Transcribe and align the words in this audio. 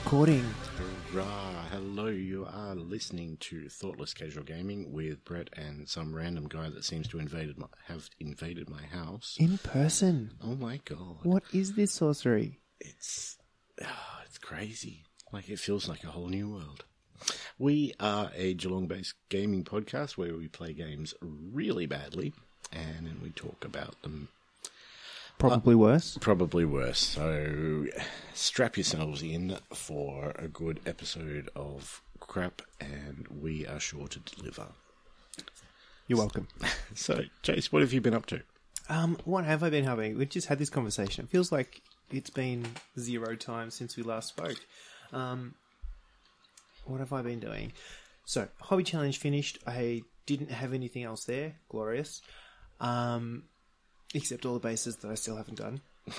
And 0.00 0.06
we 0.10 0.16
are 0.16 0.20
recording. 0.24 0.54
Hurrah! 1.12 1.64
Hello, 1.70 2.06
you 2.06 2.46
are 2.50 2.74
listening 2.74 3.36
to 3.40 3.68
Thoughtless 3.68 4.14
Casual 4.14 4.44
Gaming 4.44 4.92
with 4.92 5.24
Brett 5.24 5.50
and 5.56 5.88
some 5.88 6.14
random 6.14 6.46
guy 6.48 6.70
that 6.70 6.84
seems 6.84 7.08
to 7.08 7.18
invaded 7.18 7.58
my, 7.58 7.66
have 7.86 8.08
invaded 8.18 8.70
my 8.70 8.82
house. 8.82 9.36
In 9.38 9.58
person. 9.58 10.32
Oh 10.42 10.54
my 10.54 10.80
god! 10.84 11.18
What 11.24 11.42
is 11.52 11.74
this 11.74 11.92
sorcery? 11.92 12.60
It's 12.80 13.36
ah, 13.82 14.22
it's 14.24 14.38
crazy. 14.38 15.04
Like 15.32 15.48
it 15.48 15.58
feels 15.58 15.88
like 15.88 16.04
a 16.04 16.08
whole 16.08 16.28
new 16.28 16.48
world. 16.48 16.84
We 17.58 17.92
are 18.00 18.30
a 18.34 18.54
Geelong-based 18.54 19.14
gaming 19.28 19.64
podcast 19.64 20.16
where 20.16 20.34
we 20.34 20.48
play 20.48 20.72
games 20.72 21.14
really 21.20 21.86
badly, 21.86 22.32
and 22.72 23.06
then 23.06 23.20
we 23.22 23.30
talk 23.30 23.64
about 23.64 24.00
them 24.02 24.28
Probably 25.40 25.74
worse. 25.74 26.18
probably 26.20 26.64
worse. 26.64 26.98
So 26.98 27.86
strap 28.34 28.76
yourselves 28.76 29.22
in 29.22 29.56
for 29.72 30.32
a 30.36 30.48
good 30.48 30.80
episode 30.86 31.48
of 31.56 32.02
crap, 32.20 32.62
and 32.80 33.26
we 33.40 33.66
are 33.66 33.80
sure 33.80 34.06
to 34.08 34.18
deliver. 34.20 34.66
You're 36.06 36.18
welcome. 36.18 36.48
So, 36.94 37.20
Chase, 37.42 37.70
what 37.70 37.82
have 37.82 37.92
you 37.92 38.00
been 38.00 38.14
up 38.14 38.26
to? 38.26 38.42
Um, 38.88 39.16
what 39.24 39.44
have 39.44 39.62
I 39.62 39.70
been 39.70 39.84
having? 39.84 40.18
We've 40.18 40.28
just 40.28 40.48
had 40.48 40.58
this 40.58 40.68
conversation. 40.68 41.24
It 41.24 41.30
feels 41.30 41.52
like 41.52 41.80
it's 42.10 42.30
been 42.30 42.66
zero 42.98 43.36
time 43.36 43.70
since 43.70 43.96
we 43.96 44.02
last 44.02 44.28
spoke. 44.28 44.58
Um, 45.12 45.54
what 46.84 46.98
have 46.98 47.12
I 47.12 47.22
been 47.22 47.38
doing? 47.38 47.72
So, 48.24 48.48
hobby 48.60 48.82
challenge 48.82 49.18
finished. 49.18 49.60
I 49.68 50.02
didn't 50.26 50.50
have 50.50 50.74
anything 50.74 51.04
else 51.04 51.24
there. 51.24 51.54
Glorious. 51.68 52.22
Um, 52.80 53.44
except 54.14 54.44
all 54.46 54.54
the 54.54 54.60
bases 54.60 54.96
that 54.96 55.10
I 55.10 55.14
still 55.14 55.36
haven't 55.36 55.58
done. 55.58 55.80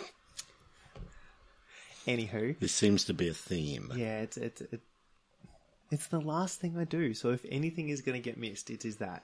Anywho, 2.08 2.58
This 2.60 2.72
seems 2.72 3.06
to 3.06 3.14
be 3.14 3.30
a 3.30 3.34
theme. 3.34 3.92
yeah, 3.96 4.22
it's 4.22 4.36
it's 4.38 4.62
it, 4.62 4.82
it's 5.92 6.08
the 6.08 6.20
last 6.20 6.60
thing 6.60 6.78
I 6.78 6.84
do. 6.84 7.14
So 7.14 7.30
if 7.30 7.46
anything 7.50 7.90
is 7.90 8.02
going 8.02 8.20
to 8.20 8.24
get 8.28 8.38
missed, 8.40 8.70
it 8.72 8.86
is 8.86 8.98
that, 8.98 9.24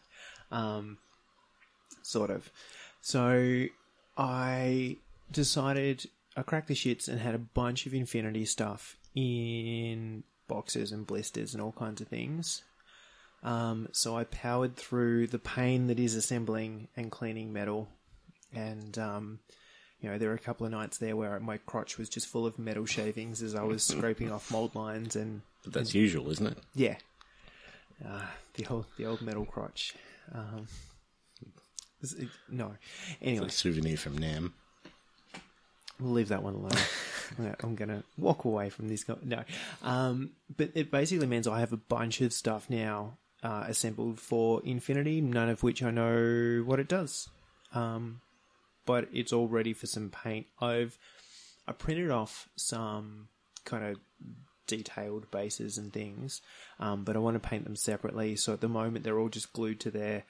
um, 0.52 0.98
sort 2.04 2.30
of. 2.30 2.52
So 3.02 3.66
I 4.16 4.98
decided 5.32 6.06
I 6.36 6.44
cracked 6.44 6.68
the 6.68 6.76
shits 6.76 7.08
and 7.08 7.20
had 7.20 7.34
a 7.34 7.40
bunch 7.40 7.88
of 7.88 7.94
Infinity 7.96 8.46
stuff 8.46 8.96
in 9.16 10.24
boxes 10.48 10.92
and 10.92 11.08
blisters 11.08 11.54
and 11.54 11.64
all 11.64 11.72
kinds 11.72 12.00
of 12.02 12.08
things. 12.10 12.64
Um, 13.44 13.88
so 13.92 14.16
I 14.18 14.26
powered 14.26 14.76
through 14.76 15.28
the 15.28 15.40
pain 15.40 15.88
that 15.88 16.00
is 16.00 16.14
assembling 16.16 16.90
and 16.96 17.10
cleaning 17.12 17.54
metal, 17.54 17.88
and 18.54 18.98
um, 18.98 19.40
you 20.02 20.10
know 20.10 20.18
there 20.18 20.30
were 20.30 20.36
a 20.36 20.40
couple 20.40 20.66
of 20.66 20.72
nights 20.72 20.98
there 20.98 21.16
where 21.16 21.40
my 21.40 21.58
crotch 21.58 21.98
was 21.98 22.10
just 22.10 22.28
full 22.28 22.46
of 22.46 22.58
metal 22.60 22.86
shavings 22.86 23.42
as 23.42 23.56
I 23.56 23.64
was 23.64 23.84
scraping 23.94 24.32
off 24.32 24.52
mold 24.52 24.76
lines 24.76 25.16
and 25.16 25.42
But 25.64 25.74
that's 25.74 25.94
usual, 25.96 26.30
isn't 26.32 26.48
it? 26.48 26.58
yeah, 26.76 26.98
uh, 28.06 28.22
the 28.56 28.66
old 28.68 28.86
the 28.98 29.06
old 29.06 29.22
metal 29.22 29.46
crotch. 29.46 29.94
Um, 30.34 30.68
it- 32.02 32.30
no, 32.50 32.76
anyway, 33.22 33.48
A 33.48 33.50
souvenir 33.50 33.98
from 33.98 34.18
Nam. 34.18 34.54
we'll 36.00 36.14
leave 36.14 36.30
that 36.30 36.44
one 36.44 36.54
alone. 36.54 36.72
I'm 37.64 37.76
gonna 37.76 38.04
walk 38.18 38.46
away 38.46 38.70
from 38.70 38.88
this. 38.88 39.04
co- 39.04 39.18
No, 39.24 39.44
um, 39.84 40.32
but 40.56 40.72
it 40.76 40.92
basically 40.92 41.28
means 41.28 41.48
I 41.48 41.60
have 41.60 41.74
a 41.74 41.78
bunch 41.78 42.22
of 42.22 42.32
stuff 42.34 42.70
now 42.70 43.18
uh, 43.44 43.66
assembled 43.68 44.20
for 44.20 44.62
Infinity, 44.64 45.22
none 45.22 45.50
of 45.50 45.64
which 45.64 45.82
I 45.84 45.92
know 45.92 46.64
what 46.66 46.80
it 46.80 46.88
does. 46.88 47.30
Um, 47.74 48.22
but 48.88 49.08
it's 49.14 49.32
all 49.32 49.48
ready 49.48 49.74
for 49.74 49.86
some 49.86 50.10
paint. 50.10 50.48
I've 50.60 50.98
I 51.68 51.74
printed 51.74 52.10
off 52.10 52.50
some 52.56 53.28
kind 53.66 53.86
of 53.86 53.98
detailed 54.66 55.30
bases 55.30 55.78
and 55.78 55.94
things, 55.94 56.42
um, 56.80 57.04
but 57.04 57.16
I 57.16 57.20
want 57.20 57.42
to 57.42 57.48
paint 57.48 57.66
them 57.66 57.76
separately. 57.76 58.36
So 58.36 58.54
at 58.54 58.62
the 58.62 58.68
moment 58.70 59.04
they're 59.04 59.20
all 59.20 59.30
just 59.30 59.54
glued 59.54 59.80
to 59.82 59.92
their 59.92 60.24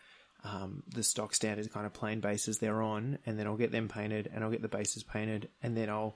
um, 0.44 0.84
the 0.88 1.04
stock 1.04 1.34
standard 1.34 1.72
kind 1.72 1.86
of 1.86 1.94
plain 1.94 2.20
bases 2.20 2.58
they're 2.58 2.82
on, 2.82 3.20
and 3.26 3.40
then 3.40 3.48
I'll 3.48 3.56
get 3.56 3.72
them 3.72 3.88
painted, 3.88 4.30
and 4.34 4.44
I'll 4.44 4.52
get 4.52 4.62
the 4.62 4.68
bases 4.68 5.04
painted, 5.04 5.48
and 5.64 5.78
then 5.78 5.90
I'll 5.90 6.16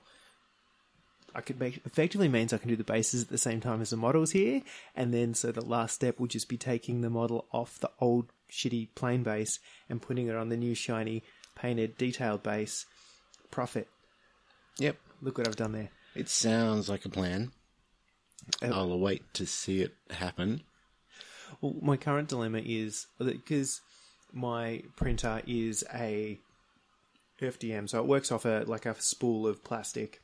I 1.34 1.40
could 1.40 1.58
make 1.58 1.80
effectively 1.86 2.28
means 2.28 2.52
I 2.52 2.58
can 2.58 2.68
do 2.68 2.76
the 2.76 2.84
bases 2.84 3.22
at 3.22 3.28
the 3.30 3.38
same 3.38 3.60
time 3.60 3.80
as 3.80 3.90
the 3.90 3.96
models 3.96 4.32
here, 4.32 4.62
and 4.94 5.14
then 5.14 5.34
so 5.34 5.52
the 5.52 5.64
last 5.64 5.94
step 5.94 6.18
will 6.18 6.26
just 6.26 6.48
be 6.48 6.58
taking 6.58 7.00
the 7.00 7.10
model 7.10 7.46
off 7.52 7.78
the 7.78 7.90
old 8.00 8.26
shitty 8.50 8.88
plain 8.94 9.22
base 9.22 9.58
and 9.88 10.02
putting 10.02 10.26
it 10.26 10.36
on 10.36 10.50
the 10.50 10.56
new 10.56 10.74
shiny 10.74 11.22
painted 11.54 11.96
detailed 11.98 12.42
base. 12.42 12.86
Profit. 13.50 13.88
Yep. 14.78 14.96
Look 15.20 15.38
what 15.38 15.46
I've 15.46 15.56
done 15.56 15.72
there. 15.72 15.90
It 16.14 16.28
sounds 16.28 16.88
like 16.88 17.04
a 17.04 17.08
plan. 17.08 17.52
Uh, 18.62 18.66
I'll 18.66 18.92
await 18.92 19.22
to 19.34 19.46
see 19.46 19.82
it 19.82 19.94
happen. 20.10 20.62
Well, 21.60 21.76
my 21.80 21.96
current 21.96 22.28
dilemma 22.28 22.62
is 22.64 23.06
because 23.18 23.80
my 24.32 24.82
printer 24.96 25.42
is 25.46 25.84
a 25.94 26.40
FDM, 27.40 27.88
so 27.88 27.98
it 27.98 28.06
works 28.06 28.32
off 28.32 28.44
a 28.44 28.64
like 28.66 28.86
a 28.86 29.00
spool 29.00 29.46
of 29.46 29.64
plastic. 29.64 30.20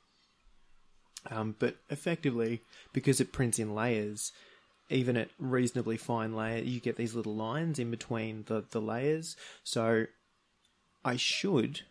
Um, 1.30 1.56
but 1.58 1.76
effectively, 1.90 2.62
because 2.92 3.20
it 3.20 3.32
prints 3.32 3.58
in 3.58 3.74
layers, 3.74 4.32
even 4.88 5.16
at 5.16 5.30
reasonably 5.38 5.96
fine 5.96 6.34
layer, 6.34 6.62
you 6.62 6.80
get 6.80 6.96
these 6.96 7.14
little 7.14 7.34
lines 7.34 7.78
in 7.78 7.90
between 7.90 8.44
the, 8.46 8.64
the 8.70 8.80
layers. 8.80 9.36
So 9.64 10.06
I 11.04 11.16
should 11.16 11.82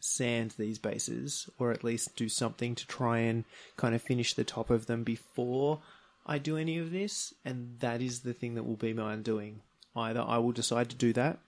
sand 0.00 0.54
these 0.58 0.78
bases, 0.78 1.48
or 1.58 1.70
at 1.70 1.84
least 1.84 2.16
do 2.16 2.28
something 2.28 2.74
to 2.74 2.86
try 2.86 3.18
and 3.18 3.44
kind 3.76 3.94
of 3.94 4.02
finish 4.02 4.34
the 4.34 4.44
top 4.44 4.70
of 4.70 4.86
them 4.86 5.04
before 5.04 5.80
I 6.26 6.38
do 6.38 6.56
any 6.56 6.78
of 6.78 6.90
this. 6.90 7.34
And 7.44 7.78
that 7.80 8.00
is 8.00 8.20
the 8.20 8.32
thing 8.32 8.54
that 8.54 8.64
will 8.64 8.76
be 8.76 8.92
my 8.92 9.12
undoing. 9.12 9.60
Either 9.94 10.20
I 10.20 10.38
will 10.38 10.52
decide 10.52 10.88
to 10.90 10.96
do 10.96 11.12
that, 11.14 11.38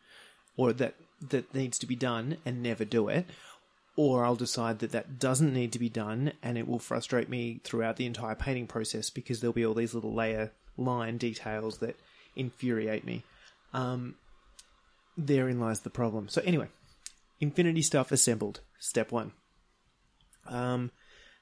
or 0.57 0.73
that 0.75 0.95
that 1.31 1.55
needs 1.55 1.79
to 1.79 1.87
be 1.87 1.95
done 1.95 2.37
and 2.45 2.63
never 2.63 2.85
do 2.85 3.09
it, 3.09 3.27
or 3.97 4.25
I'll 4.25 4.37
decide 4.37 4.79
that 4.81 4.93
that 4.93 5.19
doesn't 5.19 5.53
need 5.53 5.73
to 5.73 5.79
be 5.79 5.89
done 5.89 6.33
and 6.43 6.57
it 6.57 6.67
will 6.67 6.79
frustrate 6.79 7.29
me 7.29 7.61
throughout 7.63 7.97
the 7.97 8.07
entire 8.07 8.35
painting 8.35 8.67
process 8.67 9.11
because 9.11 9.41
there'll 9.41 9.53
be 9.53 9.65
all 9.65 9.75
these 9.75 9.95
little 9.95 10.15
layer 10.15 10.51
line 10.77 11.19
details 11.19 11.79
that 11.79 11.97
infuriate 12.35 13.05
me. 13.05 13.23
Um, 13.75 14.17
therein 15.17 15.61
lies 15.61 15.81
the 15.81 15.91
problem. 15.91 16.29
So 16.29 16.43
anyway, 16.43 16.69
Infinity 17.43 17.83
stuff 17.83 18.13
assembled. 18.13 18.61
Step 18.79 19.11
one. 19.11 19.33
Um, 20.47 20.93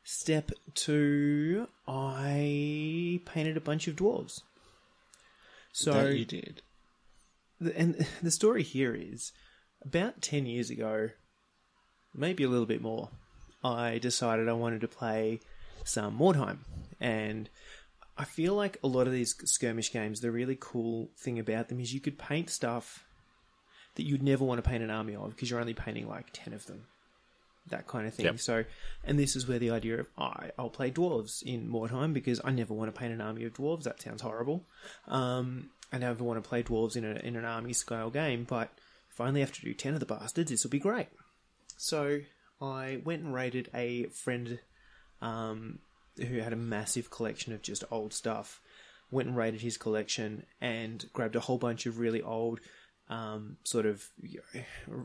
step 0.02 0.50
two, 0.74 1.68
I 1.86 3.20
painted 3.26 3.58
a 3.58 3.60
bunch 3.60 3.86
of 3.86 3.96
dwarves. 3.96 4.40
So 5.72 5.92
that 5.92 6.16
you 6.16 6.24
did. 6.24 6.62
the- 7.60 7.78
and 7.78 8.06
the 8.22 8.30
story 8.30 8.62
here 8.62 8.94
is 8.94 9.32
about 9.84 10.22
10 10.22 10.46
years 10.46 10.70
ago, 10.70 11.10
maybe 12.14 12.44
a 12.44 12.48
little 12.48 12.64
bit 12.66 12.80
more, 12.80 13.10
I 13.62 13.98
decided 13.98 14.48
I 14.48 14.54
wanted 14.54 14.80
to 14.80 14.88
play 14.88 15.40
some 15.84 16.18
Mordheim. 16.18 16.60
And 16.98 17.50
I 18.16 18.24
feel 18.24 18.54
like 18.54 18.78
a 18.82 18.88
lot 18.88 19.06
of 19.06 19.12
these 19.12 19.34
skirmish 19.44 19.92
games, 19.92 20.22
the 20.22 20.30
really 20.30 20.56
cool 20.58 21.10
thing 21.18 21.38
about 21.38 21.68
them 21.68 21.78
is 21.78 21.92
you 21.92 22.00
could 22.00 22.18
paint 22.18 22.48
stuff 22.48 23.04
that 23.96 24.04
you'd 24.04 24.22
never 24.22 24.44
want 24.44 24.62
to 24.62 24.68
paint 24.68 24.82
an 24.82 24.90
army 24.90 25.14
of 25.14 25.30
because 25.30 25.50
you're 25.50 25.60
only 25.60 25.74
painting 25.74 26.08
like 26.08 26.26
10 26.32 26.52
of 26.52 26.66
them. 26.66 26.84
That 27.68 27.86
kind 27.86 28.06
of 28.06 28.14
thing. 28.14 28.26
Yep. 28.26 28.40
So, 28.40 28.64
and 29.04 29.18
this 29.18 29.36
is 29.36 29.46
where 29.46 29.58
the 29.58 29.70
idea 29.70 30.00
of 30.00 30.06
I, 30.18 30.50
I'll 30.58 30.70
play 30.70 30.90
dwarves 30.90 31.42
in 31.42 31.68
Mordheim 31.68 32.12
because 32.12 32.40
I 32.44 32.50
never 32.50 32.74
want 32.74 32.92
to 32.92 32.98
paint 32.98 33.12
an 33.12 33.20
army 33.20 33.44
of 33.44 33.54
dwarves. 33.54 33.84
That 33.84 34.00
sounds 34.00 34.22
horrible. 34.22 34.64
Um, 35.06 35.70
I 35.92 35.98
never 35.98 36.24
want 36.24 36.42
to 36.42 36.48
play 36.48 36.62
dwarves 36.62 36.96
in, 36.96 37.04
a, 37.04 37.14
in 37.14 37.36
an 37.36 37.44
army 37.44 37.72
scale 37.72 38.10
game, 38.10 38.44
but 38.48 38.70
if 39.10 39.20
I 39.20 39.28
only 39.28 39.40
have 39.40 39.52
to 39.52 39.60
do 39.60 39.74
10 39.74 39.94
of 39.94 40.00
the 40.00 40.06
bastards, 40.06 40.50
this 40.50 40.64
will 40.64 40.70
be 40.70 40.78
great. 40.78 41.08
So 41.76 42.20
I 42.60 43.00
went 43.04 43.22
and 43.22 43.34
raided 43.34 43.70
a 43.74 44.04
friend 44.06 44.58
um, 45.20 45.78
who 46.16 46.38
had 46.38 46.52
a 46.52 46.56
massive 46.56 47.10
collection 47.10 47.52
of 47.52 47.62
just 47.62 47.84
old 47.90 48.12
stuff. 48.12 48.60
Went 49.10 49.28
and 49.28 49.36
raided 49.36 49.60
his 49.60 49.76
collection 49.76 50.44
and 50.60 51.04
grabbed 51.12 51.36
a 51.36 51.40
whole 51.40 51.58
bunch 51.58 51.86
of 51.86 51.98
really 51.98 52.22
old, 52.22 52.60
um, 53.10 53.56
sort 53.64 53.84
of 53.84 54.08
you 54.22 54.40
know, 54.54 55.04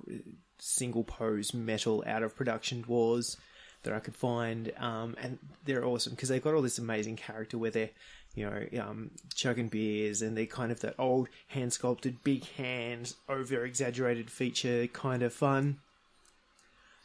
single 0.59 1.03
pose 1.03 1.53
metal 1.53 2.03
out 2.07 2.23
of 2.23 2.35
production 2.35 2.83
dwarves 2.83 3.35
that 3.83 3.93
I 3.93 3.99
could 3.99 4.15
find, 4.15 4.71
um, 4.77 5.15
and 5.21 5.37
they're 5.65 5.85
awesome 5.85 6.13
because 6.13 6.29
they've 6.29 6.43
got 6.43 6.53
all 6.53 6.61
this 6.61 6.79
amazing 6.79 7.17
character 7.17 7.57
where 7.57 7.71
they're, 7.71 7.89
you 8.35 8.49
know, 8.49 8.81
um, 8.81 9.11
chugging 9.35 9.67
beers 9.67 10.21
and 10.21 10.37
they're 10.37 10.45
kind 10.45 10.71
of 10.71 10.79
that 10.79 10.95
old 10.97 11.29
hand 11.47 11.73
sculpted, 11.73 12.23
big 12.23 12.45
hands, 12.51 13.15
over 13.27 13.65
exaggerated 13.65 14.31
feature 14.31 14.87
kind 14.87 15.21
of 15.21 15.33
fun. 15.33 15.79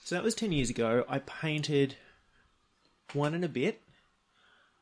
So 0.05 0.14
that 0.14 0.25
was 0.25 0.35
10 0.35 0.52
years 0.52 0.70
ago. 0.70 1.05
I 1.08 1.19
painted 1.19 1.97
one 3.12 3.35
and 3.35 3.44
a 3.44 3.49
bit, 3.49 3.81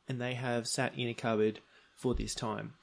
and 0.09 0.21
they 0.21 0.35
have 0.35 0.67
sat 0.67 0.97
in 0.97 1.09
a 1.09 1.15
cupboard 1.15 1.61
for 1.97 2.15
this 2.15 2.35
time. 2.35 2.75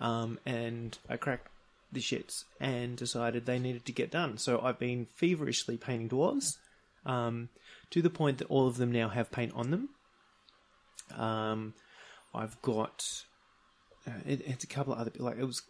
Um, 0.00 0.38
and 0.46 0.96
I 1.08 1.16
cracked 1.16 1.48
the 1.92 2.00
shits 2.00 2.44
and 2.58 2.96
decided 2.96 3.44
they 3.44 3.58
needed 3.58 3.84
to 3.84 3.92
get 3.92 4.10
done. 4.10 4.38
So 4.38 4.60
I've 4.60 4.78
been 4.78 5.06
feverishly 5.14 5.76
painting 5.76 6.08
dwarves 6.08 6.56
um, 7.04 7.50
to 7.90 8.02
the 8.02 8.10
point 8.10 8.38
that 8.38 8.48
all 8.48 8.66
of 8.66 8.78
them 8.78 8.90
now 8.90 9.08
have 9.08 9.30
paint 9.30 9.52
on 9.54 9.70
them. 9.70 9.88
Um, 11.16 11.74
I've 12.34 12.60
got 12.62 13.24
uh, 14.06 14.12
it, 14.26 14.42
it's 14.46 14.64
a 14.64 14.68
couple 14.68 14.94
of 14.94 15.00
other 15.00 15.12
like 15.18 15.38
it 15.38 15.44
was 15.44 15.62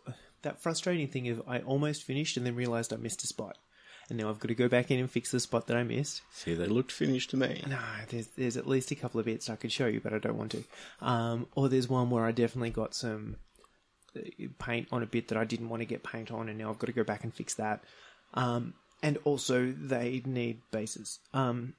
that 0.42 0.62
frustrating 0.62 1.08
thing 1.08 1.28
of 1.28 1.42
I 1.46 1.60
almost 1.60 2.04
finished 2.04 2.36
and 2.36 2.46
then 2.46 2.54
realized 2.54 2.92
I 2.92 2.96
missed 2.96 3.24
a 3.24 3.26
spot, 3.26 3.58
and 4.08 4.18
now 4.18 4.28
I've 4.28 4.38
got 4.38 4.48
to 4.48 4.54
go 4.54 4.68
back 4.68 4.90
in 4.90 5.00
and 5.00 5.10
fix 5.10 5.30
the 5.30 5.40
spot 5.40 5.66
that 5.66 5.76
I 5.76 5.82
missed. 5.82 6.22
See, 6.32 6.54
they 6.54 6.66
looked 6.66 6.92
finished 6.92 7.30
to 7.30 7.36
me. 7.36 7.62
No, 7.66 7.78
there's 8.10 8.28
there's 8.28 8.56
at 8.56 8.68
least 8.68 8.90
a 8.92 8.94
couple 8.94 9.18
of 9.18 9.26
bits 9.26 9.50
I 9.50 9.56
could 9.56 9.72
show 9.72 9.86
you, 9.86 10.00
but 10.00 10.12
I 10.12 10.18
don't 10.18 10.38
want 10.38 10.52
to. 10.52 10.64
Um, 11.00 11.46
or 11.56 11.68
there's 11.68 11.88
one 11.88 12.10
where 12.10 12.24
I 12.24 12.30
definitely 12.32 12.70
got 12.70 12.94
some 12.94 13.36
paint 14.58 14.88
on 14.92 15.02
a 15.02 15.06
bit 15.06 15.28
that 15.28 15.38
I 15.38 15.44
didn't 15.44 15.68
want 15.68 15.80
to 15.80 15.86
get 15.86 16.02
paint 16.02 16.30
on, 16.30 16.48
and 16.48 16.58
now 16.58 16.70
I've 16.70 16.78
got 16.78 16.86
to 16.86 16.92
go 16.92 17.04
back 17.04 17.24
and 17.24 17.34
fix 17.34 17.54
that. 17.54 17.82
Um, 18.34 18.74
and 19.02 19.18
also 19.24 19.72
they 19.72 20.22
need 20.24 20.60
bases. 20.70 21.18
Um, 21.34 21.74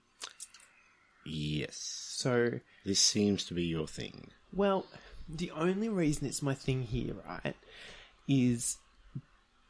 Yes. 1.25 1.77
so 1.77 2.59
This 2.85 2.99
seems 2.99 3.45
to 3.45 3.53
be 3.53 3.63
your 3.63 3.87
thing. 3.87 4.31
Well, 4.51 4.85
the 5.29 5.51
only 5.51 5.89
reason 5.89 6.27
it's 6.27 6.41
my 6.41 6.53
thing 6.53 6.83
here, 6.83 7.15
right, 7.27 7.55
is 8.27 8.77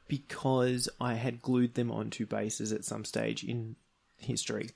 because 0.08 0.90
I 1.00 1.14
had 1.14 1.42
glued 1.42 1.76
them 1.76 1.92
onto 1.92 2.26
bases 2.26 2.72
at 2.72 2.86
some 2.86 3.06
stage 3.06 3.44
in 3.44 3.76
history. 4.18 4.72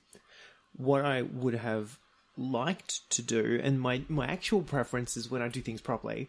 What 0.76 1.04
I 1.04 1.22
would 1.22 1.54
have 1.54 1.98
liked 2.36 3.10
to 3.10 3.22
do, 3.22 3.60
and 3.62 3.80
my, 3.80 4.02
my 4.08 4.26
actual 4.26 4.62
preference 4.62 5.16
is 5.16 5.30
when 5.30 5.42
I 5.42 5.48
do 5.48 5.60
things 5.60 5.80
properly, 5.80 6.28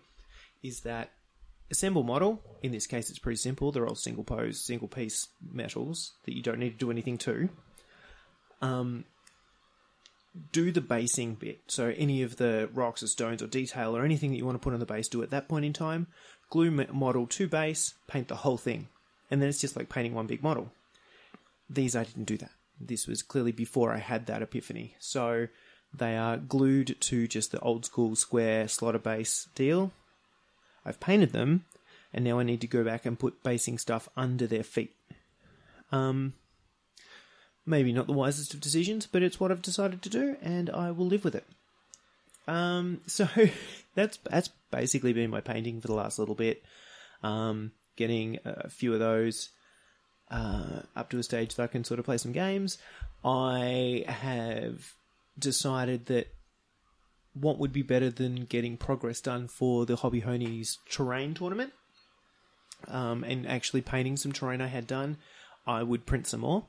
is 0.64 0.82
that 0.82 1.12
assemble 1.71 2.04
model, 2.04 2.42
in 2.63 2.71
this 2.71 2.88
case 2.88 3.10
it's 3.10 3.19
pretty 3.19 3.38
simple, 3.38 3.71
they're 3.71 3.88
all 3.88 3.95
single 3.95 4.24
pose, 4.24 4.63
single 4.63 4.88
piece 4.88 5.27
metals 5.51 6.13
that 6.25 6.36
you 6.36 6.42
don't 6.42 6.60
need 6.60 6.71
to 6.71 6.77
do 6.77 6.92
anything 6.92 7.18
to. 7.19 7.50
Um, 8.62 9.06
do 10.51 10.71
the 10.71 10.81
basing 10.81 11.36
bit. 11.36 11.62
So 11.68 11.94
any 11.98 12.21
of 12.24 12.38
the 12.38 12.69
rocks 12.74 13.04
or 13.04 13.07
stones 13.07 13.42
or 13.42 13.48
detail 13.48 13.95
or 13.95 14.04
anything 14.04 14.31
that 14.31 14.38
you 14.38 14.45
want 14.45 14.56
to 14.56 14.63
put 14.63 14.74
on 14.74 14.80
the 14.80 14.86
base, 14.86 15.07
do 15.07 15.24
at 15.24 15.31
that 15.31 15.48
point 15.48 15.66
in 15.66 15.74
time. 15.74 16.07
Glue 16.50 16.71
model 16.71 17.27
to 17.27 17.48
base, 17.48 17.94
paint 18.07 18.27
the 18.27 18.38
whole 18.38 18.57
thing, 18.57 18.88
and 19.30 19.42
then 19.42 19.50
it's 19.50 19.62
just 19.62 19.75
like 19.75 19.89
painting 19.89 20.13
one 20.13 20.27
big 20.27 20.42
model. 20.42 20.71
These 21.69 21.95
I 21.95 22.04
didn't 22.04 22.24
do 22.25 22.38
that. 22.38 22.51
This 22.80 23.07
was 23.07 23.21
clearly 23.21 23.51
before 23.51 23.94
I 23.94 24.00
had 24.00 24.25
that 24.25 24.42
epiphany. 24.42 24.95
So 25.00 25.48
they 25.94 26.18
are 26.18 26.38
glued 26.38 27.00
to 27.01 27.27
just 27.27 27.51
the 27.51 27.60
old 27.60 27.86
school 27.86 28.16
square 28.16 28.68
slaughter 28.68 29.00
base 29.00 29.48
deal. 29.54 29.92
I've 30.90 31.00
painted 31.00 31.32
them, 31.32 31.66
and 32.12 32.26
now 32.26 32.40
I 32.40 32.44
need 32.44 32.62
to 32.62 32.68
go 32.68 32.84
back 32.84 33.06
and 33.06 33.20
put 33.20 33.44
basing 33.44 33.78
stuff 33.78 34.10
under 34.18 34.48
their 34.48 34.64
feet. 34.64 34.96
Um, 35.92 36.34
maybe 37.64 37.94
not 37.94 38.08
the 38.08 38.14
wisest 38.14 38.56
of 38.56 38.60
decisions, 38.60 39.06
but 39.06 39.22
it's 39.22 39.40
what 39.40 39.52
I've 39.52 39.62
decided 39.62 40.02
to 40.02 40.10
do, 40.10 40.36
and 40.42 40.70
I 40.72 40.90
will 40.90 41.06
live 41.06 41.24
with 41.24 41.36
it. 41.36 41.46
Um, 42.48 43.02
so 43.08 43.28
that's 43.94 44.18
that's 44.18 44.50
basically 44.72 45.14
been 45.14 45.30
my 45.30 45.42
painting 45.42 45.80
for 45.80 45.88
the 45.88 45.94
last 45.94 46.18
little 46.18 46.36
bit. 46.36 46.64
Um, 47.22 47.72
getting 47.96 48.40
a 48.44 48.70
few 48.70 48.94
of 48.94 49.00
those 49.00 49.50
uh, 50.32 50.82
up 50.96 51.10
to 51.10 51.20
a 51.20 51.24
stage 51.24 51.56
that 51.56 51.64
I 51.64 51.68
can 51.68 51.84
sort 51.84 52.00
of 52.00 52.06
play 52.06 52.18
some 52.18 52.32
games. 52.32 52.80
I 53.24 54.06
have 54.08 54.94
decided 55.38 56.08
that 56.08 56.34
what 57.40 57.58
would 57.60 57.74
be 57.74 57.82
better 57.82 58.10
than 58.10 58.46
getting 58.46 58.78
progress 58.78 59.22
done 59.22 59.48
for 59.48 59.86
the 59.86 59.98
Hobby 59.98 60.22
Homies 60.22 60.78
terrain 60.90 61.34
tournament 61.34 61.74
um, 62.88 63.24
and 63.24 63.48
actually 63.48 63.82
painting 63.82 64.18
some 64.18 64.32
terrain 64.32 64.62
I 64.62 64.68
had 64.68 64.88
done, 64.88 65.18
I 65.68 65.84
would 65.84 66.06
print 66.06 66.28
some 66.28 66.42
more. 66.42 66.66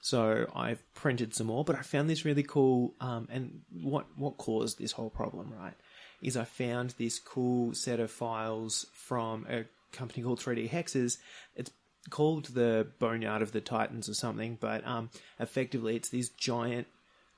So 0.00 0.46
I've 0.54 0.82
printed 0.94 1.34
some 1.34 1.46
more, 1.46 1.64
but 1.64 1.76
I 1.76 1.82
found 1.82 2.10
this 2.10 2.26
really 2.26 2.42
cool. 2.42 2.92
Um, 3.00 3.26
and 3.30 3.62
what 3.72 4.06
what 4.16 4.36
caused 4.36 4.78
this 4.78 4.92
whole 4.92 5.08
problem, 5.08 5.52
right, 5.58 5.72
is 6.20 6.36
I 6.36 6.44
found 6.44 6.90
this 6.98 7.18
cool 7.18 7.72
set 7.74 8.00
of 8.00 8.10
files 8.10 8.86
from 8.92 9.46
a 9.48 9.64
company 9.92 10.22
called 10.22 10.40
3D 10.40 10.68
Hexes. 10.68 11.16
It's 11.56 11.70
called 12.10 12.46
the 12.46 12.86
Boneyard 12.98 13.40
of 13.40 13.52
the 13.52 13.62
Titans 13.62 14.08
or 14.08 14.14
something, 14.14 14.58
but 14.60 14.86
um, 14.86 15.08
effectively 15.40 15.96
it's 15.96 16.10
this 16.10 16.28
giant 16.28 16.86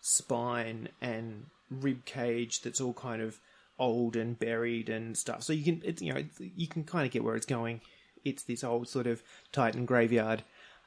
spine 0.01 0.89
and 1.01 1.47
rib 1.71 2.05
cage 2.05 2.61
that's 2.63 2.81
all 2.81 2.93
kind 2.95 3.21
of 3.23 3.39
old 3.79 4.17
and 4.17 4.39
buried 4.39 4.89
and 4.89 5.17
stuff. 5.17 5.43
So 5.43 5.53
you 5.53 5.65
can, 5.65 5.83
it's, 5.85 6.01
you 6.01 6.13
know, 6.15 6.25
you 6.39 6.67
can 6.67 6.85
kind 6.85 7.05
of 7.07 7.13
get 7.13 7.25
where 7.25 7.37
it's 7.37 7.47
going. 7.47 7.81
It's 8.25 8.43
this 8.43 8.65
old 8.65 8.89
sort 8.89 9.07
of 9.07 9.23
Titan 9.53 9.85
graveyard, 9.87 10.43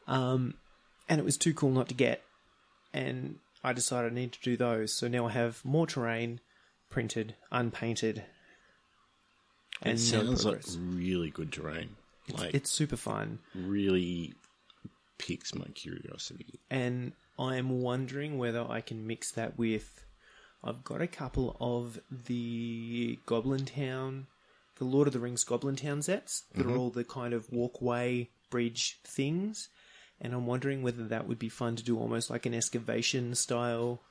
um, 0.07 0.55
and 1.07 1.19
it 1.19 1.23
was 1.23 1.37
too 1.37 1.53
cool 1.53 1.69
not 1.71 1.87
to 1.89 1.93
get. 1.93 2.21
And 2.93 3.37
I 3.63 3.73
decided 3.73 4.11
I 4.11 4.15
need 4.15 4.31
to 4.33 4.41
do 4.41 4.57
those. 4.57 4.91
So 4.93 5.07
now 5.07 5.27
I 5.27 5.31
have 5.31 5.63
more 5.63 5.85
terrain 5.87 6.39
printed, 6.89 7.35
unpainted, 7.51 8.17
It 8.17 8.25
and 9.83 9.91
no 9.93 9.95
sounds 10.25 10.45
like 10.45 10.61
really 10.77 11.29
good 11.29 11.51
terrain. 11.51 11.95
Like, 12.33 12.53
It's 12.53 12.69
super 12.71 12.97
fun. 12.97 13.39
really 13.55 14.33
piques 15.17 15.53
my 15.55 15.65
curiosity. 15.75 16.59
and 16.69 17.13
I'm 17.37 17.81
wondering 17.81 18.37
whether 18.37 18.65
I 18.67 18.81
can 18.81 19.07
mix 19.07 19.31
that 19.31 19.57
with. 19.57 20.03
I've 20.63 20.83
got 20.83 21.01
a 21.01 21.07
couple 21.07 21.55
of 21.59 21.99
the 22.11 23.17
Goblin 23.25 23.65
Town, 23.65 24.27
the 24.77 24.85
Lord 24.85 25.07
of 25.07 25.13
the 25.13 25.19
Rings 25.19 25.43
Goblin 25.43 25.75
Town 25.77 26.01
sets 26.01 26.43
that 26.55 26.65
are 26.65 26.75
all 26.75 26.89
the 26.89 27.03
kind 27.05 27.33
of 27.33 27.51
walkway 27.51 28.29
bridge 28.49 28.99
things, 29.03 29.69
and 30.19 30.33
I'm 30.33 30.45
wondering 30.47 30.81
whether 30.81 31.07
that 31.07 31.27
would 31.27 31.39
be 31.39 31.49
fun 31.49 31.75
to 31.77 31.83
do 31.83 31.97
almost 31.97 32.29
like 32.29 32.45
an 32.45 32.53
excavation 32.53 33.35
style 33.35 34.01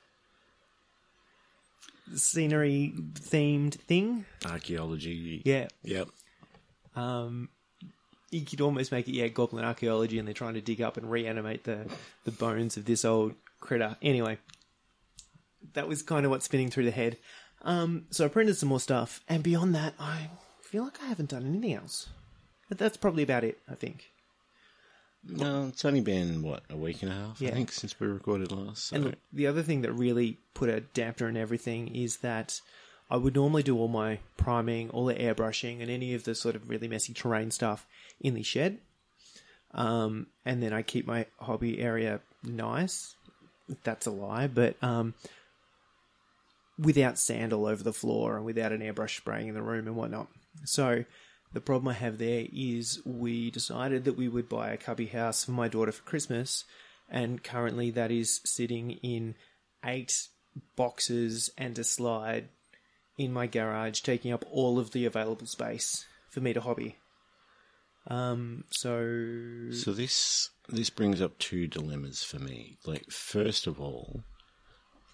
scenery 2.15 2.95
themed 3.15 3.75
thing. 3.75 4.25
Archaeology. 4.47 5.43
Yeah, 5.45 5.69
Yep. 5.83 6.09
um, 6.97 7.51
you 8.31 8.43
could 8.43 8.61
almost 8.61 8.93
make 8.93 9.09
it 9.09 9.13
yeah 9.15 9.29
goblin 9.29 9.65
archaeology, 9.65 10.19
and 10.19 10.27
they're 10.27 10.35
trying 10.35 10.55
to 10.55 10.61
dig 10.61 10.81
up 10.81 10.97
and 10.97 11.11
reanimate 11.11 11.65
the 11.65 11.87
the 12.25 12.31
bones 12.33 12.77
of 12.77 12.85
this 12.85 13.05
old 13.05 13.35
critter. 13.61 13.97
Anyway, 14.03 14.39
that 15.75 15.89
was 15.89 16.03
kind 16.03 16.25
of 16.25 16.31
what's 16.31 16.45
spinning 16.45 16.71
through 16.71 16.85
the 16.85 16.91
head. 16.91 17.19
Um, 17.63 18.05
so 18.11 18.25
I 18.25 18.29
printed 18.29 18.57
some 18.57 18.69
more 18.69 18.81
stuff, 18.81 19.21
and 19.29 19.43
beyond 19.43 19.75
that, 19.75 19.95
I 19.99 20.31
feel 20.63 20.85
like 20.85 21.03
I 21.03 21.07
haven't 21.07 21.31
done 21.31 21.47
anything 21.47 21.75
else. 21.75 22.09
But 22.69 22.79
that's 22.79 22.97
probably 22.97 23.23
about 23.23 23.45
it. 23.45 23.59
I 23.69 23.75
think. 23.75 24.11
No, 25.25 25.67
it's 25.67 25.85
only 25.85 26.01
been, 26.01 26.43
what, 26.43 26.63
a 26.71 26.77
week 26.77 27.03
and 27.03 27.11
a 27.11 27.15
half, 27.15 27.41
Yeah. 27.41 27.49
I 27.49 27.53
think, 27.53 27.73
since 27.73 27.99
we 27.99 28.07
recorded 28.07 28.53
last. 28.53 28.87
So. 28.89 28.97
And 28.97 29.05
look, 29.07 29.15
the 29.33 29.49
other 29.49 29.63
thing 29.63 29.83
that 29.83 29.93
really 29.93 30.39
put 30.55 30.69
a 30.69 30.81
dampener 30.95 31.29
in 31.29 31.37
everything 31.37 31.95
is 31.95 32.19
that 32.19 32.61
I 33.11 33.17
would 33.17 33.35
normally 33.35 33.63
do 33.63 33.77
all 33.77 33.89
my 33.89 34.21
priming, 34.37 34.91
all 34.91 35.07
the 35.07 35.15
airbrushing, 35.15 35.83
and 35.83 35.91
any 35.91 36.15
of 36.15 36.25
the 36.25 36.35
sort 36.35 36.55
of 36.55 36.69
really 36.69 36.89
messy 36.89 37.13
terrain 37.13 37.51
stuff 37.51 37.87
in 38.21 38.35
the 38.35 38.43
shed. 38.43 38.79
Um, 39.75 40.29
and 40.45 40.63
then 40.63 40.73
I 40.73 40.83
keep 40.83 41.07
my 41.07 41.27
hobby 41.39 41.81
area 41.81 42.21
nice. 42.43 43.15
That's 43.83 44.07
a 44.07 44.11
lie, 44.11 44.47
but 44.47 44.77
um, 44.83 45.15
without 46.79 47.19
sand 47.19 47.53
all 47.53 47.67
over 47.67 47.83
the 47.83 47.93
floor 47.93 48.37
and 48.37 48.45
without 48.45 48.73
an 48.73 48.81
airbrush 48.81 49.17
spraying 49.17 49.49
in 49.49 49.55
the 49.55 49.63
room 49.63 49.87
and 49.87 49.97
whatnot. 49.97 50.29
So 50.65 51.05
the 51.53 51.61
problem 51.61 51.89
I 51.89 51.95
have 51.95 52.19
there 52.19 52.47
is 52.53 53.01
we 53.05 53.51
decided 53.51 54.05
that 54.05 54.17
we 54.17 54.29
would 54.29 54.49
buy 54.49 54.71
a 54.71 54.77
cubby 54.77 55.07
house 55.07 55.45
for 55.45 55.53
my 55.53 55.69
daughter 55.69 55.93
for 55.93 56.03
Christmas, 56.03 56.65
and 57.09 57.43
currently 57.43 57.91
that 57.93 58.11
is 58.11 58.41
sitting 58.45 58.93
in 59.03 59.35
eight 59.85 60.29
boxes 60.77 61.51
and 61.57 61.79
a 61.79 61.85
slide 61.85 62.49
in 63.17 63.33
my 63.33 63.47
garage, 63.47 64.01
taking 64.01 64.33
up 64.33 64.45
all 64.51 64.79
of 64.79 64.93
the 64.93 65.05
available 65.05 65.47
space 65.47 66.05
for 66.31 66.41
me 66.41 66.53
to 66.53 66.61
hobby. 66.61 66.97
Um, 68.07 68.65
so 68.71 69.71
So 69.73 69.93
this 69.93 70.51
this 70.69 70.91
brings 70.91 71.21
up 71.21 71.39
two 71.39 71.67
dilemmas 71.67 72.23
for 72.23 72.39
me. 72.39 72.79
Like, 72.87 73.11
first 73.11 73.67
of 73.67 73.81
all, 73.81 74.23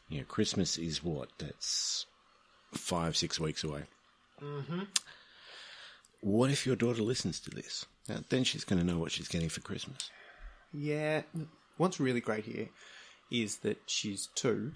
you 0.08 0.18
know, 0.18 0.24
Christmas 0.26 0.78
is 0.78 1.02
what? 1.02 1.30
That's 1.38 2.06
five, 2.72 3.16
six 3.16 3.40
weeks 3.40 3.64
away. 3.64 3.82
Mm-hmm. 4.42 4.82
What 6.20 6.50
if 6.50 6.66
your 6.66 6.76
daughter 6.76 7.02
listens 7.02 7.40
to 7.40 7.50
this? 7.50 7.86
Now, 8.08 8.16
then 8.28 8.44
she's 8.44 8.64
going 8.64 8.78
to 8.78 8.86
know 8.86 8.98
what 8.98 9.12
she's 9.12 9.28
getting 9.28 9.48
for 9.48 9.60
Christmas. 9.60 10.10
Yeah, 10.72 11.22
what's 11.76 12.00
really 12.00 12.20
great 12.20 12.44
here 12.44 12.68
is 13.30 13.58
that 13.58 13.78
she's 13.86 14.28
two. 14.34 14.72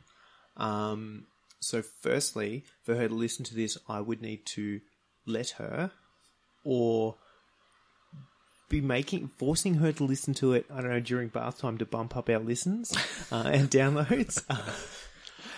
Um, 0.57 1.27
so, 1.61 1.83
firstly, 1.83 2.65
for 2.85 2.95
her 2.95 3.09
to 3.09 3.15
listen 3.15 3.45
to 3.47 3.55
this, 3.55 3.77
I 3.89 4.01
would 4.01 4.23
need 4.23 4.47
to 4.47 4.81
let 5.27 5.51
her, 5.51 5.91
or 6.65 7.17
be 8.69 8.81
making 8.81 9.31
forcing 9.37 9.75
her 9.75 9.93
to 9.93 10.05
listen 10.05 10.35
to 10.35 10.53
it. 10.53 10.67
I 10.73 10.81
don't 10.81 10.91
know 10.91 11.01
during 11.01 11.29
bath 11.29 11.59
time 11.59 11.79
to 11.79 11.87
bump 11.87 12.17
up 12.17 12.29
our 12.29 12.39
listens 12.39 12.95
uh, 13.33 13.51
and 13.53 13.71
downloads. 13.71 14.45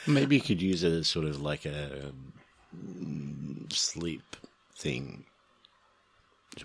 Maybe 0.06 0.36
you 0.36 0.42
could 0.42 0.62
use 0.62 0.82
it 0.82 0.92
as 0.92 1.08
sort 1.08 1.26
of 1.26 1.40
like 1.40 1.66
a 1.66 2.12
mm, 2.76 3.72
sleep 3.72 4.36
thing. 4.76 5.24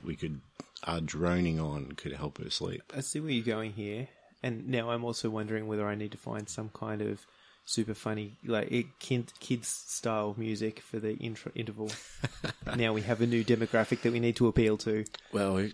We 0.03 0.15
could, 0.15 0.41
our 0.83 1.01
droning 1.01 1.59
on 1.59 1.93
could 1.93 2.13
help 2.13 2.37
her 2.39 2.49
sleep. 2.49 2.83
I 2.95 3.01
see 3.01 3.19
where 3.19 3.31
you're 3.31 3.45
going 3.45 3.73
here, 3.73 4.07
and 4.41 4.67
now 4.67 4.89
I'm 4.89 5.03
also 5.03 5.29
wondering 5.29 5.67
whether 5.67 5.87
I 5.87 5.95
need 5.95 6.11
to 6.11 6.17
find 6.17 6.49
some 6.49 6.69
kind 6.69 7.01
of 7.01 7.25
super 7.65 7.93
funny, 7.93 8.37
like 8.45 8.87
kid, 8.99 9.33
kids 9.39 9.67
style 9.67 10.35
music 10.37 10.79
for 10.79 10.99
the 10.99 11.15
intro, 11.17 11.51
interval. 11.55 11.91
now 12.75 12.93
we 12.93 13.01
have 13.01 13.21
a 13.21 13.27
new 13.27 13.43
demographic 13.43 14.01
that 14.01 14.13
we 14.13 14.19
need 14.19 14.35
to 14.37 14.47
appeal 14.47 14.77
to. 14.77 15.05
Well, 15.31 15.69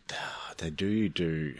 they 0.57 0.69
do 0.69 1.09
do 1.09 1.55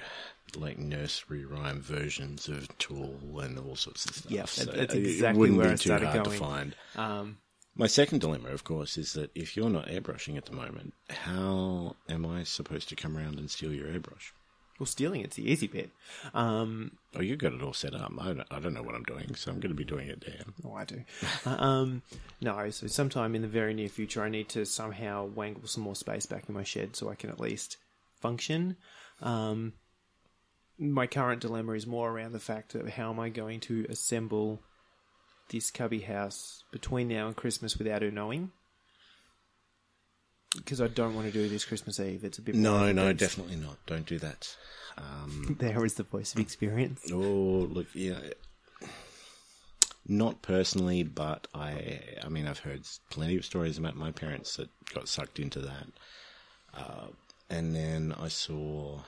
like 0.55 0.77
nursery 0.77 1.45
rhyme 1.45 1.81
versions 1.81 2.47
of 2.49 2.75
Tool 2.77 3.19
and 3.39 3.57
all 3.59 3.75
sorts 3.75 4.05
of 4.05 4.15
stuff. 4.15 4.31
Yeah, 4.31 4.45
so 4.45 4.65
that's 4.65 4.93
it 4.93 5.05
exactly 5.05 5.39
wouldn't 5.39 5.57
where 5.57 5.67
be 5.67 5.73
I 5.73 5.75
too 5.75 5.89
started 5.89 6.07
hard 6.09 6.25
going. 6.25 6.37
to 6.39 6.43
find. 6.45 6.75
Um, 6.95 7.37
My 7.75 7.87
second 7.87 8.19
dilemma, 8.19 8.49
of 8.49 8.63
course, 8.63 8.97
is 8.97 9.13
that 9.13 9.31
if 9.35 9.55
you're 9.55 9.69
not 9.69 9.87
airbrushing 9.87 10.37
at 10.37 10.45
the 10.45 10.53
moment, 10.53 10.93
how 11.09 11.95
am 12.09 12.25
I 12.25 12.43
supposed 12.43 12.89
to 12.89 12.95
come 12.95 13.17
around 13.17 13.39
and 13.39 13.49
steal 13.49 13.73
your 13.73 13.87
airbrush? 13.87 14.31
well, 14.79 14.87
stealing 14.87 15.21
it's 15.21 15.35
the 15.35 15.47
easy 15.47 15.67
bit. 15.67 15.91
Um, 16.33 16.97
Oh, 17.15 17.21
you 17.21 17.35
got 17.35 17.53
it 17.53 17.61
all 17.61 17.71
set 17.73 17.93
up. 17.93 18.11
I 18.19 18.27
don't, 18.33 18.47
I 18.49 18.59
don't 18.59 18.73
know 18.73 18.81
what 18.81 18.95
I'm 18.95 19.03
doing, 19.03 19.35
so 19.35 19.51
I'm 19.51 19.59
going 19.59 19.69
to 19.69 19.75
be 19.75 19.83
doing 19.83 20.07
it 20.07 20.21
Dan. 20.21 20.53
Oh, 20.65 20.73
I 20.73 20.85
do. 20.85 21.03
Uh, 21.45 21.49
um, 21.63 22.01
no, 22.41 22.67
so 22.71 22.87
sometime 22.87 23.35
in 23.35 23.43
the 23.43 23.47
very 23.47 23.75
near 23.75 23.89
future, 23.89 24.23
I 24.23 24.29
need 24.29 24.49
to 24.49 24.65
somehow 24.65 25.25
wangle 25.25 25.67
some 25.67 25.83
more 25.83 25.93
space 25.95 26.25
back 26.25 26.45
in 26.49 26.55
my 26.55 26.63
shed 26.63 26.95
so 26.95 27.09
I 27.09 27.15
can 27.15 27.29
at 27.29 27.39
least 27.39 27.77
function. 28.19 28.75
Um, 29.21 29.73
my 30.81 31.05
current 31.05 31.41
dilemma 31.41 31.73
is 31.73 31.85
more 31.85 32.09
around 32.09 32.31
the 32.31 32.39
fact 32.39 32.73
of 32.73 32.89
how 32.89 33.11
am 33.11 33.19
I 33.19 33.29
going 33.29 33.59
to 33.61 33.85
assemble 33.87 34.59
this 35.49 35.69
cubby 35.69 35.99
house 35.99 36.63
between 36.71 37.07
now 37.07 37.27
and 37.27 37.35
Christmas 37.35 37.77
without 37.77 38.01
her 38.01 38.09
knowing. 38.09 38.51
Because 40.55 40.81
I 40.81 40.87
don't 40.87 41.15
want 41.15 41.27
to 41.27 41.33
do 41.33 41.47
this 41.47 41.63
Christmas 41.63 41.99
Eve. 41.99 42.25
It's 42.25 42.39
a 42.39 42.41
bit 42.41 42.55
No, 42.55 42.91
no, 42.91 43.13
definitely 43.13 43.55
not. 43.55 43.77
Don't 43.85 44.05
do 44.05 44.17
that. 44.19 44.53
Um, 44.97 45.55
There 45.59 45.85
is 45.85 45.93
the 45.93 46.03
voice 46.03 46.33
of 46.33 46.41
experience. 46.41 47.09
oh, 47.13 47.67
look, 47.71 47.87
yeah. 47.93 48.19
Not 50.07 50.41
personally, 50.41 51.03
but 51.03 51.47
I, 51.53 52.01
I 52.23 52.27
mean, 52.27 52.47
I've 52.47 52.59
heard 52.59 52.81
plenty 53.11 53.37
of 53.37 53.45
stories 53.45 53.77
about 53.77 53.95
my 53.95 54.11
parents 54.11 54.57
that 54.57 54.69
got 54.93 55.07
sucked 55.07 55.39
into 55.39 55.59
that. 55.59 55.87
Uh, 56.73 57.07
and 57.49 57.73
then 57.75 58.13
I 58.19 58.27
saw 58.27 58.99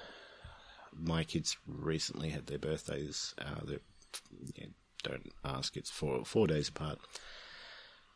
my 0.98 1.24
kids 1.24 1.58
recently 1.68 2.30
had 2.30 2.48
their 2.48 2.60
birthdays. 2.60 3.34
Uh, 3.38 3.78
yeah, 4.56 4.66
don't 5.04 5.32
ask, 5.44 5.76
it's 5.78 5.90
four, 5.90 6.24
four 6.26 6.48
days 6.48 6.70
apart. 6.70 7.00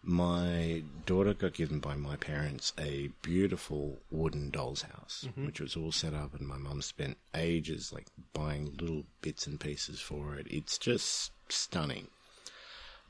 My 0.03 0.83
daughter 1.05 1.33
got 1.33 1.53
given 1.53 1.79
by 1.79 1.95
my 1.95 2.15
parents 2.15 2.71
a 2.77 3.09
beautiful 3.23 3.97
wooden 4.09 4.51
doll's 4.51 4.83
house, 4.83 5.27
which 5.35 5.59
was 5.59 5.75
all 5.75 5.91
set 5.91 6.13
up, 6.13 6.33
and 6.33 6.47
my 6.47 6.55
mum 6.57 6.81
spent 6.81 7.17
ages 7.35 7.91
like 7.91 8.05
buying 8.33 8.75
little 8.79 9.03
bits 9.21 9.47
and 9.47 9.59
pieces 9.59 9.99
for 9.99 10.35
it. 10.35 10.47
It's 10.49 10.77
just 10.77 11.31
stunning. 11.49 12.07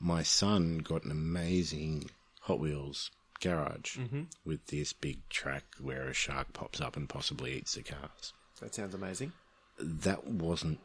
My 0.00 0.22
son 0.22 0.78
got 0.78 1.04
an 1.04 1.10
amazing 1.12 2.10
Hot 2.42 2.58
Wheels 2.58 3.10
garage 3.40 3.98
with 4.44 4.66
this 4.66 4.92
big 4.92 5.28
track 5.28 5.64
where 5.80 6.08
a 6.08 6.14
shark 6.14 6.52
pops 6.52 6.80
up 6.80 6.96
and 6.96 7.08
possibly 7.08 7.52
eats 7.52 7.74
the 7.74 7.82
cars. 7.82 8.32
That 8.60 8.74
sounds 8.74 8.94
amazing. 8.94 9.32
That 9.80 10.26
wasn't 10.26 10.80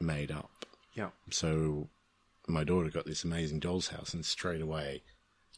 made 0.00 0.30
up. 0.30 0.66
Yeah. 0.94 1.10
So 1.30 1.88
my 2.48 2.64
daughter 2.64 2.90
got 2.90 3.06
this 3.06 3.24
amazing 3.24 3.60
doll's 3.60 3.88
house 3.88 4.14
and 4.14 4.24
straight 4.24 4.60
away 4.60 5.02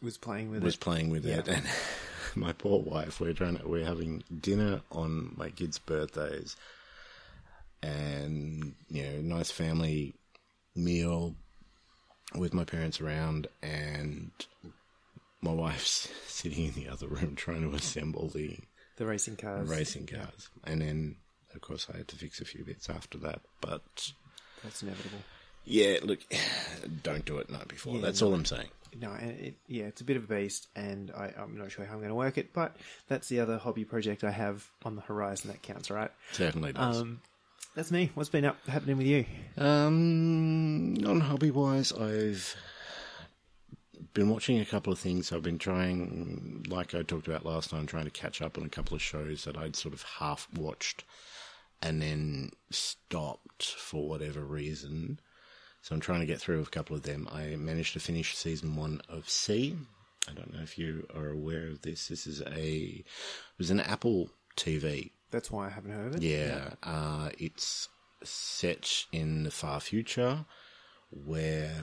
Was 0.03 0.19
playing 0.19 0.51
with 0.51 0.63
it. 0.63 0.65
was 0.65 0.75
it. 0.75 0.81
playing 0.81 1.11
with 1.11 1.25
it. 1.27 1.49
And 1.49 1.65
my 2.35 2.53
poor 2.53 2.81
wife, 2.81 3.21
we're 3.21 3.33
trying 3.33 3.57
to, 3.59 3.67
we're 3.69 3.85
having 3.87 4.23
dinner 4.41 4.83
on 4.93 5.33
my 5.37 5.51
kids' 5.51 5.79
birthdays, 5.79 6.57
and 7.83 8.75
you 8.89 9.03
know, 9.05 9.37
nice 9.37 9.51
family 9.51 10.15
meal 10.75 11.35
with 12.35 12.55
my 12.55 12.65
parents 12.65 13.01
around, 13.01 13.47
and 13.63 14.31
my 15.41 15.53
wife's 15.53 16.09
sitting 16.27 16.67
in 16.67 16.73
the 16.75 16.89
other 16.89 17.07
room 17.07 17.35
trying 17.37 17.69
to 17.69 17.75
assemble 17.77 18.29
the 18.29 18.59
The 18.97 19.07
racing 19.07 19.37
cars. 19.37 19.69
racing 19.69 20.07
cars, 20.07 20.49
and 20.65 20.81
then 20.81 21.17
of 21.55 21.61
course 21.61 21.87
I 21.93 21.99
had 21.99 22.09
to 22.09 22.17
fix 22.17 22.41
a 22.41 22.45
few 22.45 22.65
bits 22.65 22.91
after 22.91 23.19
that, 23.19 23.41
but. 23.61 24.13
That's 24.63 24.83
inevitable. 24.83 25.19
Yeah, 25.65 25.99
look, 26.03 26.21
don't 27.03 27.25
do 27.25 27.39
it 27.39 27.51
night 27.51 27.69
before. 27.69 27.97
Yeah, 27.97 28.03
That's 28.03 28.21
no. 28.21 28.29
all 28.29 28.35
I'm 28.35 28.45
saying. 28.45 28.69
No, 29.01 29.11
and 29.11 29.31
it, 29.41 29.55
yeah, 29.67 29.85
it's 29.85 30.01
a 30.01 30.05
bit 30.05 30.17
of 30.17 30.25
a 30.25 30.35
beast, 30.35 30.69
and 30.77 31.11
I, 31.11 31.33
I'm 31.37 31.59
not 31.59 31.73
sure 31.73 31.85
how 31.85 31.95
I'm 31.95 31.99
going 31.99 32.11
to 32.11 32.15
work 32.15 32.39
it, 32.39 32.53
but 32.53 32.77
that's 33.09 33.29
the 33.29 33.41
other 33.41 33.59
hobby 33.59 33.85
project 33.85 34.23
I 34.23 34.31
have 34.31 34.69
on 34.85 34.95
the 34.95 35.03
horizon 35.03 35.51
that 35.51 35.63
counts, 35.63 35.91
right? 35.91 36.11
Certainly 36.33 36.75
does. 36.75 37.01
Um, 37.01 37.21
that's 37.75 37.91
me. 37.91 38.11
What's 38.15 38.31
been 38.31 38.45
up 38.45 38.57
happening 38.69 38.97
with 38.97 39.07
you? 39.07 39.25
Um, 39.59 40.95
non 40.95 41.21
hobby 41.21 41.51
wise, 41.51 41.93
I've 41.93 42.55
been 44.13 44.29
watching 44.29 44.61
a 44.61 44.65
couple 44.65 44.93
of 44.93 44.99
things. 45.01 45.33
I've 45.33 45.43
been 45.43 45.59
trying, 45.59 46.65
like 46.69 46.95
I 46.95 47.03
talked 47.03 47.27
about 47.27 47.45
last 47.45 47.71
time, 47.71 47.87
trying 47.87 48.05
to 48.05 48.11
catch 48.11 48.41
up 48.41 48.57
on 48.57 48.65
a 48.65 48.69
couple 48.69 48.95
of 48.95 49.03
shows 49.03 49.45
that 49.45 49.57
I'd 49.57 49.75
sort 49.75 49.93
of 49.93 50.03
half 50.03 50.47
watched 50.57 51.03
and 51.85 52.01
then 52.01 52.51
stopped 52.71 53.65
for 53.65 54.09
whatever 54.09 54.41
reason. 54.41 55.21
So 55.83 55.95
I'm 55.95 56.01
trying 56.01 56.21
to 56.21 56.27
get 56.27 56.41
through 56.41 56.63
a 56.63 56.67
couple 56.67 56.97
of 56.97 57.03
them. 57.03 57.29
I 57.31 57.57
managed 57.57 57.93
to 57.93 58.01
finish 58.01 58.35
season 58.35 58.75
one 58.75 59.03
of 59.09 59.29
See. 59.29 59.77
I 60.29 60.33
don't 60.33 60.53
know 60.55 60.63
if 60.63 60.79
you 60.79 61.07
are 61.15 61.29
aware 61.29 61.67
of 61.69 61.83
this. 61.83 62.09
This 62.09 62.27
is 62.27 62.41
a 62.41 62.73
it 62.73 63.05
was 63.59 63.71
an 63.71 63.81
Apple 63.81 64.31
TV 64.57 65.11
That's 65.31 65.51
why 65.51 65.67
I 65.67 65.71
haven't 65.71 65.91
heard 65.93 66.15
of 66.15 66.17
it. 66.17 66.23
yeah, 66.23 66.71
uh, 66.83 67.29
it's 67.39 67.89
set 68.23 69.05
in 69.13 69.43
the 69.43 69.51
far 69.51 69.81
future 69.81 70.47
where 71.11 71.83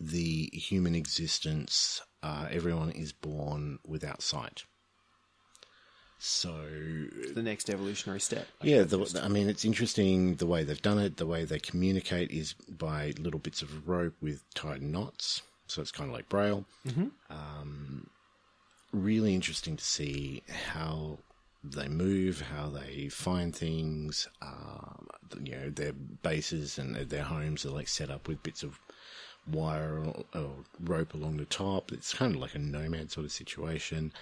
the 0.00 0.46
human 0.52 0.94
existence, 0.94 2.00
uh, 2.22 2.46
everyone 2.50 2.90
is 2.90 3.12
born 3.12 3.78
without 3.86 4.22
sight. 4.22 4.64
So, 6.18 6.54
The 7.34 7.42
next 7.42 7.68
evolutionary 7.68 8.20
step. 8.20 8.46
yeah, 8.62 8.82
the, 8.82 9.20
I 9.22 9.28
mean, 9.28 9.48
it's 9.48 9.64
interesting 9.64 10.36
the 10.36 10.46
way 10.46 10.64
they've 10.64 10.80
done 10.80 10.98
it. 10.98 11.18
The 11.18 11.26
way 11.26 11.44
they 11.44 11.58
communicate 11.58 12.30
is 12.30 12.54
by 12.68 13.12
little 13.18 13.38
bits 13.40 13.60
of 13.62 13.86
rope 13.88 14.14
with 14.20 14.42
tied 14.54 14.82
knots. 14.82 15.42
So 15.66 15.82
it's 15.82 15.92
kind 15.92 16.08
of 16.08 16.14
like 16.14 16.28
Braille. 16.28 16.64
Um, 17.30 18.08
really 18.92 19.34
interesting 19.34 19.76
to 19.76 19.84
see 19.84 20.42
how 20.72 21.18
they 21.62 21.88
move, 21.88 22.40
how 22.40 22.68
they 22.70 23.08
find 23.08 23.54
things. 23.54 24.28
Um, 24.40 25.08
you 25.42 25.56
know, 25.56 25.70
their 25.70 25.92
bases 25.92 26.78
and 26.78 26.94
their 26.96 27.24
homes 27.24 27.66
are 27.66 27.70
like 27.70 27.88
set 27.88 28.10
up 28.10 28.28
with 28.28 28.42
bits 28.42 28.62
of 28.62 28.78
wire 29.50 29.98
or, 29.98 30.24
or 30.34 30.50
rope 30.80 31.14
along 31.14 31.36
the 31.36 31.44
top. 31.46 31.92
It's 31.92 32.14
kind 32.14 32.34
of 32.34 32.40
like 32.40 32.54
a 32.54 32.58
nomad 32.60 33.10
sort 33.10 33.26
of 33.26 33.32
situation. 33.32 34.12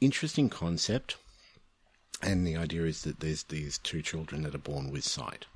Interesting 0.00 0.48
concept. 0.48 1.16
And 2.22 2.46
the 2.46 2.56
idea 2.56 2.84
is 2.84 3.02
that 3.02 3.20
there's 3.20 3.44
these 3.44 3.78
two 3.78 4.02
children 4.02 4.42
that 4.42 4.54
are 4.54 4.58
born 4.58 4.90
with 4.90 5.04
sight. 5.04 5.46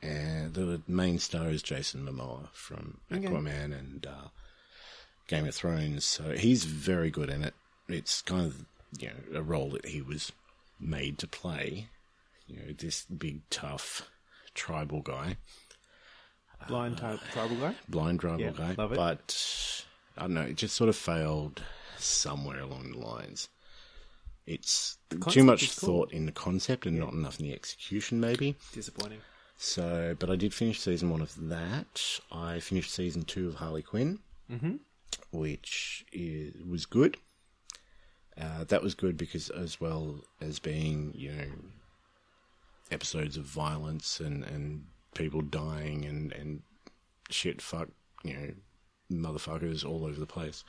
And 0.00 0.54
the 0.54 0.82
main 0.88 1.18
star 1.18 1.48
is 1.48 1.62
Jason 1.62 2.04
Momoa 2.06 2.48
from 2.52 2.98
Okay. 3.12 3.26
Aquaman 3.26 3.76
and 3.76 4.06
uh, 4.06 4.28
Game 5.28 5.46
of 5.46 5.54
Thrones. 5.54 6.04
So 6.04 6.32
he's 6.32 6.64
very 6.64 7.10
good 7.10 7.30
in 7.30 7.42
it. 7.44 7.54
It's 7.88 8.22
kind 8.22 8.46
of 8.46 8.64
you 8.98 9.08
know 9.08 9.38
a 9.38 9.42
role 9.42 9.70
that 9.70 9.86
he 9.86 10.02
was 10.02 10.32
made 10.80 11.18
to 11.18 11.26
play. 11.28 11.86
You 12.48 12.56
know, 12.56 12.72
this 12.76 13.04
big 13.04 13.40
tough 13.50 14.08
tribal 14.54 15.00
guy, 15.00 15.36
Blind 16.68 16.98
type 16.98 17.20
tribal 17.32 17.56
guy. 17.56 17.74
blind 17.88 18.20
tribal 18.20 18.40
Yeah, 18.40 18.50
guy. 18.50 18.74
But 18.74 19.84
I 20.16 20.22
don't 20.22 20.34
know, 20.34 20.42
it 20.42 20.56
just 20.56 20.76
sort 20.76 20.88
of 20.88 20.96
failed 20.96 21.62
somewhere 22.02 22.60
along 22.60 22.92
the 22.92 22.98
lines. 22.98 23.48
It's 24.46 24.98
too 25.30 25.44
much 25.44 25.78
cool. 25.78 25.88
thought 25.88 26.12
in 26.12 26.26
the 26.26 26.32
concept 26.32 26.84
and 26.86 26.98
not 26.98 27.12
enough 27.12 27.38
in 27.38 27.46
the 27.46 27.52
execution, 27.54 28.20
maybe. 28.20 28.56
Disappointing. 28.72 29.20
So, 29.56 30.16
but 30.18 30.28
I 30.30 30.36
did 30.36 30.52
finish 30.52 30.80
season 30.80 31.10
one 31.10 31.20
of 31.20 31.48
that. 31.48 32.18
I 32.32 32.58
finished 32.58 32.90
season 32.92 33.22
two 33.22 33.48
of 33.48 33.56
Harley 33.56 33.82
Quinn, 33.82 34.18
Mm-hmm. 34.50 34.76
which 35.30 36.04
is, 36.12 36.54
was 36.68 36.84
good. 36.86 37.16
Uh, 38.40 38.64
that 38.64 38.82
was 38.82 38.94
good 38.94 39.16
because, 39.16 39.48
as 39.50 39.80
well 39.80 40.24
as 40.40 40.58
being, 40.58 41.12
you 41.14 41.30
know, 41.32 41.46
episodes 42.90 43.36
of 43.36 43.44
violence 43.44 44.20
and, 44.20 44.42
and 44.44 44.84
people 45.14 45.40
dying 45.42 46.04
and, 46.04 46.32
and 46.32 46.62
shit, 47.30 47.62
fuck, 47.62 47.88
you 48.24 48.34
know, 48.34 49.28
motherfuckers 49.30 49.84
all 49.88 50.04
over 50.04 50.18
the 50.18 50.26
place. 50.26 50.64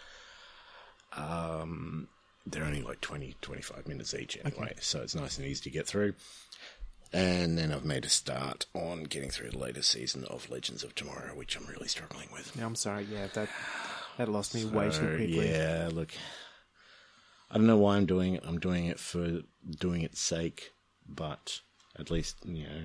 Um, 1.16 2.08
they're 2.46 2.64
only 2.64 2.82
like 2.82 3.02
20, 3.02 3.36
25 3.42 3.88
minutes 3.88 4.14
each 4.14 4.38
anyway, 4.44 4.74
so 4.80 5.02
it's 5.02 5.16
nice 5.16 5.38
and 5.38 5.48
easy 5.48 5.64
to 5.64 5.70
get 5.70 5.88
through. 5.88 6.14
And 7.14 7.58
then 7.58 7.72
I've 7.72 7.86
made 7.86 8.06
a 8.06 8.10
start 8.10 8.66
on 8.74 9.04
getting 9.04 9.30
through 9.30 9.52
the 9.52 9.60
latest 9.60 9.92
season 9.92 10.26
of 10.26 10.50
Legends 10.50 10.84
of 10.84 10.96
Tomorrow, 10.96 11.36
which 11.36 11.56
I'm 11.56 11.68
really 11.68 11.88
struggling 11.88 12.28
with. 12.34 12.58
No, 12.58 12.66
I'm 12.66 12.76
sorry. 12.76 13.04
Yeah, 13.04 13.28
that 13.36 13.50
that 14.18 14.30
lost 14.30 14.56
me 14.56 14.66
way 14.66 14.90
too 14.90 15.16
quickly. 15.16 15.52
Yeah, 15.52 15.90
look, 15.94 16.12
I 17.52 17.58
don't 17.58 17.68
know 17.68 17.78
why 17.78 17.98
I'm 17.98 18.08
doing 18.08 18.34
it. 18.34 18.44
I'm 18.46 18.60
doing 18.60 18.88
it 18.88 19.00
for 19.00 19.42
doing 19.80 20.02
its 20.02 20.20
sake, 20.20 20.72
but 21.08 21.60
at 22.00 22.10
least 22.10 22.38
you 22.46 22.64
know 22.64 22.82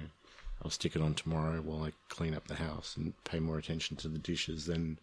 I'll 0.63 0.71
stick 0.71 0.95
it 0.95 1.03
on 1.03 1.15
tomorrow 1.15 1.63
while 1.63 1.85
I 1.85 1.93
clean 2.11 2.35
up 2.35 2.49
the 2.49 2.57
house 2.57 2.97
and 2.99 3.15
pay 3.25 3.41
more 3.41 3.59
attention 3.59 3.97
to 3.99 4.09
the 4.09 4.19
dishes 4.19 4.67
than 4.67 4.99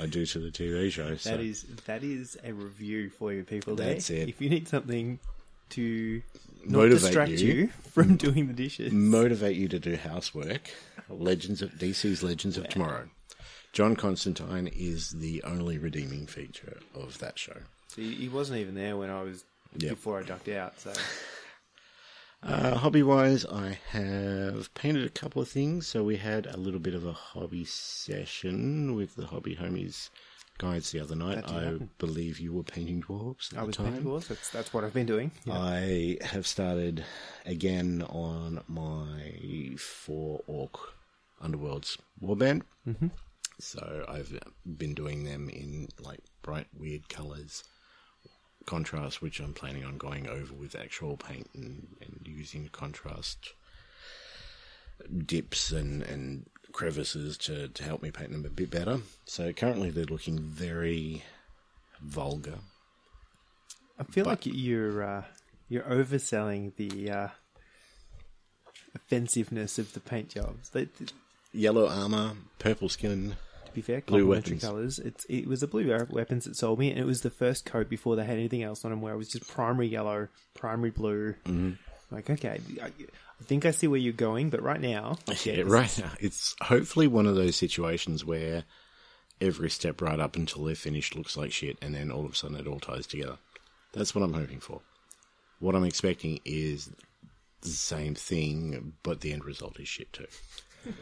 I 0.00 0.06
do 0.06 0.24
to 0.26 0.38
the 0.38 0.50
TV 0.50 0.90
show. 0.90 1.16
So 1.16 1.30
That 1.30 1.40
is 1.40 1.64
that 1.86 2.02
is 2.04 2.36
a 2.44 2.52
review 2.52 3.10
for 3.10 3.32
you 3.32 3.44
people. 3.44 3.74
There. 3.74 3.88
That's 3.94 4.10
it. 4.10 4.28
If 4.28 4.40
you 4.40 4.48
need 4.50 4.68
something 4.68 5.18
to 5.70 6.22
not 6.64 6.72
Motivate 6.78 7.00
distract 7.00 7.30
you. 7.32 7.52
you. 7.54 7.66
from 7.92 8.16
doing 8.16 8.46
the 8.46 8.52
dishes, 8.52 8.92
motivate 8.92 9.56
you 9.56 9.68
to 9.68 9.78
do 9.78 9.96
housework. 9.96 10.70
Legends 11.08 11.62
of 11.62 11.72
DC's 11.72 12.22
Legends 12.22 12.56
of 12.58 12.68
Tomorrow. 12.68 13.08
John 13.72 13.96
Constantine 13.96 14.66
is 14.74 15.10
the 15.10 15.42
only 15.44 15.78
redeeming 15.78 16.26
feature 16.26 16.78
of 16.94 17.18
that 17.18 17.38
show. 17.38 17.56
he, 17.96 18.14
he 18.14 18.28
wasn't 18.28 18.58
even 18.60 18.74
there 18.74 18.96
when 18.96 19.10
I 19.10 19.22
was 19.22 19.44
Yep. 19.76 19.90
before 19.90 20.18
I 20.18 20.22
ducked 20.22 20.48
out. 20.48 20.80
So 20.80 20.92
Uh, 22.42 22.76
hobby 22.76 23.02
wise, 23.02 23.44
I 23.46 23.78
have 23.90 24.72
painted 24.74 25.04
a 25.04 25.10
couple 25.10 25.42
of 25.42 25.48
things. 25.48 25.86
So 25.86 26.04
we 26.04 26.16
had 26.16 26.46
a 26.46 26.56
little 26.56 26.80
bit 26.80 26.94
of 26.94 27.04
a 27.04 27.12
hobby 27.12 27.64
session 27.64 28.94
with 28.94 29.16
the 29.16 29.26
hobby 29.26 29.56
homies 29.56 30.10
guides 30.58 30.90
the 30.90 31.00
other 31.00 31.14
night. 31.16 31.44
I 31.50 31.62
happen. 31.64 31.90
believe 31.98 32.40
you 32.40 32.52
were 32.52 32.62
painting 32.64 33.02
dwarves 33.02 33.56
I 33.56 33.60
the 33.60 33.66
was 33.66 33.76
time. 33.76 33.86
painting 33.86 34.04
dwarves. 34.04 34.28
That's 34.28 34.50
that's 34.50 34.74
what 34.74 34.84
I've 34.84 34.94
been 34.94 35.06
doing. 35.06 35.30
Yeah. 35.44 35.58
I 35.58 36.18
have 36.22 36.46
started 36.46 37.04
again 37.46 38.02
on 38.08 38.62
my 38.68 39.74
four 39.78 40.40
orc 40.46 40.78
underworlds 41.42 41.96
warband. 42.22 42.62
Mm-hmm. 42.86 43.08
So 43.60 44.04
I've 44.08 44.38
been 44.64 44.94
doing 44.94 45.24
them 45.24 45.48
in 45.48 45.88
like 46.00 46.20
bright, 46.42 46.66
weird 46.76 47.08
colours, 47.08 47.64
contrast, 48.66 49.22
which 49.22 49.40
I'm 49.40 49.54
planning 49.54 49.84
on 49.84 49.98
going 49.98 50.28
over 50.28 50.52
with 50.54 50.74
actual 50.74 51.16
paint 51.16 51.48
and, 51.54 51.86
and 52.00 52.20
using 52.26 52.68
contrast 52.72 53.52
dips 55.26 55.70
and, 55.72 56.02
and 56.02 56.46
crevices 56.72 57.36
to, 57.38 57.68
to 57.68 57.84
help 57.84 58.02
me 58.02 58.10
paint 58.10 58.32
them 58.32 58.44
a 58.44 58.50
bit 58.50 58.70
better. 58.70 58.98
So 59.24 59.52
currently 59.52 59.90
they're 59.90 60.04
looking 60.04 60.38
very 60.38 61.24
vulgar. 62.02 62.58
I 63.98 64.04
feel 64.04 64.24
but- 64.24 64.30
like 64.30 64.46
you're 64.46 65.02
uh, 65.02 65.24
you're 65.68 65.82
overselling 65.82 66.74
the 66.76 67.10
uh, 67.10 67.28
offensiveness 68.94 69.78
of 69.78 69.92
the 69.92 70.00
paint 70.00 70.30
jobs. 70.30 70.70
They, 70.70 70.86
to 70.86 71.06
Yellow 71.52 71.88
armour, 71.88 72.32
purple 72.58 72.88
skin, 72.90 73.36
be 73.78 73.82
fair, 73.82 74.00
Blue 74.02 74.26
weapons. 74.26 74.62
colours. 74.62 74.98
It's 74.98 75.24
it 75.28 75.46
was 75.46 75.60
the 75.60 75.66
blue 75.66 76.06
weapons 76.10 76.44
that 76.44 76.56
sold 76.56 76.78
me, 76.78 76.90
and 76.90 76.98
it 76.98 77.06
was 77.06 77.22
the 77.22 77.30
first 77.30 77.64
coat 77.64 77.88
before 77.88 78.16
they 78.16 78.24
had 78.24 78.36
anything 78.38 78.62
else 78.62 78.84
on 78.84 78.90
them. 78.90 79.00
Where 79.00 79.14
it 79.14 79.18
was 79.18 79.28
just 79.28 79.48
primary 79.48 79.88
yellow, 79.88 80.28
primary 80.54 80.90
blue. 80.90 81.34
Mm-hmm. 81.44 81.72
Like 82.10 82.30
okay, 82.30 82.60
I, 82.82 82.86
I 82.86 83.44
think 83.44 83.66
I 83.66 83.70
see 83.70 83.86
where 83.86 84.00
you're 84.00 84.12
going, 84.12 84.50
but 84.50 84.62
right 84.62 84.80
now, 84.80 85.18
Yeah, 85.44 85.56
this 85.56 85.66
right 85.66 85.98
now. 85.98 86.10
It's 86.20 86.54
hopefully 86.62 87.06
one 87.06 87.26
of 87.26 87.34
those 87.34 87.56
situations 87.56 88.24
where 88.24 88.64
every 89.40 89.70
step 89.70 90.00
right 90.00 90.18
up 90.18 90.34
until 90.34 90.64
they're 90.64 90.74
finished 90.74 91.14
looks 91.14 91.36
like 91.36 91.52
shit, 91.52 91.78
and 91.80 91.94
then 91.94 92.10
all 92.10 92.24
of 92.24 92.32
a 92.32 92.34
sudden 92.34 92.56
it 92.56 92.66
all 92.66 92.80
ties 92.80 93.06
together. 93.06 93.38
That's 93.92 94.14
what 94.14 94.22
I'm 94.24 94.32
hoping 94.34 94.60
for. 94.60 94.80
What 95.60 95.74
I'm 95.74 95.84
expecting 95.84 96.40
is 96.44 96.90
the 97.60 97.68
same 97.68 98.14
thing, 98.14 98.94
but 99.02 99.20
the 99.20 99.32
end 99.32 99.44
result 99.44 99.78
is 99.80 99.88
shit 99.88 100.12
too. 100.12 100.26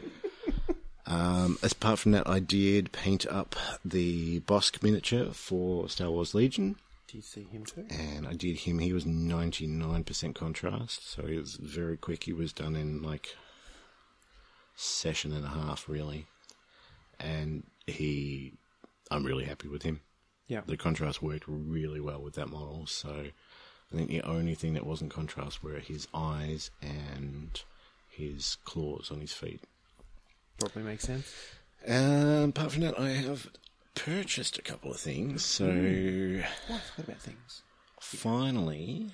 um, 1.07 1.57
as 1.63 1.71
apart 1.71 1.99
from 1.99 2.11
that, 2.11 2.27
I 2.27 2.39
did 2.39 2.91
paint 2.91 3.25
up 3.27 3.55
the 3.83 4.41
Bossk 4.41 4.83
miniature 4.83 5.31
for 5.33 5.89
Star 5.89 6.11
Wars 6.11 6.35
Legion 6.35 6.75
Do 7.07 7.17
you 7.17 7.23
see 7.23 7.43
him 7.43 7.63
too? 7.65 7.85
and 7.89 8.27
I 8.27 8.33
did 8.33 8.57
him. 8.59 8.79
He 8.79 8.93
was 8.93 9.05
ninety 9.05 9.65
nine 9.67 10.03
percent 10.03 10.35
contrast, 10.35 11.09
so 11.09 11.25
he 11.25 11.37
was 11.37 11.55
very 11.55 11.97
quick. 11.97 12.25
He 12.25 12.33
was 12.33 12.51
done 12.53 12.75
in 12.75 13.01
like 13.01 13.35
session 14.75 15.33
and 15.33 15.45
a 15.45 15.49
half, 15.49 15.87
really, 15.89 16.27
and 17.19 17.63
he. 17.85 18.53
I'm 19.09 19.23
really 19.23 19.45
happy 19.45 19.69
with 19.69 19.83
him. 19.83 20.01
Yeah, 20.47 20.61
The 20.65 20.77
contrast 20.77 21.21
worked 21.21 21.45
really 21.47 21.99
well 22.01 22.21
with 22.21 22.35
that 22.35 22.49
model. 22.49 22.85
So 22.87 23.09
I 23.91 23.95
think 23.95 24.09
the 24.09 24.21
only 24.23 24.53
thing 24.55 24.73
that 24.73 24.85
wasn't 24.85 25.11
contrast 25.11 25.63
were 25.63 25.79
his 25.79 26.07
eyes 26.13 26.71
and 26.81 27.61
his 28.09 28.57
claws 28.65 29.09
on 29.11 29.19
his 29.21 29.31
feet. 29.33 29.61
Probably 30.59 30.83
makes 30.83 31.03
sense. 31.05 31.33
Um, 31.87 32.49
apart 32.49 32.71
from 32.71 32.81
that, 32.81 32.99
I 32.99 33.09
have 33.09 33.47
purchased 33.95 34.57
a 34.57 34.61
couple 34.61 34.91
of 34.91 34.97
things. 34.99 35.43
So 35.43 35.65
What? 35.67 36.81
What 36.95 37.07
about 37.07 37.21
things? 37.21 37.63
finally, 37.99 39.11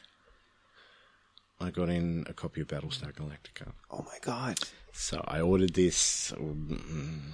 I 1.60 1.70
got 1.72 1.90
in 1.90 2.26
a 2.30 2.34
copy 2.34 2.62
of 2.62 2.68
Battlestar 2.68 3.14
Galactica. 3.14 3.72
Oh 3.92 4.04
my 4.04 4.18
god! 4.22 4.60
So 4.92 5.24
I 5.28 5.42
ordered 5.42 5.74
this 5.74 6.32
um, 6.34 7.34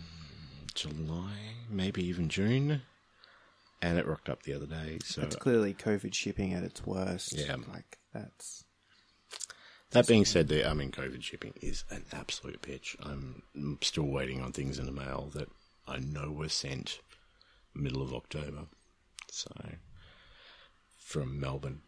July, 0.76 1.34
maybe 1.70 2.06
even 2.06 2.30
June, 2.30 2.82
and 3.82 3.98
it 3.98 4.06
rocked 4.08 4.30
up 4.30 4.44
the 4.44 4.54
other 4.54 4.66
day. 4.68 5.00
So 5.04 5.22
That's 5.22 5.36
clearly 5.36 5.74
COVID 5.74 6.14
shipping 6.14 6.54
at 6.54 6.64
its 6.64 6.86
worst. 6.86 7.34
Yeah. 7.34 7.56
like 7.72 7.98
that's 8.14 8.64
that 9.92 10.08
being 10.08 10.26
said, 10.26 10.48
the 10.48 10.70
I 10.70 10.74
mean, 10.74 10.92
COVID 10.92 11.24
shipping 11.24 11.54
is 11.62 11.84
an 11.90 12.06
absolute 12.12 12.62
bitch. 12.62 12.96
I'm 13.04 13.44
still 13.82 14.04
waiting 14.06 14.42
on 14.42 14.52
things 14.52 14.78
in 14.80 14.86
the 14.86 14.92
mail 14.92 15.32
that 15.34 15.50
I 15.88 15.98
know 16.00 16.32
were 16.32 16.50
sent 16.50 17.00
middle 17.74 18.02
of 18.02 18.14
October. 18.14 18.66
So 19.32 19.50
from 20.98 21.40
Melbourne. 21.40 21.82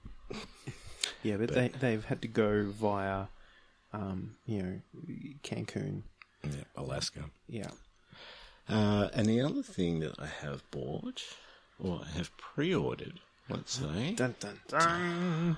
yeah, 1.23 1.37
but, 1.37 1.49
they 1.49 1.67
they've 1.67 2.05
had 2.05 2.21
to 2.23 2.27
go 2.27 2.65
via, 2.71 3.25
um, 3.93 4.35
you 4.45 4.61
know, 4.63 4.81
Cancun. 5.43 6.03
Yeah, 6.43 6.63
Alaska. 6.75 7.25
Yeah, 7.47 7.69
Uh, 8.67 9.09
and 9.13 9.27
the 9.27 9.41
other 9.41 9.61
thing 9.61 9.99
that 9.99 10.15
I 10.19 10.25
have 10.25 10.63
bought, 10.71 11.21
or 11.77 12.01
I 12.03 12.17
have 12.17 12.35
pre-ordered, 12.37 13.19
let's 13.49 13.73
say, 13.79 14.13
dun 14.13 14.35
dun 14.39 14.59
dun. 14.67 15.57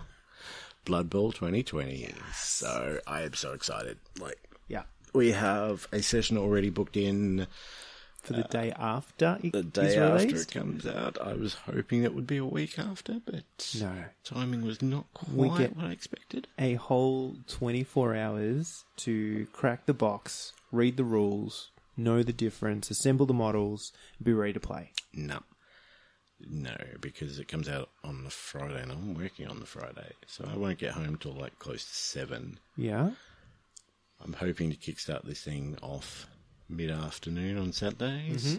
Blood 0.85 1.09
Bowl 1.09 1.31
2020. 1.31 2.09
So 2.33 2.99
I 3.07 3.21
am 3.21 3.33
so 3.33 3.53
excited. 3.53 3.97
Like 4.19 4.39
Yeah, 4.67 4.83
we 5.13 5.31
have 5.31 5.87
a 5.91 6.01
session 6.01 6.37
already 6.37 6.69
booked 6.69 6.97
in 6.97 7.47
for 8.21 8.33
the 8.33 8.43
day 8.43 8.71
uh, 8.71 8.97
after 8.97 9.37
it 9.43 9.51
the 9.51 9.63
day 9.63 9.97
after 9.97 10.35
it 10.35 10.51
comes 10.51 10.85
out. 10.87 11.17
I 11.21 11.33
was 11.33 11.55
hoping 11.65 12.03
it 12.03 12.15
would 12.15 12.27
be 12.27 12.37
a 12.37 12.45
week 12.45 12.79
after, 12.79 13.19
but 13.25 13.43
No, 13.79 14.05
timing 14.23 14.61
was 14.65 14.81
not 14.81 15.05
quite 15.13 15.75
what 15.75 15.85
I 15.85 15.91
expected. 15.91 16.47
a 16.57 16.75
whole 16.75 17.35
twenty 17.47 17.83
four 17.83 18.15
hours 18.15 18.85
to 18.97 19.45
crack 19.51 19.85
the 19.85 19.93
box, 19.93 20.53
read 20.71 20.95
the 20.97 21.03
rules, 21.03 21.69
know 21.97 22.23
the 22.23 22.31
difference, 22.33 22.89
assemble 22.89 23.25
the 23.25 23.33
models, 23.33 23.91
be 24.21 24.31
ready 24.33 24.53
to 24.53 24.59
play. 24.59 24.91
No. 25.13 25.39
No, 26.49 26.75
because 26.99 27.39
it 27.39 27.47
comes 27.47 27.69
out 27.69 27.89
on 28.03 28.23
the 28.23 28.29
Friday 28.29 28.81
and 28.81 28.91
I'm 28.91 29.13
working 29.15 29.47
on 29.47 29.59
the 29.59 29.65
Friday. 29.65 30.11
So 30.27 30.47
I 30.51 30.57
won't 30.57 30.77
get 30.77 30.91
home 30.91 31.17
till 31.17 31.33
like 31.33 31.57
close 31.59 31.83
to 31.85 31.93
seven. 31.95 32.59
Yeah, 32.75 33.11
I'm 34.23 34.33
hoping 34.33 34.69
to 34.71 34.77
kickstart 34.77 35.23
this 35.25 35.41
thing 35.41 35.77
off 35.81 36.27
mid 36.69 36.91
afternoon 36.91 37.57
on 37.57 37.71
Saturday. 37.73 38.29
Mm-hmm. 38.31 38.57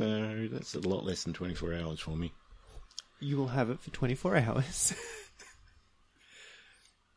So 0.48 0.48
that's 0.54 0.74
a 0.74 0.80
lot 0.80 1.04
less 1.04 1.24
than 1.24 1.32
24 1.32 1.74
hours 1.74 2.00
for 2.00 2.16
me. 2.16 2.32
you 3.20 3.36
will 3.36 3.48
have 3.48 3.70
it 3.70 3.80
for 3.80 3.90
twenty 3.90 4.14
four 4.14 4.36
hours. 4.36 4.94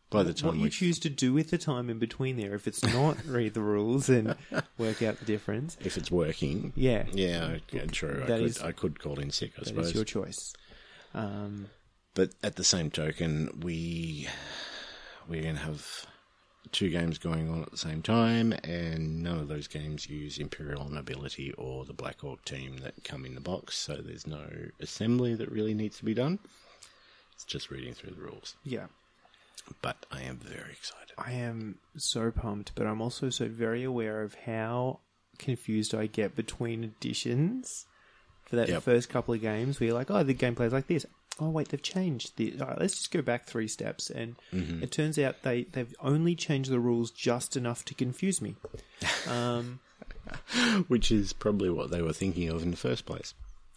By 0.10 0.24
the 0.24 0.34
time 0.34 0.48
what 0.50 0.58
you 0.58 0.70
choose 0.70 1.00
to 1.00 1.10
do 1.10 1.34
with 1.34 1.50
the 1.50 1.58
time 1.58 1.90
in 1.90 2.00
between 2.00 2.38
there, 2.38 2.56
if 2.56 2.66
it's 2.68 2.82
not 2.84 3.18
read 3.26 3.54
the 3.54 3.62
rules 3.62 4.08
and 4.10 4.36
work 4.78 5.02
out 5.02 5.20
the 5.20 5.26
difference, 5.26 5.78
if 5.82 5.98
it's 5.98 6.10
working, 6.10 6.72
yeah, 6.76 7.06
yeah, 7.12 7.58
yeah 7.72 7.86
true. 7.88 8.22
I 8.24 8.28
could, 8.28 8.42
is- 8.42 8.62
I 8.62 8.72
could 8.72 9.00
call 9.00 9.20
in 9.20 9.32
sick, 9.32 9.52
I 9.58 9.60
that 9.62 9.68
suppose. 9.68 9.88
is 9.88 9.96
your 9.96 10.06
choice. 10.06 10.54
Um, 11.14 11.68
But 12.14 12.32
at 12.42 12.56
the 12.56 12.64
same 12.64 12.90
token, 12.90 13.60
we 13.62 14.28
we're 15.28 15.42
going 15.44 15.56
to 15.56 15.62
have 15.62 16.06
two 16.72 16.90
games 16.90 17.18
going 17.18 17.50
on 17.50 17.62
at 17.62 17.72
the 17.72 17.78
same 17.78 18.02
time, 18.02 18.54
and 18.64 19.22
none 19.24 19.40
of 19.40 19.48
those 19.50 19.68
games 19.68 20.10
use 20.10 20.38
Imperial 20.38 20.90
Nobility 20.90 21.52
or 21.58 21.84
the 21.86 21.94
Black 21.94 22.24
Orc 22.24 22.44
team 22.46 22.78
that 22.78 23.04
come 23.04 23.26
in 23.26 23.36
the 23.36 23.42
box. 23.42 23.76
So 23.78 23.96
there's 23.98 24.26
no 24.28 24.48
assembly 24.80 25.36
that 25.36 25.52
really 25.52 25.74
needs 25.74 25.98
to 25.98 26.06
be 26.06 26.14
done. 26.14 26.40
It's 27.34 27.44
just 27.46 27.70
reading 27.72 27.94
through 27.94 28.12
the 28.16 28.22
rules. 28.22 28.56
yeah, 28.64 28.88
But 29.82 30.06
I 30.12 30.22
am 30.22 30.38
very 30.38 30.72
excited. 30.72 31.14
I 31.18 31.32
am 31.34 31.80
so 31.98 32.32
pumped, 32.32 32.74
but 32.76 32.88
I'm 32.88 33.02
also 33.02 33.30
so 33.30 33.48
very 33.48 33.84
aware 33.84 34.22
of 34.22 34.36
how 34.46 35.00
confused 35.38 35.94
I 35.94 36.08
get 36.08 36.36
between 36.36 36.84
editions 36.84 37.86
for 38.46 38.56
that 38.56 38.70
Yep. 38.70 38.84
first 38.84 39.10
couple 39.10 39.34
of 39.34 39.42
games 39.42 39.80
where 39.80 39.88
you're 39.88 39.98
like, 39.98 40.10
oh, 40.12 40.24
the 40.24 40.34
gameplay's 40.34 40.74
like 40.74 40.88
this. 40.88 41.06
Oh, 41.40 41.50
wait, 41.50 41.70
they've 41.70 41.82
changed. 41.82 42.38
The, 42.38 42.60
all 42.62 42.68
right, 42.68 42.80
let's 42.80 42.96
just 42.96 43.12
go 43.12 43.22
back 43.22 43.46
three 43.46 43.68
steps. 43.68 44.10
And 44.10 44.36
Mm-hmm. 44.54 44.82
it 44.84 44.92
turns 44.92 45.20
out 45.20 45.44
they, 45.44 45.64
they've 45.66 45.94
only 46.00 46.34
changed 46.36 46.72
the 46.72 46.80
rules 46.80 47.12
just 47.12 47.56
enough 47.58 47.84
to 47.86 47.94
confuse 47.94 48.42
me. 48.42 48.56
Um, 49.28 49.80
Which 50.88 51.12
is 51.12 51.34
probably 51.34 51.70
what 51.70 51.92
they 51.92 52.02
were 52.02 52.14
thinking 52.14 52.50
of 52.50 52.64
in 52.64 52.72
the 52.72 52.78
first 52.78 53.06
place. 53.06 53.34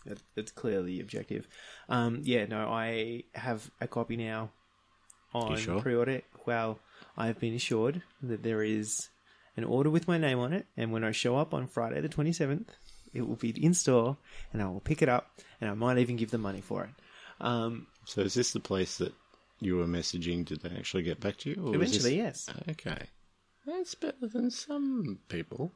That, 0.06 0.18
that's 0.34 0.50
clearly 0.52 1.00
objective. 1.00 1.46
Um, 1.88 2.20
yeah, 2.24 2.46
no, 2.46 2.68
I 2.68 3.24
have 3.34 3.70
a 3.80 3.86
copy 3.88 4.16
now 4.16 4.50
on 5.34 5.56
sure? 5.56 5.80
pre-order. 5.80 6.22
Well, 6.46 6.78
I 7.16 7.26
have 7.26 7.38
been 7.38 7.54
assured 7.54 8.02
that 8.22 8.42
there 8.42 8.62
is 8.62 9.08
an 9.56 9.64
order 9.64 9.90
with 9.90 10.08
my 10.08 10.18
name 10.18 10.38
on 10.38 10.52
it, 10.52 10.66
and 10.76 10.92
when 10.92 11.04
I 11.04 11.12
show 11.12 11.36
up 11.36 11.52
on 11.54 11.66
Friday 11.66 12.00
the 12.00 12.08
27th, 12.08 12.68
it 13.12 13.26
will 13.26 13.36
be 13.36 13.50
in 13.50 13.74
store, 13.74 14.16
and 14.52 14.62
I 14.62 14.66
will 14.66 14.80
pick 14.80 15.02
it 15.02 15.08
up, 15.08 15.30
and 15.60 15.68
I 15.70 15.74
might 15.74 15.98
even 15.98 16.16
give 16.16 16.30
them 16.30 16.40
money 16.42 16.60
for 16.60 16.84
it. 16.84 16.90
Um, 17.44 17.86
So 18.04 18.20
is 18.22 18.34
this 18.34 18.52
the 18.52 18.60
place 18.60 18.98
that 18.98 19.12
you 19.60 19.76
were 19.76 19.86
messaging? 19.86 20.44
Did 20.44 20.60
they 20.62 20.70
actually 20.76 21.02
get 21.02 21.20
back 21.20 21.36
to 21.38 21.50
you? 21.50 21.56
Or 21.62 21.74
eventually, 21.74 22.18
this- 22.20 22.48
yes. 22.48 22.50
Okay. 22.70 23.06
That's 23.66 23.94
better 23.94 24.26
than 24.26 24.50
some 24.50 25.18
people. 25.28 25.72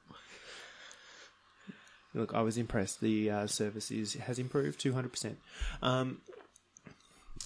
Look, 2.14 2.33
I 2.33 2.43
was 2.43 2.57
impressed. 2.57 3.01
The 3.01 3.31
uh, 3.31 3.47
service 3.47 3.90
is 3.90 4.14
has 4.14 4.38
improved 4.38 4.81
200%. 4.81 5.37
Um, 5.83 6.21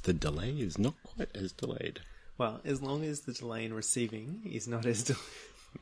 The 0.02 0.12
delay 0.12 0.50
is 0.50 0.78
not 0.78 0.94
quite 1.02 1.28
as 1.34 1.52
delayed. 1.52 2.00
Well, 2.36 2.60
as 2.64 2.80
long 2.80 3.04
as 3.04 3.20
the 3.20 3.32
delay 3.32 3.64
in 3.64 3.74
receiving 3.74 4.42
is 4.44 4.68
not 4.68 4.86
as 4.86 5.02
delayed. 5.02 5.22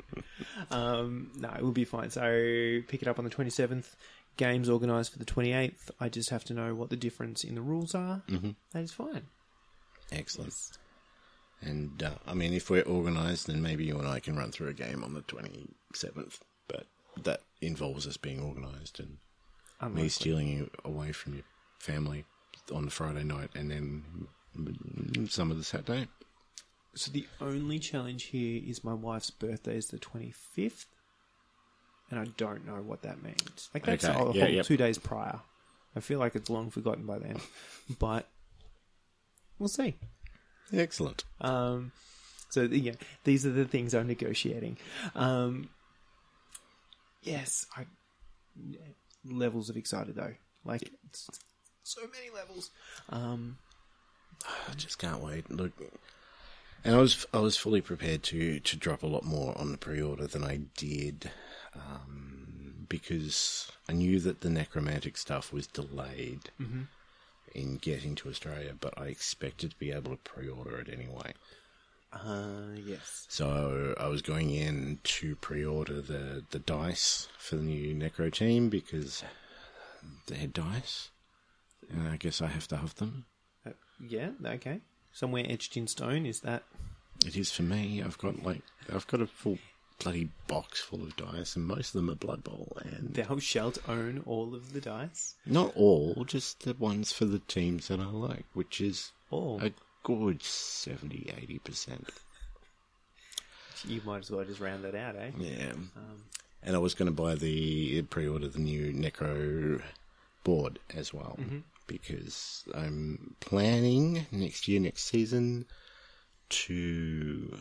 um, 0.70 1.31
no, 1.37 1.50
it 1.50 1.62
will 1.62 1.72
be 1.72 1.85
fine. 1.85 2.11
So 2.11 2.81
pick 2.88 3.02
it 3.02 3.09
up 3.09 3.18
on 3.18 3.24
the 3.24 3.31
27th. 3.31 3.94
Games 4.37 4.68
organised 4.68 5.12
for 5.12 5.18
the 5.18 5.24
28th. 5.24 5.90
I 5.98 6.09
just 6.09 6.31
have 6.31 6.44
to 6.44 6.55
know 6.55 6.74
what 6.74 6.90
the 6.90 6.96
difference 6.96 7.44
in 7.44 7.55
the 7.55 7.62
rules 7.62 7.94
are. 7.94 8.22
Mm-hmm. 8.29 8.50
That 8.72 8.83
is 8.83 8.92
fine. 8.92 9.22
Excellent. 10.12 10.55
And 11.62 12.02
uh, 12.02 12.11
I 12.26 12.35
mean, 12.35 12.52
if 12.52 12.68
we're 12.68 12.85
organised, 12.85 13.46
then 13.46 13.62
maybe 13.62 13.85
you 13.85 13.98
and 13.98 14.07
I 14.07 14.20
can 14.20 14.37
run 14.37 14.52
through 14.52 14.68
a 14.68 14.74
game 14.74 15.02
on 15.02 15.14
the 15.14 15.22
twenty 15.22 15.70
seventh. 15.94 16.40
But 16.68 16.87
that 17.24 17.40
involves 17.62 18.07
us 18.07 18.18
being 18.18 18.42
organised 18.42 19.00
and 19.00 19.94
me 19.94 20.09
stealing 20.09 20.48
you 20.48 20.70
away 20.85 21.12
from 21.12 21.35
your 21.35 21.44
family 21.79 22.24
on 22.72 22.85
the 22.85 22.90
Friday 22.90 23.24
night, 23.24 23.50
and 23.55 23.70
then 23.70 25.29
some 25.29 25.50
of 25.50 25.59
the 25.59 25.64
Saturday. 25.64 26.09
So 26.94 27.11
the 27.11 27.26
only 27.40 27.79
challenge 27.79 28.24
here 28.24 28.62
is 28.66 28.83
my 28.83 28.94
wife's 28.94 29.31
birthday 29.31 29.76
is 29.76 29.88
the 29.88 29.98
25th. 29.98 30.87
And 32.11 32.20
I 32.20 32.24
don't 32.37 32.66
know 32.66 32.83
what 32.83 33.02
that 33.02 33.22
means. 33.22 33.68
Like, 33.74 33.85
that's 33.85 34.05
Okay, 34.05 34.14
a 34.14 34.16
whole 34.16 34.35
yeah, 34.35 34.46
yep. 34.46 34.64
two 34.64 34.76
days 34.76 34.96
prior. 34.96 35.40
I 35.94 36.00
feel 36.00 36.18
like 36.18 36.37
it's 36.37 36.48
long 36.48 36.70
forgotten 36.70 37.05
by 37.05 37.18
then. 37.18 37.37
but 37.98 38.29
we'll 39.59 39.68
see. 39.68 39.96
Excellent. 40.72 41.24
Um, 41.40 41.92
so 42.50 42.62
yeah, 42.62 42.92
these 43.24 43.44
are 43.44 43.50
the 43.50 43.64
things 43.64 43.94
I'm 43.94 44.07
negotiating. 44.07 44.79
Um, 45.14 45.68
yes, 47.22 47.66
I 47.76 47.87
levels 49.24 49.68
of 49.68 49.76
excited 49.76 50.14
though. 50.14 50.35
Like 50.64 50.90
it's, 51.09 51.29
so 51.87 52.03
many 52.03 52.31
levels. 52.35 52.70
Um, 53.11 53.59
I 54.68 54.75
just 54.75 54.99
can't 54.99 55.22
wait. 55.22 55.51
Look, 55.51 55.72
and 56.85 56.94
I 56.94 56.99
was 56.99 57.27
I 57.33 57.38
was 57.38 57.57
fully 57.57 57.81
prepared 57.81 58.22
to 58.25 58.61
to 58.61 58.77
drop 58.77 59.03
a 59.03 59.07
lot 59.07 59.25
more 59.25 59.57
on 59.59 59.72
the 59.72 59.79
pre-order 59.79 60.27
than 60.27 60.44
I 60.44 60.61
did, 60.77 61.31
um, 61.75 62.87
because 62.88 63.70
I 63.88 63.92
knew 63.92 64.18
that 64.20 64.40
the 64.40 64.51
necromantic 64.51 65.16
stuff 65.16 65.53
was 65.53 65.66
delayed 65.66 66.51
in 67.55 67.77
getting 67.77 68.14
to 68.16 68.29
Australia, 68.29 68.75
but 68.79 68.94
I 68.99 69.07
expected 69.07 69.70
to 69.70 69.77
be 69.79 69.90
able 69.90 70.11
to 70.11 70.16
pre-order 70.18 70.79
it 70.79 70.88
anyway. 70.92 71.33
uh, 72.12 72.75
yes. 72.85 73.27
So 73.29 73.94
I 73.99 74.09
was 74.09 74.22
going 74.22 74.51
in 74.51 74.99
to 75.05 75.37
pre-order 75.37 76.01
the 76.01 76.44
the 76.51 76.59
dice 76.59 77.29
for 77.38 77.57
the 77.57 77.62
new 77.62 77.94
Necro 77.94 78.33
team 78.33 78.68
because 78.68 79.25
they're 80.27 80.46
dice, 80.46 81.11
and 81.90 82.09
I 82.09 82.16
guess 82.16 82.40
I 82.42 82.46
have 82.46 82.68
to 82.68 82.77
have 82.77 82.94
them. 82.96 83.25
Uh, 83.66 83.70
yeah. 84.01 84.31
Okay. 84.44 84.81
Somewhere 85.12 85.44
etched 85.49 85.77
in 85.77 85.87
stone 85.87 86.27
is 86.27 86.40
that. 86.40 86.62
It 87.25 87.37
is 87.37 87.51
for 87.51 87.62
me. 87.62 88.03
I've 88.03 88.18
got 88.18 88.42
like 88.42 88.62
I've 88.92 89.07
got 89.07 89.20
a 89.22 89.27
full 89.27 89.59
bloody 89.99 90.29
box 90.46 90.81
full 90.83 91.03
of 91.03 91.16
dice, 91.16 91.57
and 91.57 91.64
most 91.64 91.88
of 91.88 91.92
them 91.94 92.11
are 92.11 92.14
Blood 92.14 92.44
Bowl, 92.44 92.77
and 92.85 93.14
Thou 93.14 93.38
shalt 93.38 93.79
own 93.88 94.22
all 94.27 94.55
of 94.55 94.75
the 94.75 94.81
dice. 94.81 95.35
not 95.46 95.72
all, 95.75 96.22
just 96.27 96.64
the 96.64 96.75
ones 96.75 97.12
for 97.12 97.25
the 97.25 97.38
teams 97.38 97.88
that 97.88 97.99
I 98.01 98.05
like, 98.05 98.44
which 98.53 98.81
is 98.83 99.12
All. 99.31 99.59
a 99.62 99.72
good 100.03 100.42
70 100.42 101.33
80 101.37 101.59
percent. 101.61 102.11
You 103.87 104.01
might 104.05 104.18
as 104.18 104.31
well 104.31 104.44
just 104.44 104.61
round 104.61 104.85
that 104.85 104.94
out, 104.94 105.16
eh? 105.16 105.31
Yeah, 105.38 105.72
and 106.62 106.75
I 106.77 106.79
was 106.79 106.94
going 106.94 107.07
to 107.07 107.22
buy 107.22 107.35
the 107.35 108.03
pre-order 108.03 108.49
the 108.49 108.59
new 108.59 108.92
Necro 108.92 109.81
board 110.44 110.79
as 110.94 111.12
well 111.14 111.38
because 111.87 112.64
I'm 112.75 113.37
planning 113.40 114.27
next 114.33 114.68
year, 114.68 114.81
next 114.81 115.05
season, 115.05 115.66
to 116.49 117.59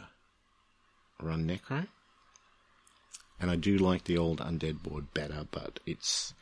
run 1.21 1.47
Necro. 1.47 1.87
And 3.39 3.51
I 3.51 3.55
do 3.55 3.77
like 3.77 4.05
the 4.05 4.17
old 4.17 4.39
undead 4.39 4.81
board 4.81 5.13
better, 5.13 5.45
but 5.51 5.79
it's 5.85 6.33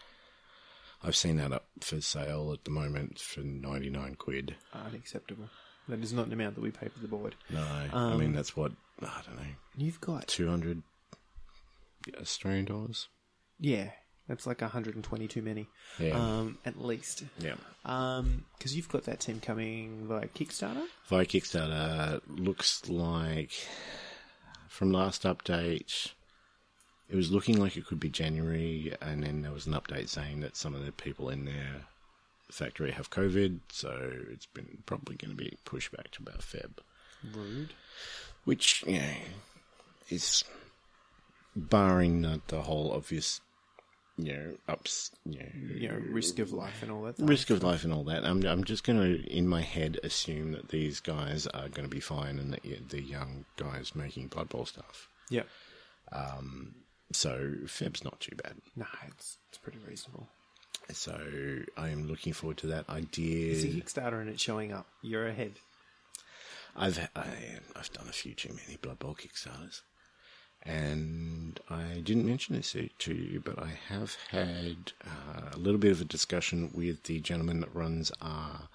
I've 1.03 1.15
seen 1.15 1.37
that 1.37 1.51
up 1.51 1.65
for 1.81 1.99
sale 2.01 2.51
at 2.53 2.63
the 2.63 2.71
moment 2.71 3.19
for 3.19 3.41
ninety 3.41 3.89
nine 3.89 4.15
quid. 4.15 4.55
Unacceptable. 4.73 5.49
That 5.89 5.99
is 6.01 6.13
not 6.13 6.27
an 6.27 6.33
amount 6.33 6.55
that 6.55 6.61
we 6.61 6.71
pay 6.71 6.87
for 6.87 6.99
the 6.99 7.07
board. 7.09 7.35
No, 7.49 7.61
I 7.61 7.89
um, 7.91 8.19
mean 8.19 8.33
that's 8.33 8.55
what 8.55 8.71
I 9.01 9.21
don't 9.25 9.35
know, 9.35 9.51
You've 9.75 9.99
got 9.99 10.27
two 10.27 10.49
hundred 10.49 10.83
Australian 12.19 12.65
dollars. 12.65 13.09
yeah, 13.59 13.89
that's 14.27 14.47
like 14.47 14.61
120 14.61 15.27
too 15.27 15.41
many. 15.41 15.67
Yeah. 15.99 16.17
Um, 16.17 16.57
at 16.65 16.81
least. 16.81 17.23
Yeah. 17.39 17.55
Um, 17.85 18.45
because 18.57 18.75
you've 18.75 18.89
got 18.89 19.03
that 19.03 19.19
team 19.19 19.39
coming 19.39 20.07
via 20.07 20.27
Kickstarter. 20.27 20.85
Via 21.07 21.25
Kickstarter 21.25 22.21
looks 22.27 22.87
like 22.89 23.51
from 24.69 24.91
last 24.91 25.23
update 25.23 26.13
it 27.09 27.15
was 27.15 27.31
looking 27.31 27.59
like 27.59 27.77
it 27.77 27.85
could 27.85 27.99
be 27.99 28.09
January 28.09 28.91
and 28.99 29.23
then 29.23 29.43
there 29.43 29.51
was 29.51 29.67
an 29.67 29.73
update 29.73 30.09
saying 30.09 30.39
that 30.39 30.55
some 30.55 30.73
of 30.73 30.83
the 30.83 30.91
people 30.91 31.29
in 31.29 31.45
their 31.45 31.85
factory 32.49 32.91
have 32.91 33.11
COVID, 33.11 33.59
so 33.69 34.11
it's 34.31 34.45
been 34.47 34.79
probably 34.85 35.15
going 35.15 35.31
to 35.31 35.37
be 35.37 35.57
pushed 35.65 35.91
back 35.91 36.11
to 36.11 36.21
about 36.21 36.39
Feb. 36.39 36.71
Rude. 37.35 37.73
Which, 38.45 38.83
you 38.87 38.99
know, 38.99 39.13
is 40.09 40.43
barring 41.55 42.21
the, 42.21 42.41
the 42.47 42.61
whole 42.61 42.91
obvious 42.91 43.41
you 44.17 44.33
know, 44.33 44.53
ups 44.67 45.11
you 45.25 45.39
know, 45.39 45.45
You 45.75 45.87
know, 45.89 45.95
risk 46.11 46.39
of 46.39 46.51
life 46.53 46.83
and 46.83 46.91
all 46.91 47.01
that. 47.03 47.15
risk 47.19 47.49
of 47.49 47.63
life 47.63 47.83
and 47.83 47.91
all 47.93 48.03
that. 48.05 48.23
I'm 48.25 48.45
I'm 48.45 48.63
just 48.63 48.83
going 48.83 48.99
to, 48.99 49.23
in 49.31 49.47
my 49.47 49.61
head, 49.61 49.99
assume 50.03 50.51
that 50.51 50.69
these 50.69 50.99
guys 50.99 51.47
are 51.47 51.69
going 51.69 51.87
to 51.89 51.95
be 51.95 51.99
fine 51.99 52.37
and 52.39 52.53
that 52.53 52.63
yeah, 52.63 52.77
the 52.89 53.01
young 53.01 53.45
guys 53.57 53.95
making 53.95 54.27
Blood 54.27 54.49
Bowl 54.49 54.65
stuff. 54.65 55.07
Yep. 55.29 55.47
Um, 56.11 56.75
so 57.11 57.53
Feb's 57.67 58.03
not 58.03 58.19
too 58.19 58.35
bad. 58.35 58.53
No, 58.75 58.85
it's 59.07 59.37
it's 59.49 59.57
pretty 59.57 59.79
reasonable. 59.87 60.27
So 60.91 61.17
I 61.77 61.89
am 61.89 62.07
looking 62.07 62.33
forward 62.33 62.57
to 62.57 62.67
that 62.67 62.89
idea. 62.89 63.53
It's 63.53 63.63
a 63.63 63.67
Kickstarter 63.67 64.19
and 64.19 64.29
it's 64.29 64.41
showing 64.43 64.73
up. 64.73 64.85
You're 65.01 65.27
ahead. 65.27 65.53
I've 66.75 66.99
I, 67.15 67.25
I've 67.75 67.91
done 67.93 68.07
a 68.09 68.13
few 68.13 68.33
too 68.33 68.49
many 68.49 68.77
Blood 68.81 68.99
Bowl 68.99 69.15
Kickstarters, 69.15 69.81
and 70.65 71.59
I 71.69 72.01
didn't 72.03 72.25
mention 72.25 72.55
this 72.55 72.75
to 72.99 73.13
you, 73.13 73.41
but 73.43 73.59
I 73.59 73.71
have 73.89 74.15
had 74.29 74.93
uh, 75.05 75.49
a 75.53 75.57
little 75.57 75.79
bit 75.79 75.91
of 75.91 76.01
a 76.01 76.05
discussion 76.05 76.71
with 76.73 77.03
the 77.03 77.19
gentleman 77.19 77.59
that 77.59 77.75
runs 77.75 78.11
our 78.21 78.69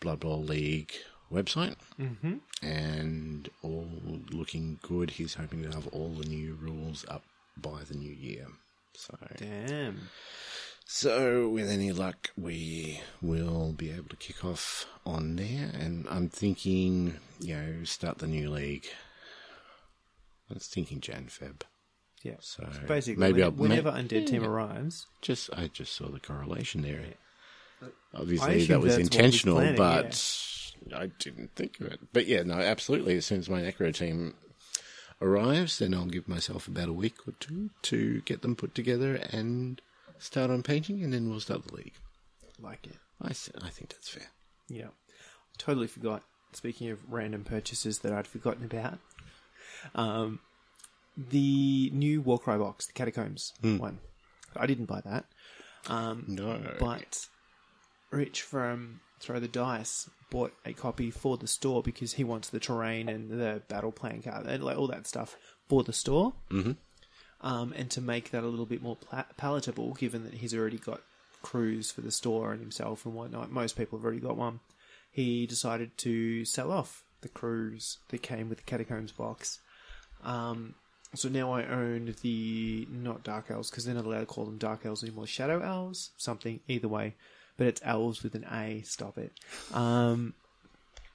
Blood 0.00 0.20
Bowl 0.20 0.42
League 0.42 0.92
website, 1.32 1.76
mm-hmm. 1.98 2.34
and 2.62 3.48
all 3.62 3.88
looking 4.30 4.78
good. 4.82 5.10
He's 5.10 5.34
hoping 5.34 5.62
to 5.62 5.70
have 5.70 5.88
all 5.88 6.10
the 6.10 6.28
new 6.28 6.54
rules 6.54 7.04
up 7.08 7.24
by 7.56 7.82
the 7.88 7.94
new 7.94 8.12
year. 8.12 8.46
So 8.94 9.16
Damn. 9.36 10.10
so, 10.86 11.48
with 11.48 11.68
any 11.68 11.90
luck, 11.90 12.30
we 12.36 13.00
will 13.20 13.72
be 13.72 13.90
able 13.90 14.10
to 14.10 14.16
kick 14.16 14.44
off 14.44 14.86
on 15.04 15.34
there. 15.36 15.70
And 15.72 16.06
I'm 16.08 16.28
thinking, 16.28 17.16
you 17.40 17.56
know, 17.56 17.84
start 17.84 18.18
the 18.18 18.28
new 18.28 18.50
league. 18.50 18.86
I 20.50 20.54
was 20.54 20.66
thinking 20.66 21.00
Jan 21.00 21.26
Feb. 21.26 21.62
Yeah. 22.22 22.36
So, 22.40 22.66
Basically, 22.86 23.20
maybe 23.20 23.42
when- 23.42 23.56
whenever 23.56 23.90
Undead 23.90 24.26
Team 24.26 24.42
yeah. 24.42 24.48
arrives, 24.48 25.06
Just 25.20 25.50
I 25.52 25.68
just 25.68 25.92
saw 25.94 26.08
the 26.08 26.20
correlation 26.20 26.82
there. 26.82 27.04
I 27.82 27.86
Obviously, 28.14 28.64
that 28.66 28.80
was 28.80 28.96
that's 28.96 28.96
what 28.96 28.98
he's 28.98 28.98
intentional, 28.98 29.56
planning, 29.56 29.76
but 29.76 30.54
I 30.94 31.06
didn't 31.18 31.54
think 31.54 31.80
of 31.80 31.86
it. 31.88 32.00
But 32.12 32.26
yeah, 32.26 32.42
no, 32.42 32.54
absolutely. 32.54 33.16
As 33.16 33.26
soon 33.26 33.40
as 33.40 33.50
my 33.50 33.60
Necro 33.60 33.92
team 33.94 34.34
arrives, 35.20 35.78
then 35.78 35.92
I'll 35.94 36.06
give 36.06 36.28
myself 36.28 36.66
about 36.68 36.88
a 36.88 36.92
week 36.92 37.26
or 37.28 37.32
two 37.40 37.70
to 37.82 38.20
get 38.22 38.42
them 38.42 38.56
put 38.56 38.74
together 38.74 39.16
and 39.30 39.80
start 40.18 40.50
on 40.50 40.62
painting, 40.62 41.02
and 41.02 41.12
then 41.12 41.28
we'll 41.28 41.40
start 41.40 41.66
the 41.66 41.74
league. 41.74 41.94
like 42.58 42.86
it. 42.86 42.96
I, 43.20 43.28
I 43.28 43.70
think 43.70 43.90
that's 43.90 44.08
fair. 44.08 44.28
Yeah. 44.68 44.88
Totally 45.58 45.86
forgot. 45.86 46.22
Speaking 46.52 46.88
of 46.90 47.00
random 47.08 47.44
purchases 47.44 47.98
that 48.00 48.12
I'd 48.12 48.26
forgotten 48.28 48.64
about, 48.64 48.98
um, 49.94 50.40
the 51.16 51.90
new 51.92 52.20
Warcry 52.20 52.58
box, 52.58 52.86
the 52.86 52.92
Catacombs 52.92 53.52
one. 53.62 53.98
I 54.56 54.66
didn't 54.66 54.86
buy 54.86 55.00
that. 55.04 55.24
Um, 55.88 56.24
No. 56.28 56.60
But 56.78 57.26
Rich 58.10 58.42
from 58.42 59.00
Throw 59.20 59.40
the 59.40 59.48
Dice 59.48 60.08
bought 60.30 60.52
a 60.64 60.72
copy 60.72 61.10
for 61.10 61.36
the 61.36 61.46
store 61.46 61.82
because 61.82 62.14
he 62.14 62.24
wants 62.24 62.48
the 62.48 62.60
terrain 62.60 63.08
and 63.08 63.30
the 63.30 63.62
battle 63.68 63.92
plan 63.92 64.22
card 64.22 64.46
and 64.46 64.62
like 64.64 64.76
all 64.76 64.88
that 64.88 65.06
stuff 65.06 65.36
for 65.68 65.82
the 65.82 65.92
store, 65.92 66.34
mm-hmm. 66.50 66.72
um, 67.46 67.72
and 67.76 67.90
to 67.90 68.00
make 68.00 68.30
that 68.30 68.44
a 68.44 68.48
little 68.48 68.66
bit 68.66 68.82
more 68.82 68.96
pla- 68.96 69.24
palatable, 69.36 69.94
given 69.94 70.24
that 70.24 70.34
he's 70.34 70.54
already 70.54 70.78
got 70.78 71.00
crews 71.42 71.90
for 71.90 72.00
the 72.00 72.10
store 72.10 72.52
and 72.52 72.60
himself 72.60 73.04
and 73.06 73.14
whatnot. 73.14 73.50
Most 73.50 73.76
people 73.76 73.98
have 73.98 74.04
already 74.04 74.20
got 74.20 74.36
one. 74.36 74.60
He 75.10 75.46
decided 75.46 75.96
to 75.98 76.44
sell 76.44 76.72
off 76.72 77.04
the 77.20 77.28
crews 77.28 77.98
that 78.08 78.22
came 78.22 78.48
with 78.48 78.58
the 78.58 78.64
Catacombs 78.64 79.12
box. 79.12 79.60
Um, 80.24 80.74
so 81.14 81.28
now 81.28 81.52
I 81.52 81.64
own 81.66 82.14
the 82.22 82.88
not 82.90 83.22
Dark 83.22 83.50
Elves 83.50 83.70
because 83.70 83.84
they're 83.84 83.94
not 83.94 84.04
allowed 84.04 84.20
to 84.20 84.26
call 84.26 84.46
them 84.46 84.58
Dark 84.58 84.84
Elves 84.84 85.04
anymore. 85.04 85.26
Shadow 85.26 85.60
Elves, 85.60 86.10
something 86.16 86.60
either 86.66 86.88
way, 86.88 87.14
but 87.56 87.66
it's 87.66 87.80
elves 87.84 88.22
with 88.22 88.34
an 88.34 88.44
A. 88.50 88.82
Stop 88.82 89.18
it. 89.18 89.32
Um, 89.72 90.34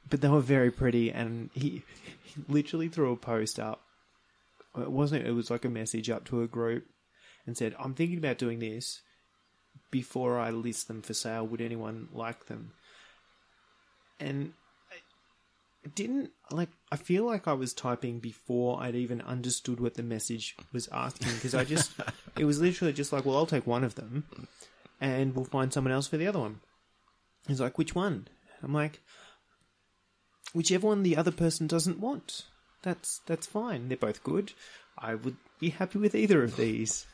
but 0.09 0.21
they 0.21 0.29
were 0.29 0.39
very 0.39 0.71
pretty, 0.71 1.11
and 1.11 1.49
he, 1.53 1.83
he 2.23 2.41
literally 2.47 2.87
threw 2.87 3.11
a 3.11 3.17
post 3.17 3.59
up. 3.59 3.81
It 4.77 4.91
wasn't. 4.91 5.27
It 5.27 5.33
was 5.33 5.51
like 5.51 5.65
a 5.65 5.69
message 5.69 6.09
up 6.09 6.25
to 6.25 6.41
a 6.41 6.47
group, 6.47 6.85
and 7.45 7.57
said, 7.57 7.75
"I'm 7.77 7.93
thinking 7.93 8.17
about 8.17 8.37
doing 8.37 8.59
this. 8.59 9.01
Before 9.91 10.37
I 10.37 10.51
list 10.51 10.87
them 10.87 11.01
for 11.01 11.13
sale, 11.13 11.45
would 11.45 11.61
anyone 11.61 12.07
like 12.13 12.45
them?" 12.45 12.71
And 14.19 14.53
didn't 15.95 16.31
like. 16.51 16.69
I 16.91 16.97
feel 16.97 17.25
like 17.25 17.47
I 17.47 17.53
was 17.53 17.73
typing 17.73 18.19
before 18.19 18.81
I'd 18.81 18.95
even 18.95 19.21
understood 19.21 19.79
what 19.79 19.93
the 19.93 20.03
message 20.03 20.55
was 20.73 20.89
asking 20.91 21.33
because 21.35 21.55
I 21.55 21.63
just. 21.63 21.91
it 22.37 22.45
was 22.45 22.59
literally 22.59 22.93
just 22.93 23.13
like, 23.13 23.25
"Well, 23.25 23.37
I'll 23.37 23.45
take 23.45 23.67
one 23.67 23.83
of 23.83 23.95
them, 23.95 24.25
and 24.99 25.35
we'll 25.35 25.45
find 25.45 25.71
someone 25.71 25.93
else 25.93 26.07
for 26.07 26.17
the 26.17 26.27
other 26.27 26.39
one." 26.39 26.59
He's 27.47 27.61
like, 27.61 27.77
"Which 27.77 27.95
one?" 27.95 28.27
I'm 28.61 28.73
like, 28.73 28.99
whichever 30.53 30.87
one 30.87 31.03
the 31.03 31.17
other 31.17 31.31
person 31.31 31.67
doesn't 31.67 31.99
want. 31.99 32.43
That's 32.81 33.21
that's 33.25 33.47
fine. 33.47 33.87
They're 33.87 33.97
both 33.97 34.23
good. 34.23 34.53
I 34.97 35.15
would 35.15 35.37
be 35.59 35.69
happy 35.69 35.99
with 35.99 36.15
either 36.15 36.43
of 36.43 36.55
these. 36.55 37.05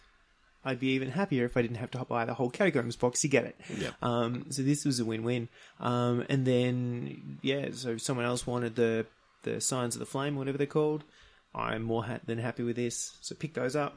I'd 0.66 0.80
be 0.80 0.90
even 0.90 1.10
happier 1.12 1.46
if 1.46 1.56
I 1.56 1.62
didn't 1.62 1.78
have 1.78 1.92
to 1.92 2.04
buy 2.06 2.26
the 2.26 2.34
whole 2.34 2.50
catacombs 2.50 2.96
box 2.96 3.22
to 3.22 3.28
get 3.28 3.46
it. 3.46 3.56
Yeah. 3.78 3.92
Um, 4.02 4.48
so 4.50 4.64
this 4.64 4.84
was 4.84 5.00
a 5.00 5.06
win-win. 5.06 5.48
Um, 5.80 6.26
and 6.28 6.46
then 6.46 7.38
yeah, 7.42 7.70
so 7.72 7.98
someone 7.98 8.26
else 8.26 8.48
wanted 8.48 8.76
the 8.76 9.06
the 9.44 9.62
Scions 9.62 9.96
of 9.96 10.00
the 10.00 10.08
Flame, 10.08 10.36
whatever 10.36 10.58
they're 10.58 10.66
called. 10.68 11.04
I'm 11.54 11.84
more 11.84 12.04
ha- 12.04 12.20
than 12.26 12.40
happy 12.40 12.64
with 12.64 12.76
this. 12.76 13.16
So 13.22 13.36
pick 13.36 13.54
those 13.54 13.76
up. 13.76 13.96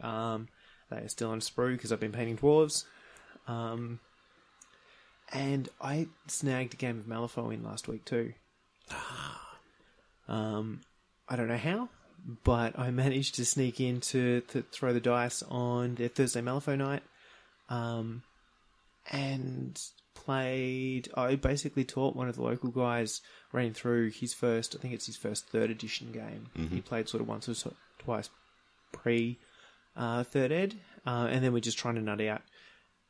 Um, 0.00 0.48
they 0.88 0.98
are 0.98 1.08
still 1.08 1.30
on 1.30 1.40
sprue 1.40 1.72
because 1.72 1.92
I've 1.92 2.00
been 2.00 2.12
painting 2.12 2.38
dwarves. 2.38 2.84
Um, 3.48 3.98
and 5.32 5.68
I 5.80 6.06
snagged 6.28 6.74
a 6.74 6.76
game 6.76 6.98
of 6.98 7.06
Malifaux 7.06 7.52
in 7.52 7.64
last 7.64 7.88
week 7.88 8.04
too. 8.04 8.34
Um, 10.28 10.80
I 11.28 11.36
don't 11.36 11.48
know 11.48 11.56
how, 11.56 11.88
but 12.44 12.78
I 12.78 12.90
managed 12.90 13.34
to 13.36 13.44
sneak 13.44 13.80
in 13.80 14.00
to, 14.02 14.40
to 14.48 14.62
throw 14.62 14.92
the 14.92 15.00
dice 15.00 15.42
on 15.48 15.96
their 15.96 16.08
Thursday 16.08 16.40
Malifaux 16.40 16.78
night, 16.78 17.02
um, 17.68 18.22
and 19.10 19.80
played. 20.14 21.08
I 21.16 21.36
basically 21.36 21.84
taught 21.84 22.16
one 22.16 22.28
of 22.28 22.36
the 22.36 22.42
local 22.42 22.70
guys 22.70 23.20
running 23.52 23.74
through 23.74 24.10
his 24.10 24.32
first. 24.32 24.74
I 24.74 24.78
think 24.78 24.94
it's 24.94 25.06
his 25.06 25.16
first 25.16 25.48
third 25.48 25.70
edition 25.70 26.12
game. 26.12 26.46
He 26.70 26.80
played 26.80 27.08
sort 27.08 27.20
of 27.20 27.28
once 27.28 27.48
or 27.48 27.54
so, 27.54 27.74
twice 27.98 28.30
pre 28.92 29.38
uh, 29.96 30.24
third 30.24 30.52
ed, 30.52 30.74
uh, 31.06 31.28
and 31.30 31.44
then 31.44 31.52
we're 31.52 31.60
just 31.60 31.78
trying 31.78 31.96
to 31.96 32.00
nut 32.00 32.20
out. 32.22 32.42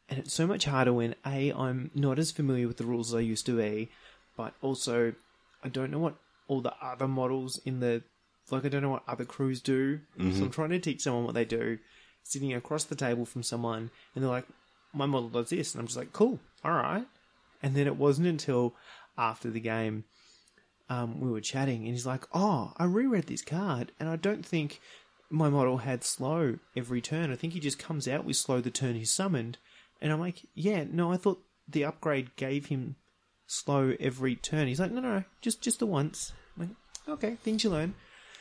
And 0.09 0.19
it's 0.19 0.35
so 0.35 0.47
much 0.47 0.65
harder 0.65 0.93
when 0.93 1.15
a 1.25 1.53
I'm 1.53 1.91
not 1.95 2.19
as 2.19 2.31
familiar 2.31 2.67
with 2.67 2.77
the 2.77 2.85
rules 2.85 3.13
as 3.13 3.19
I 3.19 3.21
used 3.21 3.47
to 3.47 3.57
be, 3.57 3.91
but 4.37 4.55
also 4.61 5.15
I 5.63 5.69
don't 5.69 5.91
know 5.91 5.99
what 5.99 6.17
all 6.47 6.61
the 6.61 6.75
other 6.83 7.09
models 7.09 7.59
in 7.65 7.81
the 7.81 8.03
like 8.53 8.65
I 8.65 8.69
don't 8.69 8.83
know 8.83 8.91
what 8.91 9.09
other 9.09 9.25
crews 9.25 9.61
do. 9.61 10.01
So 10.17 10.45
I'm 10.45 10.51
trying 10.51 10.71
to 10.71 10.79
teach 10.79 11.03
someone 11.03 11.25
what 11.25 11.35
they 11.35 11.45
do, 11.45 11.79
sitting 12.23 12.53
across 12.53 12.85
the 12.85 12.97
table 12.97 13.25
from 13.25 13.43
someone, 13.43 13.91
and 14.15 14.23
they're 14.23 14.31
like, 14.31 14.47
"My 14.93 15.07
model 15.07 15.29
does 15.31 15.51
this," 15.51 15.75
and 15.75 15.81
I'm 15.81 15.87
just 15.87 15.97
like, 15.99 16.13
"Cool, 16.13 16.41
all 16.65 16.73
right." 16.73 17.07
And 17.63 17.75
then 17.75 17.87
it 17.87 17.97
wasn't 17.97 18.27
until 18.29 18.75
after 19.17 19.51
the 19.51 19.61
game 19.61 20.05
um, 20.91 21.21
we 21.21 21.31
were 21.31 21.41
chatting, 21.41 21.85
and 21.85 21.93
he's 21.93 22.07
like, 22.07 22.27
"Oh, 22.35 22.73
I 22.77 22.85
reread 22.85 23.27
this 23.27 23.43
card, 23.43 23.93
and 23.99 24.09
I 24.09 24.17
don't 24.17 24.45
think 24.45 24.81
my 25.31 25.49
model 25.49 25.79
had 25.79 26.05
slow 26.05 26.59
every 26.77 27.01
turn. 27.01 27.33
I 27.33 27.37
think 27.37 27.55
he 27.55 27.61
just 27.61 27.79
comes 27.79 28.07
out 28.07 28.25
with 28.25 28.37
slow 28.37 28.61
the 28.61 28.71
turn 28.71 28.95
he's 28.95 29.11
summoned." 29.11 29.59
And 30.01 30.13
I'm 30.13 30.21
like, 30.21 30.47
"Yeah, 30.55 30.85
no, 30.91 31.11
I 31.11 31.17
thought 31.17 31.43
the 31.67 31.85
upgrade 31.85 32.37
gave 32.37 32.67
him 32.67 32.97
slow 33.47 33.95
every 33.99 34.37
turn." 34.37 34.69
He's 34.69 34.81
like, 34.81 34.93
"No, 34.93 35.01
no, 35.01 35.15
no, 35.15 35.25
just 35.41 35.63
just 35.63 35.79
the 35.79 35.87
once." 35.87 36.33
I'm 36.57 36.69
like, 36.69 36.77
"Okay, 37.09 37.37
things 37.37 37.65
you 37.65 37.71
learn." 37.71 37.95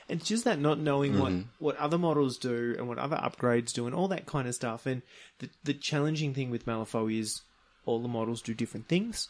It's 0.10 0.28
just 0.28 0.44
that 0.44 0.60
not 0.60 0.80
knowing 0.80 1.20
what, 1.20 1.32
mm-hmm. 1.32 1.48
what 1.60 1.78
other 1.78 1.98
models 1.98 2.38
do 2.38 2.76
and 2.78 2.88
what 2.88 2.98
other 2.98 3.16
upgrades 3.16 3.72
do 3.72 3.86
and 3.86 3.96
all 3.96 4.08
that 4.10 4.26
kind 4.26 4.48
of 4.48 4.56
stuff. 4.56 4.86
And 4.86 5.02
the 5.40 5.50
the 5.64 5.74
challenging 5.74 6.34
thing 6.34 6.50
with 6.50 6.66
Malifaux 6.66 7.18
is 7.18 7.42
all 7.86 8.02
the 8.02 8.08
models 8.08 8.42
do 8.42 8.54
different 8.54 8.88
things, 8.88 9.30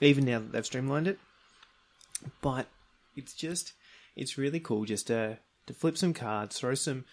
even 0.00 0.24
now 0.24 0.38
that 0.38 0.52
they've 0.52 0.66
streamlined 0.66 1.08
it. 1.08 1.18
But 2.40 2.66
it's 3.16 3.34
just 3.34 3.74
it's 4.16 4.38
really 4.38 4.60
cool 4.60 4.84
just 4.84 5.08
to 5.08 5.38
to 5.66 5.74
flip 5.74 5.98
some 5.98 6.14
cards, 6.14 6.58
throw 6.58 6.74
some 6.74 7.04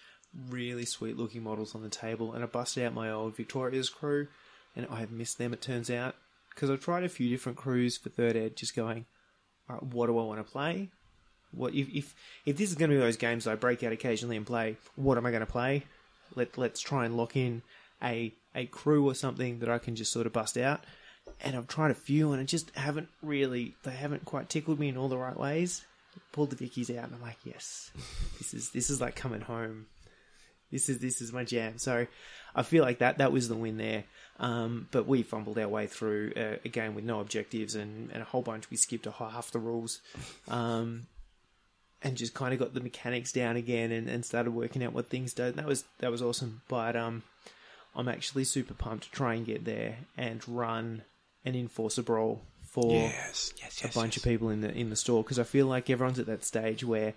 really 0.48 0.84
sweet 0.84 1.16
looking 1.16 1.42
models 1.42 1.74
on 1.74 1.82
the 1.82 1.88
table, 1.88 2.32
and 2.32 2.42
I 2.42 2.46
busted 2.46 2.84
out 2.84 2.94
my 2.94 3.10
old 3.10 3.36
Viktoria's 3.36 3.90
crew, 3.90 4.28
and 4.74 4.86
I 4.90 5.00
have 5.00 5.10
missed 5.10 5.38
them. 5.38 5.52
It 5.52 5.60
turns 5.60 5.90
out 5.90 6.14
because 6.50 6.70
I've 6.70 6.80
tried 6.80 7.04
a 7.04 7.08
few 7.08 7.28
different 7.28 7.58
crews 7.58 7.96
for 7.96 8.08
third 8.08 8.36
ed, 8.36 8.56
just 8.56 8.74
going, 8.74 9.04
all 9.68 9.76
right, 9.76 9.82
what 9.82 10.06
do 10.06 10.18
I 10.18 10.24
want 10.24 10.44
to 10.44 10.50
play? 10.50 10.90
What 11.52 11.74
if 11.74 11.88
if 11.94 12.14
if 12.44 12.56
this 12.56 12.70
is 12.70 12.76
going 12.76 12.90
to 12.90 12.96
be 12.96 13.00
those 13.00 13.16
games 13.16 13.44
that 13.44 13.52
I 13.52 13.54
break 13.54 13.82
out 13.82 13.92
occasionally 13.92 14.36
and 14.36 14.46
play? 14.46 14.76
What 14.96 15.18
am 15.18 15.26
I 15.26 15.30
going 15.30 15.40
to 15.40 15.46
play? 15.46 15.84
Let 16.34 16.58
let's 16.58 16.80
try 16.80 17.04
and 17.04 17.16
lock 17.16 17.36
in 17.36 17.62
a 18.02 18.32
a 18.54 18.66
crew 18.66 19.08
or 19.08 19.14
something 19.14 19.60
that 19.60 19.70
I 19.70 19.78
can 19.78 19.96
just 19.96 20.12
sort 20.12 20.26
of 20.26 20.32
bust 20.32 20.56
out. 20.56 20.84
And 21.42 21.56
I've 21.56 21.66
tried 21.66 21.90
a 21.90 21.94
few, 21.94 22.32
and 22.32 22.40
I 22.40 22.44
just 22.44 22.70
haven't 22.76 23.08
really. 23.22 23.74
They 23.82 23.92
haven't 23.92 24.24
quite 24.24 24.48
tickled 24.48 24.78
me 24.78 24.88
in 24.88 24.96
all 24.96 25.08
the 25.08 25.18
right 25.18 25.36
ways. 25.36 25.84
Pulled 26.32 26.50
the 26.50 26.56
Vickies 26.56 26.90
out, 26.96 27.04
and 27.04 27.14
I'm 27.14 27.22
like, 27.22 27.38
yes, 27.44 27.90
this 28.38 28.54
is 28.54 28.70
this 28.70 28.88
is 28.88 29.00
like 29.00 29.16
coming 29.16 29.42
home. 29.42 29.86
This 30.70 30.88
is 30.88 30.98
this 30.98 31.20
is 31.20 31.32
my 31.32 31.44
jam. 31.44 31.78
So 31.78 32.06
I 32.54 32.62
feel 32.62 32.82
like 32.82 32.98
that 32.98 33.18
that 33.18 33.32
was 33.32 33.48
the 33.48 33.54
win 33.54 33.76
there. 33.76 34.04
Um, 34.38 34.88
but 34.90 35.06
we 35.06 35.22
fumbled 35.22 35.58
our 35.58 35.68
way 35.68 35.86
through 35.86 36.32
a, 36.36 36.58
a 36.64 36.68
game 36.68 36.94
with 36.94 37.04
no 37.04 37.20
objectives 37.20 37.74
and, 37.74 38.10
and 38.12 38.22
a 38.22 38.24
whole 38.24 38.42
bunch. 38.42 38.70
We 38.70 38.76
skipped 38.76 39.06
half 39.06 39.50
the 39.50 39.58
rules. 39.58 40.00
Um, 40.48 41.06
and 42.02 42.16
just 42.16 42.34
kind 42.34 42.52
of 42.52 42.58
got 42.58 42.74
the 42.74 42.80
mechanics 42.80 43.32
down 43.32 43.56
again 43.56 43.90
and, 43.90 44.08
and 44.08 44.24
started 44.24 44.50
working 44.52 44.84
out 44.84 44.92
what 44.92 45.08
things 45.08 45.32
do. 45.32 45.44
And 45.44 45.56
that 45.56 45.66
was 45.66 45.84
that 45.98 46.10
was 46.10 46.22
awesome. 46.22 46.62
But 46.68 46.96
um, 46.96 47.22
I'm 47.94 48.08
actually 48.08 48.44
super 48.44 48.74
pumped 48.74 49.04
to 49.04 49.10
try 49.10 49.34
and 49.34 49.46
get 49.46 49.64
there 49.64 49.96
and 50.16 50.46
run 50.48 51.02
an 51.44 51.54
enforcer 51.54 52.02
brawl 52.02 52.42
for 52.62 52.92
Yes, 52.92 53.52
yes, 53.62 53.84
a 53.84 53.88
bunch 53.98 54.16
of 54.16 54.22
people 54.22 54.50
in 54.50 54.60
the 54.60 54.70
in 54.72 54.90
the 54.90 54.96
store 54.96 55.22
because 55.22 55.38
I 55.38 55.44
feel 55.44 55.66
like 55.66 55.88
everyone's 55.88 56.18
at 56.18 56.26
that 56.26 56.44
stage 56.44 56.84
where 56.84 57.14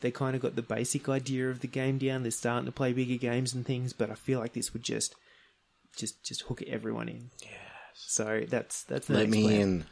they 0.00 0.10
kind 0.10 0.34
of 0.36 0.40
got 0.42 0.56
the 0.56 0.62
basic 0.62 1.08
idea 1.08 1.50
of 1.50 1.60
the 1.60 1.66
game 1.66 1.98
down. 1.98 2.22
They're 2.22 2.30
starting 2.30 2.66
to 2.66 2.72
play 2.72 2.92
bigger 2.92 3.16
games 3.16 3.52
and 3.52 3.66
things, 3.66 3.92
but 3.92 4.10
I 4.10 4.14
feel 4.14 4.38
like 4.38 4.52
this 4.52 4.72
would 4.72 4.82
just 4.82 5.14
just 5.96 6.22
just 6.24 6.42
hook 6.42 6.62
everyone 6.66 7.08
in. 7.08 7.30
Yes. 7.42 7.50
So 7.94 8.42
that's 8.48 8.84
that's 8.84 9.08
the 9.08 9.14
Let 9.14 9.28
me 9.28 9.42
plan. 9.42 9.60
in. 9.60 9.84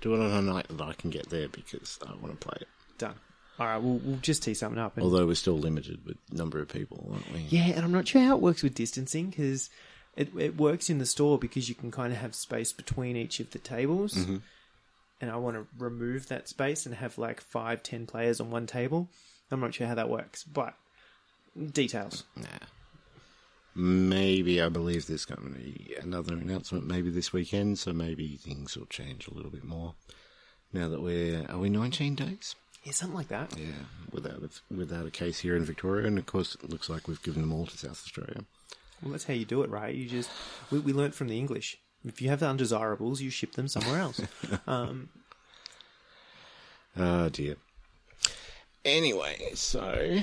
Do 0.00 0.14
it 0.14 0.20
on 0.20 0.30
a 0.32 0.42
night 0.42 0.66
that 0.68 0.82
I 0.82 0.94
can 0.94 1.10
get 1.10 1.28
there 1.30 1.48
because 1.48 1.98
I 2.04 2.12
want 2.14 2.40
to 2.40 2.48
play 2.48 2.56
it. 2.60 2.68
Done. 2.98 3.14
All 3.58 3.66
right, 3.66 3.78
we'll 3.78 3.98
we'll 3.98 4.16
just 4.16 4.42
tee 4.42 4.54
something 4.54 4.78
up. 4.78 4.96
And, 4.96 5.04
Although 5.04 5.26
we're 5.26 5.34
still 5.34 5.58
limited 5.58 6.04
with 6.06 6.16
number 6.30 6.60
of 6.60 6.68
people, 6.68 7.10
aren't 7.12 7.32
we? 7.32 7.40
Yeah, 7.50 7.66
and 7.66 7.84
I'm 7.84 7.92
not 7.92 8.08
sure 8.08 8.22
how 8.22 8.36
it 8.36 8.42
works 8.42 8.62
with 8.62 8.74
distancing 8.74 9.30
because 9.30 9.68
it 10.16 10.30
it 10.36 10.56
works 10.56 10.88
in 10.90 10.98
the 10.98 11.06
store 11.06 11.38
because 11.38 11.68
you 11.68 11.74
can 11.74 11.90
kind 11.90 12.12
of 12.12 12.18
have 12.18 12.34
space 12.34 12.72
between 12.72 13.16
each 13.16 13.40
of 13.40 13.50
the 13.50 13.58
tables. 13.58 14.14
Mm-hmm. 14.14 14.36
And 15.20 15.30
I 15.30 15.36
want 15.36 15.56
to 15.56 15.66
remove 15.78 16.28
that 16.28 16.48
space 16.48 16.84
and 16.86 16.94
have 16.96 17.18
like 17.18 17.40
five, 17.40 17.82
ten 17.82 18.06
players 18.06 18.40
on 18.40 18.50
one 18.50 18.66
table. 18.66 19.08
I'm 19.50 19.60
not 19.60 19.74
sure 19.74 19.86
how 19.86 19.94
that 19.94 20.08
works, 20.08 20.44
but 20.44 20.74
details. 21.72 22.24
Nah. 22.34 22.46
Maybe 23.74 24.60
I 24.60 24.68
believe 24.68 25.06
there's 25.06 25.24
going 25.24 25.42
to 25.42 25.58
be 25.58 25.94
another 26.00 26.34
announcement 26.34 26.86
maybe 26.86 27.10
this 27.10 27.32
weekend, 27.32 27.78
so 27.78 27.92
maybe 27.92 28.36
things 28.36 28.76
will 28.76 28.86
change 28.86 29.28
a 29.28 29.34
little 29.34 29.50
bit 29.50 29.64
more. 29.64 29.94
Now 30.72 30.88
that 30.88 31.02
we're 31.02 31.46
are 31.48 31.58
we 31.58 31.68
19 31.68 32.14
days? 32.14 32.54
Yeah, 32.84 32.92
something 32.92 33.16
like 33.16 33.28
that. 33.28 33.56
Yeah, 33.56 33.84
without 34.10 34.42
a, 34.42 34.74
without 34.74 35.06
a 35.06 35.10
case 35.10 35.38
here 35.40 35.56
in 35.56 35.64
Victoria, 35.64 36.06
and 36.06 36.18
of 36.18 36.26
course 36.26 36.56
it 36.62 36.70
looks 36.70 36.88
like 36.88 37.06
we've 37.06 37.22
given 37.22 37.42
them 37.42 37.52
all 37.52 37.66
to 37.66 37.78
South 37.78 37.92
Australia. 37.92 38.44
Well, 39.02 39.12
that's 39.12 39.24
how 39.24 39.34
you 39.34 39.44
do 39.44 39.62
it, 39.62 39.70
right? 39.70 39.94
You 39.94 40.08
just 40.08 40.30
we 40.70 40.78
we 40.80 40.92
learnt 40.92 41.14
from 41.14 41.28
the 41.28 41.38
English. 41.38 41.78
If 42.04 42.20
you 42.20 42.28
have 42.30 42.40
the 42.40 42.48
undesirables, 42.48 43.20
you 43.20 43.30
ship 43.30 43.52
them 43.52 43.68
somewhere 43.68 44.00
else. 44.00 44.20
um, 44.66 45.10
Oh 46.96 47.28
dear. 47.30 47.56
Anyway, 48.84 49.52
so 49.54 50.20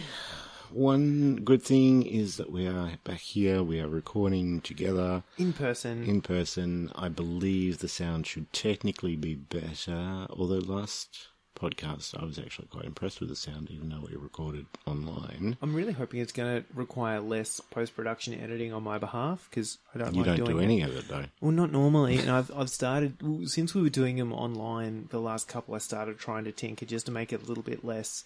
one 0.70 1.38
good 1.38 1.64
thing 1.64 2.04
is 2.06 2.38
that 2.38 2.52
we 2.52 2.68
are 2.68 2.92
back 3.04 3.20
here. 3.20 3.64
We 3.64 3.80
are 3.80 3.88
recording 3.88 4.62
together 4.62 5.24
in 5.38 5.54
person, 5.54 6.04
in 6.04 6.22
person. 6.22 6.92
I 6.96 7.10
believe 7.10 7.80
the 7.80 7.88
sound 7.88 8.28
should 8.28 8.54
technically 8.54 9.16
be 9.16 9.34
better. 9.34 10.28
Although 10.30 10.60
last 10.60 11.30
podcast, 11.56 12.20
I 12.20 12.26
was 12.26 12.40
actually 12.40 12.68
quite 12.68 12.86
impressed 12.86 13.20
with 13.20 13.30
the 13.30 13.36
sound, 13.36 13.70
even 13.72 13.90
though 13.90 14.06
we 14.10 14.16
recorded 14.16 14.66
online. 14.86 15.58
I'm 15.62 15.74
really 15.74 15.94
hoping 15.94 16.20
it's 16.22 16.32
going 16.32 16.62
to 16.62 16.68
require 16.74 17.20
less 17.20 17.60
post 17.60 17.96
production 17.96 18.34
editing 18.40 18.74
on 18.74 18.84
my 18.84 18.98
behalf 18.98 19.48
because 19.50 19.78
I 19.94 20.00
don't 20.00 20.14
You 20.14 20.22
like 20.24 20.38
don't 20.38 20.46
doing 20.46 20.52
do 20.52 20.60
it. 20.60 20.64
any 20.64 20.82
of 20.82 20.96
it 20.96 21.08
though. 21.08 21.26
Well, 21.42 21.52
not 21.52 21.72
normally, 21.72 22.18
and 22.18 22.30
I've 22.30 22.52
I've 22.56 22.70
started 22.70 23.22
well, 23.22 23.46
since 23.48 23.74
we 23.74 23.82
were 23.82 23.90
doing 23.90 24.18
them 24.18 24.34
online. 24.34 25.08
The 25.10 25.20
last 25.20 25.48
couple, 25.48 25.76
I 25.76 25.80
started 25.80 26.18
trying 26.20 26.46
to 26.46 26.52
tinker 26.52 26.86
just 26.86 27.06
to 27.08 27.12
make 27.12 27.34
it 27.34 27.42
a 27.44 27.46
little 27.46 27.64
bit 27.64 27.84
less 27.84 28.24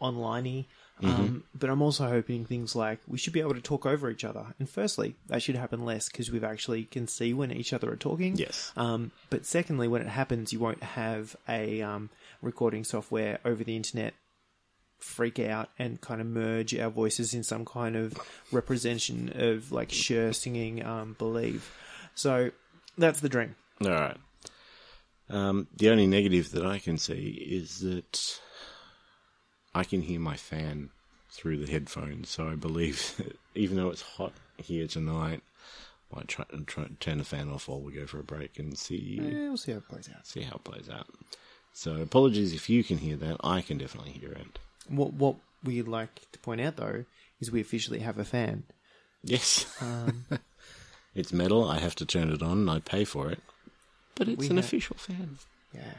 onliney. 0.00 0.66
Mm-hmm. 1.02 1.14
Um, 1.14 1.44
but 1.54 1.70
I'm 1.70 1.80
also 1.80 2.08
hoping 2.08 2.44
things 2.44 2.74
like 2.74 2.98
we 3.06 3.18
should 3.18 3.32
be 3.32 3.38
able 3.40 3.54
to 3.54 3.60
talk 3.60 3.86
over 3.86 4.10
each 4.10 4.24
other. 4.24 4.46
And 4.58 4.68
firstly, 4.68 5.14
that 5.28 5.42
should 5.42 5.54
happen 5.54 5.84
less 5.84 6.08
because 6.08 6.28
we've 6.30 6.42
actually 6.42 6.84
can 6.84 7.06
see 7.06 7.32
when 7.32 7.52
each 7.52 7.72
other 7.72 7.92
are 7.92 7.96
talking. 7.96 8.36
Yes. 8.36 8.72
Um, 8.76 9.12
but 9.30 9.46
secondly, 9.46 9.86
when 9.86 10.02
it 10.02 10.08
happens, 10.08 10.52
you 10.52 10.58
won't 10.58 10.82
have 10.82 11.36
a 11.48 11.82
um, 11.82 12.10
recording 12.42 12.84
software 12.84 13.38
over 13.44 13.64
the 13.64 13.76
internet 13.76 14.14
freak 14.98 15.38
out 15.38 15.68
and 15.78 16.00
kind 16.00 16.20
of 16.20 16.26
merge 16.26 16.74
our 16.76 16.90
voices 16.90 17.32
in 17.32 17.42
some 17.44 17.64
kind 17.64 17.94
of 17.96 18.14
representation 18.50 19.32
of 19.34 19.70
like 19.70 19.92
Cher 19.92 20.32
singing 20.32 20.84
um, 20.84 21.14
Believe. 21.18 21.70
So 22.14 22.50
that's 22.96 23.20
the 23.20 23.28
dream. 23.28 23.54
All 23.84 23.90
right. 23.90 24.16
Um, 25.30 25.68
the 25.76 25.90
only 25.90 26.06
negative 26.06 26.50
that 26.52 26.66
I 26.66 26.78
can 26.78 26.98
see 26.98 27.28
is 27.48 27.80
that 27.80 28.40
I 29.74 29.84
can 29.84 30.02
hear 30.02 30.18
my 30.18 30.36
fan 30.36 30.90
through 31.30 31.64
the 31.64 31.70
headphones. 31.70 32.30
So 32.30 32.48
I 32.48 32.54
believe, 32.54 33.14
that 33.18 33.38
even 33.54 33.76
though 33.76 33.90
it's 33.90 34.02
hot 34.02 34.32
here 34.56 34.86
tonight, 34.88 35.42
I 36.12 36.16
might 36.16 36.28
try 36.28 36.44
and 36.50 36.66
try, 36.66 36.86
turn 36.98 37.18
the 37.18 37.24
fan 37.24 37.50
off 37.50 37.68
while 37.68 37.80
we 37.80 37.92
go 37.92 38.06
for 38.06 38.18
a 38.18 38.24
break 38.24 38.58
and 38.58 38.76
see 38.76 39.18
Eh, 39.20 39.32
we'll 39.48 39.56
see 39.56 39.72
how 39.72 39.78
it 39.78 39.88
plays 39.88 40.08
out. 40.12 40.26
see 40.26 40.40
how 40.42 40.56
it 40.56 40.64
plays 40.64 40.88
out. 40.88 41.06
So 41.78 41.94
apologies 42.02 42.52
if 42.54 42.68
you 42.68 42.82
can 42.82 42.98
hear 42.98 43.14
that. 43.18 43.36
I 43.44 43.60
can 43.60 43.78
definitely 43.78 44.10
hear 44.10 44.32
it. 44.32 44.58
What 44.88 45.12
what 45.12 45.36
we'd 45.62 45.86
like 45.86 46.14
to 46.32 46.38
point 46.40 46.60
out 46.60 46.74
though 46.76 47.04
is 47.40 47.52
we 47.52 47.60
officially 47.60 48.00
have 48.00 48.18
a 48.18 48.24
fan. 48.24 48.64
Yes, 49.22 49.64
Um, 49.80 50.26
it's 51.14 51.32
metal. 51.32 51.62
I 51.68 51.78
have 51.78 51.94
to 51.96 52.04
turn 52.06 52.32
it 52.32 52.42
on. 52.42 52.58
and 52.66 52.70
I 52.70 52.80
pay 52.80 53.04
for 53.04 53.30
it, 53.30 53.38
but 54.16 54.26
it's 54.28 54.48
an 54.50 54.56
have- 54.56 54.64
official 54.64 54.96
fan. 54.96 55.38
yeah, 55.72 55.94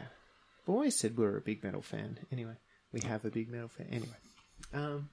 I've 0.64 0.70
always 0.70 1.00
said 1.00 1.16
we 1.18 1.26
are 1.26 1.38
a 1.38 1.42
big 1.42 1.64
metal 1.64 1.82
fan. 1.82 2.20
Anyway, 2.30 2.58
we 2.92 3.00
have 3.08 3.24
a 3.24 3.30
big 3.30 3.50
metal 3.50 3.70
fan. 3.70 3.88
Anyway, 3.90 4.20
um, 4.74 5.10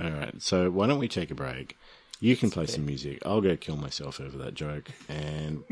All 0.00 0.10
right, 0.10 0.42
so 0.42 0.68
why 0.70 0.88
don't 0.88 0.98
we 0.98 1.08
take 1.08 1.30
a 1.30 1.34
break? 1.36 1.76
You 2.22 2.36
can 2.36 2.52
play 2.52 2.66
some 2.66 2.86
music. 2.86 3.18
I'll 3.26 3.40
go 3.40 3.56
kill 3.56 3.76
myself 3.76 4.20
over 4.20 4.38
that 4.38 4.54
joke, 4.54 4.88
and 5.08 5.64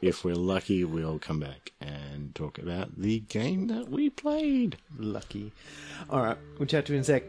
if 0.00 0.24
we're 0.24 0.36
lucky, 0.36 0.84
we'll 0.84 1.18
come 1.18 1.40
back 1.40 1.72
and 1.80 2.32
talk 2.36 2.56
about 2.56 2.96
the 2.96 3.18
game 3.18 3.66
that 3.66 3.88
we 3.88 4.08
played. 4.08 4.76
lucky. 4.96 5.50
All 6.08 6.22
right, 6.22 6.38
we'll 6.56 6.66
chat 6.66 6.86
to 6.86 6.92
you 6.92 6.98
in 6.98 7.00
a 7.00 7.04
sec. 7.04 7.24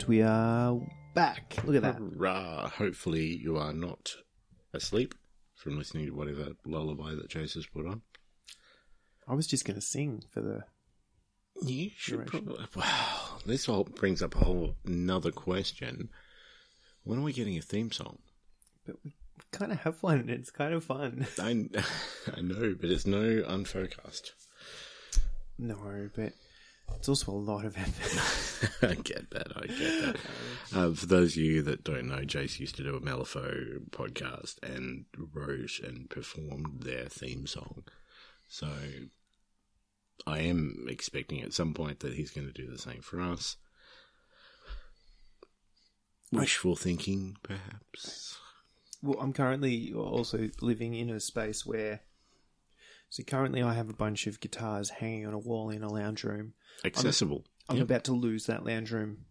And 0.00 0.08
we 0.08 0.22
are 0.22 0.80
back. 1.12 1.58
Look 1.62 1.76
at 1.76 1.82
that. 1.82 1.96
Hurrah! 1.96 2.70
Hopefully, 2.70 3.36
you 3.36 3.58
are 3.58 3.74
not 3.74 4.14
asleep 4.72 5.14
from 5.54 5.76
listening 5.76 6.06
to 6.06 6.12
whatever 6.12 6.52
lullaby 6.64 7.10
that 7.10 7.30
has 7.34 7.66
put 7.66 7.86
on. 7.86 8.00
I 9.28 9.34
was 9.34 9.46
just 9.46 9.66
going 9.66 9.74
to 9.74 9.82
sing 9.82 10.22
for 10.30 10.40
the. 10.40 10.64
You 11.62 11.90
should 11.94 12.24
Duration. 12.24 12.46
probably. 12.46 12.66
Wow, 12.74 13.40
this 13.44 13.68
all 13.68 13.84
brings 13.84 14.22
up 14.22 14.36
a 14.36 14.38
whole 14.38 14.76
another 14.86 15.30
question. 15.30 16.08
When 17.04 17.18
are 17.18 17.22
we 17.22 17.34
getting 17.34 17.58
a 17.58 17.62
theme 17.62 17.92
song? 17.92 18.20
But 18.86 18.96
we 19.04 19.12
kind 19.52 19.70
of 19.70 19.80
have 19.80 20.02
one, 20.02 20.18
and 20.18 20.30
it's 20.30 20.50
kind 20.50 20.72
of 20.72 20.82
fun. 20.82 21.26
I, 21.38 21.50
I 22.34 22.40
know, 22.40 22.74
but 22.80 22.88
it's 22.88 23.06
no 23.06 23.44
unfocused. 23.46 24.32
No, 25.58 26.08
but 26.16 26.32
it's 26.96 27.08
also 27.08 27.32
a 27.32 27.34
lot 27.34 27.64
of 27.64 27.76
effort. 27.76 28.82
I 28.90 28.94
get 28.94 29.30
that. 29.30 29.52
I 29.56 29.66
get 29.66 30.02
that. 30.02 30.16
Uh, 30.74 30.92
for 30.92 31.06
those 31.06 31.32
of 31.32 31.42
you 31.42 31.62
that 31.62 31.84
don't 31.84 32.08
know, 32.08 32.18
Jace 32.18 32.60
used 32.60 32.76
to 32.76 32.82
do 32.82 32.96
a 32.96 33.00
Malifaux 33.00 33.90
podcast 33.90 34.56
and 34.62 35.06
wrote 35.32 35.80
and 35.82 36.08
performed 36.10 36.82
their 36.82 37.06
theme 37.06 37.46
song. 37.46 37.84
So 38.48 38.68
I 40.26 40.40
am 40.40 40.86
expecting 40.88 41.40
at 41.42 41.52
some 41.52 41.74
point 41.74 42.00
that 42.00 42.14
he's 42.14 42.30
going 42.30 42.46
to 42.46 42.52
do 42.52 42.70
the 42.70 42.78
same 42.78 43.00
for 43.00 43.20
us. 43.20 43.56
Wishful 46.32 46.76
thinking, 46.76 47.36
perhaps. 47.42 48.38
Well, 49.02 49.18
I'm 49.18 49.32
currently 49.32 49.92
also 49.92 50.50
living 50.60 50.94
in 50.94 51.10
a 51.10 51.20
space 51.20 51.66
where. 51.66 52.02
So 53.10 53.22
currently, 53.24 53.62
I 53.62 53.74
have 53.74 53.88
a 53.90 53.92
bunch 53.94 54.26
of 54.26 54.40
guitars 54.40 54.88
hanging 54.90 55.26
on 55.26 55.34
a 55.34 55.38
wall 55.38 55.70
in 55.70 55.82
a 55.82 55.92
lounge 55.92 56.22
room. 56.24 56.54
Accessible. 56.84 57.44
I'm 57.68 57.76
Yep. 57.78 57.84
about 57.84 58.04
to 58.04 58.12
lose 58.12 58.46
that 58.46 58.64
lounge 58.64 58.90
room. 58.92 59.26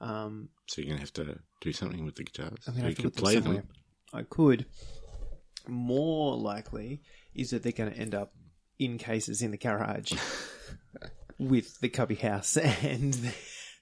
Um, 0.00 0.48
So 0.68 0.80
you're 0.80 0.88
going 0.88 0.98
to 0.98 1.02
have 1.02 1.12
to 1.14 1.40
do 1.60 1.72
something 1.72 2.04
with 2.04 2.14
the 2.16 2.24
guitars. 2.24 2.58
I'm 2.66 2.74
gonna 2.74 2.86
have 2.86 2.96
to 2.96 3.02
them 3.02 3.10
play 3.12 3.38
them. 3.38 3.68
I 4.12 4.22
could. 4.22 4.66
More 5.66 6.36
likely 6.36 7.02
is 7.34 7.50
that 7.50 7.62
they're 7.62 7.72
going 7.72 7.90
to 7.92 7.98
end 7.98 8.14
up 8.14 8.32
in 8.78 8.98
cases 8.98 9.42
in 9.42 9.50
the 9.50 9.56
garage 9.56 10.12
with 11.38 11.80
the 11.80 11.88
cubby 11.88 12.14
house 12.16 12.56
and 12.56 13.14
the- 13.14 13.34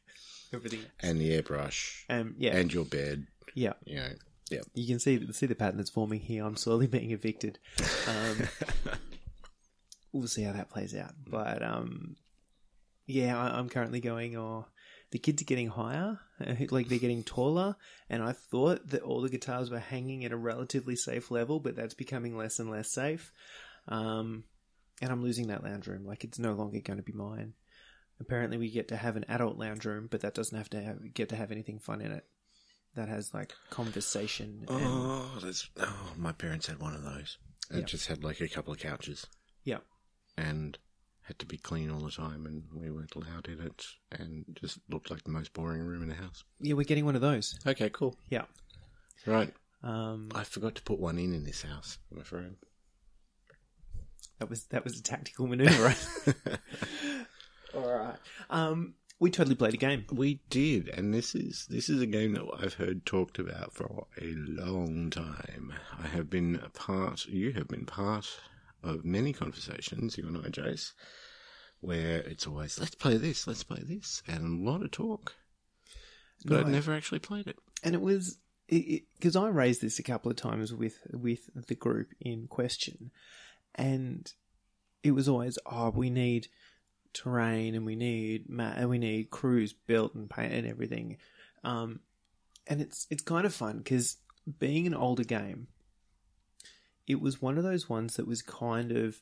everything. 0.55 0.85
And 1.01 1.20
the 1.20 1.31
airbrush. 1.42 2.05
Um, 2.09 2.35
yeah, 2.38 2.57
And 2.57 2.72
your 2.72 2.85
bed. 2.85 3.27
yeah. 3.55 3.75
You 3.85 3.96
know. 3.96 4.12
Yep. 4.52 4.64
You 4.74 4.86
can 4.86 4.98
see 4.98 5.32
see 5.32 5.46
the 5.46 5.54
pattern 5.54 5.78
that's 5.78 5.90
forming 5.90 6.20
here. 6.20 6.44
I'm 6.44 6.56
slowly 6.56 6.86
being 6.88 7.10
evicted. 7.10 7.58
Um, 8.08 8.48
we'll 10.12 10.28
see 10.28 10.42
how 10.42 10.53
that 10.53 10.70
plays 10.70 10.94
out. 10.94 11.12
But 11.28 11.62
um, 11.62 12.16
yeah, 13.07 13.38
I, 13.38 13.59
I'm 13.59 13.68
currently 13.68 14.00
going. 14.00 14.36
Oh, 14.36 14.66
the 15.12 15.18
kids 15.18 15.42
are 15.42 15.46
getting 15.46 15.68
higher, 15.68 16.18
like 16.70 16.88
they're 16.88 16.98
getting 16.98 17.22
taller, 17.22 17.76
and 18.09 18.22
I 18.22 18.32
thought 18.32 18.88
that 18.88 19.03
all 19.03 19.20
the 19.20 19.28
guitars 19.28 19.70
were 19.70 19.78
hanging 19.78 20.24
at 20.24 20.32
a 20.32 20.36
relatively 20.36 20.96
safe 20.96 21.30
level, 21.30 21.61
but 21.61 21.76
that's 21.76 21.94
becoming 21.94 22.36
less 22.36 22.59
and 22.59 22.70
less 22.70 22.90
safe. 22.90 23.30
Um, 23.88 24.44
and 25.03 25.11
I'm 25.12 25.22
losing 25.22 25.48
that 25.48 25.64
lounge 25.64 25.86
room. 25.86 26.07
Like 26.07 26.24
it's 26.24 26.38
no 26.38 26.55
longer 26.55 26.80
going 26.80 26.96
to 26.96 27.03
be 27.03 27.12
mine. 27.12 27.53
Apparently, 28.20 28.57
we 28.57 28.70
get 28.70 28.88
to 28.88 28.96
have 28.96 29.16
an 29.16 29.26
adult 29.28 29.59
lounge 29.59 29.84
room, 29.84 30.09
but 30.11 30.20
that 30.22 30.34
doesn't 30.34 30.57
have 30.57 30.70
to 30.70 30.80
have, 30.80 31.12
get 31.12 31.28
to 31.30 31.36
have 31.36 31.53
anything 31.53 31.78
fun 31.78 32.00
in 32.00 32.12
it. 32.12 32.24
That 32.95 33.09
has 33.09 33.32
like 33.32 33.55
conversation. 33.70 34.66
And, 34.68 34.78
Oh, 34.86 35.38
that's 35.43 35.68
oh, 35.78 36.12
my 36.16 36.32
parents 36.32 36.66
had 36.66 36.78
one 36.78 36.95
of 36.95 37.03
those. 37.03 37.38
It 37.70 37.78
Yeah. 37.78 37.84
just 37.84 38.07
had 38.07 38.22
like 38.22 38.40
a 38.40 38.49
couple 38.49 38.72
of 38.72 38.78
couches 38.78 39.26
yeah, 39.64 39.78
and 40.36 40.76
had 41.22 41.38
to 41.38 41.47
be 41.47 41.57
clean 41.57 41.90
all 41.90 42.01
the 42.01 42.11
time, 42.11 42.45
and 42.47 42.64
we 42.74 42.90
weren't 42.90 43.14
allowed 43.14 43.47
in 43.49 43.61
it, 43.61 43.86
and 44.11 44.45
just 44.61 44.78
looked 44.90 45.11
like 45.11 45.22
the 45.24 45.30
most 45.30 45.53
boring 45.55 45.80
room 45.82 46.03
in 46.03 46.09
the 46.09 46.14
house. 46.16 46.45
yeah, 46.61 46.74
we're 46.74 46.82
getting 46.84 47.05
one 47.07 47.14
of 47.16 47.22
those. 47.22 47.59
Okay, 47.66 47.88
cool. 47.90 48.16
Yeah. 48.28 48.45
Right, 49.24 49.55
Um, 49.84 50.30
I 50.34 50.43
forgot 50.45 50.74
to 50.74 50.82
put 50.82 50.99
one 50.99 51.16
in 51.18 51.32
in 51.32 51.45
this 51.45 51.62
house. 51.62 51.97
I'm 52.11 52.20
afraid. 52.20 52.57
that 54.38 54.51
was 54.51 54.64
that 54.66 54.82
was 54.84 54.99
a 54.99 55.03
tactical 55.03 55.47
maneuver. 55.47 55.95
All 57.74 57.88
right. 57.88 58.16
Um, 58.51 58.95
we 59.23 59.31
totally 59.31 59.55
played 59.55 59.75
a 59.75 59.77
game. 59.77 60.05
We 60.11 60.41
did, 60.51 60.89
and 60.89 61.14
this 61.14 61.37
is 61.37 61.66
this 61.70 61.89
is 61.89 62.01
a 62.01 62.07
game 62.07 62.35
that 62.35 62.45
I've 62.59 62.75
heard 62.75 63.07
talked 63.07 63.39
about 63.39 63.73
for 63.73 64.07
a 64.20 64.35
long 64.35 65.11
time. 65.11 65.73
I 65.97 66.09
have 66.09 66.29
been 66.29 66.61
a 66.61 66.68
part. 66.70 67.27
You 67.27 67.53
have 67.53 67.68
been 67.68 67.87
part 67.87 68.27
of 68.83 69.05
many 69.05 69.33
conversations, 69.33 70.18
you 70.18 70.27
and 70.27 70.39
I, 70.39 70.49
Jace, 70.49 70.91
where 71.81 72.18
it's 72.23 72.49
always 72.49 72.81
let's 72.81 72.97
play 72.97 73.16
this, 73.16 73.47
let's 73.47 73.62
play 73.62 73.85
this, 73.85 74.25
and 74.27 74.66
a 74.66 74.70
lot 74.70 74.83
of 74.83 74.91
talk. 74.91 75.37
But 76.45 76.59
I've 76.59 76.68
never 76.68 76.93
actually 76.93 77.20
played 77.20 77.47
it. 77.47 77.61
and 77.85 77.95
it 77.95 78.01
was 78.01 78.39
because 78.68 79.37
I 79.37 79.47
raised 79.51 79.83
this 79.83 80.01
a 80.01 80.03
couple 80.03 80.33
of 80.33 80.37
times 80.37 80.75
with 80.75 80.99
with 81.12 81.49
the 81.68 81.77
group 81.77 82.09
in 82.20 82.49
question, 82.49 83.12
and 83.77 84.33
it 85.05 85.12
was 85.12 85.29
always 85.29 85.61
oh 85.64 85.91
we 85.91 86.11
need 86.11 86.49
terrain 87.12 87.74
and 87.74 87.84
we 87.86 87.96
need 87.96 88.48
ma- 88.48 88.72
and 88.76 88.88
we 88.88 88.98
need 88.98 89.30
crews 89.30 89.72
built 89.72 90.14
and 90.14 90.28
paint 90.30 90.52
and 90.52 90.66
everything, 90.66 91.18
um, 91.64 92.00
and 92.66 92.80
it's 92.80 93.06
it's 93.10 93.22
kind 93.22 93.46
of 93.46 93.54
fun 93.54 93.78
because 93.78 94.16
being 94.58 94.86
an 94.86 94.94
older 94.94 95.24
game, 95.24 95.68
it 97.06 97.20
was 97.20 97.40
one 97.42 97.58
of 97.58 97.64
those 97.64 97.88
ones 97.88 98.16
that 98.16 98.26
was 98.26 98.42
kind 98.42 98.92
of 98.92 99.20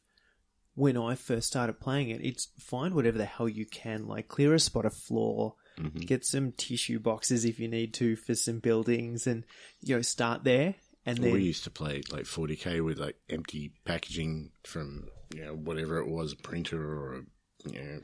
when 0.74 0.96
I 0.96 1.14
first 1.14 1.48
started 1.48 1.80
playing 1.80 2.10
it, 2.10 2.24
it's 2.24 2.48
find 2.58 2.94
whatever 2.94 3.18
the 3.18 3.24
hell 3.24 3.48
you 3.48 3.66
can, 3.66 4.06
like 4.06 4.28
clear 4.28 4.54
a 4.54 4.60
spot 4.60 4.86
of 4.86 4.94
floor, 4.94 5.56
Mhm. 5.78 6.06
get 6.06 6.24
some 6.24 6.52
tissue 6.52 6.98
boxes 6.98 7.44
if 7.44 7.58
you 7.58 7.68
need 7.68 7.92
to 7.94 8.16
for 8.16 8.34
some 8.34 8.60
buildings, 8.60 9.26
and 9.26 9.44
you 9.80 9.96
know 9.96 10.02
start 10.02 10.44
there. 10.44 10.76
And 11.06 11.18
then 11.18 11.32
we 11.32 11.42
used 11.42 11.64
to 11.64 11.70
play 11.70 12.02
like 12.10 12.24
40k 12.26 12.80
with 12.82 12.98
like 12.98 13.16
empty 13.28 13.72
packaging 13.84 14.52
from 14.64 15.08
you 15.34 15.42
know 15.44 15.54
whatever 15.56 15.98
it 15.98 16.06
was, 16.08 16.32
a 16.32 16.36
printer 16.36 16.80
or 16.80 17.14
a 17.16 17.22
you 17.64 17.82
know 17.82 18.00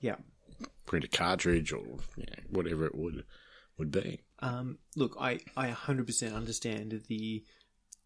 yeah, 0.00 0.16
print 0.86 1.04
a 1.04 1.08
cartridge 1.08 1.72
or 1.72 1.84
you 2.16 2.24
know, 2.26 2.42
whatever 2.50 2.86
it 2.86 2.94
would 2.94 3.24
would 3.78 3.90
be. 3.90 4.20
um, 4.40 4.78
look, 4.96 5.16
I 5.20 5.40
I 5.56 5.68
100% 5.68 6.34
understand 6.34 7.02
the 7.08 7.44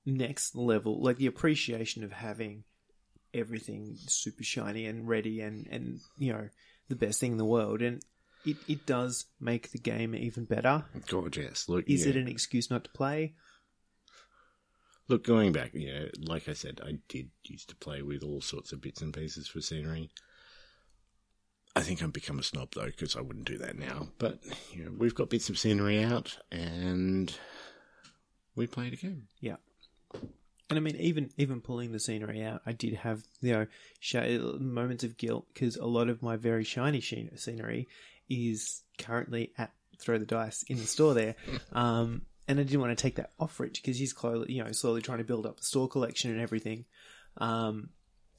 next 0.05 0.55
level, 0.55 1.03
like 1.03 1.17
the 1.17 1.27
appreciation 1.27 2.05
of 2.05 2.13
having 2.13 2.65
everything 3.35 3.97
super 4.07 4.45
shiny 4.45 4.87
and 4.87 5.09
ready 5.09 5.41
and 5.41 5.67
and 5.71 6.01
you 6.19 6.33
know 6.33 6.49
the 6.89 6.97
best 6.97 7.19
thing 7.21 7.33
in 7.33 7.39
the 7.39 7.45
world, 7.45 7.83
and 7.83 8.03
it 8.45 8.57
it 8.69 8.87
does 8.87 9.27
make 9.41 9.73
the 9.73 9.79
game 9.79 10.15
even 10.15 10.45
better. 10.45 10.85
Gorgeous. 11.09 11.69
Look, 11.69 11.89
Is 11.89 12.05
yeah. 12.05 12.11
it 12.11 12.17
an 12.17 12.29
excuse 12.29 12.71
not 12.71 12.85
to 12.85 12.91
play? 12.91 13.35
Look, 15.09 15.23
going 15.25 15.53
back, 15.53 15.73
you 15.73 15.93
know, 15.93 16.09
like 16.19 16.49
I 16.49 16.53
said, 16.53 16.81
I 16.85 16.99
did 17.09 17.31
used 17.45 17.69
to 17.69 17.77
play 17.77 18.03
with 18.03 18.25
all 18.25 18.41
sorts 18.41 18.73
of 18.73 18.81
bits 18.81 19.03
and 19.03 19.15
pieces 19.15 19.47
for 19.47 19.61
scenery. 19.61 20.11
I 21.77 21.81
think 21.81 22.03
I've 22.03 22.13
become 22.13 22.39
a 22.39 22.43
snob 22.43 22.71
though, 22.75 22.87
because 22.87 23.17
I 23.17 23.21
wouldn't 23.21 23.45
do 23.45 23.59
that 23.59 23.79
now. 23.79 24.09
But 24.19 24.39
you 24.73 24.85
know, 24.85 24.93
we've 24.97 25.15
got 25.15 25.29
bits 25.29 25.51
of 25.51 25.59
scenery 25.59 26.03
out, 26.03 26.39
and 26.51 27.33
we 28.57 28.67
played 28.67 28.95
a 28.95 28.97
game. 28.97 29.29
Yeah. 29.41 29.57
And 30.71 30.79
I 30.79 30.81
mean, 30.81 30.97
even 30.97 31.31
even 31.37 31.61
pulling 31.61 31.93
the 31.93 32.01
scenery 32.01 32.43
out, 32.43 32.63
I 32.65 32.73
did 32.73 32.95
have 32.95 33.25
you 33.43 33.53
know 33.53 33.67
sh- 34.01 34.41
moments 34.59 35.05
of 35.05 35.19
guilt 35.19 35.47
because 35.53 35.77
a 35.77 35.85
lot 35.85 36.09
of 36.09 36.23
my 36.23 36.37
very 36.37 36.65
shiny 36.65 37.01
sheen- 37.01 37.37
scenery 37.37 37.89
is 38.31 38.83
currently 38.97 39.53
at 39.59 39.71
throw 39.99 40.17
the 40.17 40.25
dice 40.25 40.63
in 40.69 40.79
the 40.79 40.87
store 40.87 41.13
there, 41.13 41.37
um, 41.73 42.23
and 42.49 42.59
I 42.59 42.63
didn't 42.63 42.81
want 42.81 42.97
to 42.97 43.01
take 43.01 43.17
that 43.17 43.33
off 43.39 43.61
Rich 43.61 43.83
because 43.83 43.99
he's 43.99 44.17
slowly 44.17 44.55
you 44.55 44.65
know 44.65 44.73
slowly 44.73 45.03
trying 45.03 45.19
to 45.19 45.25
build 45.25 45.45
up 45.45 45.59
the 45.59 45.67
store 45.67 45.89
collection 45.89 46.31
and 46.31 46.41
everything. 46.41 46.87
Um, 47.37 47.91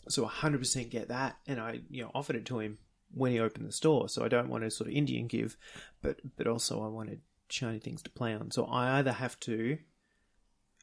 so 0.09 0.25
100% 0.25 0.89
get 0.89 1.09
that, 1.09 1.37
and 1.45 1.59
I 1.59 1.81
you 1.91 2.01
know 2.01 2.09
offered 2.15 2.35
it 2.35 2.45
to 2.47 2.59
him 2.59 2.79
when 3.13 3.31
he 3.31 3.39
opened 3.39 3.67
the 3.67 3.71
store. 3.71 4.09
So 4.09 4.23
I 4.23 4.27
don't 4.27 4.49
want 4.49 4.63
to 4.63 4.71
sort 4.71 4.89
of 4.89 4.95
Indian 4.95 5.27
give, 5.27 5.57
but 6.01 6.19
but 6.37 6.47
also 6.47 6.83
I 6.83 6.87
wanted 6.87 7.21
shiny 7.49 7.79
things 7.79 8.01
to 8.03 8.09
play 8.09 8.33
on. 8.33 8.51
So 8.51 8.65
I 8.65 8.99
either 8.99 9.13
have 9.13 9.39
to 9.41 9.77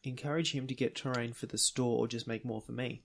encourage 0.02 0.52
him 0.52 0.66
to 0.66 0.74
get 0.74 0.94
terrain 0.94 1.32
for 1.32 1.46
the 1.46 1.58
store 1.58 1.98
or 1.98 2.08
just 2.08 2.26
make 2.26 2.44
more 2.44 2.60
for 2.60 2.72
me. 2.72 3.04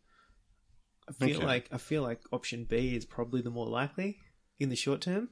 I 1.07 1.13
feel 1.13 1.38
Okay. 1.38 1.45
like 1.45 1.70
I 1.72 1.78
feel 1.78 2.03
like 2.03 2.22
option 2.32 2.65
B 2.65 2.95
is 2.95 3.05
probably 3.05 3.41
the 3.41 3.49
more 3.49 3.67
likely 3.67 4.20
in 4.59 4.70
the 4.70 4.76
short 4.76 5.01
term. 5.01 5.30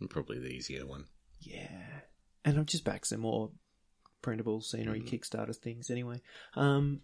And 0.00 0.08
probably 0.10 0.38
the 0.38 0.48
easier 0.48 0.86
one. 0.86 1.06
Yeah, 1.40 2.00
and 2.44 2.58
I've 2.58 2.66
just 2.66 2.84
back 2.84 3.04
some 3.04 3.20
more 3.20 3.50
printable 4.20 4.60
scenery 4.60 5.00
Mm. 5.00 5.08
Kickstarter 5.08 5.56
things 5.56 5.90
anyway. 5.90 6.20
Um, 6.54 7.00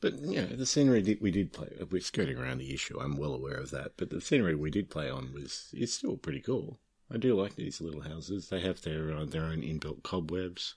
But 0.00 0.18
you 0.20 0.40
know, 0.40 0.46
the 0.46 0.66
scenery 0.66 1.02
that 1.02 1.20
we 1.20 1.30
did 1.30 1.52
play, 1.52 1.68
we're 1.90 2.00
skirting 2.00 2.38
around 2.38 2.58
the 2.58 2.72
issue. 2.72 2.98
I'm 2.98 3.16
well 3.16 3.34
aware 3.34 3.58
of 3.58 3.70
that. 3.70 3.92
But 3.96 4.10
the 4.10 4.20
scenery 4.20 4.54
we 4.54 4.70
did 4.70 4.90
play 4.90 5.10
on 5.10 5.32
was 5.34 5.68
is 5.72 5.92
still 5.92 6.16
pretty 6.16 6.40
cool. 6.40 6.78
I 7.12 7.18
do 7.18 7.34
like 7.34 7.56
these 7.56 7.80
little 7.80 8.02
houses. 8.02 8.48
They 8.48 8.60
have 8.60 8.80
their 8.82 9.12
uh, 9.12 9.24
their 9.26 9.44
own 9.44 9.62
inbuilt 9.62 10.02
cobwebs. 10.02 10.76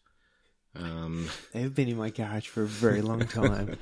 Um, 0.76 1.30
they've 1.54 1.74
been 1.74 1.90
in 1.90 1.98
my 1.98 2.10
garage 2.10 2.48
for 2.48 2.64
a 2.64 2.68
very 2.68 3.02
long 3.02 3.26
time. 3.28 3.78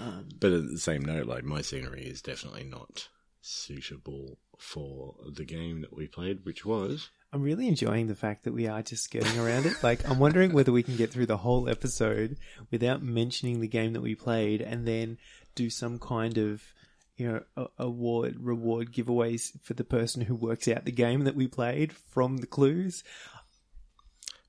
um, 0.00 0.28
but 0.40 0.52
at 0.52 0.68
the 0.68 0.78
same 0.78 1.04
note, 1.04 1.26
like 1.26 1.44
my 1.44 1.60
scenery 1.60 2.04
is 2.04 2.22
definitely 2.22 2.64
not 2.64 3.08
suitable 3.42 4.38
for 4.58 5.16
the 5.30 5.44
game 5.44 5.82
that 5.82 5.94
we 5.94 6.06
played, 6.06 6.44
which 6.44 6.64
was 6.64 7.10
I'm 7.34 7.42
really 7.42 7.66
enjoying 7.66 8.06
the 8.06 8.14
fact 8.14 8.44
that 8.44 8.54
we 8.54 8.68
are 8.68 8.80
just 8.80 9.02
skirting 9.04 9.40
around 9.40 9.66
it. 9.66 9.82
Like, 9.82 10.08
I'm 10.08 10.20
wondering 10.20 10.52
whether 10.52 10.70
we 10.70 10.84
can 10.84 10.94
get 10.96 11.10
through 11.10 11.26
the 11.26 11.36
whole 11.38 11.68
episode 11.68 12.36
without 12.70 13.02
mentioning 13.02 13.60
the 13.60 13.66
game 13.66 13.92
that 13.94 14.00
we 14.02 14.14
played 14.14 14.60
and 14.60 14.86
then 14.86 15.18
do 15.56 15.68
some 15.68 15.98
kind 15.98 16.38
of, 16.38 16.62
you 17.16 17.26
know, 17.26 17.42
a- 17.56 17.66
award, 17.78 18.36
reward 18.38 18.92
giveaways 18.92 19.50
for 19.64 19.74
the 19.74 19.82
person 19.82 20.22
who 20.22 20.34
works 20.36 20.68
out 20.68 20.84
the 20.84 20.92
game 20.92 21.24
that 21.24 21.34
we 21.34 21.48
played 21.48 21.92
from 21.92 22.36
the 22.36 22.46
clues. 22.46 23.02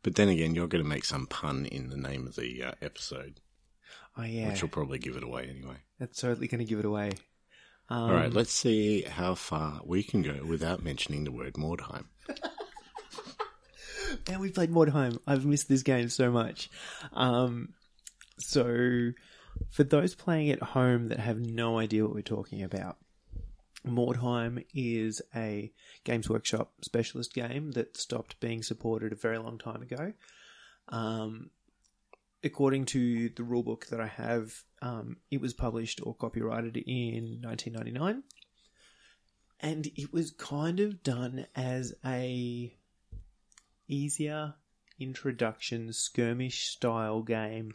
But 0.04 0.14
then 0.16 0.30
again, 0.30 0.54
you're 0.54 0.68
going 0.68 0.84
to 0.84 0.88
make 0.90 1.06
some 1.06 1.26
pun 1.26 1.66
in 1.66 1.90
the 1.90 1.98
name 1.98 2.28
of 2.28 2.36
the 2.36 2.64
uh, 2.66 2.72
episode, 2.84 3.40
Oh, 4.16 4.22
yeah. 4.24 4.50
which 4.50 4.62
will 4.62 4.70
probably 4.70 5.00
give 5.00 5.16
it 5.16 5.24
away 5.24 5.48
anyway. 5.50 5.78
That's 6.00 6.22
totally 6.22 6.48
going 6.48 6.60
to 6.60 6.66
give 6.70 6.78
it 6.78 6.86
away. 6.86 7.14
Um, 7.90 7.98
All 8.04 8.14
right, 8.14 8.32
let's 8.32 8.54
see 8.54 9.02
how 9.02 9.34
far 9.34 9.82
we 9.84 10.04
can 10.04 10.22
go 10.22 10.40
without 10.46 10.84
mentioning 10.84 11.24
the 11.24 11.32
word 11.32 11.54
Mordheim. 11.56 12.06
And 14.28 14.40
we 14.40 14.52
played 14.52 14.72
Mordheim. 14.72 15.20
I've 15.28 15.46
missed 15.46 15.70
this 15.70 15.84
game 15.84 16.10
so 16.10 16.32
much. 16.32 16.70
Um, 17.14 17.74
so, 18.40 19.12
for 19.70 19.84
those 19.84 20.16
playing 20.16 20.50
at 20.50 20.62
home 20.62 21.10
that 21.10 21.20
have 21.20 21.40
no 21.40 21.80
idea 21.80 22.04
what 22.04 22.14
we're 22.14 22.22
talking 22.22 22.64
about, 22.64 22.98
Mordheim 23.86 24.66
is 24.74 25.22
a 25.36 25.72
Games 26.04 26.30
Workshop 26.30 26.74
specialist 26.82 27.34
game 27.34 27.72
that 27.72 27.98
stopped 27.98 28.40
being 28.40 28.64
supported 28.64 29.12
a 29.12 29.16
very 29.16 29.38
long 29.38 29.58
time 29.58 29.82
ago. 29.82 30.14
Um, 30.90 31.52
according 32.44 32.86
to 32.86 33.30
the 33.30 33.44
rulebook 33.44 33.88
that 33.88 34.02
I 34.02 34.08
have, 34.08 34.54
um, 34.82 35.18
it 35.32 35.42
was 35.42 35.54
published 35.54 36.02
or 36.04 36.16
copyrighted 36.16 36.78
in 36.78 37.40
1999. 37.42 38.24
And 39.60 39.88
it 39.96 40.12
was 40.12 40.32
kind 40.32 40.80
of 40.80 41.02
done 41.02 41.48
as 41.56 41.94
a 42.06 42.76
easier 43.88 44.56
introduction 45.00 45.92
skirmish 45.92 46.68
style 46.68 47.22
game 47.22 47.74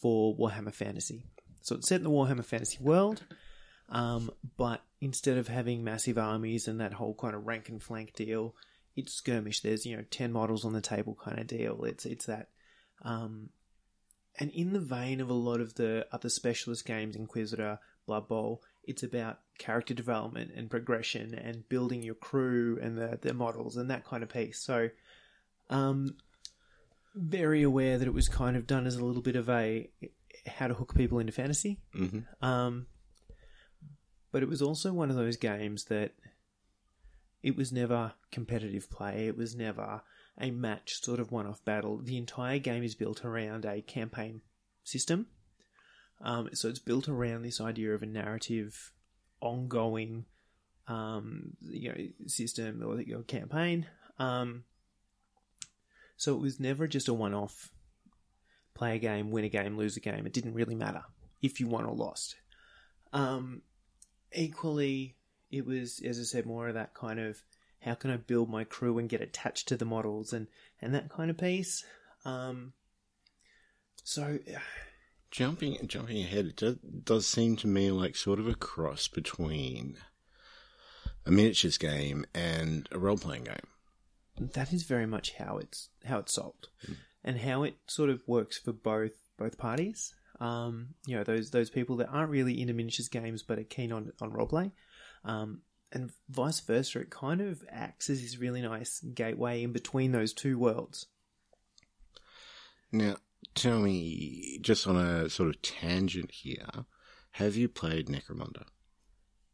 for 0.00 0.36
Warhammer 0.36 0.74
Fantasy. 0.74 1.24
So 1.60 1.76
it's 1.76 1.88
set 1.88 2.00
in 2.00 2.04
the 2.04 2.10
Warhammer 2.10 2.44
Fantasy 2.44 2.78
world, 2.80 3.22
um, 3.88 4.30
but 4.56 4.82
instead 5.00 5.38
of 5.38 5.48
having 5.48 5.84
massive 5.84 6.18
armies 6.18 6.68
and 6.68 6.80
that 6.80 6.94
whole 6.94 7.14
kind 7.14 7.34
of 7.34 7.46
rank 7.46 7.68
and 7.68 7.82
flank 7.82 8.14
deal, 8.14 8.54
it's 8.96 9.14
skirmish. 9.14 9.60
There's 9.60 9.86
you 9.86 9.96
know 9.96 10.04
ten 10.10 10.32
models 10.32 10.64
on 10.64 10.72
the 10.72 10.80
table 10.80 11.16
kind 11.22 11.38
of 11.38 11.46
deal. 11.46 11.84
It's 11.84 12.06
it's 12.06 12.26
that, 12.26 12.48
um, 13.02 13.50
and 14.38 14.50
in 14.50 14.72
the 14.72 14.80
vein 14.80 15.20
of 15.20 15.30
a 15.30 15.34
lot 15.34 15.60
of 15.60 15.74
the 15.74 16.06
other 16.12 16.28
specialist 16.28 16.84
games, 16.86 17.16
Inquisitor, 17.16 17.78
Blood 18.06 18.28
Bowl, 18.28 18.62
it's 18.84 19.02
about 19.02 19.40
character 19.58 19.94
development 19.94 20.52
and 20.56 20.70
progression 20.70 21.34
and 21.34 21.68
building 21.68 22.02
your 22.02 22.14
crew 22.14 22.78
and 22.80 22.96
the 22.96 23.18
the 23.20 23.34
models 23.34 23.76
and 23.76 23.90
that 23.90 24.04
kind 24.04 24.22
of 24.22 24.28
piece. 24.28 24.60
So 24.60 24.88
um, 25.70 26.16
very 27.14 27.62
aware 27.62 27.98
that 27.98 28.08
it 28.08 28.14
was 28.14 28.28
kind 28.28 28.56
of 28.56 28.66
done 28.66 28.86
as 28.86 28.96
a 28.96 29.04
little 29.04 29.22
bit 29.22 29.36
of 29.36 29.48
a 29.48 29.90
how 30.46 30.68
to 30.68 30.74
hook 30.74 30.94
people 30.94 31.18
into 31.18 31.32
fantasy. 31.32 31.80
hmm 31.92 32.20
Um, 32.40 32.86
but 34.30 34.42
it 34.42 34.48
was 34.48 34.62
also 34.62 34.92
one 34.92 35.10
of 35.10 35.16
those 35.16 35.36
games 35.36 35.84
that 35.84 36.12
it 37.42 37.56
was 37.56 37.72
never 37.72 38.12
competitive 38.30 38.90
play. 38.90 39.26
It 39.26 39.36
was 39.36 39.54
never 39.54 40.02
a 40.40 40.50
match 40.50 41.02
sort 41.02 41.20
of 41.20 41.32
one-off 41.32 41.64
battle. 41.64 41.98
The 41.98 42.16
entire 42.16 42.58
game 42.58 42.82
is 42.82 42.94
built 42.94 43.24
around 43.24 43.64
a 43.64 43.80
campaign 43.80 44.42
system. 44.84 45.26
Um, 46.20 46.50
so 46.52 46.68
it's 46.68 46.78
built 46.78 47.08
around 47.08 47.42
this 47.42 47.60
idea 47.60 47.94
of 47.94 48.02
a 48.02 48.06
narrative, 48.06 48.92
ongoing, 49.40 50.26
um, 50.88 51.56
you 51.62 51.88
know, 51.88 52.26
system 52.26 52.82
or 52.84 53.22
campaign. 53.22 53.86
Um, 54.18 54.64
so 56.18 56.34
it 56.34 56.40
was 56.42 56.60
never 56.60 56.86
just 56.86 57.08
a 57.08 57.14
one-off 57.14 57.70
play 58.74 58.96
a 58.96 58.98
game, 58.98 59.30
win 59.30 59.44
a 59.44 59.48
game, 59.48 59.78
lose 59.78 59.96
a 59.96 60.00
game. 60.00 60.26
It 60.26 60.34
didn't 60.34 60.52
really 60.52 60.74
matter 60.74 61.04
if 61.40 61.58
you 61.58 61.66
won 61.66 61.86
or 61.86 61.94
lost. 61.94 62.36
Um, 63.14 63.62
equally, 64.34 65.16
it 65.50 65.64
was, 65.64 66.00
as 66.04 66.20
I 66.20 66.24
said, 66.24 66.44
more 66.44 66.68
of 66.68 66.74
that 66.74 66.92
kind 66.92 67.18
of 67.18 67.42
how 67.80 67.94
can 67.94 68.10
I 68.10 68.16
build 68.18 68.50
my 68.50 68.64
crew 68.64 68.98
and 68.98 69.08
get 69.08 69.22
attached 69.22 69.68
to 69.68 69.76
the 69.76 69.86
models 69.86 70.34
and 70.34 70.48
and 70.82 70.94
that 70.94 71.08
kind 71.08 71.30
of 71.30 71.38
piece. 71.38 71.84
Um, 72.24 72.74
so 74.04 74.38
Jumping 75.30 75.76
jumping 75.86 76.22
ahead, 76.22 76.46
it 76.46 76.56
does, 76.56 76.76
does 76.76 77.26
seem 77.26 77.56
to 77.56 77.66
me 77.66 77.90
like 77.90 78.16
sort 78.16 78.38
of 78.38 78.48
a 78.48 78.54
cross 78.54 79.08
between 79.08 79.98
a 81.26 81.30
miniatures 81.30 81.76
game 81.76 82.24
and 82.34 82.88
a 82.92 82.98
role 82.98 83.18
playing 83.18 83.44
game. 83.44 83.56
That 84.40 84.72
is 84.72 84.84
very 84.84 85.06
much 85.06 85.34
how 85.34 85.58
it's 85.58 85.88
how 86.04 86.18
it's 86.18 86.34
sold, 86.34 86.68
and 87.24 87.38
how 87.40 87.62
it 87.62 87.76
sort 87.86 88.10
of 88.10 88.22
works 88.26 88.58
for 88.58 88.72
both 88.72 89.12
both 89.38 89.58
parties. 89.58 90.14
Um, 90.40 90.94
you 91.06 91.16
know, 91.16 91.24
those 91.24 91.50
those 91.50 91.70
people 91.70 91.96
that 91.96 92.08
aren't 92.08 92.30
really 92.30 92.60
into 92.60 92.74
miniatures 92.74 93.08
games 93.08 93.42
but 93.42 93.58
are 93.58 93.64
keen 93.64 93.92
on 93.92 94.12
on 94.20 94.30
roleplay, 94.32 94.70
um, 95.24 95.62
and 95.92 96.10
vice 96.28 96.60
versa. 96.60 97.00
It 97.00 97.10
kind 97.10 97.40
of 97.40 97.64
acts 97.70 98.08
as 98.10 98.22
this 98.22 98.38
really 98.38 98.62
nice 98.62 99.00
gateway 99.00 99.62
in 99.62 99.72
between 99.72 100.12
those 100.12 100.32
two 100.32 100.58
worlds. 100.58 101.06
Now, 102.92 103.16
tell 103.54 103.78
me, 103.80 104.58
just 104.62 104.86
on 104.86 104.96
a 104.96 105.28
sort 105.28 105.50
of 105.50 105.60
tangent 105.60 106.30
here, 106.30 106.66
have 107.32 107.56
you 107.56 107.68
played 107.68 108.06
Necromunda? 108.08 108.64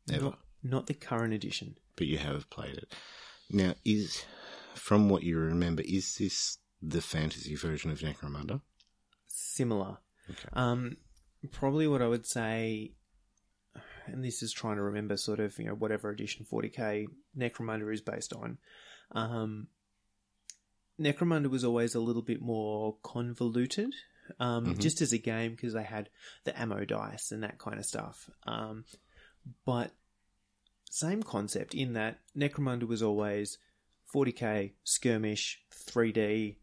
Never. 0.07 0.24
Not, 0.24 0.39
not 0.62 0.87
the 0.87 0.95
current 0.95 1.32
edition. 1.35 1.76
but 1.97 2.07
you 2.07 2.18
have 2.18 2.49
played 2.51 2.76
it. 2.76 2.93
Now, 3.51 3.74
is 3.85 4.24
from 4.75 5.09
what 5.09 5.22
you 5.22 5.39
remember, 5.39 5.83
is 5.87 6.16
this 6.16 6.59
the 6.83 7.01
fantasy 7.01 7.55
version 7.57 7.91
of 7.91 8.01
Necromunda? 8.01 8.61
Similar. 9.27 9.99
Okay. 10.31 10.49
Um, 10.53 10.97
probably 11.53 11.87
what 11.87 12.03
I 12.03 12.09
would 12.09 12.27
say, 12.27 12.93
and 14.07 14.22
this 14.25 14.43
is 14.43 14.53
trying 14.53 14.77
to 14.77 14.83
remember 14.83 15.16
sort 15.16 15.41
of 15.41 15.59
you 15.59 15.66
know 15.66 15.75
whatever 15.75 16.11
edition 16.11 16.47
40k 16.51 17.07
Necromunda 17.37 17.93
is 17.93 18.01
based 18.01 18.33
on. 18.33 18.59
Um, 19.12 19.68
Necromunda 21.01 21.49
was 21.49 21.64
always 21.64 21.95
a 21.95 22.01
little 22.01 22.22
bit 22.22 22.41
more 22.41 22.97
convoluted, 23.03 23.93
um, 24.39 24.66
Mhm. 24.66 24.79
just 24.81 25.01
as 25.01 25.12
a 25.12 25.18
game 25.18 25.53
because 25.53 25.72
they 25.75 25.83
had 25.83 26.09
the 26.45 26.59
ammo 26.59 26.85
dice 26.85 27.33
and 27.33 27.43
that 27.43 27.59
kind 27.59 27.79
of 27.79 27.85
stuff. 27.85 28.31
Um, 28.47 28.85
but 29.64 29.93
same 30.91 31.22
concept 31.22 31.75
in 31.75 31.95
that 31.95 32.20
Necromunda 32.37 32.85
was 32.85 33.03
always 33.03 33.59
40k 34.15 34.73
skirmish 34.85 35.61
3D. 35.73 36.57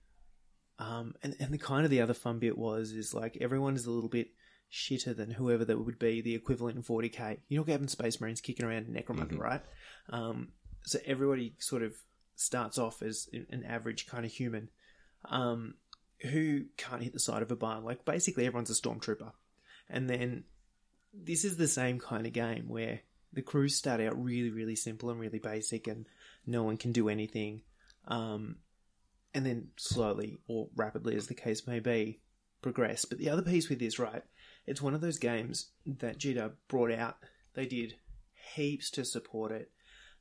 Um, 0.80 1.14
and, 1.22 1.36
and 1.40 1.54
the 1.54 1.58
kind 1.58 1.86
of 1.86 1.92
the 1.92 2.02
other 2.02 2.14
fun 2.14 2.40
bit 2.40 2.58
was 2.58 2.92
is 2.92 3.14
like 3.14 3.38
everyone 3.42 3.76
is 3.76 3.86
a 3.86 3.92
little 3.92 4.10
bit 4.10 4.30
shitter 4.72 5.16
than 5.16 5.30
whoever 5.32 5.66
that 5.66 5.78
would 5.78 6.00
be 6.00 6.22
the 6.22 6.34
equivalent 6.34 6.78
in 6.78 6.84
40k. 6.84 7.38
You're 7.50 7.62
not 7.62 7.70
having 7.72 7.88
Space 7.88 8.20
Marines 8.22 8.42
kicking 8.42 8.66
around 8.66 8.88
in 8.88 8.94
Necromunda, 8.94 9.34
Mhm. 9.34 9.40
right? 9.40 9.62
Um, 10.10 10.54
so 10.84 11.00
everybody 11.06 11.56
sort 11.60 11.84
of 11.84 11.94
starts 12.36 12.78
off 12.78 13.04
as 13.04 13.30
an 13.34 13.64
average 13.66 14.08
kind 14.08 14.26
of 14.26 14.32
human 14.32 14.70
um, 15.26 15.76
who 16.22 16.66
can't 16.78 17.04
hit 17.04 17.14
the 17.14 17.20
side 17.20 17.44
of 17.44 17.52
a 17.52 17.56
barn. 17.56 17.84
Like 17.84 18.06
basically 18.06 18.46
everyone's 18.48 18.72
a 18.72 18.74
stormtrooper, 18.82 19.34
and 19.90 20.10
then 20.10 20.46
this 21.14 21.44
is 21.44 21.58
the 21.58 21.68
same 21.68 22.00
kind 22.00 22.26
of 22.26 22.34
game 22.34 22.68
where 22.70 23.02
the 23.34 23.42
crews 23.44 23.76
start 23.76 24.02
out 24.02 24.22
really, 24.22 24.50
really 24.50 24.76
simple 24.76 25.10
and 25.12 25.20
really 25.20 25.38
basic, 25.40 25.86
and 25.88 26.08
no 26.46 26.64
one 26.64 26.78
can 26.78 26.92
do 26.92 27.10
anything. 27.10 27.62
Um, 28.08 28.58
and 29.34 29.46
then 29.46 29.70
slowly 29.78 30.40
or 30.48 30.68
rapidly, 30.76 31.16
as 31.16 31.28
the 31.28 31.34
case 31.34 31.68
may 31.68 31.80
be, 31.80 32.20
progress. 32.62 33.06
But 33.06 33.18
the 33.18 33.30
other 33.30 33.42
piece 33.42 33.70
with 33.70 33.80
this, 33.80 34.00
right, 34.00 34.24
it's 34.66 34.82
one 34.82 34.94
of 34.94 35.02
those 35.02 35.20
games 35.20 35.70
that 35.86 36.20
GW 36.20 36.54
brought 36.68 36.92
out. 36.92 37.18
They 37.54 37.66
did 37.66 37.96
heaps 38.56 38.90
to 38.92 39.06
support 39.06 39.52
it. 39.52 39.72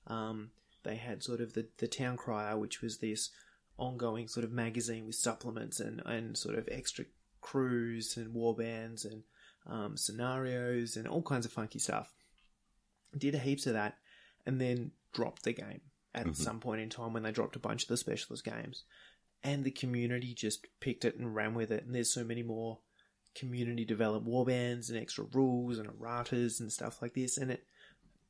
Um, 0.07 0.51
they 0.83 0.97
had 0.97 1.23
sort 1.23 1.41
of 1.41 1.53
the, 1.53 1.67
the 1.79 1.89
Town 1.89 2.17
Crier, 2.17 2.57
which 2.57 2.81
was 2.81 2.99
this 2.99 3.31
ongoing 3.77 4.29
sort 4.29 4.45
of 4.45 4.53
magazine 4.53 5.07
with 5.07 5.15
supplements 5.15 5.81
and, 5.81 6.03
and 6.07 6.37
sort 6.37 6.57
of 6.57 6.69
extra 6.71 7.05
crews 7.41 8.17
and 8.17 8.35
warbands 8.35 9.05
and 9.05 9.23
um, 9.67 9.97
scenarios 9.97 10.97
and 10.97 11.07
all 11.07 11.23
kinds 11.23 11.47
of 11.47 11.53
funky 11.53 11.79
stuff. 11.79 12.13
Did 13.17 13.35
heaps 13.35 13.67
of 13.67 13.73
that 13.73 13.97
and 14.47 14.61
then 14.61 14.93
dropped 15.13 15.43
the 15.43 15.53
game 15.53 15.81
at 16.15 16.27
Mhm. 16.27 16.37
some 16.37 16.61
point 16.61 16.81
in 16.81 16.89
time 16.91 17.13
when 17.13 17.23
they 17.23 17.33
dropped 17.33 17.57
a 17.57 17.61
bunch 17.61 17.83
of 17.83 17.89
the 17.89 17.97
specialist 17.97 18.45
games. 18.45 18.85
And 19.43 19.65
the 19.65 19.71
community 19.71 20.35
just 20.35 20.67
picked 20.81 21.05
it 21.05 21.17
and 21.17 21.35
ran 21.35 21.55
with 21.55 21.71
it. 21.71 21.85
And 21.85 21.95
there's 21.95 22.13
so 22.13 22.25
many 22.25 22.43
more 22.43 22.81
community 23.35 23.85
developed 23.85 24.27
warbands 24.27 24.89
and 24.91 24.99
extra 24.99 25.25
rules 25.25 25.79
and 25.79 25.89
erratas 25.89 26.61
and 26.61 26.73
stuff 26.73 27.01
like 27.01 27.15
this. 27.15 27.39
And 27.39 27.51
it 27.51 27.65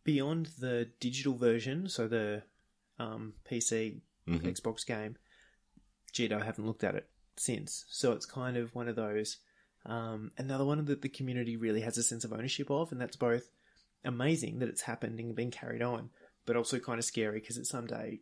beyond 0.05 0.47
the 0.59 0.91
digital 1.01 1.35
version, 1.37 1.89
so 1.89 2.07
the 2.09 2.43
um, 2.99 3.35
PC 3.45 4.03
Mhm. 4.27 4.43
Xbox 4.43 4.85
game, 4.87 5.17
Gee, 6.13 6.31
I 6.33 6.45
haven't 6.45 6.67
looked 6.67 6.85
at 6.85 6.95
it 6.97 7.09
since. 7.37 7.87
So 7.89 8.13
it's 8.13 8.27
kind 8.27 8.57
of 8.57 8.75
one 8.75 8.89
of 8.89 8.97
those. 8.97 9.39
Um, 9.87 10.33
another 10.37 10.65
one 10.67 10.85
that 10.85 11.01
the 11.01 11.09
community 11.09 11.57
really 11.57 11.81
has 11.81 11.97
a 11.97 12.03
sense 12.03 12.25
of 12.25 12.33
ownership 12.33 12.71
of, 12.71 12.93
and 12.93 13.01
that's 13.01 13.17
both 13.17 13.51
amazing 14.05 14.59
that 14.59 14.69
it's 14.69 14.83
happened 14.83 15.19
and 15.19 15.35
been 15.35 15.51
carried 15.51 15.81
on, 15.83 16.11
but 16.47 16.57
also 16.57 16.79
kind 16.79 16.99
of 16.99 17.05
scary 17.05 17.41
because 17.41 17.59
at 17.59 17.67
someday, 17.67 18.21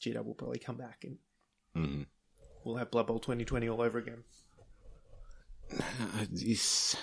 GW 0.00 0.24
will 0.24 0.34
probably 0.34 0.58
come 0.58 0.76
back 0.76 1.04
and 1.04 1.18
Mhm. 1.76 2.06
we'll 2.64 2.76
have 2.76 2.90
Blood 2.90 3.06
Bowl 3.06 3.18
2020 3.18 3.68
all 3.68 3.80
over 3.82 3.98
again. 3.98 4.24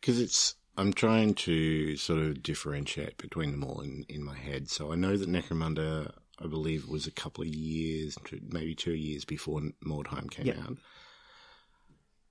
Because 0.00 0.20
it's. 0.20 0.54
I'm 0.76 0.92
trying 0.92 1.34
to 1.34 1.96
sort 1.96 2.20
of 2.20 2.40
differentiate 2.42 3.18
between 3.18 3.50
them 3.50 3.64
all 3.64 3.80
in, 3.80 4.04
in 4.08 4.22
my 4.22 4.36
head. 4.36 4.70
So 4.70 4.92
I 4.92 4.94
know 4.94 5.16
that 5.16 5.28
Necromunda, 5.28 6.12
I 6.40 6.46
believe, 6.46 6.86
was 6.86 7.08
a 7.08 7.10
couple 7.10 7.42
of 7.42 7.48
years, 7.48 8.16
maybe 8.48 8.76
two 8.76 8.94
years 8.94 9.24
before 9.24 9.60
Mordheim 9.84 10.30
came 10.30 10.46
Yeah. 10.46 10.60
out. 10.62 10.78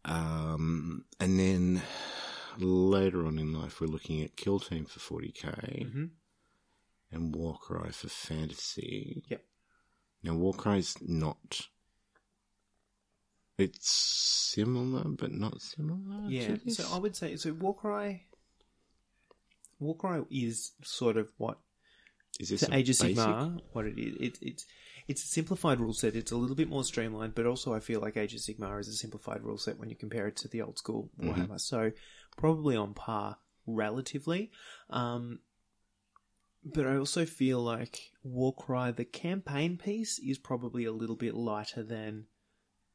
Um, 0.06 1.04
and 1.20 1.38
then 1.38 1.82
later 2.60 3.26
on 3.26 3.40
in 3.40 3.54
life, 3.54 3.82
we're 3.82 3.88
looking 3.88 4.22
at 4.24 4.36
Kill 4.36 4.60
Team 4.60 4.86
for 4.86 5.00
40k 5.00 5.92
hmm 5.92 6.06
and 7.12 7.34
Warcry 7.34 7.92
for 7.92 8.10
fantasy. 8.10 9.24
Yep. 9.30 9.44
Now, 10.24 10.34
Warcry's 10.34 10.98
not. 11.02 11.68
It's 13.58 13.90
similar, 13.90 15.04
but 15.06 15.32
not 15.32 15.62
similar. 15.62 16.30
Yeah, 16.30 16.58
so 16.68 16.86
I 16.94 17.00
would 17.00 17.16
say 17.16 17.36
so. 17.38 17.54
Warcry, 17.54 18.26
Warcry 19.80 20.24
is 20.30 20.74
sort 20.84 21.18
of 21.18 21.32
what 21.38 21.58
is 22.40 22.50
this 22.50 22.70
Age 22.72 22.90
of? 22.90 22.98
Sigmar, 22.98 23.60
what 23.72 23.86
it 23.86 23.98
is. 23.98 24.16
It, 24.20 24.38
it's 24.42 24.66
it's 25.08 25.24
a 25.24 25.28
simplified 25.28 25.80
rule 25.80 25.94
set. 25.94 26.16
It's 26.16 26.32
a 26.32 26.38
little 26.38 26.56
bit 26.56 26.70
more 26.70 26.84
streamlined, 26.84 27.34
but 27.34 27.48
also 27.48 27.74
I 27.74 27.80
feel 27.80 28.00
like 28.00 28.16
Age 28.16 28.36
of 28.36 28.42
Sigmar 28.42 28.80
is 28.80 28.90
a 28.90 28.94
simplified 28.94 29.42
rule 29.42 29.58
set 29.58 29.80
when 29.80 29.90
you 29.90 29.96
compare 29.96 30.28
it 30.28 30.36
to 30.38 30.48
the 30.48 30.62
old 30.62 30.78
school. 30.78 31.10
Warhammer. 31.20 31.60
So 31.60 31.92
probably 32.38 32.76
on 32.78 32.94
par 32.94 33.38
relatively. 33.66 34.52
Um, 34.90 35.40
but 36.64 36.86
I 36.86 36.96
also 36.98 37.26
feel 37.26 37.62
like 37.62 38.12
Warcry, 38.24 38.92
the 38.92 39.06
campaign 39.06 39.78
piece, 39.78 40.20
is 40.20 40.38
probably 40.38 40.86
a 40.86 40.92
little 40.92 41.16
bit 41.16 41.34
lighter 41.36 41.84
than 41.84 42.26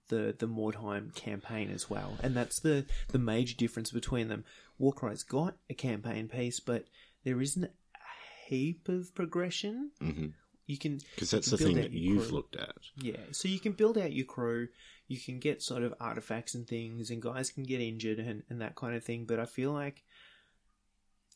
the 0.08 0.34
the 0.38 0.46
Mordheim 0.48 1.14
campaign 1.14 1.70
as 1.70 1.88
well, 1.88 2.18
and 2.22 2.34
that's 2.34 2.60
the 2.60 2.84
the 3.08 3.18
major 3.18 3.54
difference 3.56 3.90
between 3.90 4.28
them. 4.28 4.44
Warcry's 4.78 5.22
got 5.22 5.56
a 5.70 5.74
campaign 5.74 6.28
piece, 6.28 6.60
but 6.60 6.84
there 7.24 7.40
isn't 7.40 7.64
a 7.64 7.68
heap 8.48 8.88
of 8.88 9.14
progression. 9.14 9.92
Mm-hmm. 10.02 10.26
You 10.66 10.78
can 10.78 11.00
Because 11.14 11.30
that's 11.30 11.50
the 11.50 11.56
thing 11.56 11.76
that 11.76 11.92
you've 11.92 12.28
crew. 12.28 12.36
looked 12.36 12.56
at. 12.56 12.76
yeah, 12.96 13.16
so 13.32 13.48
you 13.48 13.58
can 13.60 13.72
build 13.72 13.96
out 13.96 14.12
your 14.12 14.26
crew, 14.26 14.68
you 15.12 15.20
can 15.20 15.38
get 15.38 15.62
sort 15.62 15.82
of 15.82 15.92
artifacts 16.00 16.54
and 16.54 16.66
things, 16.66 17.10
and 17.10 17.20
guys 17.20 17.50
can 17.50 17.64
get 17.64 17.82
injured 17.82 18.18
and, 18.18 18.42
and 18.48 18.62
that 18.62 18.76
kind 18.76 18.96
of 18.96 19.04
thing. 19.04 19.26
But 19.26 19.38
I 19.38 19.44
feel 19.44 19.70
like 19.70 20.02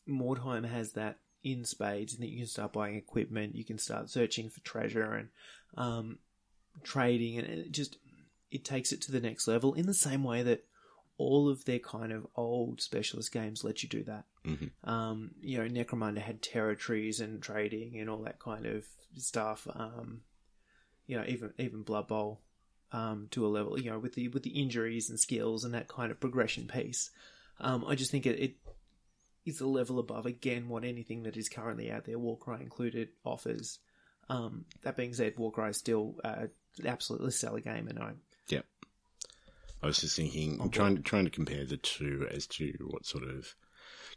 Mordheim 0.09 0.67
has 0.67 0.93
that 0.93 1.19
in 1.43 1.63
spades, 1.63 2.13
and 2.13 2.23
that 2.23 2.29
you 2.29 2.37
can 2.37 2.47
start 2.47 2.73
buying 2.73 2.95
equipment, 2.95 3.55
you 3.55 3.63
can 3.63 3.77
start 3.77 4.09
searching 4.09 4.49
for 4.49 4.61
treasure 4.61 5.13
and 5.13 5.29
um, 5.75 6.17
trading, 6.83 7.37
and 7.37 7.47
it 7.47 7.71
just 7.71 7.97
it 8.49 8.65
takes 8.65 8.91
it 8.91 9.01
to 9.01 9.11
the 9.11 9.19
next 9.19 9.47
level 9.47 9.75
in 9.75 9.85
the 9.85 9.93
same 9.93 10.23
way 10.23 10.41
that 10.41 10.65
all 11.19 11.47
of 11.47 11.65
their 11.65 11.79
kind 11.79 12.11
of 12.11 12.25
old 12.35 12.81
specialist 12.81 13.31
games 13.31 13.63
let 13.63 13.83
you 13.83 13.89
do 13.89 14.03
that. 14.03 14.25
Mhm. 14.45 14.71
Um, 14.83 15.31
you 15.39 15.57
know, 15.57 15.67
Necromunda 15.67 16.19
had 16.19 16.41
territories 16.41 17.19
and 17.19 17.41
trading 17.43 17.99
and 17.99 18.09
all 18.09 18.23
that 18.23 18.39
kind 18.39 18.65
of 18.65 18.85
stuff. 19.15 19.67
Um, 19.73 20.21
you 21.05 21.15
know, 21.17 21.25
even 21.27 21.53
even 21.59 21.83
Blood 21.83 22.07
Bowl 22.07 22.41
um, 22.91 23.27
to 23.31 23.45
a 23.45 23.49
level, 23.49 23.79
you 23.79 23.89
know, 23.89 23.99
with 23.99 24.15
the 24.15 24.27
with 24.29 24.43
the 24.43 24.61
injuries 24.61 25.09
and 25.09 25.19
skills 25.19 25.63
and 25.63 25.73
that 25.73 25.87
kind 25.87 26.11
of 26.11 26.19
progression 26.19 26.67
piece. 26.67 27.09
Um, 27.59 27.85
I 27.87 27.95
just 27.95 28.11
think 28.11 28.25
it, 28.25 28.39
it 28.39 28.55
is 29.45 29.61
a 29.61 29.67
level 29.67 29.99
above 29.99 30.25
again 30.25 30.69
what 30.69 30.83
anything 30.83 31.23
that 31.23 31.37
is 31.37 31.49
currently 31.49 31.91
out 31.91 32.05
there, 32.05 32.19
Warcry 32.19 32.61
included, 32.61 33.09
offers. 33.23 33.79
Um, 34.29 34.65
that 34.83 34.97
being 34.97 35.13
said, 35.13 35.37
Warcry 35.37 35.69
is 35.69 35.77
still 35.77 36.15
uh, 36.23 36.47
an 36.79 36.87
absolutely 36.87 37.31
stellar 37.31 37.61
game, 37.61 37.87
and 37.87 37.99
I 37.99 38.11
Yep. 38.49 38.65
I 39.81 39.85
was 39.85 39.99
just 39.99 40.15
thinking, 40.15 40.59
On 40.59 40.69
trying 40.69 40.95
to 40.95 41.01
trying 41.01 41.25
to 41.25 41.31
compare 41.31 41.65
the 41.65 41.77
two 41.77 42.27
as 42.31 42.47
to 42.47 42.73
what 42.87 43.05
sort 43.05 43.23
of 43.23 43.55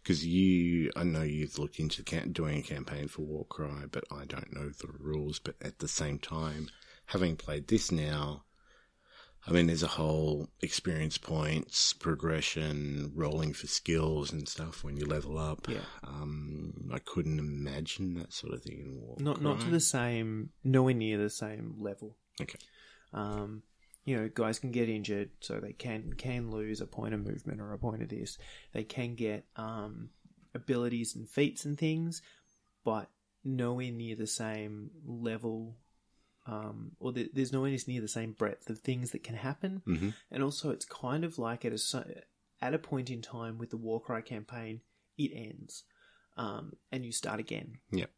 because 0.03 0.27
you, 0.27 0.91
I 0.97 1.05
know 1.05 1.23
you've 1.23 1.59
looked 1.59 1.79
into 1.79 2.03
doing 2.03 2.59
a 2.59 2.63
campaign 2.63 3.09
for 3.09 3.23
Warcry, 3.23 3.87
but 3.91 4.05
I 4.11 4.25
don't 4.25 4.53
know 4.53 4.71
the 4.71 4.89
rules. 4.99 5.39
But 5.39 5.57
at 5.61 5.79
the 5.79 5.89
same 5.89 6.19
time, 6.19 6.71
having 7.07 7.37
played 7.37 7.69
this 7.69 7.93
now, 7.93 8.45
I 9.47 9.53
mean, 9.53 9.67
there's 9.67 9.83
a 9.83 9.89
whole 9.89 10.49
experience 10.61 11.17
points, 11.17 11.95
progression, 11.95 13.13
rolling 13.15 13.55
for 13.55 13.67
skills 13.67 14.33
and 14.33 14.47
stuff 14.47 14.85
when 14.85 14.97
you 14.97 15.07
level 15.07 15.39
up. 15.39 15.67
Yeah. 15.69 15.79
Um, 16.05 16.91
I 16.93 16.99
couldn't 16.99 17.39
imagine 17.39 18.15
that 18.15 18.33
sort 18.33 18.53
of 18.53 18.63
thing 18.63 18.81
in 18.85 19.01
Warcry. 19.01 19.25
Not 19.25 19.41
not 19.41 19.61
to 19.61 19.71
the 19.71 19.81
same, 19.81 20.51
nowhere 20.63 20.95
near 20.95 21.17
the 21.19 21.31
same 21.31 21.77
level. 21.79 22.17
Okay. 22.41 22.59
Um, 23.15 23.63
you 24.05 24.17
know, 24.17 24.31
guys 24.33 24.59
can 24.59 24.73
get 24.73 24.89
injured, 24.89 25.31
so 25.41 25.59
they 25.59 25.73
can 25.73 26.13
can 26.15 26.51
lose 26.51 26.81
a 26.81 26.87
point 26.87 27.15
of 27.15 27.25
movement 27.25 27.61
or 27.61 27.73
a 27.73 27.79
point 27.79 28.03
of 28.03 28.09
this. 28.09 28.39
They 28.73 28.85
can 28.85 29.15
get 29.15 29.47
um, 29.57 30.11
abilities 30.55 31.17
and 31.17 31.29
feats 31.29 31.65
and 31.65 31.79
things, 31.79 32.23
but 32.85 33.09
nowhere 33.45 33.91
near 33.91 34.17
the 34.17 34.27
same 34.27 34.91
level, 35.07 35.77
um, 36.51 36.93
or 36.99 37.13
the, 37.13 37.31
there's 37.33 37.53
nowhere 37.53 37.77
near 37.87 38.01
the 38.01 38.09
same 38.09 38.33
breadth 38.33 38.69
of 38.71 38.81
things 38.81 39.13
that 39.13 39.23
can 39.23 39.37
happen. 39.37 39.83
Mhm. 39.87 40.15
And 40.31 40.43
also, 40.43 40.71
it's 40.71 40.85
kind 40.85 41.25
of 41.25 41.39
like 41.39 41.65
at 41.65 41.73
a 41.73 42.25
at 42.61 42.75
a 42.75 42.79
point 42.79 43.11
in 43.11 43.23
time 43.23 43.57
with 43.59 43.71
the 43.71 43.77
Warcry 43.77 44.23
campaign, 44.23 44.81
it 45.17 45.31
ends, 45.35 45.85
um, 46.37 46.73
and 46.91 47.05
you 47.05 47.13
start 47.13 47.41
again. 47.41 47.79
Yep. 47.93 48.11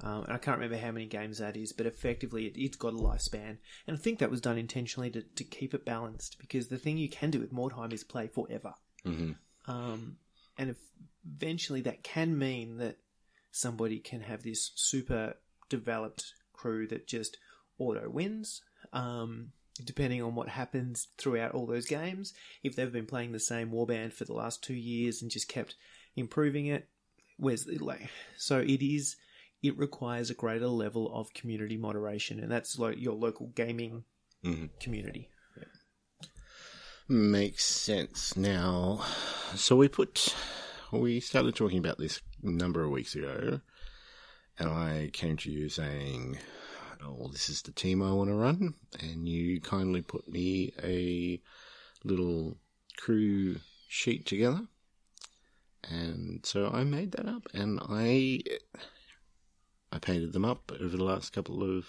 Um, 0.00 0.24
and 0.24 0.32
I 0.32 0.38
can't 0.38 0.58
remember 0.58 0.76
how 0.76 0.92
many 0.92 1.06
games 1.06 1.38
that 1.38 1.56
is, 1.56 1.72
but 1.72 1.86
effectively 1.86 2.46
it, 2.46 2.54
it's 2.56 2.76
got 2.76 2.92
a 2.92 2.96
lifespan. 2.96 3.58
And 3.86 3.96
I 3.96 4.00
think 4.00 4.18
that 4.18 4.30
was 4.30 4.42
done 4.42 4.58
intentionally 4.58 5.10
to, 5.10 5.22
to 5.22 5.44
keep 5.44 5.72
it 5.72 5.86
balanced 5.86 6.38
because 6.38 6.68
the 6.68 6.78
thing 6.78 6.98
you 6.98 7.08
can 7.08 7.30
do 7.30 7.40
with 7.40 7.52
Mordheim 7.52 7.92
is 7.92 8.04
play 8.04 8.26
forever. 8.26 8.74
hmm 9.04 9.32
Um, 9.66 10.18
and 10.58 10.70
if, 10.70 10.76
eventually 11.24 11.80
that 11.82 12.02
can 12.02 12.38
mean 12.38 12.76
that 12.78 12.98
somebody 13.50 13.98
can 13.98 14.20
have 14.20 14.42
this 14.42 14.72
super 14.74 15.34
developed 15.70 16.34
crew 16.52 16.86
that 16.88 17.06
just 17.06 17.38
auto 17.78 18.08
wins. 18.08 18.62
Um, 18.92 19.52
depending 19.84 20.22
on 20.22 20.34
what 20.34 20.48
happens 20.48 21.08
throughout 21.18 21.52
all 21.52 21.66
those 21.66 21.86
games, 21.86 22.32
if 22.62 22.74
they've 22.74 22.92
been 22.92 23.04
playing 23.06 23.32
the 23.32 23.38
same 23.40 23.70
warband 23.70 24.12
for 24.12 24.24
the 24.24 24.32
last 24.32 24.62
two 24.64 24.74
years 24.74 25.20
and 25.20 25.30
just 25.30 25.48
kept 25.48 25.74
improving 26.14 26.66
it, 26.66 26.88
where's 27.36 27.64
the, 27.64 27.76
like 27.78 28.08
so 28.38 28.58
it 28.58 28.82
is 28.82 29.16
it 29.62 29.76
requires 29.76 30.30
a 30.30 30.34
greater 30.34 30.68
level 30.68 31.14
of 31.14 31.34
community 31.34 31.76
moderation, 31.76 32.40
and 32.40 32.50
that's 32.50 32.78
like 32.78 32.98
your 32.98 33.14
local 33.14 33.48
gaming 33.48 34.04
Mhm. 34.44 34.70
community. 34.80 35.28
Makes 37.08 37.64
sense. 37.64 38.36
Now, 38.36 39.04
so 39.54 39.76
we 39.76 39.88
put, 39.88 40.34
we 40.92 41.20
started 41.20 41.54
talking 41.54 41.78
about 41.78 41.98
this 41.98 42.20
a 42.42 42.50
number 42.50 42.82
of 42.82 42.90
weeks 42.90 43.14
ago, 43.14 43.60
and 44.58 44.68
I 44.68 45.10
came 45.12 45.36
to 45.38 45.50
you 45.50 45.68
saying, 45.68 46.38
oh, 47.02 47.28
this 47.32 47.48
is 47.48 47.62
the 47.62 47.72
team 47.72 48.02
I 48.02 48.12
want 48.12 48.30
to 48.30 48.34
run, 48.34 48.74
and 49.00 49.28
you 49.28 49.60
kindly 49.60 50.02
put 50.02 50.28
me 50.28 50.72
a 50.82 51.40
little 52.04 52.56
crew 52.96 53.56
sheet 53.88 54.26
together. 54.26 54.62
And 55.88 56.44
so 56.44 56.70
I 56.72 56.84
made 56.84 57.12
that 57.12 57.26
up, 57.26 57.42
and 57.54 57.80
I, 57.88 58.40
I 59.92 59.98
painted 59.98 60.32
them 60.32 60.44
up 60.44 60.72
over 60.72 60.96
the 60.96 61.04
last 61.04 61.32
couple 61.32 61.62
of 61.62 61.86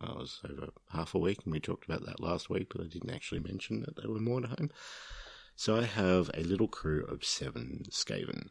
well, 0.00 0.12
it 0.12 0.18
was 0.18 0.40
over 0.48 0.70
half 0.90 1.14
a 1.14 1.18
week, 1.18 1.40
and 1.44 1.52
we 1.52 1.60
talked 1.60 1.84
about 1.84 2.06
that 2.06 2.20
last 2.20 2.48
week, 2.48 2.68
but 2.70 2.80
I 2.80 2.88
didn't 2.88 3.10
actually 3.10 3.40
mention 3.40 3.80
that 3.82 3.96
they 3.96 4.08
were 4.08 4.18
Mordheim. 4.18 4.70
So 5.54 5.76
I 5.76 5.84
have 5.84 6.30
a 6.34 6.42
little 6.42 6.68
crew 6.68 7.04
of 7.04 7.24
seven 7.24 7.84
Skaven, 7.90 8.48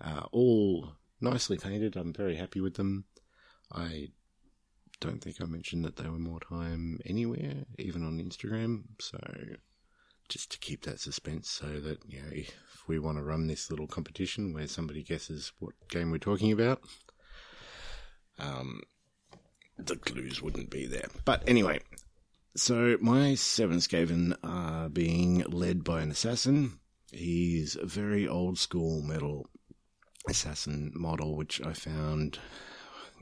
uh, 0.00 0.26
all 0.32 0.94
nicely 1.20 1.56
painted. 1.56 1.96
I'm 1.96 2.12
very 2.12 2.36
happy 2.36 2.60
with 2.60 2.74
them. 2.74 3.04
I 3.72 4.08
don't 5.02 5.20
think 5.22 5.36
I 5.40 5.46
mentioned 5.46 5.84
that 5.84 5.96
they 5.96 6.08
were 6.08 6.18
Mordheim 6.18 7.00
anywhere, 7.04 7.64
even 7.78 8.04
on 8.04 8.18
Instagram. 8.18 8.84
So 9.00 9.18
just 10.28 10.52
to 10.52 10.58
keep 10.58 10.84
that 10.84 11.00
suspense, 11.00 11.50
so 11.50 11.66
that 11.66 11.98
you 12.08 12.22
know, 12.22 12.28
if 12.30 12.54
we 12.86 12.98
want 12.98 13.18
to 13.18 13.24
run 13.24 13.48
this 13.48 13.70
little 13.70 13.88
competition 13.88 14.54
where 14.54 14.68
somebody 14.68 15.02
guesses 15.02 15.52
what 15.58 15.74
game 15.88 16.10
we're 16.10 16.18
talking 16.18 16.52
about, 16.52 16.80
um, 18.38 18.80
the 19.78 19.96
clues 19.96 20.40
wouldn't 20.40 20.70
be 20.70 20.86
there. 20.86 21.08
But 21.24 21.42
anyway, 21.48 21.80
so 22.56 22.96
my 23.00 23.34
seven 23.34 23.78
Skaven 23.78 24.36
are 24.44 24.88
being 24.88 25.40
led 25.48 25.82
by 25.82 26.02
an 26.02 26.10
assassin. 26.10 26.78
He's 27.10 27.76
a 27.76 27.86
very 27.86 28.26
old 28.28 28.58
school 28.58 29.02
metal 29.02 29.48
assassin 30.28 30.92
model, 30.94 31.36
which 31.36 31.60
I 31.60 31.72
found, 31.72 32.38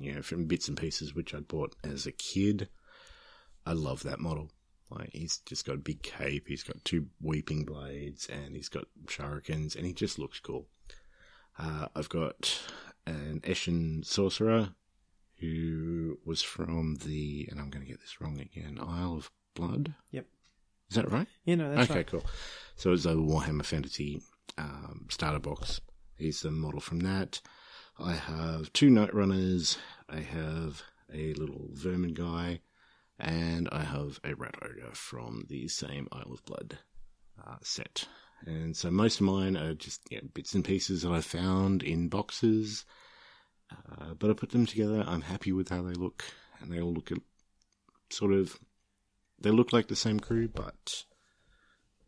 you 0.01 0.14
know, 0.14 0.22
from 0.22 0.46
bits 0.46 0.68
and 0.68 0.76
pieces 0.76 1.14
which 1.14 1.34
I'd 1.34 1.48
bought 1.48 1.76
as 1.84 2.07
a 2.07 2.12
kid. 2.12 2.68
I 3.66 3.72
love 3.72 4.03
that 4.05 4.20
model. 4.20 4.51
Like 4.90 5.11
he's 5.12 5.38
just 5.46 5.64
got 5.64 5.76
a 5.76 5.78
big 5.78 6.03
cape, 6.03 6.48
he's 6.48 6.64
got 6.64 6.84
two 6.84 7.07
weeping 7.20 7.64
blades, 7.64 8.26
and 8.26 8.57
he's 8.57 8.68
got 8.68 8.86
shurikens, 9.07 9.76
and 9.76 9.86
he 9.86 9.92
just 9.92 10.18
looks 10.18 10.40
cool. 10.40 10.66
Uh, 11.59 11.86
I've 11.94 12.09
got 12.09 12.59
an 13.07 13.40
Eshin 13.44 14.05
sorcerer 14.05 14.70
who 15.38 16.18
was 16.24 16.42
from 16.42 16.96
the, 17.05 17.46
and 17.51 17.61
I'm 17.61 17.70
going 17.70 17.84
to 17.84 17.90
get 17.90 18.01
this 18.01 18.20
wrong 18.20 18.40
again, 18.40 18.78
Isle 18.80 19.16
of 19.16 19.30
Blood. 19.55 19.94
Yep. 20.11 20.26
Is 20.90 20.96
that 20.96 21.11
right? 21.11 21.28
Yeah, 21.44 21.55
no, 21.55 21.74
that's 21.74 21.90
okay, 21.90 22.01
right. 22.01 22.07
cool. 22.07 22.24
So 22.76 22.92
it's 22.92 23.05
a 23.05 23.14
Warhammer 23.14 23.64
Fantasy 23.64 24.20
um, 24.59 25.07
starter 25.09 25.38
box. 25.38 25.80
He's 26.16 26.40
the 26.40 26.51
model 26.51 26.80
from 26.80 27.01
that. 27.01 27.40
I 28.03 28.14
have 28.14 28.72
two 28.72 28.88
Night 28.88 29.14
Runners. 29.14 29.76
I 30.09 30.20
have 30.20 30.82
a 31.12 31.34
little 31.34 31.68
Vermin 31.72 32.14
guy, 32.14 32.61
and 33.18 33.68
I 33.70 33.82
have 33.82 34.18
a 34.24 34.34
Rat 34.34 34.55
Ogre 34.62 34.94
from 34.94 35.44
the 35.48 35.68
same 35.68 36.09
Isle 36.11 36.32
of 36.32 36.44
Blood 36.46 36.78
uh, 37.46 37.57
set. 37.62 38.07
And 38.46 38.74
so 38.74 38.90
most 38.90 39.20
of 39.20 39.26
mine 39.26 39.55
are 39.57 39.74
just 39.74 40.01
you 40.11 40.18
know, 40.18 40.28
bits 40.32 40.55
and 40.55 40.64
pieces 40.64 41.03
that 41.03 41.12
I 41.12 41.20
found 41.20 41.82
in 41.82 42.09
boxes. 42.09 42.86
Uh, 43.70 44.14
but 44.14 44.30
I 44.30 44.32
put 44.32 44.51
them 44.51 44.64
together. 44.64 45.05
I'm 45.07 45.22
happy 45.22 45.53
with 45.53 45.68
how 45.68 45.82
they 45.82 45.92
look, 45.92 46.24
and 46.61 46.72
they 46.72 46.80
all 46.80 46.94
look 46.94 47.11
sort 48.09 48.32
of. 48.32 48.59
They 49.38 49.51
look 49.51 49.74
like 49.74 49.88
the 49.88 49.96
same 49.96 50.20
crew, 50.20 50.48
but 50.48 51.05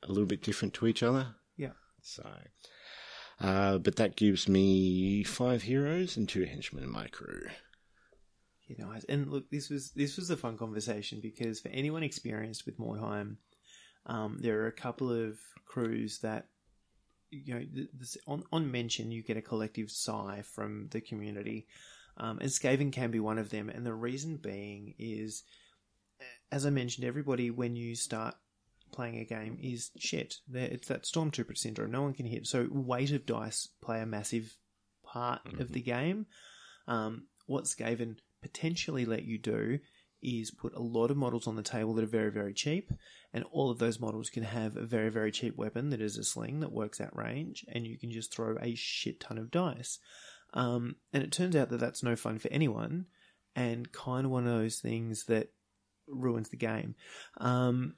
a 0.02 0.08
little 0.08 0.26
bit 0.26 0.42
different 0.42 0.72
to 0.74 0.86
each 0.86 1.02
other. 1.02 1.34
Yeah. 1.56 1.72
So, 2.00 2.26
uh, 3.42 3.78
but 3.78 3.96
that 3.96 4.16
gives 4.16 4.48
me 4.48 5.24
five 5.24 5.62
heroes 5.62 6.16
and 6.16 6.28
two 6.28 6.44
henchmen 6.44 6.84
in 6.84 6.90
my 6.90 7.08
crew. 7.08 7.48
Know, 8.78 8.94
and 9.08 9.30
look, 9.30 9.50
this 9.50 9.68
was 9.68 9.90
this 9.90 10.16
was 10.16 10.30
a 10.30 10.36
fun 10.36 10.56
conversation 10.56 11.20
because 11.20 11.60
for 11.60 11.68
anyone 11.68 12.02
experienced 12.02 12.64
with 12.64 12.78
Mordheim, 12.78 13.36
um, 14.06 14.38
there 14.40 14.62
are 14.62 14.68
a 14.68 14.72
couple 14.72 15.10
of 15.10 15.38
crews 15.66 16.20
that 16.20 16.46
you 17.30 17.54
know 17.54 17.66
this, 17.92 18.16
on 18.26 18.44
on 18.50 18.70
mention 18.70 19.10
you 19.10 19.22
get 19.22 19.36
a 19.36 19.42
collective 19.42 19.90
sigh 19.90 20.42
from 20.42 20.88
the 20.90 21.02
community, 21.02 21.66
um, 22.16 22.38
and 22.38 22.48
Skaven 22.48 22.92
can 22.92 23.10
be 23.10 23.20
one 23.20 23.38
of 23.38 23.50
them. 23.50 23.68
And 23.68 23.84
the 23.84 23.92
reason 23.92 24.36
being 24.36 24.94
is, 24.98 25.42
as 26.50 26.64
I 26.64 26.70
mentioned, 26.70 27.06
everybody 27.06 27.50
when 27.50 27.76
you 27.76 27.94
start 27.94 28.36
playing 28.92 29.18
a 29.18 29.24
game 29.24 29.58
is 29.60 29.90
shit. 29.98 30.36
There- 30.48 30.68
It's 30.70 30.88
that 30.88 31.02
stormtrooper 31.04 31.56
syndrome. 31.56 31.90
No 31.90 32.02
one 32.02 32.14
can 32.14 32.26
hit. 32.26 32.46
So 32.46 32.68
weight 32.70 33.10
of 33.12 33.26
dice 33.26 33.66
play 33.82 34.00
a 34.00 34.06
massive 34.06 34.56
part 35.04 35.40
of 35.60 35.72
the 35.72 35.82
game. 35.82 36.26
Um, 36.86 37.26
what 37.46 37.64
Skaven 37.64 38.18
potentially 38.42 39.04
let 39.04 39.24
you 39.24 39.38
do 39.38 39.78
is 40.22 40.52
put 40.52 40.72
a 40.74 40.80
lot 40.82 41.10
of 41.10 41.16
models 41.16 41.48
on 41.48 41.56
the 41.56 41.62
table 41.62 41.94
that 41.94 42.04
are 42.04 42.06
very, 42.06 42.30
very 42.30 42.54
cheap, 42.54 42.92
and 43.32 43.44
all 43.50 43.70
of 43.70 43.78
those 43.78 43.98
models 43.98 44.30
can 44.30 44.44
have 44.44 44.76
a 44.76 44.86
very, 44.86 45.10
very 45.10 45.32
cheap 45.32 45.56
weapon 45.56 45.90
that 45.90 46.00
is 46.00 46.16
a 46.16 46.22
sling 46.24 46.60
that 46.60 46.70
works 46.72 47.00
at 47.00 47.14
range, 47.16 47.64
and 47.72 47.86
you 47.86 47.98
can 47.98 48.12
just 48.12 48.32
throw 48.32 48.56
a 48.60 48.74
shit 48.76 49.18
ton 49.18 49.36
of 49.38 49.50
dice. 49.50 49.98
Um, 50.54 50.96
and 51.12 51.22
it 51.24 51.32
turns 51.32 51.56
out 51.56 51.70
that 51.70 51.80
that's 51.80 52.02
no 52.04 52.14
fun 52.14 52.38
for 52.38 52.48
anyone, 52.52 53.06
and 53.56 53.90
kind 53.90 54.24
of 54.26 54.30
one 54.30 54.46
of 54.46 54.52
those 54.56 54.78
things 54.78 55.24
that 55.24 55.48
ruins 56.06 56.50
the 56.50 56.56
game. 56.56 56.94
Um, 57.38 57.94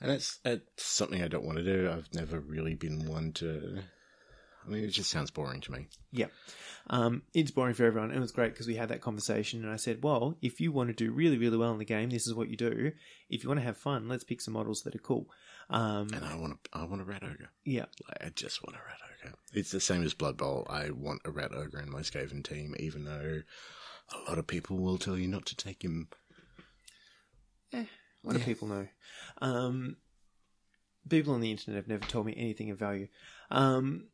And 0.00 0.10
it's 0.10 0.38
that's 0.38 0.62
something 0.76 1.22
I 1.22 1.28
don't 1.28 1.44
want 1.44 1.58
to 1.58 1.64
do. 1.64 1.90
I've 1.90 2.08
never 2.14 2.40
really 2.40 2.74
been 2.74 3.06
one 3.06 3.32
to. 3.34 3.80
I 4.66 4.68
mean, 4.68 4.84
it 4.84 4.88
just 4.88 5.10
sounds 5.10 5.30
boring 5.30 5.60
to 5.62 5.72
me. 5.72 5.88
Yeah. 6.12 6.26
Um, 6.88 7.22
it's 7.32 7.50
boring 7.50 7.74
for 7.74 7.84
everyone. 7.84 8.10
It 8.10 8.20
was 8.20 8.30
great 8.32 8.52
because 8.52 8.66
we 8.66 8.76
had 8.76 8.90
that 8.90 9.00
conversation, 9.00 9.62
and 9.62 9.72
I 9.72 9.76
said, 9.76 10.02
well, 10.02 10.36
if 10.42 10.60
you 10.60 10.70
want 10.70 10.88
to 10.90 10.94
do 10.94 11.12
really, 11.12 11.38
really 11.38 11.56
well 11.56 11.72
in 11.72 11.78
the 11.78 11.84
game, 11.86 12.10
this 12.10 12.26
is 12.26 12.34
what 12.34 12.48
you 12.50 12.56
do. 12.56 12.92
If 13.30 13.42
you 13.42 13.48
want 13.48 13.58
to 13.60 13.64
have 13.64 13.78
fun, 13.78 14.06
let's 14.08 14.24
pick 14.24 14.40
some 14.42 14.54
models 14.54 14.82
that 14.82 14.94
are 14.94 14.98
cool. 14.98 15.26
Um, 15.70 16.08
And 16.12 16.24
I 16.24 16.36
want 16.36 16.54
a, 16.54 16.78
I 16.78 16.84
want 16.84 17.00
a 17.00 17.04
rat 17.04 17.22
ogre. 17.22 17.50
yeah. 17.64 17.86
Like, 18.06 18.18
I 18.22 18.28
just 18.34 18.62
want 18.62 18.76
a 18.76 18.80
rat 18.86 18.98
ogre. 19.26 19.34
It's 19.54 19.70
the 19.70 19.80
same 19.80 20.02
as 20.02 20.12
Blood 20.14 20.36
Bowl. 20.36 20.66
I 20.68 20.90
want 20.90 21.22
a 21.24 21.30
rat 21.30 21.54
ogre 21.54 21.80
in 21.80 21.90
my 21.90 22.00
Skaven 22.00 22.44
team, 22.44 22.74
even 22.78 23.04
though 23.04 23.40
a 24.12 24.28
lot 24.28 24.38
of 24.38 24.46
people 24.46 24.76
will 24.78 24.98
tell 24.98 25.16
you 25.16 25.28
not 25.28 25.46
to 25.46 25.56
take 25.56 25.82
him. 25.82 26.08
What 28.22 28.34
do 28.36 28.38
people 28.40 28.68
know? 28.68 28.86
Um, 29.40 29.96
people 31.08 31.34
on 31.34 31.40
the 31.40 31.50
internet 31.50 31.76
have 31.76 31.88
never 31.88 32.04
told 32.06 32.26
me 32.26 32.34
anything 32.36 32.70
of 32.70 32.78
value. 32.78 33.08
Um, 33.50 34.08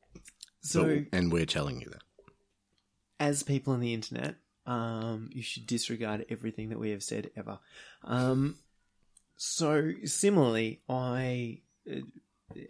So, 0.61 1.05
and 1.13 1.33
we're 1.33 1.47
telling 1.47 1.81
you 1.81 1.89
that. 1.91 2.03
as 3.21 3.43
people 3.43 3.73
on 3.73 3.81
the 3.81 3.95
internet, 3.95 4.37
um, 4.67 5.29
you 5.33 5.43
should 5.43 5.67
disregard 5.67 6.27
everything 6.29 6.71
that 6.71 6.79
we 6.79 6.91
have 6.91 7.03
said 7.03 7.31
ever. 7.37 7.59
Um, 8.05 8.57
so 9.37 9.93
similarly, 10.05 10.81
I, 10.89 11.61
uh, 11.91 12.01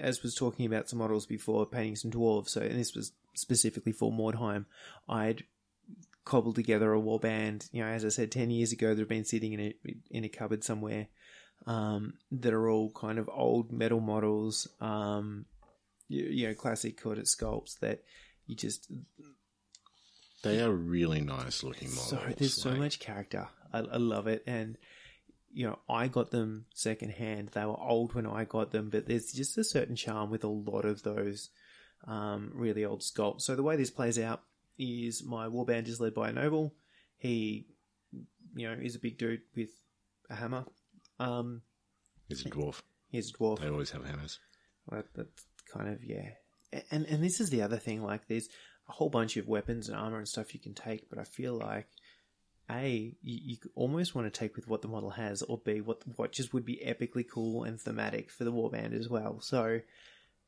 as 0.00 0.22
was 0.22 0.34
talking 0.34 0.66
about 0.66 0.88
some 0.88 0.98
models 0.98 1.26
before, 1.26 1.64
painting 1.66 1.96
some 1.96 2.10
dwarves. 2.10 2.48
So, 2.50 2.60
and 2.60 2.78
this 2.78 2.94
was 2.94 3.12
specifically 3.34 3.92
for 3.92 4.10
Mordheim. 4.12 4.66
I'd 5.08 5.44
cobbled 6.26 6.56
together 6.56 6.92
a 6.92 7.00
warband. 7.00 7.72
You 7.72 7.82
know, 7.82 7.88
as 7.88 8.04
I 8.04 8.10
said, 8.10 8.30
ten 8.30 8.50
years 8.50 8.72
ago, 8.72 8.94
they've 8.94 9.08
been 9.08 9.24
sitting 9.24 9.54
in 9.54 9.60
a 9.60 9.74
in 10.10 10.24
a 10.24 10.28
cupboard 10.28 10.62
somewhere. 10.62 11.06
Um, 11.66 12.14
that 12.30 12.52
are 12.52 12.68
all 12.68 12.90
kind 12.90 13.18
of 13.18 13.30
old 13.32 13.72
metal 13.72 14.00
models. 14.00 14.68
Um, 14.78 15.46
you, 16.06 16.24
you 16.24 16.46
know, 16.46 16.54
classic 16.54 17.00
Court 17.00 17.18
sculpts 17.20 17.78
that 17.80 18.02
you 18.46 18.54
just 18.54 18.92
They 20.42 20.60
are 20.60 20.70
really 20.70 21.22
nice 21.22 21.62
looking 21.62 21.88
models. 21.88 22.10
so 22.10 22.20
there's 22.36 22.62
so 22.62 22.72
much 22.72 23.00
character. 23.00 23.48
I, 23.72 23.78
I 23.78 23.96
love 23.96 24.26
it, 24.26 24.42
and 24.46 24.76
you 25.52 25.66
know 25.66 25.78
I 25.88 26.08
got 26.08 26.30
them 26.30 26.66
secondhand. 26.74 27.48
They 27.48 27.64
were 27.64 27.80
old 27.80 28.14
when 28.14 28.26
I 28.26 28.44
got 28.44 28.70
them, 28.70 28.90
but 28.90 29.06
there's 29.06 29.32
just 29.32 29.56
a 29.58 29.64
certain 29.64 29.96
charm 29.96 30.30
with 30.30 30.44
a 30.44 30.48
lot 30.48 30.84
of 30.84 31.02
those 31.02 31.48
um, 32.06 32.52
really 32.54 32.84
old 32.84 33.00
sculpts. 33.00 33.42
So 33.42 33.56
the 33.56 33.62
way 33.62 33.76
this 33.76 33.90
plays 33.90 34.18
out 34.18 34.42
is 34.78 35.24
my 35.24 35.46
warband 35.46 35.88
is 35.88 36.00
led 36.00 36.14
by 36.14 36.28
a 36.30 36.32
noble. 36.32 36.74
He, 37.18 37.66
you 38.54 38.68
know, 38.68 38.76
is 38.80 38.94
a 38.96 39.00
big 39.00 39.18
dude 39.18 39.42
with 39.54 39.70
a 40.30 40.34
hammer. 40.34 40.64
Um, 41.18 41.62
He's 42.28 42.44
a 42.44 42.50
dwarf. 42.50 42.82
he's 43.10 43.30
a 43.30 43.32
dwarf. 43.34 43.60
They 43.60 43.68
always 43.68 43.90
have 43.92 44.04
hammers. 44.04 44.38
Well, 44.90 45.02
that's 45.14 45.44
kind 45.72 45.88
of 45.92 46.02
yeah. 46.04 46.30
And 46.90 47.06
and 47.06 47.22
this 47.22 47.40
is 47.40 47.50
the 47.50 47.62
other 47.62 47.76
thing. 47.78 48.02
Like, 48.02 48.26
there's 48.28 48.48
a 48.88 48.92
whole 48.92 49.10
bunch 49.10 49.36
of 49.36 49.46
weapons 49.48 49.88
and 49.88 49.96
armor 49.96 50.18
and 50.18 50.28
stuff 50.28 50.54
you 50.54 50.60
can 50.60 50.74
take, 50.74 51.08
but 51.08 51.18
I 51.18 51.24
feel 51.24 51.54
like 51.54 51.86
a 52.68 53.14
you, 53.22 53.38
you 53.44 53.56
almost 53.76 54.14
want 54.14 54.32
to 54.32 54.38
take 54.38 54.56
with 54.56 54.66
what 54.68 54.82
the 54.82 54.88
model 54.88 55.10
has, 55.10 55.42
or 55.42 55.58
b 55.64 55.80
what 55.80 56.02
what 56.16 56.32
just 56.32 56.52
would 56.52 56.64
be 56.64 56.82
epically 56.84 57.24
cool 57.28 57.62
and 57.64 57.80
thematic 57.80 58.30
for 58.30 58.44
the 58.44 58.52
warband 58.52 58.92
as 58.98 59.08
well. 59.08 59.40
So 59.40 59.80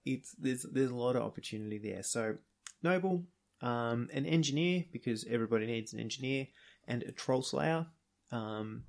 it's 0.05 0.33
there's 0.39 0.66
there's 0.72 0.91
a 0.91 0.97
lot 0.97 1.16
of 1.16 1.22
opportunity 1.22 1.79
there. 1.79 2.03
So 2.03 2.37
noble, 2.83 3.24
um, 3.61 4.09
an 4.13 4.27
engineer 4.27 4.85
because 4.93 5.25
everybody 5.29 5.67
needs 5.67 5.93
an 5.93 6.01
engineer, 6.01 6.47
and 6.87 7.03
a 7.03 7.13
troll 7.13 7.43
slayer. 7.43 7.87
Um, 8.31 8.85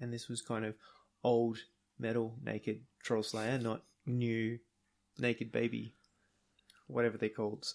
and 0.00 0.12
this 0.12 0.28
was 0.28 0.42
kind 0.42 0.64
of 0.64 0.74
old 1.24 1.58
metal 1.98 2.36
naked 2.42 2.80
troll 3.02 3.22
slayer, 3.22 3.58
not 3.58 3.82
new 4.06 4.58
naked 5.18 5.52
baby, 5.52 5.94
whatever 6.86 7.16
they're 7.16 7.28
called. 7.28 7.66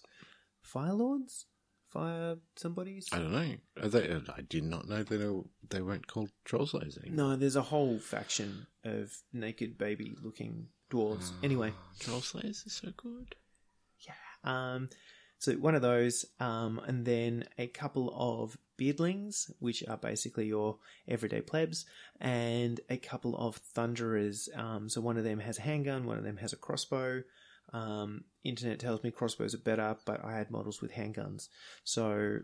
Fire 0.62 0.93
lords, 0.93 1.45
fire 1.89 2.36
somebodies. 2.56 3.08
I 3.12 3.20
don't 3.20 3.32
know. 3.32 3.56
Are 3.82 3.88
they, 3.88 4.14
I 4.36 4.41
did 4.41 4.64
not 4.64 4.88
know 4.88 5.04
they 5.04 5.18
were, 5.18 5.43
they 5.70 5.82
weren't 5.82 6.08
called 6.08 6.30
troll 6.43 6.68
slayers 6.68 6.98
anymore. 6.98 7.30
No, 7.30 7.36
there's 7.36 7.56
a 7.56 7.62
whole 7.62 8.00
faction 8.00 8.68
of 8.84 9.16
naked 9.32 9.78
baby 9.78 10.16
looking 10.22 10.68
dwarves. 10.91 11.32
Anyway, 11.43 11.74
troll 12.00 12.22
slayers 12.22 12.64
are 12.66 12.70
so 12.70 12.89
good. 12.98 13.36
Yeah. 14.02 14.14
Um, 14.43 14.89
so 15.39 15.53
one 15.53 15.75
of 15.75 15.81
those, 15.81 16.25
um, 16.39 16.81
and 16.88 17.05
then 17.05 17.45
a 17.57 17.67
couple 17.67 18.13
of 18.15 18.57
beardlings, 18.77 19.51
which 19.59 19.83
are 19.88 19.97
basically 19.97 20.47
your 20.47 20.77
everyday 21.07 21.41
plebs, 21.41 21.85
and 22.19 22.79
a 22.89 22.97
couple 22.97 23.35
of 23.38 23.55
thunderers. 23.57 24.49
Um, 24.55 24.89
so 24.89 25.01
one 25.01 25.17
of 25.17 25.23
them 25.23 25.39
has 25.39 25.57
a 25.57 25.61
handgun, 25.61 26.05
one 26.05 26.17
of 26.17 26.23
them 26.23 26.38
has 26.38 26.53
a 26.53 26.57
crossbow. 26.57 27.23
Um, 27.73 28.23
internet 28.43 28.79
tells 28.79 29.03
me 29.03 29.11
crossbows 29.11 29.53
are 29.53 29.59
better, 29.59 29.97
but 30.05 30.23
I 30.23 30.38
had 30.38 30.51
models 30.51 30.81
with 30.81 30.93
handguns, 30.93 31.49
so 31.83 32.39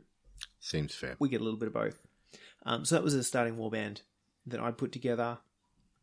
Seems 0.60 0.94
fair. 0.94 1.16
we 1.20 1.30
get 1.30 1.42
a 1.42 1.44
little 1.44 1.60
bit 1.60 1.68
of 1.68 1.74
both. 1.74 2.00
Um, 2.66 2.86
so 2.86 2.96
that 2.96 3.04
was 3.04 3.14
a 3.14 3.24
starting 3.24 3.56
warband 3.56 4.02
that 4.48 4.60
I 4.60 4.72
put 4.72 4.92
together. 4.92 5.38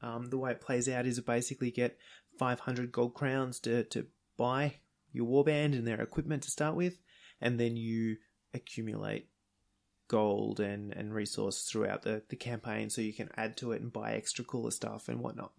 Um, 0.03 0.31
the 0.31 0.39
way 0.39 0.53
it 0.53 0.61
plays 0.63 0.89
out 0.89 1.07
is 1.07 1.21
basically 1.21 1.71
get 1.71 1.99
500 2.39 2.91
gold 2.91 3.15
crowns 3.15 3.61
to, 3.61 3.85
to 3.85 4.07
buy 4.39 4.77
your 5.13 5.27
warband 5.27 5.73
and 5.73 5.87
their 5.87 6.01
equipment 6.01 6.43
to 6.45 6.51
start 6.51 6.75
with, 6.75 6.99
and 7.41 7.59
then 7.59 7.77
you 7.77 8.17
accumulate 8.55 9.29
gold 10.09 10.59
and, 10.59 10.93
and 10.93 11.15
resource 11.15 11.63
throughout 11.63 12.03
the, 12.03 12.23
the 12.31 12.37
campaign 12.37 12.91
so 12.91 13.01
you 13.01 13.13
can 13.13 13.31
add 13.37 13.57
to 13.57 13.73
it 13.73 13.81
and 13.81 13.93
buy 13.93 14.13
extra 14.13 14.45
cooler 14.45 14.73
stuff 14.73 15.09
and 15.09 15.21
whatnot. 15.21 15.53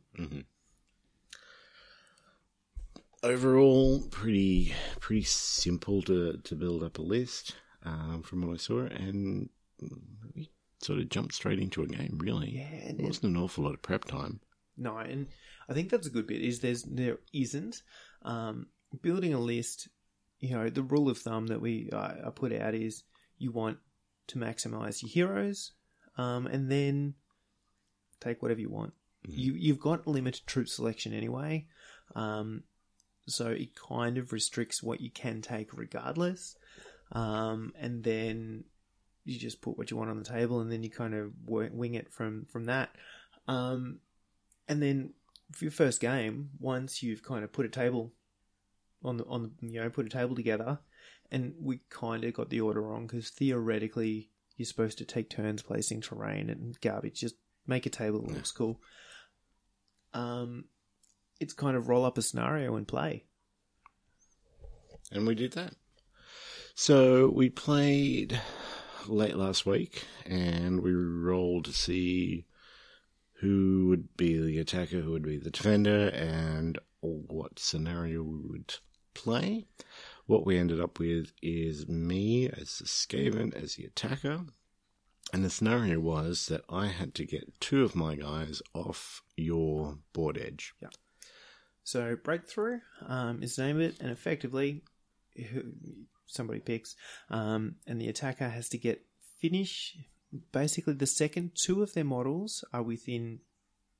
Overall, 3.24 4.02
pretty 4.10 4.74
pretty 5.00 5.24
simple 5.24 6.02
to, 6.04 6.38
to 6.44 6.56
build 6.56 6.84
up 6.84 6.98
a 6.98 7.04
list 7.04 7.56
um, 7.84 8.24
from 8.24 8.42
what 8.42 8.54
I 8.54 8.58
saw, 8.58 8.80
and 8.82 9.50
we 10.36 10.50
sort 10.82 11.00
of 11.00 11.10
jumped 11.10 11.36
straight 11.36 11.60
into 11.60 11.84
a 11.84 11.88
game. 11.88 12.18
Really, 12.20 12.50
Yeah, 12.50 12.90
it 12.90 13.00
wasn't 13.00 13.36
an 13.36 13.42
awful 13.42 13.64
lot 13.64 13.74
of 13.74 13.82
prep 13.82 14.06
time. 14.06 14.40
No, 14.76 14.98
and 14.98 15.28
I 15.70 15.74
think 15.74 15.90
that's 15.90 16.08
a 16.08 16.12
good 16.12 16.28
bit. 16.28 16.42
Is 16.42 16.60
there's 16.60 16.84
there 16.84 17.20
isn't 17.32 17.84
um, 18.24 18.68
building 19.02 19.34
a 19.34 19.40
list. 19.40 19.88
You 20.40 20.56
know, 20.56 20.70
the 20.70 20.84
rule 20.84 21.10
of 21.10 21.20
thumb 21.20 21.48
that 21.48 21.62
we 21.62 21.90
uh, 21.94 22.14
I 22.26 22.30
put 22.34 22.54
out 22.54 22.74
is 22.74 23.04
you 23.38 23.52
want 23.52 23.78
to 24.28 24.40
maximize 24.40 25.02
your 25.02 25.10
heroes, 25.10 25.74
um, 26.18 26.48
and 26.48 26.72
then 26.72 27.16
take 28.20 28.42
whatever 28.42 28.60
you 28.60 28.70
want. 28.70 28.94
You 29.24 29.54
you've 29.54 29.80
got 29.80 30.08
limited 30.08 30.48
troop 30.48 30.68
selection 30.68 31.14
anyway, 31.14 31.68
um, 32.16 32.64
so 33.28 33.48
it 33.48 33.76
kind 33.76 34.18
of 34.18 34.32
restricts 34.32 34.82
what 34.82 35.02
you 35.02 35.12
can 35.12 35.42
take 35.42 35.78
regardless. 35.78 36.56
Um, 37.12 37.74
and 37.78 38.04
then 38.04 38.64
you 39.26 39.38
just 39.38 39.62
put 39.62 39.78
what 39.78 39.92
you 39.92 39.98
want 39.98 40.10
on 40.10 40.18
the 40.18 40.30
table, 40.30 40.62
and 40.62 40.72
then 40.72 40.82
you 40.82 40.90
kind 40.90 41.14
of 41.14 41.32
wing 41.46 41.96
it 41.96 42.12
from 42.12 42.46
from 42.52 42.66
that. 42.66 42.90
Um, 43.48 44.00
and 44.68 44.82
then 44.82 45.14
for 45.52 45.66
your 45.66 45.72
first 45.72 46.00
game, 46.00 46.50
once 46.60 47.04
you've 47.04 47.24
kind 47.24 47.44
of 47.44 47.52
put 47.52 47.66
a 47.66 47.70
table 47.70 48.14
on 49.04 49.18
the 49.18 49.26
on 49.26 49.44
the, 49.44 49.68
you 49.68 49.82
know 49.82 49.90
put 49.90 50.06
a 50.06 50.10
table 50.10 50.36
together, 50.36 50.80
and 51.32 51.54
we 51.60 51.82
kind 51.90 52.24
of 52.24 52.34
got 52.34 52.50
the 52.50 52.62
order 52.62 52.82
wrong 52.82 53.08
because 53.08 53.30
theoretically 53.30 54.30
you're 54.58 54.66
supposed 54.66 54.98
to 55.00 55.06
take 55.06 55.30
turns 55.30 55.62
placing 55.62 56.02
terrain 56.02 56.50
and 56.50 56.80
garbage. 56.82 57.20
Just 57.20 57.36
make 57.66 57.86
a 57.86 57.90
table 57.90 58.22
that 58.22 58.34
looks 58.34 58.52
cool. 58.52 58.80
Um, 60.14 60.66
it's 61.40 61.54
kind 61.54 61.76
of 61.76 61.88
roll 61.88 62.06
up 62.06 62.18
a 62.18 62.22
scenario 62.22 62.76
and 62.76 62.88
play. 62.88 63.26
And 65.12 65.26
we 65.26 65.36
did 65.36 65.54
that. 65.54 65.74
So 66.76 67.30
we 67.30 67.50
played 67.50 68.40
late 69.08 69.36
last 69.36 69.66
week 69.66 70.06
and 70.26 70.82
we 70.82 70.94
rolled 70.94 71.66
to 71.66 71.74
see 71.74 72.46
who 73.40 73.88
would 73.90 74.16
be 74.16 74.40
the 74.40 74.60
attacker, 74.60 75.02
who 75.02 75.12
would 75.12 75.24
be 75.24 75.38
the 75.38 75.50
defender, 75.50 76.10
and 76.10 76.78
what 77.02 77.58
scenario 77.58 78.22
we 78.22 78.38
would 78.48 78.76
play. 79.14 79.68
What 80.26 80.46
we 80.46 80.58
ended 80.58 80.80
up 80.80 81.00
with 81.00 81.32
is 81.42 81.88
me 81.88 82.48
as 82.48 82.78
the 82.78 82.86
Skaven, 82.86 83.54
as 83.54 83.76
the 83.76 83.86
attacker. 83.86 84.46
And 85.34 85.46
the 85.46 85.50
scenario 85.50 86.00
was 86.00 86.48
that 86.48 86.62
I 86.70 86.88
had 86.88 87.16
to 87.16 87.26
get 87.26 87.60
two 87.60 87.84
of 87.84 87.96
my 87.96 88.16
guys 88.16 88.62
off 88.74 89.22
your 89.38 89.98
board 90.14 90.38
edge. 90.38 90.74
Yeah. 90.82 90.90
So 91.84 92.16
breakthrough 92.16 92.80
um, 93.08 93.42
is 93.42 93.56
the 93.56 93.64
name 93.64 93.78
of 93.78 93.82
it, 93.82 94.00
and 94.00 94.12
effectively, 94.12 94.84
somebody 96.28 96.60
picks, 96.60 96.96
um, 97.30 97.76
and 97.88 98.00
the 98.00 98.08
attacker 98.08 98.50
has 98.50 98.70
to 98.70 98.78
get 98.78 99.06
finish. 99.40 99.98
Basically, 100.52 100.94
the 100.94 101.08
second 101.08 101.52
two 101.56 101.82
of 101.82 101.94
their 101.94 102.04
models 102.06 102.64
are 102.74 102.84
within 102.84 103.40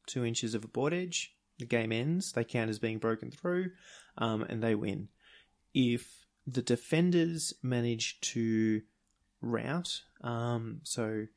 two 0.06 0.26
inches 0.26 0.54
of 0.54 0.64
a 0.64 0.68
board 0.68 0.94
edge. 0.94 1.34
The 1.62 1.68
game 1.68 1.92
ends. 1.92 2.32
They 2.32 2.44
count 2.44 2.72
as 2.72 2.80
being 2.80 2.98
broken 2.98 3.30
through, 3.30 3.70
um, 4.18 4.42
and 4.42 4.64
they 4.64 4.74
win. 4.74 5.10
If 5.76 6.26
the 6.48 6.64
defenders 6.64 7.54
manage 7.62 8.20
to 8.22 8.82
rout, 9.42 10.02
um, 10.22 10.80
so 10.82 11.28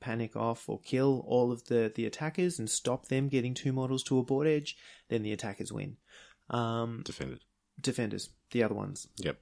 panic 0.00 0.34
off 0.34 0.66
or 0.66 0.80
kill 0.80 1.22
all 1.28 1.52
of 1.52 1.66
the, 1.66 1.92
the 1.94 2.06
attackers 2.06 2.58
and 2.58 2.70
stop 2.70 3.08
them 3.08 3.28
getting 3.28 3.52
two 3.52 3.72
models 3.74 4.02
to 4.04 4.18
a 4.18 4.22
board 4.24 4.46
edge, 4.46 4.78
then 5.08 5.22
the 5.22 5.32
attackers 5.32 5.70
win. 5.70 5.98
Um, 6.48 7.02
Defended. 7.04 7.40
defenders, 7.78 8.30
the 8.50 8.62
other 8.62 8.74
ones. 8.74 9.06
Yep. 9.16 9.36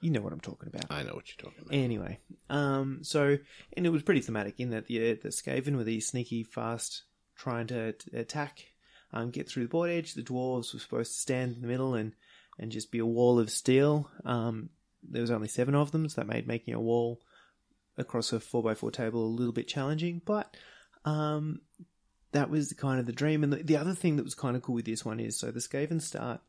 You 0.00 0.12
know 0.12 0.20
what 0.20 0.32
I'm 0.32 0.38
talking 0.40 0.68
about. 0.68 0.84
I 0.90 1.02
know 1.02 1.14
what 1.14 1.24
you're 1.28 1.44
talking 1.50 1.64
about. 1.66 1.74
Anyway, 1.74 2.20
um, 2.50 3.00
so 3.02 3.36
and 3.76 3.84
it 3.84 3.90
was 3.90 4.04
pretty 4.04 4.20
thematic 4.20 4.60
in 4.60 4.70
that 4.70 4.86
the 4.86 5.14
the 5.14 5.30
Skaven 5.30 5.74
were 5.74 5.82
these 5.82 6.06
sneaky, 6.06 6.44
fast, 6.44 7.02
trying 7.36 7.66
to, 7.68 7.92
to 7.94 8.18
attack, 8.18 8.64
um, 9.12 9.30
get 9.30 9.48
through 9.48 9.64
the 9.64 9.68
board 9.68 9.90
edge. 9.90 10.14
The 10.14 10.22
dwarves 10.22 10.72
were 10.72 10.80
supposed 10.80 11.12
to 11.12 11.20
stand 11.20 11.54
in 11.54 11.62
the 11.62 11.68
middle 11.68 11.94
and 11.94 12.12
and 12.58 12.72
just 12.72 12.90
be 12.90 12.98
a 12.98 13.06
wall 13.06 13.38
of 13.38 13.50
steel. 13.50 14.10
Um, 14.24 14.70
there 15.02 15.22
was 15.22 15.30
only 15.30 15.48
seven 15.48 15.74
of 15.74 15.92
them, 15.92 16.08
so 16.08 16.20
that 16.20 16.26
made 16.26 16.48
making 16.48 16.74
a 16.74 16.80
wall 16.80 17.20
across 17.96 18.32
a 18.32 18.40
four 18.40 18.68
x 18.70 18.80
four 18.80 18.90
table 18.90 19.24
a 19.24 19.26
little 19.26 19.52
bit 19.52 19.68
challenging. 19.68 20.20
But 20.24 20.56
um, 21.04 21.60
that 22.32 22.50
was 22.50 22.72
kind 22.72 23.00
of 23.00 23.06
the 23.06 23.12
dream. 23.12 23.44
And 23.44 23.52
the, 23.52 23.62
the 23.62 23.76
other 23.76 23.94
thing 23.94 24.16
that 24.16 24.24
was 24.24 24.34
kind 24.34 24.56
of 24.56 24.62
cool 24.62 24.74
with 24.74 24.84
this 24.84 25.04
one 25.04 25.20
is 25.20 25.38
so 25.38 25.50
the 25.50 25.60
Skaven 25.60 26.02
start 26.02 26.40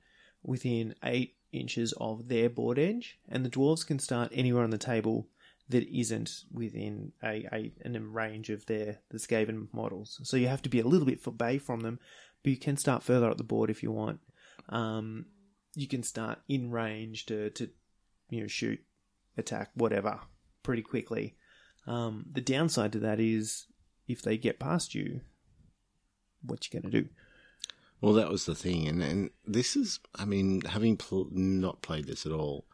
within 0.43 0.95
eight 1.03 1.35
inches 1.51 1.93
of 1.97 2.27
their 2.27 2.49
board 2.49 2.79
edge, 2.79 3.19
and 3.27 3.45
the 3.45 3.49
dwarves 3.49 3.85
can 3.85 3.99
start 3.99 4.31
anywhere 4.33 4.63
on 4.63 4.69
the 4.71 4.77
table 4.77 5.27
that 5.69 5.87
isn't 5.87 6.45
within 6.51 7.11
a, 7.23 7.47
a 7.53 7.71
an 7.85 8.11
range 8.11 8.49
of 8.49 8.65
their 8.65 8.97
the 9.09 9.19
Skaven 9.19 9.67
models. 9.71 10.19
So 10.23 10.37
you 10.37 10.47
have 10.47 10.63
to 10.63 10.69
be 10.69 10.79
a 10.79 10.87
little 10.87 11.05
bit 11.05 11.21
for 11.21 11.31
bay 11.31 11.59
from 11.59 11.81
them, 11.81 11.99
but 12.43 12.51
you 12.51 12.57
can 12.57 12.77
start 12.77 13.03
further 13.03 13.29
up 13.29 13.37
the 13.37 13.43
board 13.43 13.69
if 13.69 13.83
you 13.83 13.91
want. 13.91 14.19
Um, 14.69 15.25
you 15.75 15.87
can 15.87 16.03
start 16.03 16.39
in 16.47 16.71
range 16.71 17.25
to, 17.27 17.49
to 17.51 17.69
you 18.29 18.41
know 18.41 18.47
shoot, 18.47 18.79
attack, 19.37 19.71
whatever, 19.75 20.19
pretty 20.63 20.81
quickly. 20.81 21.35
Um, 21.87 22.25
the 22.31 22.41
downside 22.41 22.91
to 22.93 22.99
that 22.99 23.19
is 23.19 23.65
if 24.07 24.21
they 24.21 24.37
get 24.37 24.59
past 24.59 24.93
you, 24.93 25.21
what 26.41 26.65
you 26.65 26.79
going 26.79 26.91
to 26.91 27.01
do? 27.01 27.09
Well, 28.01 28.13
that 28.13 28.29
was 28.29 28.45
the 28.45 28.55
thing, 28.55 28.87
and 28.87 29.03
and 29.03 29.29
this 29.45 29.75
is, 29.75 29.99
I 30.15 30.25
mean, 30.25 30.61
having 30.61 30.97
pl- 30.97 31.29
not 31.31 31.81
played 31.81 32.07
this 32.07 32.25
at 32.25 32.31
all, 32.31 32.65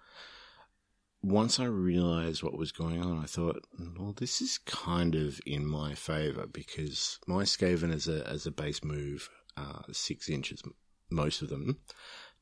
once 1.23 1.59
I 1.59 1.65
realized 1.65 2.43
what 2.43 2.57
was 2.57 2.71
going 2.71 3.01
on, 3.01 3.17
I 3.17 3.25
thought, 3.25 3.65
well, 3.97 4.13
this 4.15 4.41
is 4.41 4.59
kind 4.59 5.15
of 5.15 5.41
in 5.45 5.65
my 5.65 5.95
favor 5.95 6.45
because 6.45 7.17
my 7.25 7.43
Skaven 7.43 7.91
as 7.91 8.07
a 8.07 8.27
as 8.29 8.45
a 8.45 8.51
base 8.51 8.83
move 8.83 9.29
uh, 9.57 9.81
six 9.91 10.29
inches, 10.29 10.61
most 11.09 11.41
of 11.41 11.49
them. 11.49 11.79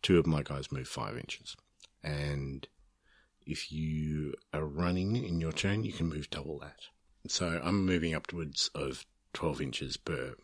Two 0.01 0.19
of 0.19 0.27
my 0.27 0.43
guys 0.43 0.71
move 0.71 0.87
five 0.87 1.17
inches, 1.17 1.55
and 2.03 2.67
if 3.45 3.71
you 3.71 4.33
are 4.53 4.65
running 4.65 5.15
in 5.15 5.39
your 5.39 5.51
turn, 5.53 5.83
you 5.83 5.93
can 5.93 6.07
move 6.07 6.29
double 6.29 6.59
that. 6.59 6.79
So 7.27 7.61
I'm 7.63 7.85
moving 7.85 8.13
upwards 8.13 8.69
of 8.75 9.05
twelve 9.31 9.61
inches 9.61 9.95
per 9.95 10.35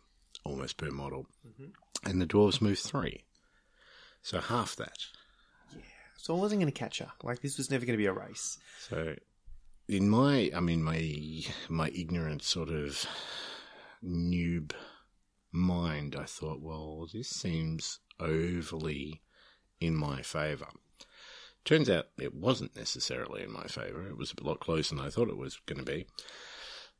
almost 0.44 0.78
per 0.78 0.90
model, 0.90 1.26
mm-hmm. 1.46 2.08
and 2.08 2.20
the 2.22 2.26
dwarves 2.26 2.62
move 2.62 2.78
three, 2.78 3.24
so 4.22 4.40
half 4.40 4.76
that. 4.76 4.96
Yeah. 5.74 5.82
So 6.16 6.34
I 6.34 6.40
wasn't 6.40 6.60
going 6.60 6.72
to 6.72 6.78
catch 6.78 6.98
her. 7.00 7.10
Like 7.22 7.40
this 7.40 7.58
was 7.58 7.70
never 7.70 7.84
going 7.84 7.94
to 7.94 8.02
be 8.02 8.06
a 8.06 8.12
race. 8.12 8.58
So, 8.88 9.14
in 9.88 10.08
my, 10.08 10.50
I 10.54 10.60
mean, 10.60 10.82
my 10.82 11.42
my 11.68 11.90
ignorant 11.94 12.42
sort 12.42 12.70
of 12.70 13.04
noob 14.02 14.72
mind, 15.52 16.16
I 16.18 16.24
thought, 16.24 16.60
well, 16.60 17.06
this 17.12 17.28
seems 17.28 18.00
overly 18.18 19.22
in 19.80 19.96
my 19.96 20.22
favour. 20.22 20.68
Turns 21.64 21.90
out 21.90 22.06
it 22.18 22.34
wasn't 22.34 22.76
necessarily 22.76 23.42
in 23.42 23.52
my 23.52 23.64
favour. 23.64 24.06
It 24.06 24.16
was 24.16 24.32
a 24.40 24.44
lot 24.44 24.60
closer 24.60 24.94
than 24.94 25.04
I 25.04 25.10
thought 25.10 25.28
it 25.28 25.36
was 25.36 25.60
going 25.66 25.78
to 25.78 25.84
be. 25.84 26.06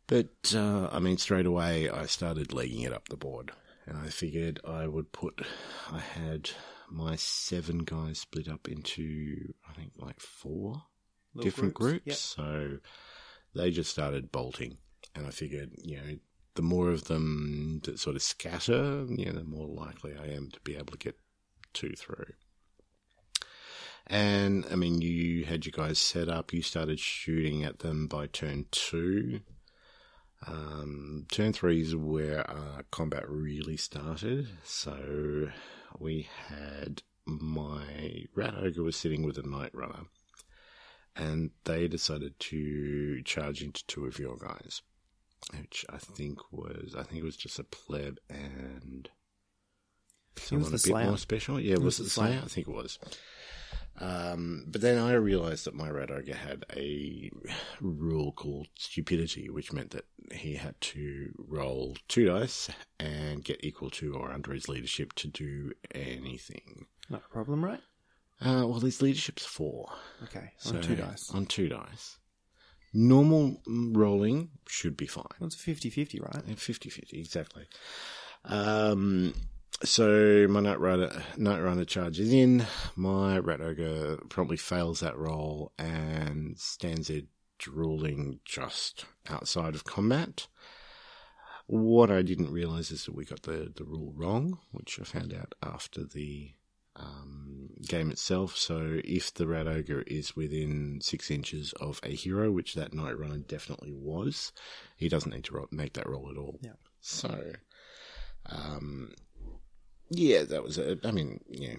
But, 0.06 0.54
uh, 0.54 0.88
I 0.90 0.98
mean, 0.98 1.18
straight 1.18 1.46
away 1.46 1.88
I 1.88 2.06
started 2.06 2.52
legging 2.52 2.80
it 2.82 2.92
up 2.92 3.08
the 3.08 3.16
board. 3.16 3.52
And 3.86 3.96
I 3.96 4.08
figured 4.08 4.60
I 4.66 4.86
would 4.86 5.12
put, 5.12 5.40
I 5.90 6.00
had 6.00 6.50
my 6.90 7.16
seven 7.16 7.78
guys 7.78 8.20
split 8.20 8.48
up 8.48 8.68
into, 8.68 9.54
I 9.68 9.72
think, 9.72 9.92
like 9.96 10.20
four 10.20 10.82
Little 11.34 11.44
different 11.44 11.74
groups. 11.74 12.04
groups. 12.04 12.34
Yep. 12.38 12.46
So 12.46 12.78
they 13.54 13.70
just 13.70 13.90
started 13.90 14.30
bolting. 14.32 14.78
And 15.14 15.26
I 15.26 15.30
figured, 15.30 15.70
you 15.82 15.96
know, 15.96 16.16
the 16.54 16.62
more 16.62 16.90
of 16.90 17.04
them 17.04 17.80
that 17.84 17.98
sort 17.98 18.16
of 18.16 18.22
scatter, 18.22 19.06
you 19.08 19.26
know, 19.26 19.32
the 19.32 19.44
more 19.44 19.68
likely 19.68 20.14
I 20.16 20.26
am 20.28 20.50
to 20.50 20.60
be 20.60 20.76
able 20.76 20.92
to 20.92 20.98
get 20.98 21.18
two 21.72 21.92
through. 21.96 22.32
And 24.06 24.66
I 24.70 24.74
mean, 24.74 25.00
you 25.00 25.44
had 25.44 25.64
your 25.64 25.72
guys 25.72 25.98
set 25.98 26.28
up, 26.28 26.52
you 26.52 26.62
started 26.62 26.98
shooting 26.98 27.62
at 27.62 27.78
them 27.78 28.08
by 28.08 28.26
turn 28.26 28.66
two. 28.72 29.40
Um, 30.46 31.26
turn 31.30 31.52
three 31.52 31.82
is 31.82 31.94
where 31.94 32.44
combat 32.90 33.28
really 33.28 33.76
started. 33.76 34.48
So 34.64 35.50
we 35.98 36.28
had 36.48 37.02
my 37.26 38.24
rat 38.34 38.54
ogre 38.56 38.82
was 38.82 38.96
sitting 38.96 39.22
with 39.22 39.38
a 39.38 39.46
night 39.46 39.74
runner, 39.74 40.06
and 41.14 41.50
they 41.64 41.86
decided 41.86 42.38
to 42.40 43.22
charge 43.22 43.62
into 43.62 43.86
two 43.86 44.06
of 44.06 44.18
your 44.18 44.36
guys, 44.36 44.82
which 45.58 45.84
I 45.88 45.98
think 45.98 46.38
was 46.52 46.94
I 46.96 47.02
think 47.02 47.22
it 47.22 47.24
was 47.24 47.36
just 47.36 47.58
a 47.58 47.64
pleb 47.64 48.18
and 48.28 49.08
someone 50.36 50.68
a 50.68 50.72
bit 50.72 50.80
Slayer. 50.80 51.06
more 51.06 51.18
special. 51.18 51.60
Yeah, 51.60 51.74
it 51.74 51.82
was, 51.82 51.98
was 51.98 52.08
the 52.08 52.10
Slayer? 52.10 52.28
Slayer? 52.32 52.42
I 52.44 52.48
think 52.48 52.68
it 52.68 52.74
was. 52.74 52.98
Um, 53.98 54.64
but 54.66 54.80
then 54.80 54.98
I 54.98 55.12
realized 55.12 55.66
that 55.66 55.74
my 55.74 55.90
rat 55.90 56.10
ogre 56.10 56.34
had 56.34 56.64
a 56.74 57.30
rule 57.80 58.32
called 58.32 58.68
stupidity, 58.78 59.50
which 59.50 59.72
meant 59.72 59.90
that 59.90 60.06
he 60.32 60.54
had 60.54 60.80
to 60.80 61.32
roll 61.36 61.96
two 62.08 62.24
dice 62.26 62.70
and 62.98 63.44
get 63.44 63.62
equal 63.62 63.90
to 63.90 64.14
or 64.14 64.32
under 64.32 64.52
his 64.52 64.68
leadership 64.68 65.12
to 65.14 65.28
do 65.28 65.72
anything. 65.94 66.86
Not 67.10 67.24
a 67.26 67.32
problem, 67.32 67.64
right? 67.64 67.80
Uh, 68.40 68.64
well, 68.66 68.80
his 68.80 69.02
leadership's 69.02 69.44
four. 69.44 69.92
Okay, 70.22 70.52
on 70.64 70.72
so 70.72 70.80
two 70.80 70.96
dice. 70.96 71.30
On 71.34 71.44
two 71.44 71.68
dice. 71.68 72.16
Normal 72.92 73.60
rolling 73.66 74.50
should 74.66 74.96
be 74.96 75.06
fine. 75.06 75.24
Well, 75.38 75.46
it's 75.46 75.56
50 75.56 75.90
50, 75.90 76.20
right? 76.20 76.58
50 76.58 76.90
50, 76.90 77.20
exactly. 77.20 77.66
Um, 78.44 79.34
so 79.82 80.46
my 80.48 80.60
Night 80.60 80.80
Rider, 80.80 81.22
Night 81.36 81.60
Rider 81.60 81.84
charges 81.84 82.32
in. 82.32 82.66
My 82.96 83.38
Rat 83.38 83.60
Ogre 83.60 84.18
promptly 84.28 84.56
fails 84.56 85.00
that 85.00 85.16
roll 85.16 85.72
and 85.78 86.58
stands 86.58 87.08
there 87.08 87.22
drooling 87.58 88.40
just 88.44 89.04
outside 89.28 89.74
of 89.74 89.84
combat. 89.84 90.48
What 91.66 92.10
I 92.10 92.22
didn't 92.22 92.50
realize 92.50 92.90
is 92.90 93.04
that 93.04 93.14
we 93.14 93.24
got 93.24 93.42
the, 93.42 93.72
the 93.74 93.84
rule 93.84 94.12
wrong, 94.16 94.58
which 94.72 94.98
I 95.00 95.04
found 95.04 95.32
out 95.32 95.54
after 95.62 96.04
the 96.04 96.50
um, 96.96 97.49
game 97.86 98.10
itself. 98.10 98.56
So 98.56 99.00
if 99.04 99.32
the 99.34 99.46
Rat 99.46 99.66
Ogre 99.66 100.02
is 100.06 100.36
within 100.36 101.00
six 101.02 101.30
inches 101.30 101.72
of 101.80 102.00
a 102.02 102.14
hero, 102.14 102.50
which 102.50 102.74
that 102.74 102.94
Night 102.94 103.18
Runner 103.18 103.38
definitely 103.38 103.92
was, 103.92 104.52
he 104.96 105.08
doesn't 105.08 105.32
need 105.32 105.44
to 105.44 105.68
make 105.70 105.94
that 105.94 106.08
roll 106.08 106.30
at 106.30 106.36
all. 106.36 106.58
Yeah. 106.62 106.72
So, 107.00 107.52
um, 108.46 109.12
yeah, 110.10 110.42
that 110.42 110.62
was 110.62 110.78
a. 110.78 110.98
I 111.04 111.12
mean, 111.12 111.40
yeah, 111.48 111.74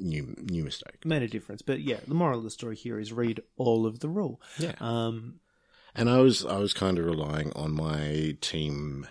new 0.00 0.34
new 0.38 0.64
mistake. 0.64 1.04
Made 1.04 1.22
a 1.22 1.28
difference, 1.28 1.62
but 1.62 1.80
yeah, 1.80 2.00
the 2.06 2.14
moral 2.14 2.38
of 2.38 2.44
the 2.44 2.50
story 2.50 2.74
here 2.74 2.98
is 2.98 3.12
read 3.12 3.40
all 3.56 3.86
of 3.86 4.00
the 4.00 4.08
rule. 4.08 4.40
Yeah. 4.58 4.74
Um, 4.80 5.40
and 5.94 6.08
I 6.08 6.18
was 6.18 6.44
I 6.44 6.58
was 6.58 6.72
kind 6.72 6.98
of 6.98 7.04
relying 7.04 7.52
on 7.52 7.72
my 7.72 8.36
team, 8.40 9.06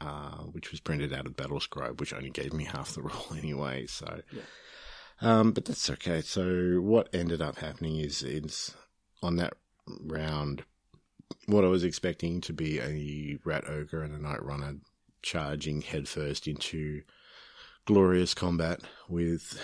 uh, 0.00 0.38
which 0.52 0.70
was 0.70 0.80
printed 0.80 1.12
out 1.12 1.26
of 1.26 1.36
Battlescribe, 1.36 1.98
which 1.98 2.12
only 2.12 2.30
gave 2.30 2.52
me 2.52 2.64
half 2.64 2.94
the 2.94 3.02
rule 3.02 3.26
anyway. 3.36 3.86
So, 3.86 4.20
yeah. 4.32 4.42
Um, 5.20 5.52
but 5.52 5.64
that's 5.64 5.90
okay. 5.90 6.20
So 6.20 6.80
what 6.80 7.08
ended 7.12 7.42
up 7.42 7.58
happening 7.58 7.96
is 7.96 8.22
it's 8.22 8.74
on 9.22 9.36
that 9.36 9.54
round, 10.00 10.64
what 11.46 11.64
I 11.64 11.68
was 11.68 11.84
expecting 11.84 12.40
to 12.42 12.52
be 12.52 12.80
a 12.80 13.38
rat 13.44 13.68
ogre 13.68 14.02
and 14.02 14.14
a 14.14 14.22
night 14.22 14.42
runner 14.44 14.76
charging 15.22 15.82
headfirst 15.82 16.46
into 16.46 17.02
glorious 17.84 18.34
combat 18.34 18.80
with 19.08 19.60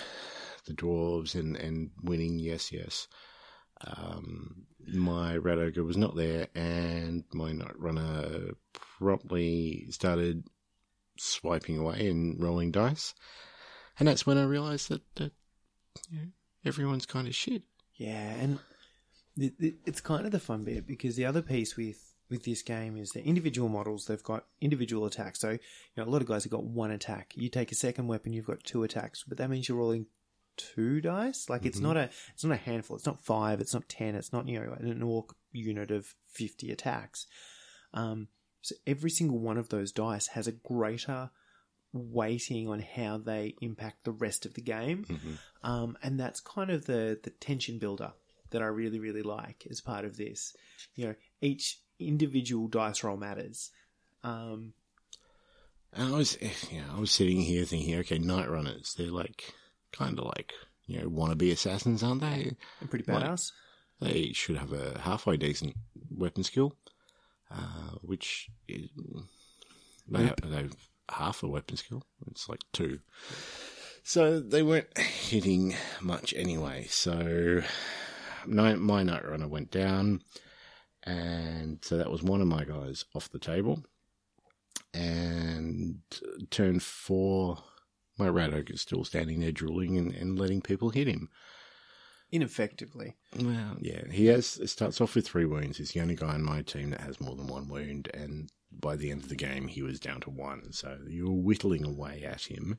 the 0.67 0.75
dwarves 0.75 1.35
and, 1.35 1.57
and 1.57 1.91
winning. 2.03 2.39
Yes, 2.39 2.73
yes. 2.73 3.09
Um, 3.87 4.67
my 4.87 5.37
rat 5.37 5.59
ogre 5.59 5.85
was 5.85 5.97
not 5.97 6.17
there, 6.17 6.49
and 6.55 7.25
my 7.33 7.53
night 7.53 7.79
runner 7.79 8.51
promptly 8.73 9.87
started 9.91 10.45
swiping 11.19 11.79
away 11.79 12.09
and 12.09 12.43
rolling 12.43 12.71
dice. 12.71 13.15
And 13.99 14.09
that's 14.09 14.27
when 14.27 14.39
I 14.39 14.45
realised 14.45 14.89
that, 14.91 15.03
that 15.17 15.33
you 16.11 16.19
know, 16.19 16.27
everyone's 16.65 17.07
kind 17.07 17.29
of 17.29 17.35
shit. 17.35 17.63
Yeah, 17.97 18.35
and 18.35 18.59
it, 19.37 19.55
it, 19.59 19.75
it's 19.85 20.01
kind 20.01 20.27
of 20.27 20.33
the 20.33 20.41
fun 20.41 20.65
bit 20.65 20.87
because 20.87 21.17
the 21.17 21.25
other 21.25 21.43
piece 21.43 21.77
with 21.77 22.15
with 22.29 22.45
this 22.45 22.63
game 22.63 22.97
is 22.97 23.11
the 23.11 23.25
individual 23.25 23.69
models. 23.69 24.07
They've 24.07 24.23
got 24.23 24.45
individual 24.61 25.07
attacks. 25.07 25.41
So, 25.41 25.51
you 25.51 25.59
know, 25.97 26.05
a 26.05 26.11
lot 26.11 26.23
of 26.23 26.29
guys 26.29 26.45
have 26.45 26.51
got 26.51 26.65
one 26.65 26.91
attack. 26.91 27.33
You 27.37 27.49
take 27.49 27.71
a 27.71 27.77
second 27.77 28.09
weapon, 28.09 28.33
you've 28.33 28.47
got 28.47 28.65
two 28.65 28.83
attacks, 28.83 29.25
but 29.27 29.39
that 29.39 29.49
means 29.49 29.69
you're 29.69 29.79
rolling 29.79 30.07
two 30.57 31.01
dice. 31.01 31.49
Like 31.49 31.61
mm-hmm. 31.61 31.69
it's 31.69 31.81
not 31.81 31.97
a, 31.97 32.11
it's 32.35 32.45
not 32.45 32.55
a 32.55 32.61
handful. 32.61 32.97
It's 32.97 33.07
not 33.07 33.25
five. 33.25 33.61
It's 33.61 33.75
not 33.75 33.89
ten. 33.89 34.15
It's 34.15 34.33
not 34.33 34.49
you 34.49 34.59
know 34.59 34.77
an 34.79 35.03
orc 35.03 35.35
unit 35.53 35.91
of 35.91 36.15
fifty 36.27 36.71
attacks. 36.73 37.27
Um, 37.95 38.29
so 38.63 38.75
every 38.87 39.11
single 39.11 39.39
one 39.39 39.59
of 39.59 39.69
those 39.69 39.93
dice 39.93 40.29
has 40.29 40.49
a 40.49 40.53
greater 40.53 41.31
weighting 41.93 42.69
on 42.69 42.81
how 42.81 43.19
they 43.19 43.55
impact 43.61 44.05
the 44.05 44.13
rest 44.13 44.47
of 44.47 44.55
the 44.55 44.61
game, 44.61 45.05
mm-hmm. 45.09 45.35
um, 45.63 45.97
and 46.03 46.19
that's 46.21 46.41
kind 46.41 46.71
of 46.71 46.87
the 46.87 47.19
the 47.23 47.31
tension 47.31 47.79
builder 47.79 48.13
that 48.51 48.63
I 48.63 48.67
really 48.67 48.99
really 48.99 49.23
like 49.23 49.67
as 49.71 49.81
part 49.81 50.05
of 50.05 50.17
this. 50.17 50.55
You 50.95 51.07
know, 51.07 51.15
each 51.41 51.81
individual 51.99 52.69
dice 52.69 53.03
roll 53.03 53.17
matters. 53.17 53.71
Um, 54.23 54.73
and 55.93 56.15
I 56.15 56.17
was, 56.17 56.37
you 56.71 56.81
know, 56.81 56.97
I 56.97 57.01
was 57.01 57.11
sitting 57.11 57.41
here 57.41 57.65
thinking, 57.65 57.97
okay, 58.01 58.19
night 58.19 58.51
runners, 58.51 58.95
they're 58.97 59.07
like 59.07 59.55
kind 59.93 60.19
of 60.19 60.27
like 60.27 60.53
you 60.87 61.01
know 61.01 61.09
wannabe 61.09 61.53
assassins, 61.53 62.03
aren't 62.03 62.21
they? 62.21 62.57
They're 62.81 62.89
pretty 62.89 63.05
badass. 63.05 63.53
Like, 64.01 64.13
they 64.13 64.33
should 64.33 64.57
have 64.57 64.73
a 64.73 64.99
halfway 64.99 65.37
decent 65.39 65.75
weapon 66.11 66.45
skill, 66.45 66.77
uh, 67.51 67.97
which 68.03 68.51
is, 68.69 68.91
they 70.07 70.25
have, 70.25 70.37
they 70.43 70.57
have 70.57 70.77
half 71.11 71.43
a 71.43 71.49
weapon 71.49 71.77
skill. 71.77 72.05
It's 72.31 72.49
like 72.49 72.61
two. 72.73 73.01
So 74.03 74.39
they 74.39 74.63
weren't 74.63 74.97
hitting 74.97 75.75
much 76.01 76.33
anyway. 76.37 76.87
So 76.89 77.63
my, 78.47 78.75
my 78.75 79.03
night 79.03 79.29
runner 79.29 79.49
went 79.49 79.71
down, 79.71 80.23
and 81.03 81.79
so 81.83 81.97
that 81.97 82.11
was 82.11 82.23
one 82.23 82.41
of 82.41 82.47
my 82.47 82.65
guys 82.65 83.05
off 83.15 83.31
the 83.31 83.39
table. 83.39 83.83
And 84.95 85.99
turn 86.51 86.81
four, 86.81 87.59
my 88.17 88.29
rat 88.29 88.55
ogre 88.55 88.73
is 88.73 88.81
still 88.81 89.05
standing 89.05 89.41
there 89.41 89.53
drooling 89.53 89.99
and, 89.99 90.13
and 90.15 90.39
letting 90.39 90.63
people 90.63 90.91
hit 90.91 91.07
him. 91.07 91.29
Ineffectively. 92.33 93.15
Well, 93.39 93.77
yeah, 93.81 94.11
he 94.11 94.27
has. 94.27 94.57
It 94.59 94.69
starts 94.69 95.01
off 95.01 95.15
with 95.15 95.27
three 95.27 95.45
wounds. 95.45 95.79
He's 95.79 95.93
the 95.93 96.01
only 96.01 96.17
guy 96.17 96.35
in 96.35 96.43
my 96.43 96.63
team 96.63 96.91
that 96.91 97.03
has 97.03 97.21
more 97.21 97.37
than 97.37 97.47
one 97.47 97.69
wound, 97.69 98.09
and 98.15 98.51
by 98.71 98.97
the 98.97 99.11
end 99.11 99.23
of 99.23 99.29
the 99.29 99.37
game, 99.37 99.69
he 99.69 99.83
was 99.83 100.01
down 100.01 100.21
to 100.23 100.31
one. 100.31 100.73
So 100.73 100.99
you 101.09 101.27
were 101.27 101.43
whittling 101.43 101.85
away 101.85 102.25
at 102.25 102.43
him. 102.43 102.79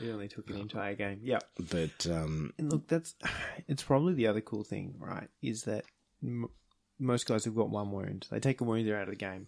It 0.00 0.10
only 0.10 0.28
took 0.28 0.50
an 0.50 0.56
entire 0.56 0.94
game. 0.94 1.20
Yep. 1.22 1.44
But 1.70 2.06
um, 2.10 2.52
And 2.58 2.72
look, 2.72 2.88
that's 2.88 3.14
it's 3.68 3.82
probably 3.82 4.14
the 4.14 4.26
other 4.26 4.40
cool 4.40 4.64
thing, 4.64 4.94
right? 4.98 5.28
Is 5.42 5.62
that 5.62 5.84
m- 6.22 6.50
most 6.98 7.26
guys 7.26 7.44
have 7.44 7.54
got 7.54 7.70
one 7.70 7.90
wound. 7.90 8.26
They 8.30 8.40
take 8.40 8.60
a 8.60 8.64
wound, 8.64 8.86
they're 8.86 8.96
out 8.96 9.04
of 9.04 9.10
the 9.10 9.16
game. 9.16 9.46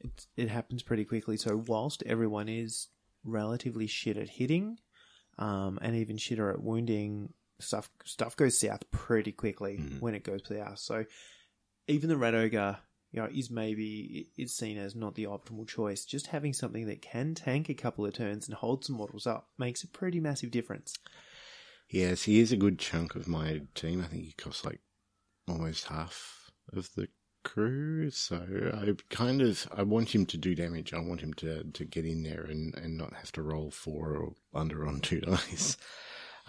It 0.00 0.26
it 0.36 0.48
happens 0.48 0.82
pretty 0.82 1.04
quickly. 1.04 1.36
So 1.36 1.62
whilst 1.66 2.02
everyone 2.06 2.48
is 2.48 2.88
relatively 3.24 3.86
shit 3.88 4.16
at 4.16 4.28
hitting, 4.28 4.78
um, 5.38 5.78
and 5.82 5.96
even 5.96 6.16
shitter 6.16 6.52
at 6.52 6.62
wounding, 6.62 7.32
stuff 7.58 7.90
stuff 8.04 8.36
goes 8.36 8.60
south 8.60 8.88
pretty 8.92 9.32
quickly 9.32 9.76
when 10.00 10.14
it 10.14 10.22
goes 10.22 10.42
to 10.42 10.54
the 10.54 10.60
south. 10.60 10.78
So 10.78 11.04
even 11.88 12.08
the 12.08 12.16
rat 12.16 12.34
ogre, 12.36 12.78
you 13.10 13.20
know, 13.20 13.28
is 13.32 13.50
maybe 13.50 14.28
is 14.36 14.54
seen 14.54 14.78
as 14.78 14.94
not 14.94 15.14
the 15.14 15.24
optimal 15.24 15.66
choice. 15.66 16.04
Just 16.04 16.28
having 16.28 16.52
something 16.52 16.86
that 16.86 17.02
can 17.02 17.34
tank 17.34 17.68
a 17.68 17.74
couple 17.74 18.04
of 18.04 18.14
turns 18.14 18.46
and 18.46 18.56
hold 18.56 18.84
some 18.84 18.96
models 18.96 19.26
up 19.26 19.48
makes 19.58 19.82
a 19.82 19.88
pretty 19.88 20.20
massive 20.20 20.50
difference. 20.50 20.94
yes, 21.88 22.24
he 22.24 22.40
is 22.40 22.52
a 22.52 22.56
good 22.56 22.78
chunk 22.78 23.14
of 23.14 23.28
my 23.28 23.62
team. 23.74 24.02
I 24.02 24.06
think 24.06 24.24
he 24.24 24.32
costs 24.32 24.64
like 24.64 24.80
almost 25.48 25.86
half 25.86 26.50
of 26.72 26.90
the 26.94 27.08
crew. 27.44 28.10
So 28.10 28.36
I 28.74 28.94
kind 29.14 29.40
of 29.40 29.66
I 29.74 29.82
want 29.82 30.14
him 30.14 30.26
to 30.26 30.36
do 30.36 30.54
damage. 30.54 30.92
I 30.92 31.00
want 31.00 31.20
him 31.20 31.32
to 31.34 31.64
to 31.64 31.84
get 31.84 32.04
in 32.04 32.22
there 32.22 32.42
and 32.42 32.74
and 32.74 32.96
not 32.96 33.14
have 33.14 33.32
to 33.32 33.42
roll 33.42 33.70
four 33.70 34.16
or 34.16 34.34
under 34.54 34.86
on 34.86 35.00
two 35.00 35.20
dice. 35.22 35.76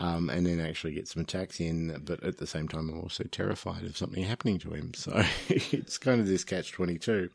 Um, 0.02 0.30
and 0.30 0.46
then 0.46 0.62
actually 0.62 0.94
get 0.94 1.10
some 1.10 1.24
attacks 1.24 1.60
in, 1.60 2.02
but 2.06 2.24
at 2.24 2.38
the 2.38 2.48
same 2.48 2.70
time, 2.70 2.90
I'm 2.90 3.02
also 3.02 3.26
terrified 3.26 3.84
of 3.84 3.98
something 3.98 4.24
happening 4.24 4.58
to 4.60 4.72
him. 4.72 4.94
So 4.96 5.24
it's 5.50 5.98
kind 5.98 6.22
of 6.22 6.28
this 6.28 6.46
catch 6.46 6.72
22. 6.72 7.30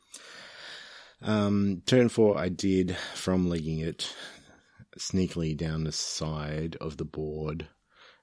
Um, 1.21 1.83
turn 1.85 2.09
four, 2.09 2.39
I 2.39 2.49
did 2.49 2.97
from 3.15 3.49
legging 3.49 3.81
it 3.81 4.15
sneakily 4.99 5.57
down 5.57 5.85
the 5.85 5.93
side 5.93 6.77
of 6.81 6.97
the 6.97 7.05
board 7.05 7.69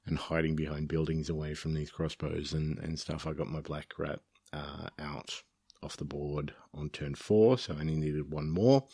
and 0.05 0.17
hiding 0.17 0.55
behind 0.55 0.87
buildings 0.87 1.29
away 1.29 1.53
from 1.53 1.73
these 1.73 1.91
crossbows 1.91 2.53
and, 2.53 2.79
and 2.79 2.99
stuff. 2.99 3.27
I 3.27 3.33
got 3.33 3.47
my 3.47 3.61
black 3.61 3.93
rat 3.97 4.19
uh, 4.53 4.89
out 4.99 5.43
off 5.83 5.97
the 5.97 6.05
board 6.05 6.53
on 6.73 6.89
turn 6.89 7.15
four, 7.15 7.57
so 7.57 7.73
I 7.73 7.81
only 7.81 7.95
needed 7.95 8.31
one 8.31 8.49
more. 8.49 8.85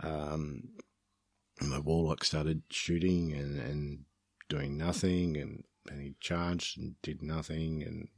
Um, 0.00 0.62
my 1.60 1.78
warlock 1.78 2.24
started 2.24 2.62
shooting 2.70 3.32
and, 3.32 3.58
and 3.58 3.98
doing 4.48 4.76
nothing, 4.76 5.36
and, 5.36 5.64
and 5.90 6.00
he 6.00 6.14
charged 6.20 6.78
and 6.78 6.94
did 7.02 7.22
nothing, 7.22 7.82
and 7.82 8.08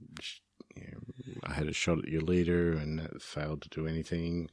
you 0.77 0.83
know, 0.93 1.41
I 1.45 1.53
had 1.53 1.67
a 1.67 1.73
shot 1.73 1.99
at 1.99 2.09
your 2.09 2.23
leader 2.23 2.73
and 2.73 2.99
that 2.99 3.23
failed 3.23 3.63
to 3.63 3.69
do 3.69 3.87
anything. 3.87 4.51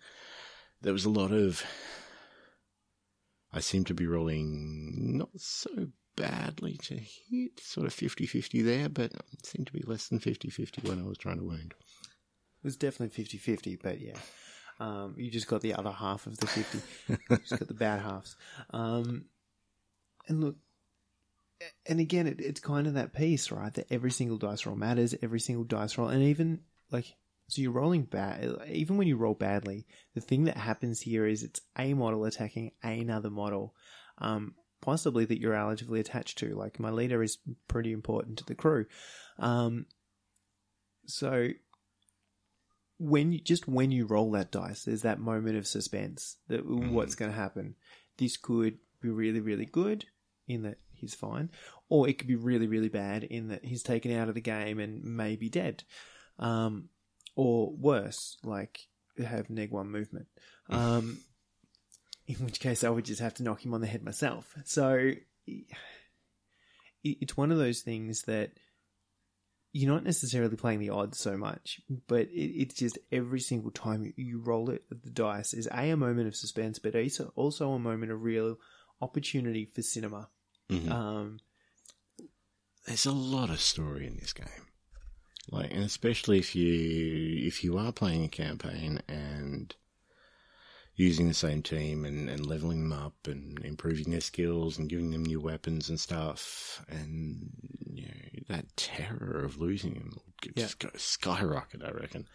There 0.82 0.94
was 0.94 1.06
a 1.06 1.10
lot 1.10 1.32
of. 1.32 1.64
I 3.52 3.60
seem 3.60 3.86
to 3.86 3.94
be 3.94 4.06
rolling 4.06 5.18
not 5.18 5.30
so 5.38 5.88
badly 6.16 6.78
to 6.84 6.96
hit, 6.96 7.60
sort 7.60 7.88
of 7.88 7.94
50 7.94 8.26
50 8.26 8.62
there, 8.62 8.90
but 8.90 9.14
it 9.32 9.46
seemed 9.46 9.68
to 9.68 9.74
be 9.74 9.84
less 9.86 10.10
than 10.10 10.20
50 10.20 10.50
50 10.50 10.88
when 10.88 11.00
I 11.00 11.08
was 11.08 11.18
trying 11.18 11.38
to 11.38 11.44
wound. 11.44 11.74
It 11.80 12.64
was 12.64 12.76
definitely 12.76 13.16
50 13.16 13.38
50, 13.38 13.76
but 13.82 14.02
yeah. 14.02 14.18
Um, 14.80 15.16
you 15.18 15.32
just 15.32 15.48
got 15.48 15.62
the 15.62 15.74
other 15.74 15.92
half 15.92 16.28
of 16.28 16.38
the 16.38 16.48
50. 16.48 16.80
you 17.08 17.38
just 17.38 17.58
got 17.58 17.68
the 17.68 17.74
bad 17.74 18.02
halves. 18.02 18.36
Um, 18.72 19.26
and 20.28 20.42
look, 20.42 20.56
and 21.86 22.00
again, 22.00 22.28
it, 22.28 22.40
it's 22.40 22.60
kind 22.60 22.88
of 22.88 22.94
that 22.94 23.14
piece, 23.14 23.52
right? 23.52 23.74
That 23.74 23.88
every 23.92 24.12
single 24.12 24.38
dice 24.38 24.66
roll 24.66 24.76
matters, 24.76 25.16
every 25.22 25.40
single 25.40 25.64
dice 25.64 25.98
roll, 25.98 26.10
and 26.10 26.24
even 26.24 26.60
like, 26.92 27.16
so 27.48 27.62
you're 27.62 27.72
rolling 27.72 28.04
bad, 28.04 28.46
even 28.70 28.98
when 28.98 29.08
you 29.08 29.16
roll 29.16 29.34
badly, 29.34 29.86
the 30.14 30.22
thing 30.22 30.46
that 30.46 30.58
happens 30.58 31.00
here 31.00 31.26
is 31.26 31.44
it's 31.44 31.62
a 31.78 31.94
model 31.94 32.26
attacking 32.26 32.72
another 32.84 33.30
model, 33.30 33.74
um, 34.18 34.54
possibly 34.82 35.26
that 35.26 35.40
you're 35.40 35.54
relatively 35.54 36.00
attached 36.00 36.38
to. 36.40 36.56
Like, 36.56 36.80
my 36.80 36.90
leader 36.90 37.24
is 37.24 37.38
pretty 37.68 37.94
important 37.94 38.38
to 38.40 38.46
the 38.46 38.56
crew. 38.56 38.86
Um, 39.40 39.86
so 41.06 41.50
when 43.00 43.32
you, 43.32 43.40
just 43.40 43.68
when 43.68 43.92
you 43.92 44.06
roll 44.06 44.32
that 44.32 44.52
dice, 44.52 44.84
there's 44.84 45.04
that 45.04 45.20
moment 45.20 45.58
of 45.58 45.68
suspense 45.68 46.38
that 46.50 46.66
what's 46.66 47.16
going 47.16 47.32
to 47.32 47.38
happen. 47.38 47.76
This 48.18 48.36
could 48.36 48.78
be 49.02 49.10
really, 49.10 49.40
really 49.40 49.66
good 49.66 50.06
in 50.48 50.64
that 50.64 50.80
he's 50.98 51.16
fine, 51.16 51.50
or 51.90 52.08
it 52.08 52.18
could 52.18 52.28
be 52.28 52.36
really, 52.36 52.68
really 52.68 52.90
bad 52.90 53.24
in 53.24 53.50
that 53.50 53.64
he's 53.64 53.84
taken 53.84 54.12
out 54.12 54.30
of 54.30 54.36
the 54.36 54.42
game 54.42 54.80
and 54.80 55.04
may 55.04 55.36
be 55.36 55.50
dead, 55.50 55.84
um, 56.40 56.90
or 57.36 57.72
worse, 57.72 58.38
like 58.44 58.82
have 59.24 59.50
neg 59.50 59.72
one 59.72 59.90
movement. 59.90 60.28
Um, 60.70 61.20
in 62.28 62.36
which 62.36 62.60
case, 62.60 62.84
I 62.84 62.90
would 62.90 63.06
just 63.06 63.22
have 63.22 63.36
to 63.36 63.44
knock 63.44 63.64
him 63.66 63.74
on 63.74 63.82
the 63.82 63.88
head 63.88 64.04
myself. 64.04 64.54
So 64.66 65.12
it's 67.04 67.38
one 67.38 67.52
of 67.52 67.58
those 67.58 67.82
things 67.82 68.24
that 68.24 68.52
you're 69.72 69.94
not 69.94 70.04
necessarily 70.04 70.56
playing 70.56 70.80
the 70.80 70.90
odds 70.90 71.20
so 71.20 71.38
much, 71.38 71.82
but 72.08 72.28
it, 72.30 72.62
it's 72.62 72.76
just 72.76 72.98
every 73.12 73.40
single 73.40 73.72
time 73.72 74.12
you, 74.16 74.40
roll 74.40 74.70
it, 74.70 74.84
the 74.90 75.10
dice 75.10 75.54
is 75.54 75.68
a, 75.68 75.92
a 75.92 75.98
moment 75.98 76.28
of 76.28 76.36
suspense, 76.36 76.80
but 76.80 76.96
also 77.36 77.72
a 77.72 77.80
moment 77.80 78.12
of 78.12 78.24
real 78.24 78.58
opportunity 79.02 79.66
for 79.66 79.82
cinema. 79.82 80.30
Um, 80.70 81.40
There's 82.86 83.06
a 83.06 83.12
lot 83.12 83.50
of 83.50 83.60
story 83.62 84.08
in 84.08 84.18
this 84.18 84.34
game. 84.34 84.48
Like, 85.50 85.72
and 85.72 85.84
especially 85.84 86.40
if 86.40 86.56
you 86.56 87.48
if 87.48 87.64
you 87.64 87.78
are 87.78 87.92
playing 87.94 88.24
a 88.26 88.30
campaign 88.30 89.02
and 89.08 89.74
using 90.96 91.28
the 91.28 91.34
same 91.34 91.62
team 91.62 92.04
and, 92.06 92.28
and 92.28 92.46
leveling 92.46 92.82
them 92.90 92.92
up 92.92 93.14
and 93.28 93.64
improving 93.64 94.12
their 94.12 94.20
skills 94.20 94.78
and 94.78 94.90
giving 94.90 95.12
them 95.12 95.24
new 95.24 95.40
weapons 95.40 95.90
and 95.90 96.00
stuff, 96.00 96.84
and 96.90 97.50
you 97.86 98.08
know, 98.08 98.44
that 98.50 98.76
terror 98.76 99.44
of 99.46 99.58
losing 99.58 99.94
them 99.94 100.20
Yeah. 100.44 100.64
just 100.64 100.80
go 100.80 100.90
skyrocket. 100.98 101.82
I 101.84 101.92
reckon. 101.92 102.28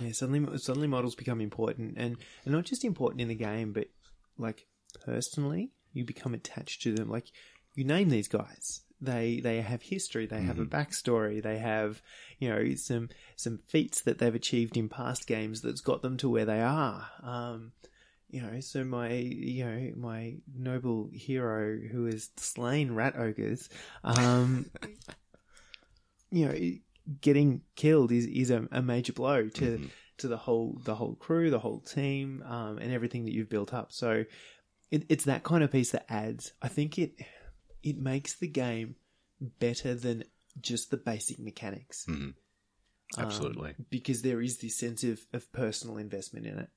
yeah, 0.00 0.12
suddenly 0.12 0.58
suddenly 0.58 0.88
models 0.88 1.14
become 1.14 1.40
important, 1.40 1.94
and, 1.96 2.16
and 2.44 2.52
not 2.52 2.64
just 2.64 2.84
important 2.84 3.20
in 3.20 3.28
the 3.28 3.34
game, 3.36 3.72
but 3.72 3.88
like 4.38 4.66
personally, 5.04 5.70
you 5.92 6.04
become 6.04 6.34
attached 6.34 6.82
to 6.82 6.94
them. 6.94 7.08
Like 7.08 7.26
you 7.74 7.84
name 7.84 8.08
these 8.08 8.28
guys. 8.28 8.82
They 9.00 9.40
they 9.40 9.62
have 9.62 9.82
history. 9.82 10.26
They 10.26 10.42
have 10.42 10.58
a 10.58 10.66
backstory. 10.66 11.42
They 11.42 11.58
have 11.58 12.02
you 12.38 12.50
know 12.50 12.74
some 12.74 13.08
some 13.36 13.58
feats 13.68 14.02
that 14.02 14.18
they've 14.18 14.34
achieved 14.34 14.76
in 14.76 14.88
past 14.90 15.26
games 15.26 15.62
that's 15.62 15.80
got 15.80 16.02
them 16.02 16.18
to 16.18 16.28
where 16.28 16.44
they 16.44 16.60
are. 16.60 17.08
Um, 17.22 17.72
you 18.28 18.42
know, 18.42 18.60
so 18.60 18.84
my 18.84 19.10
you 19.12 19.64
know 19.64 19.92
my 19.96 20.36
noble 20.54 21.08
hero 21.12 21.78
who 21.90 22.06
has 22.06 22.30
slain 22.36 22.92
rat 22.92 23.16
ogres, 23.16 23.70
um, 24.04 24.66
you 26.30 26.46
know, 26.46 26.54
getting 27.20 27.62
killed 27.76 28.12
is 28.12 28.26
is 28.26 28.50
a, 28.50 28.68
a 28.70 28.82
major 28.82 29.12
blow 29.12 29.48
to 29.48 29.88
to 30.18 30.28
the 30.28 30.36
whole 30.36 30.78
the 30.84 30.94
whole 30.94 31.14
crew, 31.14 31.50
the 31.50 31.58
whole 31.58 31.80
team, 31.80 32.42
um, 32.46 32.78
and 32.78 32.92
everything 32.92 33.24
that 33.24 33.32
you've 33.32 33.48
built 33.50 33.74
up. 33.74 33.92
So 33.92 34.24
it, 34.90 35.04
it's 35.08 35.24
that 35.24 35.44
kind 35.44 35.62
of 35.62 35.72
piece 35.72 35.92
that 35.92 36.06
adds. 36.08 36.52
I 36.60 36.68
think 36.68 36.98
it 36.98 37.14
it 37.82 37.98
makes 37.98 38.34
the 38.34 38.48
game 38.48 38.96
better 39.58 39.94
than 39.94 40.24
just 40.60 40.90
the 40.90 40.96
basic 40.96 41.38
mechanics. 41.38 42.04
Um, 43.16 43.24
Absolutely. 43.26 43.74
because 43.88 44.22
there 44.22 44.40
is 44.40 44.58
this 44.58 44.78
sense 44.78 45.02
of, 45.02 45.20
of 45.32 45.50
personal 45.52 45.96
investment 45.96 46.46
in 46.46 46.58
it. 46.58 46.68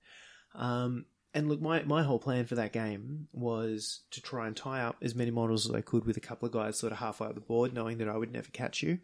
Um, 0.55 1.05
and 1.33 1.49
look, 1.49 1.61
my, 1.61 1.83
my 1.83 2.03
whole 2.03 2.19
plan 2.19 2.45
for 2.45 2.55
that 2.55 2.73
game 2.73 3.27
was 3.33 4.01
to 4.11 4.21
try 4.21 4.47
and 4.47 4.55
tie 4.55 4.81
up 4.81 4.97
as 5.01 5.15
many 5.15 5.31
models 5.31 5.67
as 5.67 5.75
I 5.75 5.81
could 5.81 6.05
with 6.05 6.15
a 6.15 6.21
couple 6.21 6.45
of 6.45 6.53
guys 6.53 6.77
sort 6.77 6.91
of 6.93 6.99
halfway 6.99 7.27
up 7.27 7.35
the 7.35 7.41
board, 7.41 7.73
knowing 7.73 7.97
that 7.97 8.07
I 8.07 8.17
would 8.17 8.31
never 8.31 8.49
catch 8.51 8.83
you. 8.83 8.99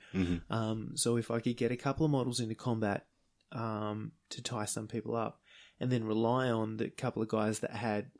Um, 0.49 0.91
so 0.95 1.17
if 1.17 1.31
I 1.31 1.39
could 1.39 1.57
get 1.57 1.71
a 1.71 1.75
couple 1.77 2.05
of 2.05 2.11
models 2.11 2.39
into 2.39 2.55
combat 2.55 3.05
um, 3.51 4.11
to 4.29 4.43
tie 4.43 4.65
some 4.65 4.87
people 4.87 5.15
up, 5.15 5.41
and 5.79 5.91
then 5.91 6.03
rely 6.03 6.49
on 6.49 6.77
the 6.77 6.89
couple 6.89 7.21
of 7.21 7.29
guys 7.29 7.59
that 7.59 7.71
had 7.71 8.11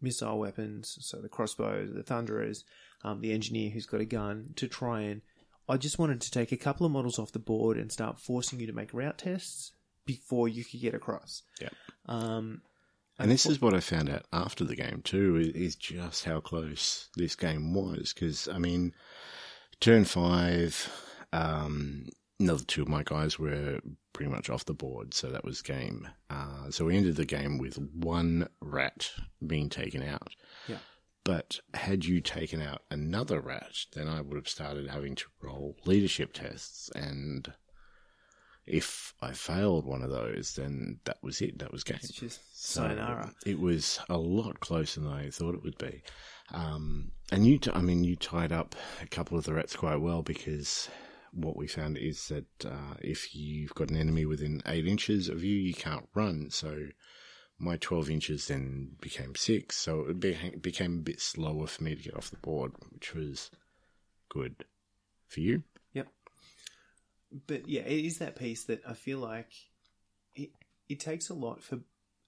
missile 0.00 0.38
weapons, 0.38 0.96
so 1.00 1.20
the 1.20 1.28
crossbows, 1.28 1.92
the 1.94 2.02
thunderers, 2.02 2.64
um, 3.04 3.20
the 3.20 3.32
engineer 3.32 3.70
who's 3.70 3.86
got 3.86 4.00
a 4.00 4.04
gun, 4.06 4.50
to 4.56 4.68
try 4.68 5.02
and. 5.02 5.22
I 5.68 5.76
just 5.76 6.00
wanted 6.00 6.20
to 6.22 6.30
take 6.32 6.50
a 6.50 6.56
couple 6.56 6.84
of 6.84 6.90
models 6.90 7.18
off 7.18 7.30
the 7.30 7.38
board 7.38 7.76
and 7.76 7.92
start 7.92 8.18
forcing 8.18 8.58
you 8.58 8.66
to 8.66 8.72
make 8.72 8.92
route 8.92 9.18
tests 9.18 9.72
before 10.04 10.48
you 10.48 10.64
could 10.64 10.80
get 10.80 10.94
across. 10.94 11.42
Yeah. 11.60 11.68
Um, 12.06 12.62
And 13.20 13.30
this 13.30 13.46
is 13.46 13.60
what 13.60 13.74
I 13.74 13.80
found 13.80 14.08
out 14.08 14.24
after 14.32 14.64
the 14.64 14.74
game 14.74 15.02
too, 15.04 15.36
is, 15.36 15.48
is 15.48 15.76
just 15.76 16.24
how 16.24 16.40
close 16.40 17.08
this 17.16 17.36
game 17.36 17.72
was. 17.74 18.12
Because 18.12 18.48
I 18.48 18.58
mean, 18.58 18.94
turn 19.78 20.04
five, 20.04 20.90
um, 21.32 22.06
another 22.40 22.64
two 22.64 22.82
of 22.82 22.88
my 22.88 23.02
guys 23.04 23.38
were 23.38 23.80
pretty 24.12 24.30
much 24.30 24.50
off 24.50 24.64
the 24.64 24.74
board, 24.74 25.14
so 25.14 25.28
that 25.28 25.44
was 25.44 25.62
game. 25.62 26.08
Uh, 26.30 26.70
so 26.70 26.86
we 26.86 26.96
ended 26.96 27.16
the 27.16 27.24
game 27.24 27.58
with 27.58 27.78
one 27.94 28.48
rat 28.60 29.10
being 29.46 29.68
taken 29.68 30.02
out. 30.02 30.34
Yeah. 30.66 30.78
But 31.22 31.60
had 31.74 32.06
you 32.06 32.20
taken 32.20 32.62
out 32.62 32.82
another 32.90 33.40
rat, 33.40 33.84
then 33.94 34.08
I 34.08 34.22
would 34.22 34.36
have 34.36 34.48
started 34.48 34.88
having 34.88 35.14
to 35.16 35.26
roll 35.42 35.76
leadership 35.84 36.32
tests. 36.32 36.90
And 36.94 37.52
if 38.66 39.12
I 39.20 39.32
failed 39.32 39.84
one 39.84 40.02
of 40.02 40.10
those, 40.10 40.54
then 40.56 41.00
that 41.04 41.18
was 41.22 41.42
it. 41.42 41.58
That 41.58 41.72
was 41.72 41.84
game. 41.84 41.98
It's 42.02 42.12
just 42.12 42.40
So 42.52 42.82
sayonara. 42.82 43.34
It 43.44 43.60
was 43.60 44.00
a 44.08 44.16
lot 44.16 44.60
closer 44.60 45.00
than 45.00 45.10
I 45.10 45.28
thought 45.28 45.54
it 45.54 45.62
would 45.62 45.78
be. 45.78 46.02
Um, 46.52 47.12
and 47.30 47.46
you, 47.46 47.58
t- 47.58 47.70
I 47.74 47.82
mean, 47.82 48.02
you 48.02 48.16
tied 48.16 48.50
up 48.50 48.74
a 49.02 49.06
couple 49.06 49.36
of 49.36 49.44
the 49.44 49.52
rats 49.54 49.76
quite 49.76 50.00
well 50.00 50.22
because 50.22 50.88
what 51.32 51.56
we 51.56 51.66
found 51.66 51.96
is 51.96 52.28
that 52.28 52.46
uh, 52.64 52.94
if 53.00 53.34
you've 53.34 53.74
got 53.74 53.90
an 53.90 53.96
enemy 53.96 54.24
within 54.26 54.62
eight 54.66 54.86
inches 54.86 55.28
of 55.28 55.44
you, 55.44 55.56
you 55.56 55.74
can't 55.74 56.08
run. 56.14 56.50
So 56.50 56.88
my 57.58 57.76
12 57.76 58.10
inches 58.10 58.46
then 58.48 58.96
became 59.00 59.34
six. 59.34 59.76
So 59.76 60.06
it 60.08 60.18
be- 60.20 60.56
became 60.60 60.94
a 60.98 61.02
bit 61.02 61.20
slower 61.20 61.66
for 61.66 61.84
me 61.84 61.94
to 61.94 62.02
get 62.02 62.16
off 62.16 62.30
the 62.30 62.36
board, 62.36 62.72
which 62.90 63.14
was 63.14 63.50
good 64.28 64.64
for 65.28 65.40
you. 65.40 65.62
Yep. 65.92 66.08
But 67.46 67.68
yeah, 67.68 67.82
it 67.82 68.04
is 68.04 68.18
that 68.18 68.36
piece 68.36 68.64
that 68.64 68.82
I 68.86 68.94
feel 68.94 69.18
like 69.18 69.52
it 70.34 70.50
it 70.88 70.98
takes 70.98 71.28
a 71.28 71.34
lot 71.34 71.62
for 71.62 71.78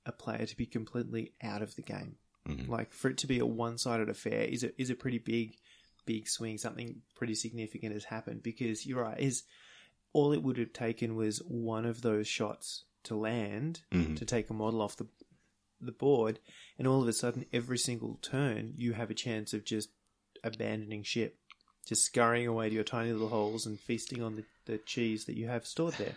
a 0.07 0.13
player 0.13 0.47
to 0.47 0.57
be 0.57 0.67
completely 0.67 1.33
out 1.43 1.63
of 1.63 1.75
the 1.75 1.83
game. 1.83 2.17
Mhm. 2.47 2.69
Like 2.69 2.93
for 2.93 3.09
it 3.11 3.19
to 3.19 3.27
be 3.27 3.39
a 3.39 3.47
one 3.47 3.79
sided 3.79 4.09
affair 4.09 4.43
is 4.43 4.63
a 4.63 4.81
is 4.81 4.91
a 4.91 4.95
pretty 4.95 5.19
big 5.19 5.57
big 6.07 6.29
swing. 6.29 6.59
Something 6.59 7.03
pretty 7.15 7.35
significant 7.35 7.93
has 7.95 8.05
happened 8.05 8.43
because 8.43 8.87
you're 8.87 9.03
right. 9.03 9.19
Is 9.21 9.45
all 10.13 10.33
it 10.33 10.43
would 10.43 10.59
have 10.59 10.73
taken 10.73 11.17
was 11.17 11.39
one 11.39 11.87
of 11.87 12.03
those 12.03 12.29
shots 12.29 12.85
to 13.05 13.15
land 13.17 13.81
Mhm. 13.91 14.17
to 14.19 14.25
take 14.25 14.51
a 14.51 14.55
model 14.55 14.81
off 14.83 14.97
the 14.97 15.07
the 15.81 15.91
board, 15.91 16.39
and 16.79 16.87
all 16.87 17.03
of 17.03 17.09
a 17.09 17.13
sudden, 17.13 17.45
every 17.53 17.77
single 17.79 18.17
turn, 18.23 18.73
you 18.77 18.93
have 18.93 19.11
a 19.11 19.15
chance 19.15 19.53
of 19.53 19.65
just 19.65 19.89
abandoning 20.45 21.03
ship, 21.03 21.37
just 21.85 22.05
scurrying 22.05 22.47
away 22.47 22.69
to 22.69 22.75
your 22.77 22.85
tiny 22.85 23.11
little 23.13 23.29
holes 23.29 23.67
and 23.67 23.81
feasting 23.81 24.23
on 24.23 24.37
the, 24.37 24.45
the 24.67 24.79
cheese 24.79 25.25
that 25.25 25.37
you 25.37 25.49
have 25.49 25.67
stored 25.67 25.95
there. 25.95 26.15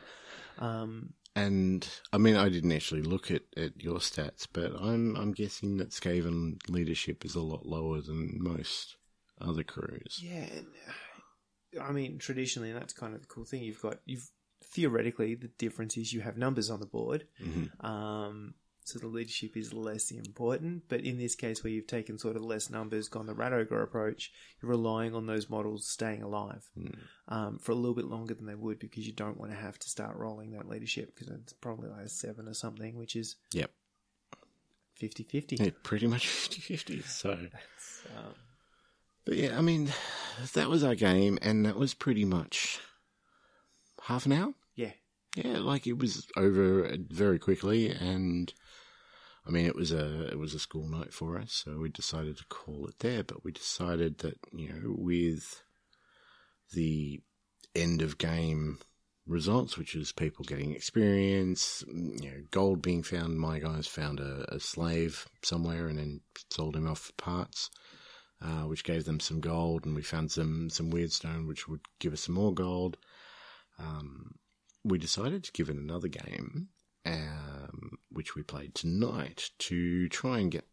Um, 0.60 1.14
And 1.36 1.88
I 2.14 2.18
mean, 2.20 2.36
I 2.36 2.48
didn't 2.50 2.72
actually 2.74 3.02
look 3.02 3.32
at, 3.32 3.42
at 3.58 3.82
your 3.82 3.98
stats, 3.98 4.48
but 4.54 4.72
I'm 4.80 5.16
I'm 5.16 5.32
guessing 5.34 5.78
that 5.78 5.90
Skaven 5.90 6.60
leadership 6.70 7.26
is 7.26 7.34
a 7.34 7.42
lot 7.42 7.66
lower 7.66 8.02
than 8.02 8.38
most 8.42 8.96
other 9.42 9.64
crews. 9.64 10.20
yeah, 10.22 10.46
and, 10.46 10.68
I 11.82 11.92
mean, 11.92 12.18
traditionally, 12.20 12.70
and 12.72 12.80
that's 12.80 12.94
kind 12.94 13.14
of 13.14 13.22
the 13.22 13.28
cool 13.28 13.46
thing. 13.46 13.64
You've 13.64 13.82
got 13.82 13.98
you've 14.06 14.30
theoretically 14.64 15.36
the 15.36 15.50
difference 15.50 15.98
is 15.98 16.14
you 16.14 16.22
have 16.22 16.38
numbers 16.38 16.70
on 16.70 16.80
the 16.80 16.86
board. 16.86 17.28
Mhm. 17.42 17.84
Um, 17.84 18.56
so 18.84 19.00
the 19.00 19.08
leadership 19.08 19.58
is 19.58 19.74
less 19.74 20.12
important, 20.12 20.84
but 20.88 21.02
in 21.02 21.18
this 21.18 21.34
case, 21.36 21.64
where 21.64 21.74
you've 21.74 21.88
taken 21.88 22.20
sort 22.20 22.36
of 22.36 22.44
less 22.44 22.70
numbers, 22.70 23.10
gone 23.10 23.26
the 23.26 23.34
rat 23.34 23.52
ogre 23.52 23.82
approach, 23.82 24.32
you're 24.62 24.70
relying 24.70 25.16
on 25.16 25.26
those 25.26 25.50
models 25.50 25.88
staying 25.88 26.22
alive 26.22 26.70
Mm. 26.78 26.96
um, 27.28 27.58
for 27.60 27.72
a 27.72 27.76
little 27.76 27.96
bit 27.96 28.06
longer 28.06 28.36
than 28.36 28.46
they 28.46 28.54
would 28.56 28.78
because 28.80 29.08
you 29.08 29.14
don't 29.14 29.40
want 29.40 29.52
to 29.52 29.58
have 29.58 29.80
to 29.80 29.90
start 29.90 30.16
rolling 30.18 30.52
that 30.52 30.70
leadership 30.70 31.16
because 31.16 31.34
it's 31.34 31.54
probably 31.54 31.90
like 31.90 32.06
a 32.06 32.10
seven 32.10 32.48
or 32.48 32.54
something, 32.54 32.96
which 32.96 33.16
is 33.16 33.38
Yep. 33.54 33.72
50 34.96 35.24
50. 35.24 35.56
Yeah, 35.58 35.70
pretty 35.84 36.08
much 36.08 36.28
50-50. 36.28 37.04
So, 37.06 37.30
Um, 38.16 38.34
but 39.26 39.36
yeah, 39.36 39.58
I 39.58 39.62
mean, 39.62 39.92
that 40.54 40.70
was 40.70 40.84
our 40.84 40.96
game, 40.96 41.38
and 41.42 41.66
that 41.66 41.78
was 41.78 41.94
pretty 41.94 42.26
much 42.26 42.80
half 44.04 44.26
an 44.26 44.32
hour. 44.32 44.54
yeah. 44.76 44.92
Yeah, 45.36 45.58
like 45.58 45.86
it 45.86 45.98
was 45.98 46.28
over 46.38 46.96
very 47.10 47.40
quickly, 47.40 47.90
and 47.90 48.54
I 49.46 49.50
mean, 49.50 49.66
it 49.66 49.76
was 49.76 49.92
a 49.92 50.28
it 50.28 50.40
was 50.40 50.54
a 50.54 50.60
school 50.60 50.88
night 50.88 51.14
for 51.14 51.38
us, 51.38 51.52
so 51.66 51.78
we 51.78 51.90
decided 51.90 52.38
to 52.38 52.46
call 52.46 52.88
it 52.88 53.00
there. 53.00 53.22
But 53.22 53.44
we 53.44 53.52
decided 53.52 54.20
that 54.20 54.38
you 54.54 54.70
know, 54.70 54.96
with 54.98 55.62
the 56.74 57.22
end 57.76 58.02
of 58.02 58.18
game 58.18 58.80
results, 59.28 59.78
which 59.78 59.96
is 59.96 60.12
people 60.12 60.46
getting 60.46 60.74
experience, 60.74 61.84
mm, 61.90 62.24
you 62.24 62.32
know, 62.32 62.44
gold 62.52 62.82
being 62.82 63.04
found. 63.04 63.40
My 63.40 63.60
guys 63.60 63.88
found 63.88 64.20
a, 64.20 64.46
a 64.54 64.60
slave 64.60 65.28
somewhere 65.44 65.88
and 65.88 65.98
then 65.98 66.22
sold 66.50 66.76
him 66.76 66.88
off 66.88 67.00
for 67.00 67.14
parts. 67.14 67.70
Uh, 68.42 68.68
which 68.68 68.84
gave 68.84 69.06
them 69.06 69.20
some 69.20 69.40
gold, 69.40 69.86
and 69.86 69.96
we 69.96 70.02
found 70.02 70.30
some 70.30 70.70
some 70.70 70.90
weird 70.90 71.12
stone, 71.12 71.48
which 71.48 71.68
would 71.68 71.80
give 72.00 72.12
us 72.14 72.22
some 72.22 72.36
more 72.36 72.54
gold. 72.54 72.98
Um, 73.80 74.36
we 74.84 74.98
decided 74.98 75.44
to 75.46 75.52
give 75.54 75.70
it 75.70 75.78
another 75.78 76.10
game, 76.10 76.68
um, 77.06 77.98
which 78.10 78.36
we 78.36 78.44
played 78.44 78.76
tonight 78.76 79.50
to 79.60 80.10
try 80.10 80.40
and 80.40 80.52
get 80.52 80.68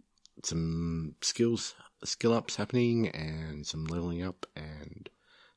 some 0.45 1.15
skills, 1.23 1.75
skill 2.05 2.35
ups 2.35 2.57
happening 2.57 3.09
and 3.09 3.67
some 3.67 3.85
leveling 3.85 4.23
up 4.23 4.45
and 4.57 5.09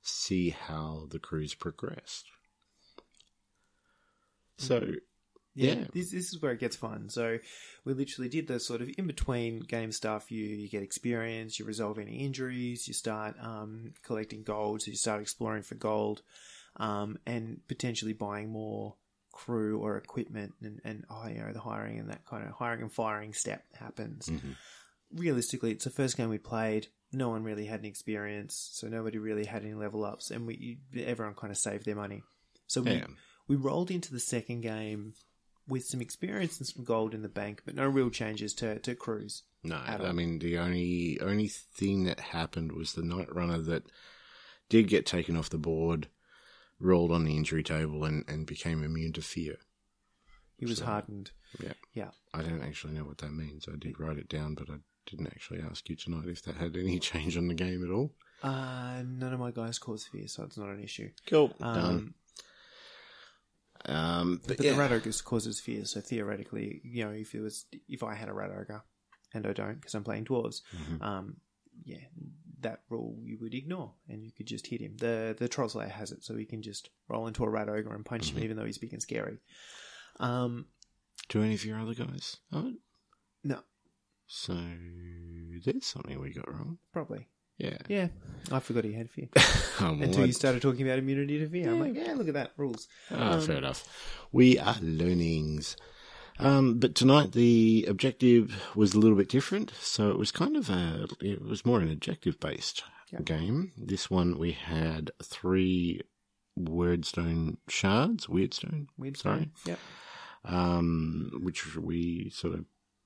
see 0.02 0.52
how 0.52 1.08
the 1.10 1.20
crews 1.20 1.54
progressed. 1.54 2.28
So, 4.58 4.94
Yeah, 5.56 5.74
Yeah. 5.74 5.86
This, 5.94 6.12
this 6.12 6.34
is 6.34 6.42
where 6.42 6.52
it 6.52 6.60
gets 6.60 6.76
fun. 6.76 7.10
So 7.10 7.40
we 7.86 7.94
literally 7.94 8.30
did 8.30 8.48
the 8.48 8.60
sort 8.60 8.82
of 8.82 8.90
in 8.98 9.08
between 9.08 9.60
game 9.60 9.92
stuff. 9.92 10.32
You 10.32 10.44
you 10.44 10.70
get 10.70 10.84
experience, 10.84 11.58
you 11.58 11.66
resolve 11.66 11.98
any 11.98 12.18
injuries, 12.18 12.88
you 12.88 12.94
start 12.94 13.36
um, 13.42 13.94
collecting 14.04 14.44
gold, 14.44 14.82
so 14.82 14.92
you 14.92 14.98
start 14.98 15.22
exploring 15.22 15.64
for 15.64 15.76
gold, 15.76 16.22
um, 16.76 17.18
and 17.26 17.62
potentially 17.68 18.14
buying 18.14 18.52
more 18.52 18.96
crew 19.32 19.80
or 19.80 19.98
equipment, 19.98 20.54
and 20.62 20.82
and 20.84 21.06
oh, 21.10 21.28
you 21.28 21.40
know 21.40 21.54
the 21.54 21.60
hiring 21.60 22.00
and 22.00 22.10
that 22.10 22.26
kind 22.26 22.46
of 22.46 22.52
hiring 22.52 22.82
and 22.82 22.92
firing 22.92 23.34
step 23.34 23.64
happens. 23.74 24.28
mhm. 24.28 24.56
Realistically, 25.14 25.72
it's 25.72 25.86
the 25.86 25.90
first 25.90 26.18
game 26.18 26.30
we 26.30 26.38
played. 26.38 26.88
No 27.14 27.30
one 27.30 27.44
really 27.44 27.66
had 27.66 27.80
any 27.80 27.88
experience, 27.88 28.72
so 28.74 28.88
nobody 28.88 29.20
really 29.20 29.46
had 29.46 29.64
any 29.64 29.74
level 29.74 30.04
ups, 30.04 30.32
and 30.32 30.46
we 30.46 30.80
everyone 30.98 31.36
kind 31.36 31.52
of 31.52 31.58
saved 31.58 31.86
their 31.86 31.96
money. 31.96 32.24
So 32.68 32.82
we 32.82 32.92
yeah. 32.92 33.08
we 33.48 33.56
rolled 33.56 33.92
into 33.92 34.12
the 34.12 34.20
second 34.20 34.62
game 34.62 35.14
with 35.68 35.86
some 35.86 36.02
experience 36.02 36.58
and 36.60 36.68
some 36.68 36.84
gold 36.84 37.14
in 37.14 37.22
the 37.22 37.30
bank, 37.30 37.62
but 37.66 37.76
no 37.76 37.88
real 37.88 38.10
changes 38.10 38.54
to, 38.56 38.80
to 38.80 38.96
crews. 38.96 39.44
No, 39.64 39.82
at 39.86 40.02
I 40.02 40.12
mean 40.12 40.40
the 40.40 40.58
only 40.60 41.20
only 41.22 41.48
thing 41.48 42.04
that 42.04 42.20
happened 42.20 42.72
was 42.72 42.94
the 42.94 43.02
night 43.02 43.34
runner 43.34 43.58
that 43.60 43.84
did 44.70 44.88
get 44.88 45.06
taken 45.06 45.36
off 45.36 45.50
the 45.50 45.58
board, 45.58 46.08
rolled 46.80 47.12
on 47.12 47.24
the 47.24 47.36
injury 47.36 47.64
table, 47.64 48.04
and, 48.06 48.24
and 48.28 48.46
became 48.46 48.84
immune 48.84 49.14
to 49.14 49.22
fear. 49.22 49.58
He 50.58 50.66
was 50.66 50.78
So- 50.80 50.86
hardened. 50.86 51.32
Yeah. 51.60 51.74
Yeah. 51.94 52.10
I 52.34 52.42
don't 52.42 52.62
actually 52.64 52.94
know 52.94 53.06
what 53.06 53.20
that 53.20 53.32
means. 53.34 53.66
I 53.72 53.76
did 53.78 54.00
write 54.00 54.18
it 54.18 54.28
down, 54.30 54.56
but 54.56 54.70
I 54.70 54.76
didn't 55.06 55.28
actually 55.28 55.62
ask 55.62 55.88
you 55.90 55.96
tonight 55.96 56.28
if 56.28 56.42
that 56.44 56.56
had 56.58 56.76
any 56.76 57.00
change 57.12 57.38
on 57.38 57.48
the 57.48 57.54
game 57.54 57.84
at 57.84 57.90
all. 57.92 58.12
Uh, 58.44 59.02
none 59.08 59.34
of 59.34 59.40
my 59.40 59.52
guys 59.52 59.80
cause 59.80 60.06
fear, 60.06 60.28
so 60.28 60.44
it's 60.44 60.58
not 60.58 60.70
an 60.70 60.84
issue. 60.84 61.10
Cool. 61.28 61.54
Um, 61.62 61.74
Done. 61.76 62.14
Um, 63.88 64.42
but, 64.48 64.58
but 64.58 64.66
yeah. 64.66 64.72
the 64.74 64.78
rat 64.80 64.92
ogre 64.92 65.12
causes 65.24 65.60
fear, 65.60 65.86
so 65.86 66.02
theoretically, 66.02 66.82
you 66.84 67.06
know, 67.06 67.12
if 67.12 67.36
it 67.36 67.42
was 67.42 67.66
if 67.88 68.02
I 68.04 68.16
had 68.16 68.30
a 68.30 68.34
rat 68.34 68.50
ogre, 68.52 68.84
and 69.34 69.46
I 69.46 69.54
don't 69.54 69.76
because 69.76 69.94
I'm 69.96 70.04
playing 70.04 70.26
dwarves, 70.26 70.62
Mhm. 70.76 71.02
um, 71.02 71.38
yeah, 71.84 72.00
that 72.62 72.82
rule 72.90 73.18
you 73.22 73.38
would 73.42 73.54
ignore, 73.54 73.94
and 74.10 74.24
you 74.24 74.32
could 74.32 74.48
just 74.48 74.66
hit 74.68 74.82
him. 74.82 74.98
The 74.98 75.36
the 75.38 75.48
troll 75.48 75.70
slayer 75.70 75.90
has 75.90 76.12
it, 76.12 76.24
so 76.24 76.36
he 76.36 76.46
can 76.46 76.62
just 76.62 76.90
roll 77.10 77.28
into 77.28 77.44
a 77.44 77.50
rat 77.50 77.70
ogre 77.70 77.94
and 77.94 78.04
punch 78.06 78.30
Mm-hmm. 78.30 78.38
him, 78.38 78.44
even 78.44 78.58
though 78.58 78.66
he's 78.66 78.78
big 78.80 78.94
and 78.94 79.02
scary. 79.02 79.38
Um, 80.20 80.66
Do 81.30 81.44
any 81.44 81.54
of 81.54 81.66
your 81.66 81.80
other 81.80 81.94
guys? 81.94 82.38
Oh, 82.52 82.74
no, 83.44 83.60
so 84.28 84.54
there's 85.64 85.86
something 85.86 86.20
we 86.20 86.34
got 86.34 86.52
wrong. 86.52 86.78
probably. 86.92 87.28
Yeah. 87.58 87.78
Yeah, 87.88 88.08
I 88.52 88.60
forgot 88.60 88.84
he 88.84 88.94
had 88.94 89.10
fear. 89.10 89.28
Um, 89.80 90.02
Until 90.02 90.22
what- 90.22 90.28
you 90.28 90.34
started 90.34 90.62
talking 90.62 90.84
about 90.88 91.00
immunity 91.00 91.38
to 91.40 91.50
fear. 91.50 91.70
I'm 91.70 91.80
like, 91.82 91.96
yeah, 91.96 92.14
look 92.14 92.30
at 92.30 92.34
that, 92.36 92.52
rules. 92.56 92.88
Ah, 93.12 93.34
Um, 93.34 93.42
fair 93.42 93.58
enough. 93.58 93.84
We 94.32 94.58
are 94.58 94.78
learnings. 94.82 95.76
Um, 96.40 96.80
but 96.80 96.96
tonight 96.96 97.34
the 97.34 97.86
objective 97.90 98.62
was 98.74 98.94
a 98.94 99.00
little 99.00 99.18
bit 99.18 99.28
different, 99.30 99.72
so 99.80 100.10
it 100.12 100.18
was 100.18 100.32
kind 100.32 100.56
of 100.56 100.70
a, 100.70 101.08
it 101.22 101.42
was 101.42 101.66
more 101.66 101.82
an 101.82 101.92
objective 101.92 102.40
based 102.40 102.84
Yeah. 103.12 103.20
game. 103.22 103.72
This 103.78 104.10
one 104.10 104.38
we 104.38 104.52
had 104.54 105.12
three 105.22 106.02
wordstone 106.58 107.58
shards, 107.68 108.28
weirdstone, 108.28 108.88
Weird 108.98 109.18
sorry, 109.18 109.50
Yep. 109.66 109.80
um, 110.46 111.32
which 111.42 111.76
we 111.76 112.30
sort 112.30 112.54
of 112.54 112.66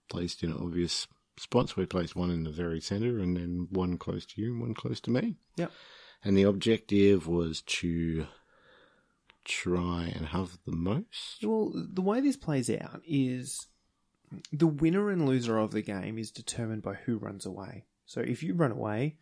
placed 0.09 0.43
in 0.43 0.53
obvious 0.53 1.07
spots. 1.39 1.75
We 1.75 1.85
placed 1.85 2.15
one 2.15 2.31
in 2.31 2.43
the 2.43 2.51
very 2.51 2.81
center 2.81 3.19
and 3.19 3.35
then 3.35 3.67
one 3.71 3.97
close 3.97 4.25
to 4.27 4.41
you 4.41 4.51
and 4.51 4.61
one 4.61 4.73
close 4.73 4.99
to 5.01 5.11
me. 5.11 5.35
Yep. 5.57 5.71
And 6.23 6.37
the 6.37 6.43
objective 6.43 7.27
was 7.27 7.61
to 7.61 8.27
try 9.45 10.11
and 10.15 10.27
have 10.27 10.57
the 10.65 10.75
most. 10.75 11.43
Well, 11.43 11.71
the 11.73 12.01
way 12.01 12.19
this 12.21 12.37
plays 12.37 12.69
out 12.69 13.01
is 13.07 13.67
the 14.51 14.67
winner 14.67 15.09
and 15.09 15.25
loser 15.25 15.57
of 15.57 15.71
the 15.71 15.81
game 15.81 16.17
is 16.17 16.31
determined 16.31 16.83
by 16.83 16.95
who 16.95 17.17
runs 17.17 17.45
away. 17.45 17.85
So 18.05 18.21
if 18.21 18.43
you 18.43 18.53
run 18.53 18.71
away, 18.71 19.17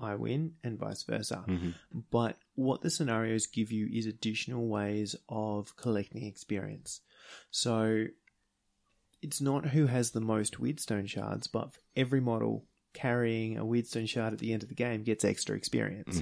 I 0.00 0.16
win, 0.16 0.54
and 0.64 0.78
vice 0.78 1.04
versa. 1.04 1.44
Mm-hmm. 1.46 1.70
But 2.10 2.36
what 2.54 2.82
the 2.82 2.90
scenarios 2.90 3.46
give 3.46 3.70
you 3.70 3.88
is 3.90 4.06
additional 4.06 4.66
ways 4.66 5.14
of 5.28 5.76
collecting 5.76 6.24
experience. 6.24 7.00
So 7.50 8.06
it's 9.22 9.40
not 9.40 9.66
who 9.66 9.86
has 9.86 10.10
the 10.10 10.20
most 10.20 10.60
Weirdstone 10.60 11.08
shards, 11.08 11.46
but 11.46 11.70
every 11.96 12.20
model 12.20 12.64
carrying 12.92 13.56
a 13.56 13.64
Weirdstone 13.64 14.08
shard 14.08 14.32
at 14.32 14.38
the 14.38 14.52
end 14.52 14.62
of 14.62 14.68
the 14.68 14.74
game 14.74 15.02
gets 15.02 15.24
extra 15.24 15.56
experience. 15.56 16.20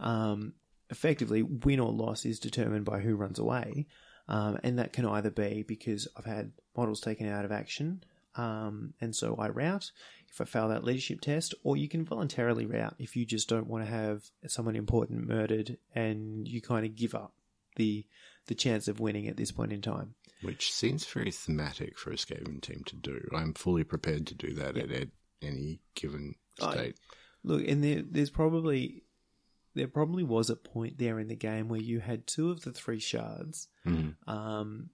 Um, 0.00 0.54
effectively, 0.90 1.42
win 1.42 1.80
or 1.80 1.92
loss 1.92 2.24
is 2.24 2.40
determined 2.40 2.84
by 2.84 3.00
who 3.00 3.14
runs 3.14 3.38
away. 3.38 3.86
Um, 4.28 4.58
and 4.62 4.78
that 4.78 4.92
can 4.92 5.06
either 5.06 5.30
be 5.30 5.64
because 5.66 6.06
I've 6.16 6.26
had 6.26 6.52
models 6.76 7.00
taken 7.00 7.26
out 7.26 7.46
of 7.46 7.52
action, 7.52 8.02
um, 8.34 8.92
and 9.00 9.16
so 9.16 9.34
I 9.36 9.48
route 9.48 9.90
if 10.28 10.40
I 10.40 10.44
fail 10.44 10.68
that 10.68 10.84
leadership 10.84 11.22
test, 11.22 11.54
or 11.62 11.76
you 11.76 11.88
can 11.88 12.04
voluntarily 12.04 12.66
route 12.66 12.94
if 12.98 13.16
you 13.16 13.24
just 13.24 13.48
don't 13.48 13.66
want 13.66 13.84
to 13.84 13.90
have 13.90 14.24
someone 14.46 14.76
important 14.76 15.26
murdered 15.26 15.78
and 15.94 16.46
you 16.46 16.60
kind 16.60 16.84
of 16.84 16.94
give 16.94 17.14
up 17.14 17.32
the 17.76 18.04
the 18.46 18.54
chance 18.54 18.86
of 18.86 19.00
winning 19.00 19.28
at 19.28 19.36
this 19.36 19.50
point 19.50 19.72
in 19.72 19.80
time. 19.80 20.14
Which 20.42 20.72
seems 20.72 21.04
very 21.04 21.30
thematic 21.32 21.98
for 21.98 22.10
a 22.12 22.18
scavenging 22.18 22.60
team 22.60 22.82
to 22.86 22.96
do. 22.96 23.28
I'm 23.34 23.54
fully 23.54 23.82
prepared 23.84 24.26
to 24.28 24.34
do 24.34 24.54
that 24.54 24.76
at, 24.76 24.90
at 24.92 25.08
any 25.42 25.80
given 25.94 26.36
I- 26.60 26.70
state. 26.72 26.96
Look, 27.44 27.66
and 27.66 27.82
there, 27.82 28.02
there's 28.02 28.30
probably 28.30 29.04
there 29.74 29.88
probably 29.88 30.24
was 30.24 30.50
a 30.50 30.56
point 30.56 30.98
there 30.98 31.20
in 31.20 31.28
the 31.28 31.36
game 31.36 31.68
where 31.68 31.80
you 31.80 32.00
had 32.00 32.26
two 32.26 32.50
of 32.50 32.62
the 32.62 32.72
three 32.72 32.98
shards. 32.98 33.68
Mhm. 33.86 34.16
Um, 34.26 34.90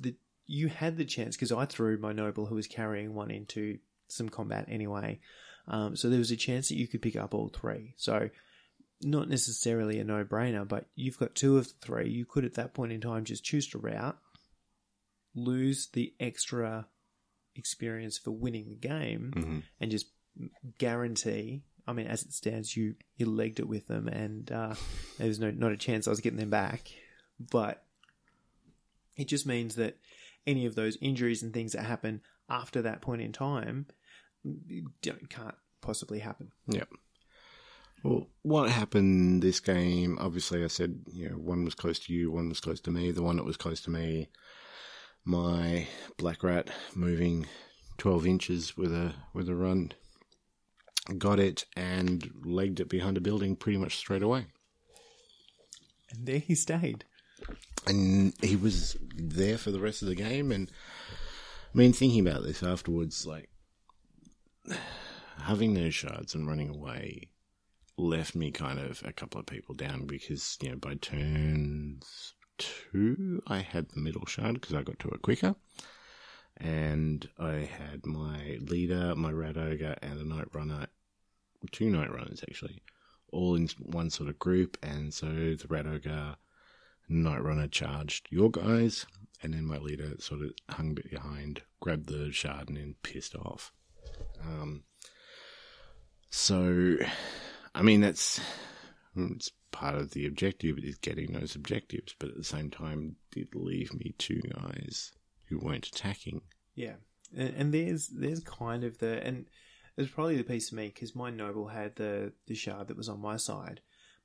that 0.00 0.16
you 0.46 0.68
had 0.68 0.96
the 0.96 1.04
chance 1.04 1.36
because 1.36 1.52
I 1.52 1.66
threw 1.66 1.98
my 1.98 2.12
noble 2.12 2.46
who 2.46 2.54
was 2.54 2.66
carrying 2.66 3.14
one 3.14 3.30
into 3.30 3.78
some 4.08 4.28
combat 4.28 4.64
anyway. 4.68 5.20
Um, 5.68 5.94
so 5.94 6.08
there 6.08 6.18
was 6.18 6.30
a 6.30 6.36
chance 6.36 6.68
that 6.68 6.76
you 6.76 6.88
could 6.88 7.02
pick 7.02 7.16
up 7.16 7.34
all 7.34 7.48
three. 7.48 7.94
So 7.96 8.30
not 9.02 9.28
necessarily 9.28 9.98
a 9.98 10.04
no-brainer, 10.04 10.66
but 10.66 10.86
you've 10.94 11.18
got 11.18 11.34
two 11.34 11.58
of 11.58 11.68
the 11.68 11.74
three. 11.80 12.08
You 12.10 12.24
could 12.24 12.44
at 12.44 12.54
that 12.54 12.72
point 12.74 12.92
in 12.92 13.00
time 13.00 13.24
just 13.24 13.44
choose 13.44 13.68
to 13.68 13.78
route, 13.78 14.18
lose 15.34 15.88
the 15.88 16.14
extra 16.20 16.86
experience 17.54 18.18
for 18.18 18.30
winning 18.30 18.68
the 18.68 18.76
game, 18.76 19.32
Mhm. 19.36 19.62
and 19.80 19.90
just 19.90 20.06
guarantee. 20.78 21.62
I 21.86 21.92
mean, 21.92 22.06
as 22.06 22.22
it 22.22 22.32
stands, 22.32 22.76
you 22.76 22.94
you 23.16 23.26
legged 23.26 23.58
it 23.60 23.68
with 23.68 23.86
them, 23.88 24.08
and 24.08 24.50
uh, 24.52 24.74
there 25.18 25.28
was 25.28 25.38
no 25.40 25.50
not 25.50 25.72
a 25.72 25.76
chance 25.76 26.06
I 26.06 26.10
was 26.10 26.20
getting 26.20 26.38
them 26.38 26.50
back. 26.50 26.90
But 27.40 27.84
it 29.16 29.26
just 29.28 29.46
means 29.46 29.74
that 29.74 29.98
any 30.46 30.64
of 30.66 30.74
those 30.74 30.96
injuries 31.00 31.42
and 31.42 31.52
things 31.52 31.72
that 31.72 31.82
happen 31.82 32.20
after 32.48 32.82
that 32.82 33.00
point 33.02 33.22
in 33.22 33.32
time 33.32 33.86
don't, 35.02 35.28
can't 35.30 35.54
possibly 35.80 36.18
happen. 36.20 36.52
Yep. 36.68 36.88
Well, 38.02 38.28
what 38.42 38.68
happened 38.70 39.42
this 39.42 39.60
game? 39.60 40.18
Obviously, 40.20 40.64
I 40.64 40.68
said 40.68 41.00
you 41.12 41.28
know 41.30 41.36
one 41.36 41.64
was 41.64 41.74
close 41.74 41.98
to 42.00 42.12
you, 42.12 42.30
one 42.30 42.48
was 42.48 42.60
close 42.60 42.80
to 42.82 42.90
me. 42.90 43.10
The 43.10 43.22
one 43.22 43.36
that 43.36 43.44
was 43.44 43.56
close 43.56 43.80
to 43.82 43.90
me, 43.90 44.28
my 45.24 45.86
black 46.16 46.42
rat 46.42 46.68
moving 46.94 47.46
twelve 47.98 48.26
inches 48.26 48.76
with 48.76 48.92
a 48.92 49.14
with 49.32 49.48
a 49.48 49.54
run, 49.54 49.92
got 51.18 51.38
it 51.38 51.64
and 51.76 52.30
legged 52.44 52.80
it 52.80 52.88
behind 52.88 53.16
a 53.16 53.20
building 53.20 53.56
pretty 53.56 53.78
much 53.78 53.96
straight 53.96 54.22
away. 54.22 54.46
And 56.10 56.26
there 56.26 56.38
he 56.38 56.54
stayed. 56.54 57.04
and 57.86 58.34
he 58.42 58.54
was 58.56 58.96
there 59.16 59.58
for 59.58 59.70
the 59.70 59.80
rest 59.80 60.02
of 60.02 60.08
the 60.08 60.14
game. 60.14 60.52
And 60.52 60.70
I 61.74 61.78
mean, 61.78 61.92
thinking 61.92 62.26
about 62.26 62.42
this 62.42 62.62
afterwards, 62.62 63.26
like 63.26 63.48
having 65.42 65.74
those 65.74 65.94
shards 65.94 66.34
and 66.34 66.46
running 66.46 66.68
away 66.68 67.30
left 67.96 68.34
me 68.34 68.50
kind 68.50 68.78
of 68.78 69.02
a 69.04 69.12
couple 69.12 69.40
of 69.40 69.46
people 69.46 69.74
down 69.74 70.06
because 70.06 70.56
you 70.62 70.70
know 70.70 70.76
by 70.76 70.94
turns 70.94 72.34
two 72.92 73.42
I 73.46 73.58
had 73.58 73.88
the 73.88 74.00
middle 74.00 74.26
shard 74.26 74.54
because 74.54 74.74
I 74.74 74.82
got 74.82 74.98
to 75.00 75.08
it 75.08 75.22
quicker. 75.22 75.54
And 76.56 77.28
I 77.38 77.68
had 77.78 78.06
my 78.06 78.58
leader, 78.60 79.14
my 79.16 79.32
rat 79.32 79.56
ogre, 79.56 79.96
and 80.02 80.20
a 80.20 80.24
night 80.24 80.54
runner, 80.54 80.86
two 81.70 81.90
night 81.90 82.12
runners 82.12 82.44
actually, 82.48 82.82
all 83.32 83.54
in 83.54 83.68
one 83.78 84.10
sort 84.10 84.28
of 84.28 84.38
group. 84.38 84.76
And 84.82 85.12
so 85.12 85.26
the 85.26 85.66
rat 85.68 85.86
ogre, 85.86 86.36
Night 87.08 87.42
Runner 87.42 87.68
charged 87.68 88.28
your 88.30 88.50
guys, 88.50 89.06
and 89.42 89.54
then 89.54 89.64
my 89.66 89.78
leader 89.78 90.14
sort 90.18 90.42
of 90.42 90.52
hung 90.70 90.94
behind, 90.94 91.62
grabbed 91.80 92.08
the 92.08 92.32
shard, 92.32 92.68
and 92.68 92.76
then 92.76 92.94
pissed 93.02 93.34
off. 93.34 93.72
Um, 94.40 94.84
so, 96.30 96.96
I 97.74 97.82
mean, 97.82 98.00
that's 98.00 98.40
it's 99.16 99.50
part 99.72 99.96
of 99.96 100.12
the 100.12 100.26
objective 100.26 100.78
is 100.78 100.96
getting 100.96 101.32
those 101.32 101.56
objectives, 101.56 102.14
but 102.18 102.28
at 102.28 102.36
the 102.36 102.44
same 102.44 102.70
time, 102.70 103.16
did 103.32 103.48
leave 103.54 103.92
me 103.94 104.14
two 104.18 104.40
guys 104.54 105.12
who 105.48 105.58
weren't 105.58 105.86
attacking. 105.86 106.42
Yeah, 106.74 106.94
and, 107.36 107.54
and 107.56 107.74
there's 107.74 108.08
there's 108.08 108.40
kind 108.40 108.84
of 108.84 108.98
the 108.98 109.24
and 109.26 109.46
there's 109.96 110.10
probably 110.10 110.36
the 110.36 110.44
piece 110.44 110.70
of 110.70 110.78
me 110.78 110.88
because 110.88 111.16
my 111.16 111.30
noble 111.30 111.68
had 111.68 111.96
the 111.96 112.32
the 112.46 112.54
shard 112.54 112.88
that 112.88 112.96
was 112.96 113.08
on 113.08 113.20
my 113.20 113.36
side, 113.36 113.80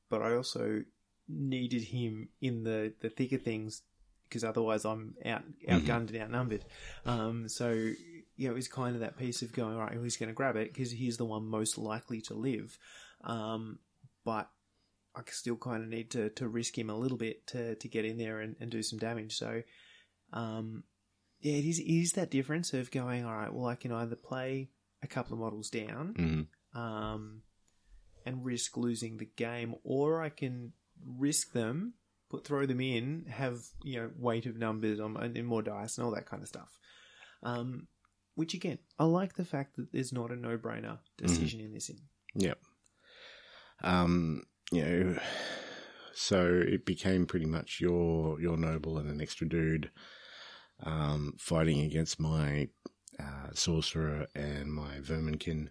but 0.09 0.21
I 0.21 0.35
also 0.35 0.83
needed 1.27 1.83
him 1.83 2.29
in 2.41 2.63
the 2.63 2.93
the 3.01 3.09
thick 3.09 3.31
of 3.31 3.41
things 3.41 3.81
because 4.29 4.43
otherwise 4.43 4.85
I'm 4.85 5.15
out 5.25 5.43
outgunned 5.67 6.09
and 6.09 6.21
outnumbered. 6.21 6.65
Um, 7.05 7.49
so 7.49 7.71
you 7.71 8.49
know, 8.49 8.55
it's 8.55 8.67
kind 8.67 8.93
of 8.93 9.01
that 9.01 9.17
piece 9.17 9.41
of 9.41 9.51
going 9.51 9.73
all 9.73 9.81
right. 9.81 9.93
Who's 9.93 10.17
going 10.17 10.29
to 10.29 10.35
grab 10.35 10.55
it 10.55 10.73
because 10.73 10.91
he's 10.91 11.17
the 11.17 11.25
one 11.25 11.45
most 11.45 11.77
likely 11.77 12.21
to 12.21 12.33
live, 12.33 12.77
um, 13.23 13.79
but. 14.23 14.49
I 15.17 15.21
still 15.31 15.57
kind 15.57 15.83
of 15.83 15.89
need 15.89 16.11
to, 16.11 16.29
to 16.31 16.47
risk 16.47 16.77
him 16.77 16.89
a 16.89 16.97
little 16.97 17.17
bit 17.17 17.47
to, 17.47 17.75
to 17.75 17.87
get 17.87 18.05
in 18.05 18.17
there 18.17 18.39
and, 18.39 18.55
and 18.59 18.69
do 18.69 18.83
some 18.83 18.99
damage. 18.99 19.35
So, 19.35 19.63
um, 20.31 20.83
yeah, 21.41 21.53
it 21.53 21.65
is, 21.65 21.79
it 21.79 21.85
is 21.85 22.11
that 22.13 22.29
difference 22.31 22.73
of 22.73 22.91
going, 22.91 23.25
all 23.25 23.35
right, 23.35 23.53
well, 23.53 23.67
I 23.67 23.75
can 23.75 23.91
either 23.91 24.15
play 24.15 24.69
a 25.01 25.07
couple 25.07 25.33
of 25.33 25.39
models 25.39 25.69
down 25.69 26.13
Mm-hmm. 26.17 26.79
um, 26.79 27.41
and 28.25 28.45
risk 28.45 28.77
losing 28.77 29.17
the 29.17 29.29
game, 29.35 29.75
or 29.83 30.21
I 30.21 30.29
can 30.29 30.73
risk 31.05 31.53
them, 31.53 31.93
put 32.29 32.45
throw 32.45 32.65
them 32.65 32.81
in, 32.81 33.25
have 33.29 33.59
you 33.83 34.01
know 34.01 34.11
weight 34.17 34.45
of 34.45 34.57
numbers 34.57 34.99
on 34.99 35.15
and 35.15 35.47
more 35.47 35.61
dice 35.61 35.97
and 35.97 36.05
all 36.05 36.11
that 36.13 36.25
kind 36.25 36.41
of 36.41 36.49
stuff. 36.49 36.77
Um, 37.41 37.87
which 38.35 38.53
again, 38.53 38.79
I 38.99 39.05
like 39.05 39.35
the 39.35 39.45
fact 39.45 39.77
that 39.77 39.91
there's 39.91 40.11
not 40.11 40.31
a 40.31 40.35
no-brainer 40.35 40.99
decision 41.17 41.59
in 41.61 41.73
this. 41.73 41.89
In 41.89 41.97
Yep. 42.35 42.59
Um, 43.83 44.43
you 44.71 44.83
know, 44.83 45.19
so 46.13 46.61
it 46.67 46.85
became 46.85 47.25
pretty 47.25 47.45
much 47.45 47.79
your 47.79 48.39
your 48.41 48.57
noble 48.57 48.97
and 48.97 49.09
an 49.09 49.21
extra 49.21 49.47
dude 49.47 49.91
um, 50.83 51.33
fighting 51.37 51.81
against 51.81 52.19
my 52.19 52.67
uh, 53.19 53.49
sorcerer 53.53 54.27
and 54.35 54.73
my 54.73 54.99
verminkin, 54.99 55.69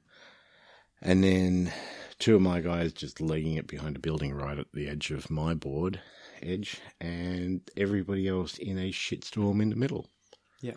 and 1.02 1.22
then 1.22 1.72
two 2.18 2.36
of 2.36 2.42
my 2.42 2.60
guys 2.60 2.92
just 2.92 3.20
legging 3.20 3.54
it 3.54 3.66
behind 3.66 3.96
a 3.96 4.00
building 4.00 4.32
right 4.32 4.58
at 4.58 4.72
the 4.72 4.88
edge 4.88 5.10
of 5.10 5.30
my 5.30 5.54
board 5.54 6.00
edge, 6.42 6.80
and 7.00 7.60
everybody 7.76 8.28
else 8.28 8.58
in 8.58 8.78
a 8.78 8.90
shitstorm 8.90 9.60
in 9.60 9.70
the 9.70 9.76
middle. 9.76 10.10
yeah, 10.62 10.74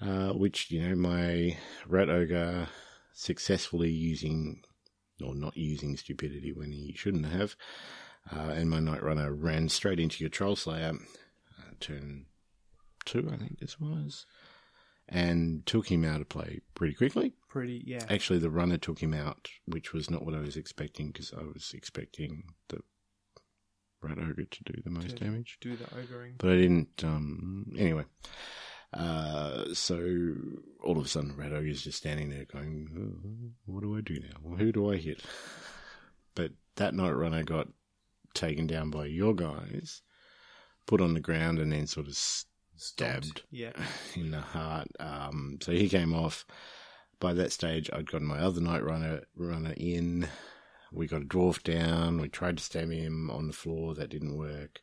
uh, 0.00 0.32
which 0.32 0.70
you 0.70 0.86
know 0.86 0.94
my 0.96 1.56
rat 1.86 2.08
ogre 2.08 2.68
successfully 3.12 3.90
using 3.90 4.62
or 5.22 5.34
not 5.34 5.56
using 5.56 5.96
stupidity 5.96 6.52
when 6.52 6.72
he 6.72 6.92
shouldn't 6.96 7.26
have, 7.26 7.56
uh, 8.32 8.50
and 8.54 8.70
my 8.70 8.80
night 8.80 9.02
runner 9.02 9.32
ran 9.32 9.68
straight 9.68 10.00
into 10.00 10.22
your 10.22 10.30
troll 10.30 10.56
slayer, 10.56 10.92
uh, 11.58 11.70
turn 11.80 12.26
two 13.04 13.28
I 13.32 13.36
think 13.36 13.58
this 13.58 13.78
was, 13.78 14.24
and 15.08 15.64
took 15.66 15.90
him 15.90 16.04
out 16.04 16.20
of 16.22 16.28
play 16.28 16.60
pretty 16.74 16.94
quickly. 16.94 17.34
pretty 17.48 17.82
yeah. 17.86 18.04
Actually, 18.08 18.38
the 18.38 18.50
runner 18.50 18.78
took 18.78 19.00
him 19.00 19.12
out, 19.14 19.48
which 19.66 19.92
was 19.92 20.10
not 20.10 20.24
what 20.24 20.34
I 20.34 20.40
was 20.40 20.56
expecting 20.56 21.08
because 21.08 21.32
I 21.32 21.42
was 21.42 21.72
expecting 21.74 22.44
the 22.68 22.80
rat 24.02 24.18
ogre 24.18 24.44
to 24.44 24.64
do 24.64 24.80
the 24.82 24.90
most 24.90 25.10
To 25.10 25.14
damage 25.24 25.58
Do 25.60 25.76
the 25.76 25.86
ogering. 25.96 26.34
but 26.38 26.50
I 26.50 26.56
didn't. 26.56 27.04
Um, 27.04 27.72
anyway, 27.78 28.04
uh, 28.94 29.74
so 29.74 30.34
all 30.82 30.98
of 30.98 31.04
a 31.04 31.08
sudden, 31.08 31.36
Rat 31.36 31.52
Ogre 31.52 31.66
is 31.66 31.82
just 31.82 31.98
standing 31.98 32.30
there 32.30 32.44
going, 32.44 32.88
"Oh, 32.96 33.52
"What 33.66 33.82
do 33.82 33.96
I 33.96 34.00
do 34.00 34.20
now? 34.20 34.36
Well, 34.42 34.56
who 34.56 34.72
do 34.72 34.90
I 34.90 34.96
hit?" 34.96 35.22
But 36.34 36.52
that 36.76 36.94
night 36.94 37.10
runner 37.10 37.42
got 37.42 37.68
taken 38.34 38.66
down 38.66 38.90
by 38.90 39.06
your 39.06 39.34
guys, 39.34 40.02
put 40.86 41.00
on 41.00 41.14
the 41.14 41.20
ground, 41.20 41.58
and 41.58 41.72
then 41.72 41.86
sort 41.86 42.06
of 42.06 42.16
stabbed 42.76 43.42
Yeah, 43.50 43.72
in 44.16 44.30
the 44.30 44.40
heart. 44.40 44.88
Um, 45.00 45.58
so 45.60 45.72
he 45.72 45.88
came 45.88 46.14
off. 46.14 46.44
By 47.20 47.32
that 47.34 47.52
stage, 47.52 47.88
I'd 47.92 48.10
gotten 48.10 48.26
my 48.26 48.38
other 48.40 48.60
night 48.60 48.84
runner 48.84 49.22
runner 49.36 49.74
in. 49.76 50.28
We 50.92 51.06
got 51.08 51.22
a 51.22 51.26
dwarf 51.26 51.62
down. 51.62 52.20
We 52.20 52.28
tried 52.28 52.58
to 52.58 52.62
stab 52.62 52.90
him 52.90 53.30
on 53.30 53.48
the 53.48 53.52
floor. 53.52 53.94
That 53.94 54.10
didn't 54.10 54.36
work. 54.36 54.80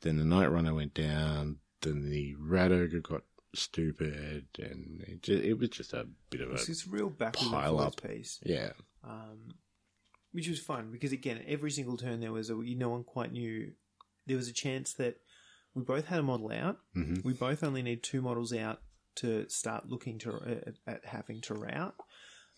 Then 0.00 0.16
the 0.16 0.24
night 0.24 0.50
runner 0.50 0.74
went 0.74 0.94
down. 0.94 1.58
Then 1.84 2.10
the 2.10 2.34
rat 2.38 2.72
ogre 2.72 3.00
got 3.00 3.22
stupid, 3.54 4.46
and 4.58 5.02
it, 5.06 5.22
just, 5.22 5.42
it 5.44 5.54
was 5.58 5.68
just 5.70 5.92
a 5.92 6.06
bit 6.30 6.40
of 6.40 6.50
a 6.50 6.54
It's 6.54 6.66
this 6.66 6.86
real 6.88 7.12
and 7.18 7.32
pile 7.32 7.78
up. 7.78 8.00
piece, 8.02 8.40
yeah. 8.44 8.72
um, 9.02 9.54
which 10.32 10.48
was 10.48 10.58
fun 10.60 10.90
because 10.90 11.12
again, 11.12 11.42
every 11.46 11.70
single 11.70 11.96
turn 11.96 12.20
there 12.20 12.32
was 12.32 12.50
a 12.50 12.54
no 12.54 12.88
one 12.90 13.04
quite 13.04 13.32
knew. 13.32 13.72
There 14.26 14.36
was 14.36 14.48
a 14.48 14.52
chance 14.54 14.94
that 14.94 15.18
we 15.74 15.82
both 15.82 16.06
had 16.06 16.18
a 16.20 16.22
model 16.22 16.50
out. 16.50 16.78
hmm 16.94 17.16
We 17.22 17.32
both 17.34 17.62
only 17.62 17.82
need 17.82 18.02
two 18.02 18.22
models 18.22 18.52
out 18.52 18.80
to 19.16 19.48
start 19.48 19.88
looking 19.88 20.18
to 20.20 20.34
at, 20.66 20.74
at 20.86 21.04
having 21.04 21.40
to 21.42 21.54
route. 21.54 21.94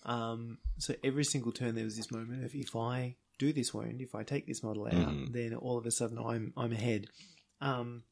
Um, 0.04 0.58
so 0.78 0.94
every 1.02 1.24
single 1.24 1.52
turn 1.52 1.74
there 1.74 1.84
was 1.84 1.96
this 1.96 2.10
moment 2.12 2.44
of 2.44 2.54
if 2.54 2.76
I 2.76 3.16
do 3.38 3.52
this 3.52 3.74
wound, 3.74 4.00
if 4.00 4.14
I 4.14 4.22
take 4.22 4.46
this 4.46 4.62
model 4.62 4.86
out, 4.86 4.92
Mhm. 5.12 5.32
then 5.32 5.54
all 5.54 5.76
of 5.76 5.84
a 5.84 5.90
sudden 5.90 6.16
I'm 6.18 6.52
I'm 6.56 6.72
ahead. 6.72 7.08
Um, 7.60 8.04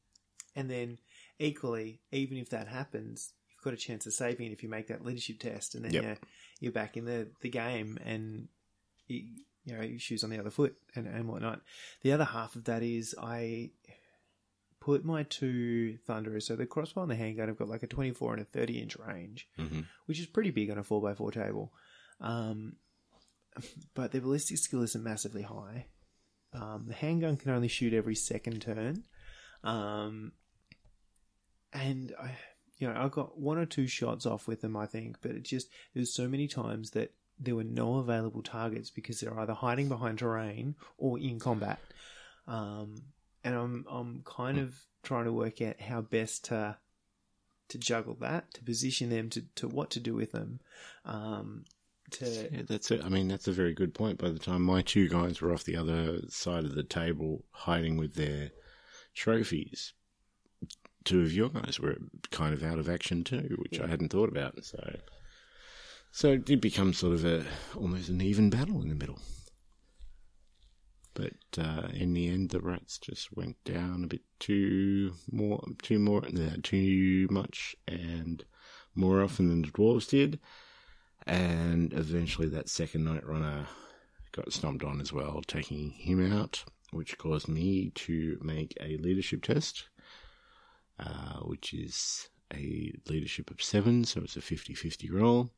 and 0.55 0.69
then 0.69 0.99
equally, 1.39 2.01
even 2.11 2.37
if 2.37 2.49
that 2.49 2.67
happens, 2.67 3.33
you've 3.49 3.63
got 3.63 3.73
a 3.73 3.77
chance 3.77 4.05
of 4.05 4.13
saving 4.13 4.47
it 4.47 4.53
if 4.53 4.63
you 4.63 4.69
make 4.69 4.87
that 4.87 5.03
leadership 5.05 5.39
test, 5.39 5.75
and 5.75 5.85
then 5.85 5.93
Yep. 5.93 6.03
you're, 6.03 6.17
you're 6.59 6.71
back 6.71 6.97
in 6.97 7.05
the, 7.05 7.29
the 7.41 7.49
game 7.49 7.97
and 8.05 8.47
you, 9.07 9.23
you 9.65 9.75
know 9.75 9.81
your 9.83 9.99
shoes 9.99 10.23
on 10.23 10.29
the 10.29 10.39
other 10.39 10.49
foot 10.51 10.75
and, 10.95 11.07
and 11.07 11.27
whatnot. 11.27 11.61
The 12.01 12.11
other 12.13 12.25
half 12.25 12.55
of 12.55 12.65
that 12.65 12.83
is 12.83 13.15
I 13.21 13.71
put 14.79 15.03
my 15.03 15.23
two 15.23 15.97
Thunderers, 16.05 16.45
so 16.45 16.55
the 16.55 16.65
crossbow 16.67 17.01
and 17.01 17.11
the 17.11 17.15
handgun 17.15 17.47
have 17.47 17.57
got 17.57 17.67
like 17.69 17.81
a 17.83 17.87
24 17.87 18.33
and 18.33 18.41
a 18.43 18.45
30 18.45 18.79
inch 18.79 18.97
range, 18.97 19.47
hmm 19.57 19.81
which 20.05 20.19
is 20.19 20.27
pretty 20.27 20.51
big 20.51 20.69
on 20.69 20.77
a 20.77 20.83
4x4 20.83 21.33
table. 21.33 21.73
Um, 22.21 22.75
but 23.95 24.11
their 24.11 24.21
ballistic 24.21 24.57
skill 24.59 24.83
isn't 24.83 25.03
massively 25.03 25.41
high. 25.41 25.87
Um, 26.53 26.85
the 26.87 26.93
handgun 26.93 27.37
can 27.37 27.51
only 27.51 27.67
shoot 27.67 27.93
every 27.93 28.15
second 28.15 28.61
turn. 28.61 29.03
Um, 29.63 30.33
and 31.73 32.13
I, 32.21 32.31
you 32.77 32.87
know, 32.87 32.99
I 32.99 33.07
got 33.09 33.39
one 33.39 33.57
or 33.57 33.65
two 33.65 33.87
shots 33.87 34.25
off 34.25 34.47
with 34.47 34.61
them, 34.61 34.75
I 34.75 34.85
think, 34.85 35.17
but 35.21 35.31
it 35.31 35.43
just, 35.43 35.69
there's 35.93 36.13
so 36.13 36.27
many 36.27 36.47
times 36.47 36.91
that 36.91 37.11
there 37.39 37.55
were 37.55 37.63
no 37.63 37.95
available 37.95 38.41
targets 38.41 38.89
because 38.89 39.19
they're 39.19 39.39
either 39.39 39.53
hiding 39.53 39.89
behind 39.89 40.19
terrain 40.19 40.75
or 40.97 41.19
in 41.19 41.39
combat. 41.39 41.79
Um, 42.47 43.03
and 43.43 43.55
I'm, 43.55 43.85
I'm 43.89 44.21
kind 44.25 44.57
of 44.57 44.75
trying 45.03 45.25
to 45.25 45.33
work 45.33 45.61
out 45.61 45.79
how 45.81 46.01
best 46.01 46.45
to, 46.45 46.77
to 47.69 47.77
juggle 47.77 48.15
that, 48.21 48.53
to 48.53 48.63
position 48.63 49.09
them 49.09 49.29
to, 49.31 49.43
to 49.55 49.67
what 49.67 49.91
to 49.91 49.99
do 49.99 50.13
with 50.13 50.31
them. 50.31 50.59
Um, 51.05 51.65
to, 52.11 52.25
Yeah, 52.25 52.61
that's 52.67 52.91
it. 52.91 53.03
I 53.03 53.09
mean, 53.09 53.27
that's 53.27 53.47
a 53.47 53.53
very 53.53 53.73
good 53.73 53.93
point. 53.93 54.19
By 54.19 54.29
the 54.29 54.39
time 54.39 54.61
my 54.61 54.81
two 54.81 55.09
guys 55.09 55.41
were 55.41 55.53
off 55.53 55.63
the 55.63 55.77
other 55.77 56.19
side 56.29 56.65
of 56.65 56.75
the 56.75 56.83
table 56.83 57.43
hiding 57.51 57.97
with 57.97 58.13
their 58.13 58.51
trophies, 59.13 59.93
two 61.05 61.21
of 61.21 61.33
your 61.33 61.49
guys 61.49 61.79
were 61.79 61.97
kind 62.31 62.53
of 62.53 62.63
out 62.63 62.79
of 62.79 62.89
action 62.89 63.23
too, 63.23 63.55
which 63.59 63.79
I 63.79 63.87
hadn't 63.87 64.09
thought 64.09 64.29
about. 64.29 64.63
So, 64.63 64.97
so 66.11 66.33
it 66.33 66.45
did 66.45 66.61
become 66.61 66.93
sort 66.93 67.13
of 67.13 67.25
a 67.25 67.45
almost 67.75 68.09
an 68.09 68.21
even 68.21 68.49
battle 68.49 68.81
in 68.81 68.89
the 68.89 68.95
middle. 68.95 69.19
But 71.13 71.33
uh, 71.57 71.87
in 71.93 72.13
the 72.13 72.27
end, 72.27 72.49
the 72.49 72.59
rats 72.59 72.97
just 72.97 73.35
went 73.35 73.55
down 73.63 74.03
a 74.03 74.07
bit 74.07 74.23
too 74.39 75.13
more, 75.31 75.63
too 75.81 75.97
more, 75.97 76.21
too 76.61 77.27
much, 77.31 77.75
and 77.87 78.43
more 78.93 79.23
often 79.23 79.47
than 79.47 79.61
the 79.61 79.69
dwarves 79.69 80.09
did 80.09 80.39
and 81.25 81.93
eventually 81.93 82.47
that 82.49 82.69
second 82.69 83.03
night 83.03 83.25
runner 83.25 83.67
got 84.31 84.51
stomped 84.53 84.83
on 84.83 85.01
as 85.01 85.11
well, 85.11 85.41
taking 85.47 85.91
him 85.91 86.31
out, 86.31 86.63
which 86.91 87.17
caused 87.17 87.47
me 87.47 87.91
to 87.95 88.37
make 88.41 88.77
a 88.81 88.97
leadership 88.97 89.43
test, 89.43 89.85
uh, 90.99 91.39
which 91.41 91.73
is 91.73 92.29
a 92.53 92.91
leadership 93.09 93.49
of 93.51 93.61
seven, 93.61 94.03
so 94.05 94.21
it's 94.21 94.35
a 94.35 94.41
50 94.41 94.73
50 94.73 95.09
roll. 95.11 95.49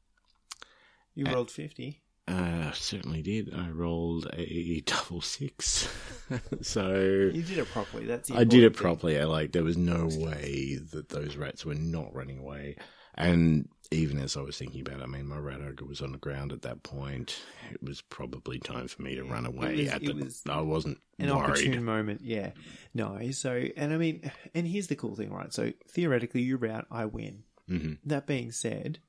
you 1.15 1.25
Uh, 1.25 1.33
rolled 1.33 1.51
50. 1.51 2.01
Uh, 2.29 2.71
certainly 2.73 3.21
did. 3.21 3.53
I 3.53 3.69
rolled 3.69 4.27
a 4.33 4.81
double 4.85 5.21
six. 5.21 5.87
so 6.61 6.91
You 7.33 7.41
did 7.41 7.57
it 7.59 7.67
properly. 7.69 8.05
That's 8.05 8.29
I 8.31 8.43
did 8.43 8.63
it 8.63 8.73
thing. 8.75 8.81
properly. 8.81 9.17
I 9.19 9.23
like 9.23 9.53
there 9.53 9.63
was 9.63 9.77
no 9.77 10.07
way 10.11 10.77
that 10.91 11.09
those 11.09 11.37
rats 11.37 11.63
were 11.65 11.75
not 11.75 12.13
running 12.13 12.39
away. 12.39 12.75
And 13.17 13.67
even 13.91 14.19
as 14.19 14.37
I 14.37 14.41
was 14.41 14.57
thinking 14.57 14.81
about 14.81 14.99
it, 14.99 15.03
I 15.03 15.07
mean, 15.07 15.27
my 15.27 15.37
rat 15.37 15.61
ogre 15.61 15.85
was 15.85 16.01
on 16.01 16.11
the 16.11 16.17
ground 16.17 16.51
at 16.51 16.61
that 16.63 16.83
point. 16.83 17.39
It 17.73 17.81
was 17.81 18.01
probably 18.01 18.59
time 18.59 18.87
for 18.87 19.01
me 19.01 19.15
to 19.15 19.23
run 19.23 19.45
away. 19.45 19.77
was- 19.77 19.89
at 19.89 20.03
it 20.03 20.15
the, 20.15 20.23
was 20.25 20.41
I 20.49 20.61
wasn't 20.61 20.99
An 21.19 21.29
worried. 21.29 21.41
opportune 21.49 21.83
moment, 21.83 22.21
yeah. 22.23 22.51
No, 22.93 23.19
so, 23.31 23.51
and 23.75 23.93
I 23.93 23.97
mean, 23.97 24.29
and 24.53 24.67
here's 24.67 24.87
the 24.87 24.95
cool 24.95 25.15
thing, 25.15 25.31
right? 25.31 25.51
So 25.53 25.73
theoretically, 25.89 26.41
you 26.41 26.57
route, 26.57 26.85
I 26.91 27.05
win. 27.05 27.43
hmm 27.67 27.93
That 28.05 28.27
being 28.27 28.51
said, 28.51 28.99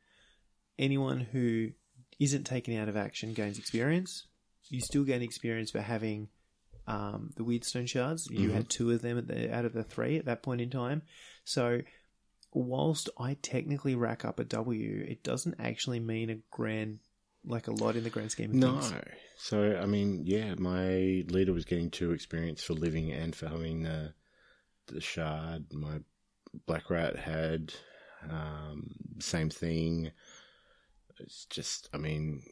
anyone 0.79 1.21
who 1.21 1.71
isn't 2.19 2.45
taken 2.45 2.77
out 2.79 2.89
of 2.89 2.97
action 2.97 3.33
gains 3.35 3.59
experience. 3.59 4.27
You 4.71 4.81
still 4.81 5.05
gain 5.05 5.23
experience 5.23 5.71
for 5.71 5.81
having 5.81 6.29
um, 6.87 7.31
the 7.37 7.43
Weirdstone 7.45 7.89
shards. 7.89 8.29
You 8.31 8.49
Mhm. 8.49 8.53
had 8.55 8.71
two 8.71 8.91
of 8.91 9.03
them 9.03 9.19
at 9.19 9.27
the, 9.29 9.55
out 9.55 9.65
of 9.67 9.73
the 9.75 9.83
three 9.85 10.17
at 10.17 10.25
that 10.25 10.43
point 10.43 10.61
in 10.63 10.71
time. 10.71 11.03
So, 11.45 11.83
whilst 12.59 13.09
I 13.19 13.35
technically 13.43 13.95
rack 13.95 14.25
up 14.25 14.39
a 14.41 14.45
W, 14.45 15.05
it 15.09 15.23
doesn't 15.23 15.57
actually 15.59 16.01
mean 16.01 16.31
a 16.31 16.39
grand, 16.51 17.01
like 17.45 17.69
a 17.69 17.73
lot 17.73 17.97
in 17.97 18.05
the 18.05 18.11
grand 18.11 18.31
scheme 18.31 18.51
of 18.51 18.57
No. 18.57 18.81
things. 18.81 18.93
No. 18.93 19.01
So, 19.37 19.79
I 19.81 19.87
mean, 19.87 20.23
yeah, 20.25 20.55
my 20.59 21.25
leader 21.29 21.53
was 21.53 21.65
getting 21.65 21.91
two 21.91 22.13
experience 22.13 22.63
for 22.63 22.75
living 22.75 23.13
and 23.13 23.35
for 23.35 23.49
having 23.49 23.83
the, 23.85 24.15
the 24.89 25.01
shard. 25.01 25.73
My 25.73 26.01
black 26.67 26.91
rat 26.91 27.17
had 27.17 27.73
um, 28.29 28.91
same 29.21 29.51
thing. 29.51 30.11
It's 31.21 31.47
just, 31.47 31.89
I 31.93 31.99
mean, 31.99 32.43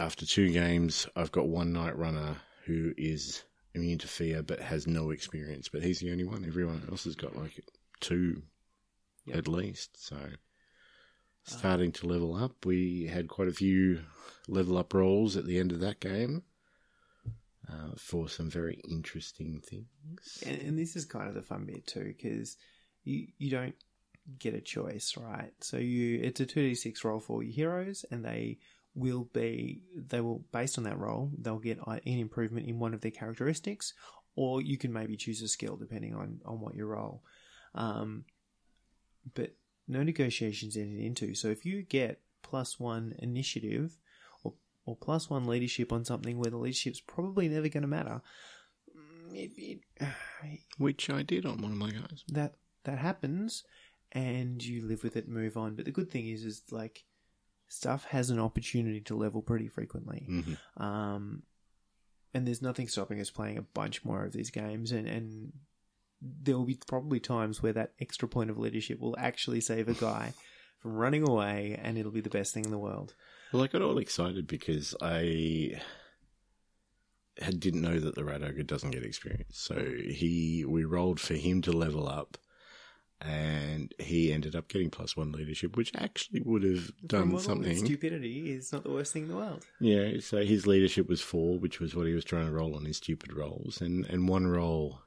after 0.00 0.26
two 0.26 0.50
games, 0.52 1.06
I've 1.16 1.32
got 1.32 1.48
one 1.48 1.72
night 1.72 1.96
runner 1.96 2.36
who 2.66 2.92
is 2.96 3.42
immune 3.74 3.98
to 3.98 4.08
fear 4.08 4.42
but 4.42 4.60
has 4.60 4.86
no 4.86 5.10
experience. 5.10 5.68
But 5.68 5.82
he's 5.82 6.00
the 6.00 6.12
only 6.12 6.24
one. 6.24 6.44
Everyone 6.44 6.86
else 6.90 7.04
has 7.04 7.16
got 7.16 7.36
like 7.36 7.60
two 8.00 8.42
Yep. 9.26 9.36
at 9.36 9.48
least. 9.48 10.06
So 10.06 10.16
starting 11.44 11.92
to 11.92 12.06
level 12.06 12.34
up. 12.34 12.64
We 12.64 13.06
had 13.06 13.28
quite 13.28 13.48
a 13.48 13.52
few 13.52 14.00
level 14.48 14.78
up 14.78 14.94
rolls 14.94 15.36
at 15.36 15.46
the 15.46 15.58
end 15.58 15.72
of 15.72 15.80
that 15.80 16.00
game 16.00 16.42
uh, 17.70 17.92
for 17.96 18.28
some 18.28 18.50
very 18.50 18.80
interesting 18.88 19.60
things. 19.60 20.42
And, 20.46 20.60
and 20.60 20.78
this 20.78 20.96
is 20.96 21.04
kind 21.04 21.28
of 21.28 21.34
the 21.34 21.42
fun 21.42 21.64
bit 21.64 21.86
too, 21.86 22.14
because 22.16 22.56
you 23.04 23.28
you 23.38 23.50
don't 23.50 23.74
get 24.38 24.54
a 24.54 24.60
choice, 24.60 25.16
right? 25.18 25.52
So 25.60 25.76
you 25.76 26.20
it's 26.22 26.40
a 26.40 26.46
two 26.46 26.68
d 26.68 26.74
six 26.74 27.04
roll 27.04 27.20
for 27.20 27.42
your 27.42 27.52
heroes, 27.52 28.04
and 28.10 28.24
they 28.24 28.58
will 28.94 29.28
be 29.32 29.82
they 29.94 30.20
will 30.20 30.44
based 30.52 30.78
on 30.78 30.84
that 30.84 30.98
roll 30.98 31.30
they'll 31.38 31.58
get 31.58 31.78
uh, 31.86 31.98
an 32.06 32.18
improvement 32.18 32.68
in 32.68 32.78
one 32.78 32.94
of 32.94 33.00
their 33.00 33.10
characteristics, 33.10 33.92
or 34.36 34.62
you 34.62 34.78
can 34.78 34.92
maybe 34.92 35.16
choose 35.16 35.42
a 35.42 35.48
skill 35.48 35.76
depending 35.76 36.14
on 36.14 36.40
on 36.44 36.60
what 36.60 36.74
you 36.74 36.86
roll. 36.86 37.22
Um, 37.74 38.24
but 39.34 39.54
no 39.88 40.02
negotiations 40.02 40.76
entered 40.76 41.00
into. 41.00 41.34
So 41.34 41.48
if 41.48 41.64
you 41.64 41.82
get 41.82 42.20
plus 42.42 42.78
one 42.78 43.14
initiative 43.18 43.98
or 44.42 44.54
or 44.86 44.96
plus 44.96 45.30
one 45.30 45.46
leadership 45.46 45.92
on 45.92 46.04
something 46.04 46.38
where 46.38 46.50
the 46.50 46.58
leadership's 46.58 47.00
probably 47.00 47.48
never 47.48 47.68
going 47.68 47.82
to 47.82 47.88
matter, 47.88 48.20
mm, 48.96 49.34
it, 49.34 49.50
it, 49.56 49.80
Which 50.78 51.08
I 51.10 51.22
did 51.22 51.46
on 51.46 51.62
one 51.62 51.72
of 51.72 51.78
my 51.78 51.90
guys. 51.90 52.24
that 52.28 52.54
that 52.84 52.98
happens 52.98 53.64
and 54.12 54.62
you 54.62 54.86
live 54.86 55.02
with 55.02 55.16
it 55.16 55.26
move 55.28 55.56
on 55.56 55.74
but 55.74 55.84
the 55.86 55.90
good 55.90 56.10
thing 56.10 56.28
is 56.28 56.44
is 56.44 56.62
like 56.70 57.04
stuff 57.66 58.04
has 58.04 58.30
an 58.30 58.38
opportunity 58.38 59.00
to 59.00 59.16
level 59.16 59.42
pretty 59.42 59.66
frequently 59.66 60.24
hmm 60.28 60.82
um 60.82 61.42
and 62.34 62.46
there's 62.46 62.60
nothing 62.62 62.86
stopping 62.88 63.20
us 63.20 63.30
playing 63.30 63.56
a 63.58 63.62
bunch 63.62 64.04
more 64.04 64.24
of 64.24 64.32
these 64.32 64.50
games 64.50 64.92
and 64.92 65.08
and 65.08 65.52
there 66.42 66.56
will 66.56 66.64
be 66.64 66.78
probably 66.86 67.20
times 67.20 67.62
where 67.62 67.72
that 67.72 67.92
extra 68.00 68.26
point 68.28 68.50
of 68.50 68.58
leadership 68.58 68.98
will 68.98 69.14
actually 69.18 69.60
save 69.60 69.88
a 69.88 69.94
guy 69.94 70.32
from 70.80 70.94
running 70.94 71.28
away 71.28 71.78
and 71.82 71.98
it'll 71.98 72.12
be 72.12 72.20
the 72.20 72.30
best 72.30 72.54
thing 72.54 72.64
in 72.64 72.70
the 72.70 72.78
world 72.78 73.14
Well, 73.52 73.62
I 73.62 73.66
got 73.66 73.82
all 73.82 73.98
excited 73.98 74.46
because 74.46 74.94
I 75.00 75.80
had, 77.40 77.60
didn't 77.60 77.82
know 77.82 77.98
that 77.98 78.14
the 78.14 78.24
rat 78.24 78.42
ogre 78.42 78.62
doesn't 78.62 78.90
get 78.90 79.02
experience. 79.04 79.58
So 79.58 79.74
he, 79.76 80.64
we 80.66 80.84
rolled 80.84 81.20
for 81.20 81.34
him 81.34 81.62
to 81.62 81.72
level 81.72 82.08
up, 82.08 82.38
and 83.20 83.92
he 83.98 84.32
ended 84.32 84.54
up 84.54 84.68
getting 84.68 84.90
plus 84.90 85.16
one 85.16 85.32
leadership, 85.32 85.76
which 85.76 85.92
actually 85.96 86.42
would 86.42 86.62
have 86.62 86.92
done 87.06 87.30
that 87.30 87.40
something. 87.40 87.76
stupidity 87.84 88.52
is 88.52 88.72
not 88.72 88.84
the 88.84 88.90
worst 88.90 89.12
thing 89.12 89.24
in 89.24 89.28
the 89.28 89.36
world 89.36 89.64
Yeah, 89.80 90.20
so 90.20 90.44
his 90.44 90.66
leadership 90.66 91.08
was 91.08 91.20
four, 91.20 91.58
which 91.58 91.80
was 91.80 91.94
what 91.94 92.06
he 92.06 92.12
was 92.12 92.24
trying 92.24 92.46
to 92.46 92.52
roll 92.52 92.76
on 92.76 92.84
his 92.84 92.98
stupid 92.98 93.32
rolls, 93.32 93.80
and 93.80 94.04
and 94.06 94.28
one 94.28 94.46
roll, 94.46 95.00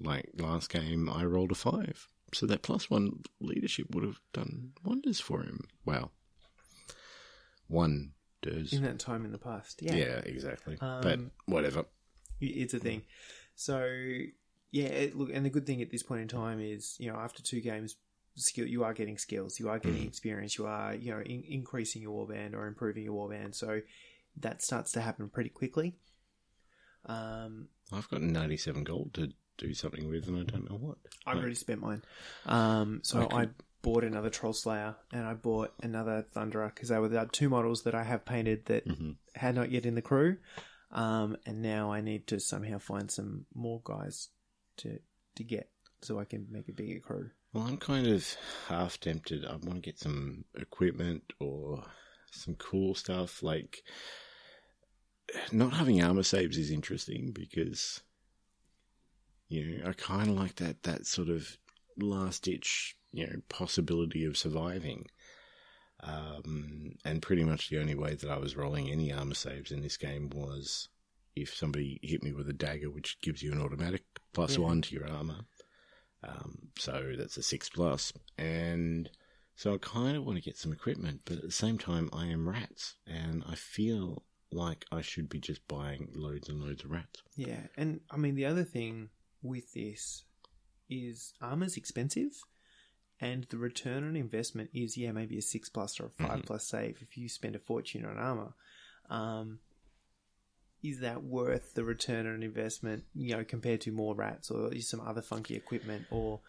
like 0.00 0.30
last 0.38 0.70
game, 0.70 1.08
I 1.08 1.24
rolled 1.24 1.52
a 1.52 1.54
five, 1.54 2.06
so 2.32 2.46
that 2.46 2.62
plus 2.62 2.88
one 2.90 3.22
leadership 3.40 3.86
would 3.94 4.04
have 4.04 4.20
done 4.32 4.72
wonders 4.84 5.20
for 5.20 5.42
him. 5.42 5.66
Wow, 5.84 6.10
one 7.68 8.12
does. 8.42 8.72
in 8.72 8.82
that 8.82 8.98
time 8.98 9.24
in 9.24 9.32
the 9.32 9.38
past 9.38 9.82
Yeah, 9.82 9.96
Yeah, 9.96 10.18
exactly. 10.24 10.76
but 10.80 11.14
Um, 11.14 11.30
whatever. 11.46 11.84
it's 12.40 12.74
a 12.74 12.78
thing. 12.78 13.02
So 13.54 13.84
yeah, 14.70 14.86
it, 14.86 15.16
look, 15.16 15.30
and 15.32 15.44
the 15.44 15.50
good 15.50 15.66
thing 15.66 15.82
at 15.82 15.90
this 15.90 16.02
point 16.02 16.20
in 16.22 16.28
time 16.28 16.60
is, 16.60 16.96
you 16.98 17.10
know, 17.10 17.16
after 17.18 17.42
two 17.42 17.60
games, 17.60 17.96
skill. 18.36 18.66
You 18.66 18.84
are 18.84 18.94
getting 18.94 19.18
skills. 19.18 19.58
You 19.58 19.68
are 19.68 19.78
getting 19.78 20.06
experience. 20.06 20.56
You 20.58 20.66
are 20.66 20.94
you 20.94 21.10
know 21.12 21.20
in, 21.20 21.42
increasing 21.48 22.02
your 22.02 22.26
warband 22.26 22.54
or 22.54 22.66
improving 22.66 23.04
your 23.04 23.14
warband. 23.28 23.54
So 23.54 23.80
that 24.36 24.62
starts 24.62 24.92
to 24.92 25.00
happen 25.00 25.28
pretty 25.28 25.50
quickly. 25.50 25.96
Um, 27.06 27.68
I've 27.92 28.08
got 28.08 28.20
97 28.22 28.84
gold 28.84 29.14
to 29.14 29.32
do 29.58 29.74
something 29.74 30.08
with, 30.08 30.26
and 30.28 30.38
I 30.38 30.44
don't 30.44 30.70
know 30.70 30.76
what. 30.76 30.98
I've 31.26 31.34
Like, 31.34 31.42
already 31.42 31.54
spent 31.56 31.80
mine. 31.80 32.02
Um, 32.46 33.00
so 33.02 33.22
Okay. 33.22 33.36
I 33.36 33.48
bought 33.82 34.04
another 34.04 34.30
Troll 34.30 34.52
Slayer 34.52 34.96
and 35.12 35.24
I 35.24 35.34
bought 35.34 35.74
another 35.82 36.26
Thunderer 36.34 36.74
because 36.74 36.88
they 36.88 36.98
were 36.98 37.08
the 37.08 37.28
two 37.30 37.48
models 37.48 37.82
that 37.84 37.94
I 37.94 38.02
have 38.04 38.24
painted 38.24 38.66
that 38.66 38.86
Mhm. 38.86 39.16
had 39.34 39.54
not 39.54 39.70
yet 39.70 39.86
in 39.86 39.94
the 39.94 40.02
crew. 40.02 40.38
Um, 40.90 41.36
and 41.46 41.60
now 41.62 41.92
I 41.92 42.00
need 42.00 42.26
to 42.28 42.40
somehow 42.40 42.78
find 42.78 43.10
some 43.10 43.46
more 43.54 43.80
guys 43.84 44.30
to 44.78 44.98
to 45.36 45.44
get 45.44 45.70
so 46.02 46.18
I 46.18 46.24
can 46.24 46.46
make 46.50 46.68
a 46.68 46.72
bigger 46.72 46.98
crew. 47.00 47.30
Well, 47.52 47.66
I'm 47.66 47.76
kind 47.76 48.06
of 48.06 48.34
half 48.68 48.98
tempted. 48.98 49.44
I 49.44 49.52
want 49.52 49.74
to 49.74 49.80
get 49.80 49.98
some 49.98 50.44
equipment 50.56 51.32
or 51.38 51.84
some 52.32 52.56
cool 52.56 52.94
stuff. 52.94 53.42
Like, 53.42 53.84
not 55.52 55.74
having 55.74 56.02
armor 56.02 56.22
saves 56.22 56.58
is 56.58 56.70
interesting 56.70 57.32
because, 57.32 58.02
you 59.48 59.78
know, 59.78 59.88
I 59.88 59.92
kind 59.92 60.28
of 60.28 60.36
like 60.36 60.56
that 60.56 60.82
that 60.84 61.06
sort 61.06 61.28
of 61.28 61.56
last 61.98 62.44
ditch, 62.44 62.96
you 63.12 63.26
know, 63.26 63.40
possibility 63.48 64.24
of 64.24 64.36
surviving. 64.36 65.06
Um, 66.00 66.94
and 67.04 67.20
pretty 67.20 67.42
much 67.42 67.70
the 67.70 67.80
only 67.80 67.96
way 67.96 68.14
that 68.14 68.30
I 68.30 68.38
was 68.38 68.56
rolling 68.56 68.88
any 68.88 69.12
armor 69.12 69.34
saves 69.34 69.72
in 69.72 69.82
this 69.82 69.96
game 69.96 70.30
was 70.30 70.88
if 71.34 71.54
somebody 71.54 71.98
hit 72.02 72.22
me 72.22 72.32
with 72.32 72.48
a 72.48 72.52
dagger, 72.52 72.90
which 72.90 73.20
gives 73.20 73.42
you 73.42 73.52
an 73.52 73.60
automatic 73.60 74.04
plus 74.32 74.56
Yeah. 74.56 74.64
one 74.64 74.82
to 74.82 74.94
your 74.94 75.08
armor. 75.08 75.40
Um, 76.22 76.68
so 76.78 77.14
that's 77.16 77.36
a 77.36 77.42
six 77.42 77.68
plus. 77.68 78.12
plus, 78.12 78.22
and 78.36 79.10
so 79.56 79.74
I 79.74 79.78
kind 79.78 80.16
of 80.16 80.24
want 80.24 80.36
to 80.38 80.44
get 80.44 80.56
some 80.56 80.72
equipment, 80.72 81.22
but 81.24 81.36
at 81.38 81.42
the 81.42 81.50
same 81.50 81.78
time, 81.78 82.08
I 82.12 82.26
am 82.26 82.48
rats, 82.48 82.96
and 83.06 83.42
I 83.48 83.54
feel 83.54 84.24
like 84.50 84.84
I 84.90 85.00
should 85.00 85.28
be 85.28 85.40
just 85.40 85.66
buying 85.68 86.10
loads 86.14 86.48
and 86.48 86.60
loads 86.60 86.84
of 86.84 86.90
rats. 86.90 87.22
Yeah, 87.36 87.60
and 87.76 88.00
I 88.10 88.16
mean 88.16 88.34
the 88.34 88.46
other 88.46 88.64
thing 88.64 89.10
with 89.42 89.72
this 89.74 90.24
is 90.90 91.34
armor's 91.40 91.76
expensive, 91.76 92.32
and 93.20 93.44
the 93.50 93.58
return 93.58 94.04
on 94.06 94.16
investment 94.16 94.70
is 94.72 94.96
yeah 94.96 95.12
maybe 95.12 95.38
a 95.38 95.42
six 95.42 95.68
plus 95.68 95.98
or 96.00 96.06
a 96.06 96.10
5 96.10 96.28
Mhm. 96.42 96.46
plus 96.46 96.66
save 96.68 97.02
if 97.02 97.16
you 97.18 97.28
spend 97.28 97.54
a 97.56 97.58
fortune 97.58 98.04
on 98.04 98.16
armor. 98.18 98.54
Um, 99.10 99.60
is 100.82 101.00
that 101.00 101.24
worth 101.24 101.74
the 101.74 101.84
return 101.84 102.26
on 102.26 102.42
investment? 102.42 103.04
You 103.14 103.36
know, 103.36 103.44
compared 103.44 103.80
to 103.82 103.92
more 103.92 104.14
rats 104.14 104.50
or 104.50 104.74
some 104.80 105.00
other 105.00 105.22
funky 105.22 105.56
equipment 105.56 106.06
or 106.10 106.40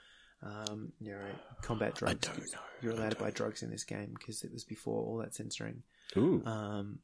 um, 0.44 0.94
you 1.00 1.12
know 1.12 1.26
combat 1.62 1.96
drugs? 1.96 2.28
I 2.28 2.32
don't 2.32 2.40
know. 2.54 2.60
You're 2.82 2.94
allowed 2.94 3.10
to 3.12 3.16
buy 3.18 3.32
drugs 3.32 3.64
in 3.64 3.70
this 3.72 3.84
game 3.84 4.14
because 4.18 4.44
it 4.44 4.54
was 4.54 4.64
before 4.64 5.04
all 5.04 5.18
that 5.18 5.36
censoring. 5.36 5.84
Ooh, 6.16 6.44
Um, 6.46 7.00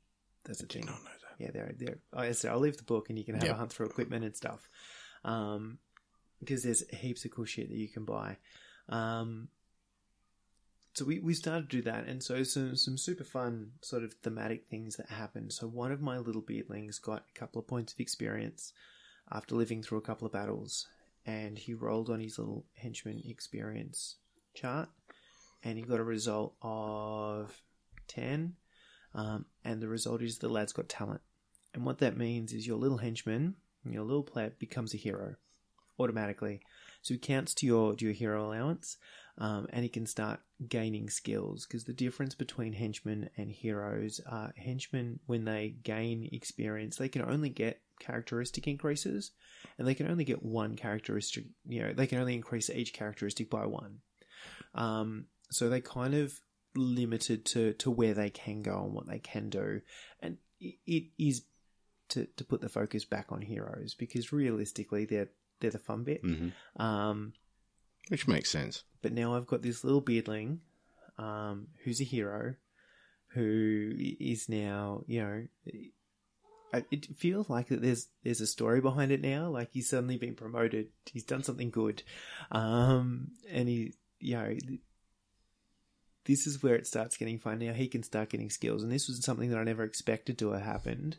that's 0.45 0.61
a 0.61 0.67
did 0.67 0.73
thing 0.73 0.85
not 0.85 1.03
know 1.03 1.09
that. 1.09 1.43
yeah, 1.43 1.51
they're 1.51 1.75
they're. 1.77 1.97
I 2.13 2.31
said 2.33 2.51
I'll 2.51 2.59
leave 2.59 2.77
the 2.77 2.83
book 2.83 3.09
and 3.09 3.17
you 3.17 3.25
can 3.25 3.35
have 3.35 3.43
Yep. 3.43 3.55
a 3.55 3.57
hunt 3.57 3.73
through 3.73 3.87
equipment 3.87 4.23
and 4.23 4.35
stuff, 4.37 4.69
um, 5.25 5.79
because 6.39 6.63
there's 6.63 6.87
heaps 6.89 7.25
of 7.25 7.31
cool 7.31 7.43
shit 7.43 7.67
that 7.67 7.77
you 7.77 7.89
can 7.89 8.05
buy. 8.05 8.37
Um, 8.87 9.49
so 10.93 11.03
we, 11.03 11.19
we 11.19 11.33
started 11.33 11.69
to 11.69 11.77
do 11.77 11.81
that, 11.81 12.05
and 12.07 12.23
so 12.23 12.43
some 12.43 12.77
some 12.77 12.97
super 12.97 13.25
fun 13.25 13.71
sort 13.81 14.03
of 14.03 14.13
thematic 14.13 14.67
things 14.69 14.95
that 14.95 15.09
happened. 15.09 15.51
So 15.51 15.67
one 15.67 15.91
of 15.91 16.01
my 16.01 16.17
little 16.19 16.41
beardlings 16.41 16.99
got 16.99 17.25
a 17.29 17.39
couple 17.39 17.59
of 17.59 17.67
points 17.67 17.91
of 17.91 17.99
experience 17.99 18.71
after 19.29 19.55
living 19.55 19.83
through 19.83 19.97
a 19.97 20.01
couple 20.01 20.25
of 20.25 20.31
battles, 20.31 20.87
and 21.25 21.57
he 21.57 21.73
rolled 21.73 22.09
on 22.09 22.21
his 22.21 22.39
little 22.39 22.63
henchman 22.77 23.21
experience 23.25 24.15
chart, 24.53 24.87
and 25.63 25.77
he 25.77 25.83
got 25.83 25.99
a 25.99 26.03
result 26.03 26.55
of 26.61 27.61
ten. 28.07 28.55
Um, 29.13 29.45
and 29.63 29.81
the 29.81 29.87
result 29.87 30.21
is 30.21 30.37
the 30.37 30.49
lad's 30.49 30.73
got 30.73 30.89
talent. 30.89 31.21
And 31.73 31.85
what 31.85 31.99
that 31.99 32.17
means 32.17 32.51
is 32.51 32.67
your 32.67 32.77
little 32.77 32.97
henchman, 32.97 33.55
your 33.93 34.03
little 34.03 34.23
player, 34.23 34.53
becomes 34.59 34.93
a 34.93 34.97
hero 34.97 35.35
automatically. 35.99 36.61
So 37.01 37.13
he 37.13 37.19
counts 37.19 37.53
to 37.55 37.65
your 37.65 37.95
to 37.95 38.05
your 38.05 38.13
hero 38.13 38.47
allowance, 38.47 38.97
um, 39.37 39.67
and 39.71 39.83
he 39.83 39.89
can 39.89 40.05
start 40.05 40.39
gaining 40.67 41.09
skills. 41.09 41.65
Because 41.65 41.83
the 41.83 41.93
difference 41.93 42.35
between 42.35 42.73
henchmen 42.73 43.29
and 43.37 43.51
heroes 43.51 44.19
are 44.29 44.53
henchmen 44.57 45.19
when 45.25 45.45
they 45.45 45.75
gain 45.83 46.29
experience, 46.31 46.97
they 46.97 47.09
can 47.09 47.21
only 47.21 47.49
get 47.49 47.81
characteristic 47.99 48.67
increases, 48.67 49.31
and 49.77 49.87
they 49.87 49.95
can 49.95 50.09
only 50.09 50.23
get 50.23 50.43
one 50.43 50.75
characteristic. 50.75 51.45
You 51.67 51.83
know, 51.83 51.93
they 51.93 52.07
can 52.07 52.19
only 52.19 52.35
increase 52.35 52.69
each 52.69 52.93
characteristic 52.93 53.49
by 53.49 53.65
one. 53.65 53.99
Um, 54.73 55.25
so 55.51 55.69
they 55.69 55.81
kind 55.81 56.13
of 56.13 56.33
limited 56.75 57.45
to, 57.45 57.73
to 57.73 57.89
where 57.89 58.13
they 58.13 58.29
can 58.29 58.61
go 58.61 58.83
and 58.83 58.93
what 58.93 59.07
they 59.07 59.19
can 59.19 59.49
do. 59.49 59.81
And 60.21 60.37
it, 60.59 60.75
it 60.85 61.03
is 61.17 61.43
to, 62.09 62.25
to 62.37 62.43
put 62.43 62.61
the 62.61 62.69
focus 62.69 63.05
back 63.05 63.31
on 63.31 63.41
heroes 63.41 63.93
because 63.93 64.31
realistically 64.31 65.05
they're 65.05 65.29
they're 65.59 65.71
the 65.71 65.79
fun 65.79 66.03
bit. 66.03 66.21
hmm 66.21 66.49
Um, 66.75 67.33
Which 68.09 68.27
makes 68.27 68.51
sense. 68.51 68.83
but 69.01 69.13
now 69.13 69.35
I've 69.35 69.47
got 69.47 69.61
this 69.61 69.83
little 69.83 70.01
beardling 70.01 70.59
um, 71.17 71.67
who's 71.83 72.01
a 72.01 72.05
hero 72.05 72.55
who 73.29 73.93
is 73.97 74.47
now 74.49 75.03
you 75.07 75.21
know 75.21 75.47
it 76.91 77.05
feels 77.17 77.49
like 77.49 77.67
that 77.69 77.81
there's 77.81 78.07
there's 78.23 78.41
a 78.41 78.47
story 78.47 78.81
behind 78.81 79.11
it 79.11 79.21
now. 79.21 79.49
Like 79.49 79.69
he's 79.71 79.89
suddenly 79.89 80.17
been 80.17 80.35
promoted. 80.35 80.89
He's 81.05 81.23
done 81.23 81.43
something 81.43 81.69
good. 81.69 82.03
Um, 82.51 83.31
and 83.49 83.69
he 83.69 83.93
you 84.19 84.35
know 84.35 84.55
this 86.25 86.47
is 86.47 86.61
where 86.63 86.75
it 86.75 86.87
starts 86.87 87.17
getting 87.17 87.39
fun. 87.39 87.59
Now 87.59 87.73
he 87.73 87.87
can 87.87 88.03
start 88.03 88.29
getting 88.29 88.49
skills. 88.49 88.83
And 88.83 88.91
this 88.91 89.07
was 89.07 89.23
something 89.23 89.49
that 89.51 89.59
I 89.59 89.63
never 89.63 89.83
expected 89.83 90.37
to 90.39 90.51
have 90.51 90.63
happened 90.63 91.17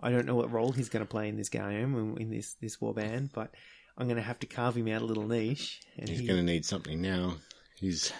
I 0.00 0.10
don't 0.10 0.26
know 0.26 0.34
what 0.34 0.52
role 0.52 0.72
he's 0.72 0.88
going 0.88 1.04
to 1.04 1.10
play 1.10 1.28
in 1.28 1.36
this 1.36 1.48
game 1.48 2.16
in- 2.18 2.30
this 2.30 2.54
this 2.54 2.76
warband 2.78 3.30
but 3.32 3.54
I'm 3.98 4.06
going 4.06 4.16
to 4.16 4.22
have 4.22 4.38
to 4.40 4.46
carve 4.46 4.76
him 4.76 4.88
out 4.88 5.02
a 5.02 5.06
little 5.06 5.26
niche 5.26 5.80
and 5.96 6.08
He's 6.08 6.20
he, 6.20 6.26
going 6.26 6.38
to 6.38 6.44
need 6.52 6.64
something 6.64 7.00
now. 7.00 7.36
He's 7.76 8.12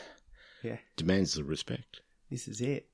yeah 0.63 0.79
demands 0.97 1.35
the 1.35 1.45
respect. 1.45 2.01
this 2.31 2.49
is 2.49 2.61
it. 2.61 2.89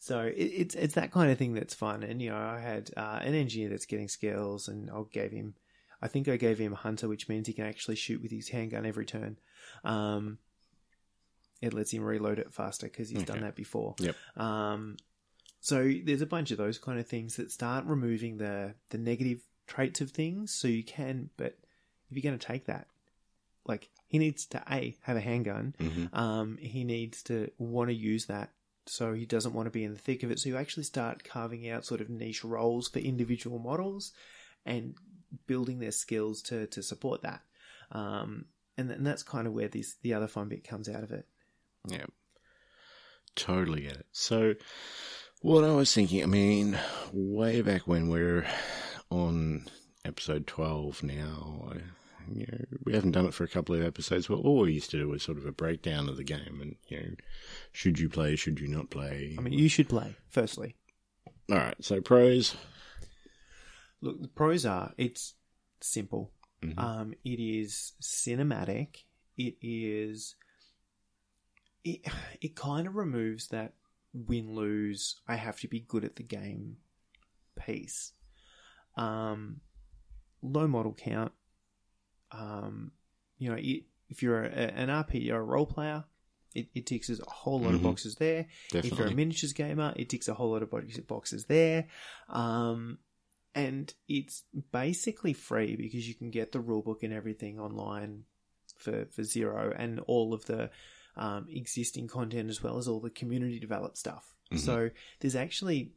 So 0.00 0.20
it, 0.20 0.34
it's 0.34 0.74
it's 0.74 0.94
that 0.94 1.12
kind 1.12 1.30
of 1.30 1.38
thing 1.38 1.54
that's 1.54 1.74
fun. 1.74 2.02
And 2.02 2.20
you 2.20 2.30
know, 2.30 2.36
I 2.36 2.60
had 2.60 2.90
uh, 2.96 3.20
an 3.22 3.34
engineer 3.34 3.70
that's 3.70 3.86
getting 3.86 4.08
skills, 4.08 4.68
and 4.68 4.90
I 4.90 5.00
gave 5.10 5.30
him, 5.30 5.54
I 6.02 6.08
think 6.08 6.28
I 6.28 6.36
gave 6.36 6.58
him 6.58 6.74
a 6.74 6.76
hunter, 6.76 7.08
which 7.08 7.26
means 7.28 7.46
he 7.46 7.54
can 7.54 7.64
actually 7.64 7.96
shoot 7.96 8.20
with 8.20 8.30
his 8.30 8.50
handgun 8.50 8.84
every 8.84 9.06
turn. 9.06 9.38
Um, 9.82 10.38
it 11.62 11.72
lets 11.72 11.90
him 11.92 12.02
reload 12.02 12.38
it 12.38 12.52
faster 12.52 12.86
because 12.86 13.08
he's 13.08 13.22
done 13.22 13.40
that 13.40 13.54
before. 13.54 13.94
Yep. 13.98 14.16
Um, 14.36 14.96
so 15.64 15.90
there's 16.04 16.20
a 16.20 16.26
bunch 16.26 16.50
of 16.50 16.58
those 16.58 16.76
kind 16.76 17.00
of 17.00 17.06
things 17.06 17.36
that 17.36 17.50
start 17.50 17.86
removing 17.86 18.36
the 18.36 18.74
the 18.90 18.98
negative 18.98 19.40
traits 19.66 20.02
of 20.02 20.10
things. 20.10 20.52
So 20.52 20.68
you 20.68 20.84
can, 20.84 21.30
but 21.38 21.56
if 22.10 22.18
you're 22.18 22.22
going 22.22 22.38
to 22.38 22.46
take 22.46 22.66
that, 22.66 22.86
like 23.64 23.88
he 24.06 24.18
needs 24.18 24.44
to 24.48 24.62
a 24.70 24.94
have 25.04 25.16
a 25.16 25.22
handgun. 25.22 25.74
hmm 25.80 26.04
Um, 26.12 26.58
he 26.58 26.84
needs 26.84 27.22
to 27.24 27.50
want 27.56 27.88
to 27.88 27.94
use 27.94 28.26
that, 28.26 28.50
so 28.84 29.14
he 29.14 29.24
doesn't 29.24 29.54
want 29.54 29.64
to 29.64 29.70
be 29.70 29.84
in 29.84 29.94
the 29.94 29.98
thick 29.98 30.22
of 30.22 30.30
it. 30.30 30.38
So 30.38 30.50
you 30.50 30.58
actually 30.58 30.82
start 30.82 31.24
carving 31.24 31.66
out 31.70 31.86
sort 31.86 32.02
of 32.02 32.10
niche 32.10 32.44
roles 32.44 32.88
for 32.88 32.98
individual 32.98 33.58
models 33.58 34.12
and 34.66 34.94
building 35.46 35.78
their 35.78 35.92
skills 35.92 36.42
to 36.42 36.66
to 36.66 36.82
support 36.82 37.22
that. 37.22 37.40
Um, 37.90 38.44
and, 38.76 38.90
and 38.90 39.06
that's 39.06 39.22
kind 39.22 39.46
of 39.46 39.54
where 39.54 39.68
this 39.68 39.94
the 40.02 40.12
other 40.12 40.28
fun 40.28 40.50
bit 40.50 40.68
comes 40.68 40.90
out 40.90 41.04
of 41.04 41.10
it. 41.10 41.26
Yeah. 41.88 42.04
Totally 43.34 43.80
get 43.80 43.96
it. 43.96 44.06
So, 44.12 44.54
what 45.44 45.62
I 45.62 45.72
was 45.72 45.92
thinking, 45.92 46.22
I 46.22 46.26
mean, 46.26 46.78
way 47.12 47.60
back 47.60 47.86
when 47.86 48.08
we're 48.08 48.46
on 49.10 49.66
episode 50.02 50.46
12 50.46 51.02
now, 51.02 51.74
you 52.32 52.46
know, 52.50 52.64
we 52.86 52.94
haven't 52.94 53.10
done 53.10 53.26
it 53.26 53.34
for 53.34 53.44
a 53.44 53.48
couple 53.48 53.74
of 53.74 53.82
episodes, 53.82 54.26
but 54.26 54.36
all 54.36 54.60
we 54.60 54.72
used 54.72 54.90
to 54.92 54.98
do 54.98 55.06
was 55.06 55.22
sort 55.22 55.36
of 55.36 55.44
a 55.44 55.52
breakdown 55.52 56.08
of 56.08 56.16
the 56.16 56.24
game 56.24 56.60
and, 56.62 56.76
you 56.88 56.96
know, 56.98 57.14
should 57.72 57.98
you 57.98 58.08
play, 58.08 58.36
should 58.36 58.58
you 58.58 58.68
not 58.68 58.88
play? 58.88 59.36
I 59.38 59.42
mean, 59.42 59.52
you 59.52 59.68
should 59.68 59.86
play 59.86 60.16
firstly. 60.30 60.76
All 61.50 61.58
right, 61.58 61.76
so 61.78 62.00
pros. 62.00 62.56
Look, 64.00 64.22
the 64.22 64.28
pros 64.28 64.64
are 64.64 64.94
it's 64.96 65.34
simple. 65.82 66.32
Mhm. 66.62 66.78
Um, 66.78 67.14
it 67.22 67.38
is 67.38 67.92
cinematic. 68.00 69.04
It 69.36 69.56
is. 69.60 70.36
It 71.84 72.00
it 72.40 72.56
kind 72.56 72.86
of 72.86 72.94
removes 72.94 73.48
that 73.48 73.74
win 74.14 74.54
lose. 74.54 75.16
I 75.28 75.34
have 75.36 75.58
to 75.60 75.68
be 75.68 75.80
good 75.80 76.04
at 76.04 76.16
the 76.16 76.22
game 76.22 76.76
piece. 77.58 78.12
Um, 78.96 79.60
low 80.42 80.66
model 80.68 80.94
count. 80.94 81.32
Um, 82.30 82.92
you 83.38 83.50
know, 83.50 83.56
it, 83.58 83.84
if 84.08 84.22
you're 84.22 84.42
a, 84.42 84.48
an 84.48 84.88
RP 84.88 85.30
or 85.30 85.36
a 85.40 85.42
role 85.42 85.66
player, 85.66 86.04
it, 86.54 86.68
it 86.74 86.86
ticks 86.86 87.10
a 87.10 87.16
whole 87.28 87.60
lot 87.60 87.74
of 87.74 87.80
Mhm. 87.80 87.84
boxes 87.84 88.14
there. 88.16 88.46
If 88.86 88.98
you're 88.98 89.08
a 89.08 89.14
miniatures 89.14 89.52
gamer, 89.52 89.92
it 89.96 90.08
ticks 90.08 90.28
a 90.28 90.34
whole 90.34 90.52
lot 90.52 90.62
of 90.62 90.70
boxes 91.08 91.46
there. 91.46 91.88
Um, 92.28 92.98
and 93.54 93.92
it's 94.08 94.44
basically 94.72 95.32
free 95.32 95.76
because 95.76 96.08
you 96.08 96.14
can 96.14 96.30
get 96.30 96.52
the 96.52 96.60
rulebook 96.60 97.02
and 97.02 97.12
everything 97.12 97.58
online 97.60 98.24
for, 98.78 99.06
for 99.06 99.22
zero 99.22 99.72
and 99.76 100.00
all 100.00 100.34
of 100.34 100.44
the 100.46 100.70
um, 101.16 101.46
existing 101.48 102.08
content 102.08 102.50
as 102.50 102.62
well 102.62 102.78
as 102.78 102.88
all 102.88 103.00
the 103.00 103.10
community 103.10 103.58
developed 103.58 103.98
stuff. 103.98 104.34
So 104.56 104.90
there's 105.20 105.36
actually, 105.36 105.92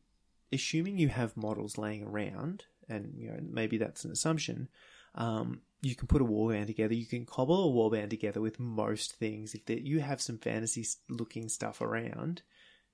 assuming 0.52 0.98
you 0.98 1.10
have 1.10 1.38
models 1.38 1.78
laying 1.78 2.04
around, 2.04 2.66
and 2.90 3.14
you 3.18 3.30
know 3.30 3.40
maybe 3.42 3.78
that's 3.78 4.06
an 4.06 4.12
assumption. 4.12 4.70
Um, 5.16 5.62
you 5.82 5.96
can 5.96 6.08
put 6.08 6.22
a 6.22 6.26
warband 6.26 6.68
together. 6.68 6.94
You 6.94 7.06
can 7.06 7.26
cobble 7.26 7.70
a 7.70 7.74
warband 7.74 8.10
together 8.10 8.42
with 8.42 8.60
most 8.60 9.14
things. 9.14 9.54
If 9.54 9.66
there, 9.66 9.78
you 9.78 10.00
have 10.00 10.22
some 10.22 10.38
fantasy 10.38 10.86
looking 11.10 11.50
stuff 11.50 11.82
around, 11.82 12.42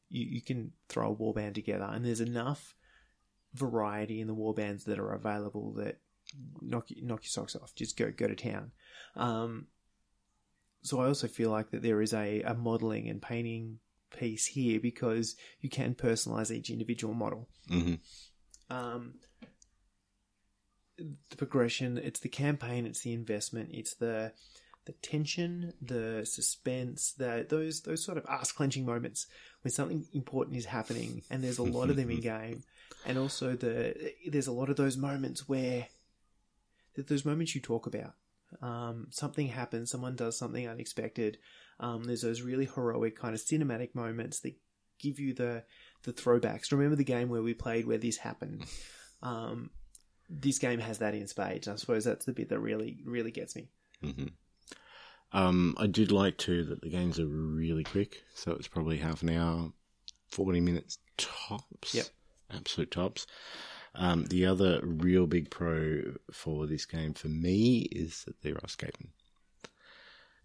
you, 0.09 0.25
you 0.25 0.41
can 0.41 0.71
throw 0.89 1.11
a 1.11 1.15
warband 1.15 1.53
together, 1.53 1.89
and 1.89 2.05
there's 2.05 2.21
enough 2.21 2.75
variety 3.53 4.19
in 4.19 4.27
the 4.27 4.35
warbands 4.35 4.85
that 4.85 4.99
are 4.99 5.13
available 5.13 5.73
that 5.73 5.99
knock 6.61 6.87
knock 7.01 7.23
your 7.23 7.29
socks 7.29 7.55
off. 7.55 7.75
Just 7.75 7.97
go 7.97 8.11
go 8.11 8.27
to 8.27 8.35
town. 8.35 8.71
Um, 9.15 9.67
so 10.83 10.99
I 10.99 11.07
also 11.07 11.27
feel 11.27 11.49
like 11.49 11.71
that 11.71 11.81
there 11.81 12.01
is 12.01 12.13
a, 12.13 12.41
a 12.41 12.53
modeling 12.53 13.09
and 13.09 13.21
painting 13.21 13.79
piece 14.15 14.45
here 14.45 14.79
because 14.79 15.35
you 15.61 15.69
can 15.69 15.95
personalize 15.95 16.51
each 16.51 16.69
individual 16.69 17.13
model. 17.13 17.49
Mhm. 17.69 17.99
Um, 18.69 19.15
the 20.97 21.37
progression, 21.37 21.97
it's 21.97 22.19
the 22.19 22.29
campaign, 22.29 22.85
it's 22.85 23.01
the 23.01 23.13
investment, 23.13 23.69
it's 23.71 23.95
the 23.95 24.33
the 24.85 24.91
tension, 24.91 25.73
the 25.81 26.25
suspense, 26.25 27.13
the 27.13 27.45
those 27.47 27.81
those 27.81 28.03
sort 28.03 28.17
of 28.17 28.25
ass 28.27 28.51
clenching 28.51 28.85
moments 28.85 29.27
when 29.61 29.71
something 29.71 30.05
important 30.13 30.57
is 30.57 30.65
happening, 30.65 31.21
and 31.29 31.43
there's 31.43 31.57
a 31.57 31.63
lot 31.63 31.89
of 31.89 31.95
them 31.95 32.11
in 32.11 32.19
game, 32.35 32.63
and 33.05 33.17
also 33.17 33.55
the 33.55 34.13
there's 34.27 34.47
a 34.47 34.51
lot 34.51 34.69
of 34.69 34.75
those 34.75 34.97
moments 34.97 35.47
where 35.47 35.87
those 36.95 37.25
moments 37.25 37.55
you 37.55 37.61
talk 37.61 37.87
about. 37.87 38.13
Um, 38.61 39.07
something 39.11 39.47
happens, 39.47 39.91
someone 39.91 40.15
does 40.15 40.37
something 40.37 40.67
unexpected. 40.67 41.37
Um, 41.79 42.03
there's 42.03 42.21
those 42.21 42.41
really 42.41 42.65
heroic 42.65 43.17
kind 43.17 43.33
of 43.33 43.41
cinematic 43.41 43.95
moments 43.95 44.39
that 44.41 44.55
give 44.99 45.19
you 45.19 45.33
the 45.33 45.63
the 46.03 46.13
throwbacks. 46.13 46.71
Remember 46.71 46.95
the 46.95 47.03
game 47.03 47.29
where 47.29 47.41
we 47.41 47.53
played 47.53 47.85
where 47.85 47.97
this 47.97 48.17
happened? 48.17 48.65
Um, 49.21 49.69
this 50.29 50.59
game 50.59 50.79
has 50.79 50.97
that 50.97 51.15
in 51.15 51.27
spades. 51.27 51.69
I 51.69 51.75
suppose 51.77 52.03
that's 52.03 52.25
the 52.25 52.33
bit 52.33 52.49
that 52.49 52.59
really 52.59 52.97
really 53.05 53.31
gets 53.31 53.55
me. 53.55 53.69
Um, 55.31 55.75
I 55.77 55.87
did 55.87 56.11
like 56.11 56.37
too 56.37 56.65
that 56.65 56.81
the 56.81 56.89
games 56.89 57.19
are 57.19 57.25
really 57.25 57.83
quick, 57.85 58.21
so 58.35 58.51
it's 58.51 58.67
probably 58.67 58.97
half 58.97 59.21
an 59.23 59.29
hour, 59.29 59.71
forty 60.29 60.59
minutes 60.59 60.99
tops. 61.17 61.95
Yep. 61.95 62.05
absolute 62.53 62.91
tops. 62.91 63.25
Um, 63.95 64.25
the 64.25 64.45
other 64.45 64.79
real 64.83 65.27
big 65.27 65.51
pro 65.51 66.15
for 66.31 66.65
this 66.65 66.85
game 66.85 67.13
for 67.13 67.27
me 67.27 67.79
is 67.91 68.23
that 68.23 68.41
they're 68.41 68.55
Skaven. 68.55 69.09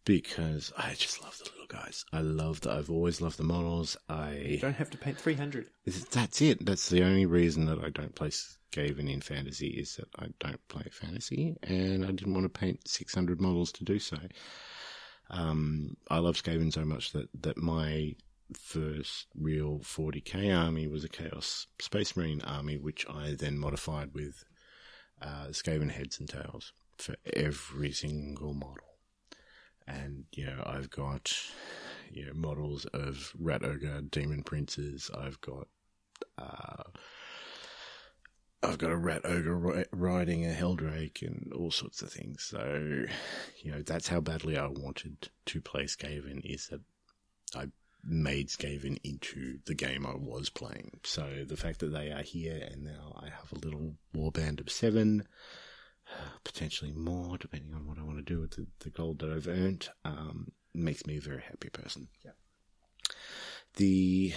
Because 0.04 0.72
I 0.76 0.94
just 0.94 1.22
love 1.22 1.36
the 1.38 1.50
little 1.50 1.66
guys. 1.66 2.04
I 2.12 2.20
love 2.20 2.62
that. 2.62 2.72
I've 2.72 2.90
always 2.90 3.20
loved 3.20 3.36
the 3.36 3.42
models. 3.42 3.96
You 4.08 4.14
I 4.14 4.58
don't 4.60 4.76
have 4.76 4.90
to 4.90 4.98
paint 4.98 5.18
300. 5.18 5.66
That's 6.10 6.40
it. 6.40 6.64
That's 6.64 6.88
the 6.88 7.04
only 7.04 7.26
reason 7.26 7.66
that 7.66 7.78
I 7.78 7.90
don't 7.90 8.14
play 8.14 8.30
Skaven 8.30 9.10
in 9.10 9.20
fantasy 9.20 9.68
is 9.68 9.96
that 9.96 10.08
I 10.18 10.28
don't 10.38 10.66
play 10.68 10.84
fantasy, 10.90 11.56
and 11.62 12.04
I 12.04 12.10
didn't 12.12 12.34
want 12.34 12.44
to 12.44 12.60
paint 12.60 12.88
600 12.88 13.40
models 13.40 13.72
to 13.72 13.84
do 13.84 13.98
so. 13.98 14.18
Um, 15.30 15.96
I 16.10 16.18
love 16.18 16.42
Skaven 16.42 16.72
so 16.72 16.84
much 16.84 17.12
that, 17.12 17.28
that 17.42 17.58
my 17.58 18.14
first 18.54 19.26
real 19.34 19.80
40k 19.80 20.56
army 20.56 20.86
was 20.86 21.04
a 21.04 21.08
Chaos 21.08 21.66
Space 21.80 22.16
Marine 22.16 22.40
army, 22.42 22.76
which 22.76 23.06
I 23.08 23.34
then 23.38 23.58
modified 23.58 24.14
with 24.14 24.44
uh, 25.20 25.48
Skaven 25.48 25.90
heads 25.90 26.18
and 26.18 26.28
tails 26.28 26.72
for 26.96 27.16
every 27.34 27.92
single 27.92 28.54
model. 28.54 28.98
And, 29.86 30.24
you 30.32 30.46
know, 30.46 30.62
I've 30.66 30.90
got, 30.90 31.32
you 32.10 32.26
know, 32.26 32.34
models 32.34 32.84
of 32.86 33.32
Rat 33.38 33.64
Ogre, 33.64 34.02
Demon 34.02 34.42
Princes. 34.42 35.10
I've 35.16 35.40
got, 35.40 35.68
uh, 36.36 36.82
I've 38.62 38.78
got 38.78 38.90
a 38.90 38.96
Rat 38.96 39.22
Ogre 39.24 39.86
riding 39.92 40.44
a 40.44 40.52
Heldrake 40.52 41.22
and 41.22 41.52
all 41.54 41.70
sorts 41.70 42.02
of 42.02 42.12
things. 42.12 42.42
So, 42.42 43.06
you 43.62 43.72
know, 43.72 43.82
that's 43.82 44.08
how 44.08 44.20
badly 44.20 44.58
I 44.58 44.66
wanted 44.66 45.30
to 45.46 45.60
play 45.60 45.84
Skaven 45.84 46.44
is 46.44 46.68
that 46.68 46.80
I 47.54 47.68
made 48.04 48.48
Skaven 48.48 48.98
into 49.04 49.58
the 49.66 49.74
game 49.74 50.06
I 50.06 50.14
was 50.14 50.50
playing. 50.50 51.00
So 51.04 51.44
the 51.46 51.56
fact 51.56 51.80
that 51.80 51.92
they 51.92 52.10
are 52.10 52.22
here 52.22 52.68
and 52.70 52.84
now 52.84 53.20
I 53.20 53.26
have 53.26 53.52
a 53.52 53.58
little 53.58 53.94
warband 54.14 54.60
of 54.60 54.70
seven, 54.70 55.26
potentially 56.44 56.92
more, 56.92 57.38
depending 57.38 57.74
on 57.74 57.86
what 57.86 57.98
I 57.98 58.02
want 58.02 58.18
to 58.18 58.34
do 58.34 58.40
with 58.40 58.52
the, 58.52 58.66
the 58.80 58.90
gold 58.90 59.20
that 59.20 59.30
I've 59.30 59.48
earned, 59.48 59.88
um, 60.04 60.52
makes 60.74 61.06
me 61.06 61.18
a 61.18 61.20
very 61.20 61.42
happy 61.42 61.68
person. 61.68 62.08
Yeah. 62.24 62.32
The 63.76 64.34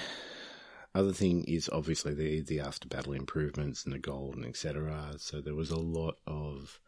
other 0.94 1.14
thing 1.14 1.46
is 1.46 1.70
obviously 1.72 2.14
the 2.14 2.42
the 2.42 2.60
after 2.60 2.88
battle 2.88 3.14
improvements 3.14 3.86
and 3.86 3.94
the 3.94 4.00
gold 4.00 4.36
and 4.36 4.46
etc. 4.46 5.14
So 5.18 5.42
there 5.42 5.56
was 5.56 5.72
a 5.72 5.80
lot 5.80 6.16
of 6.28 6.80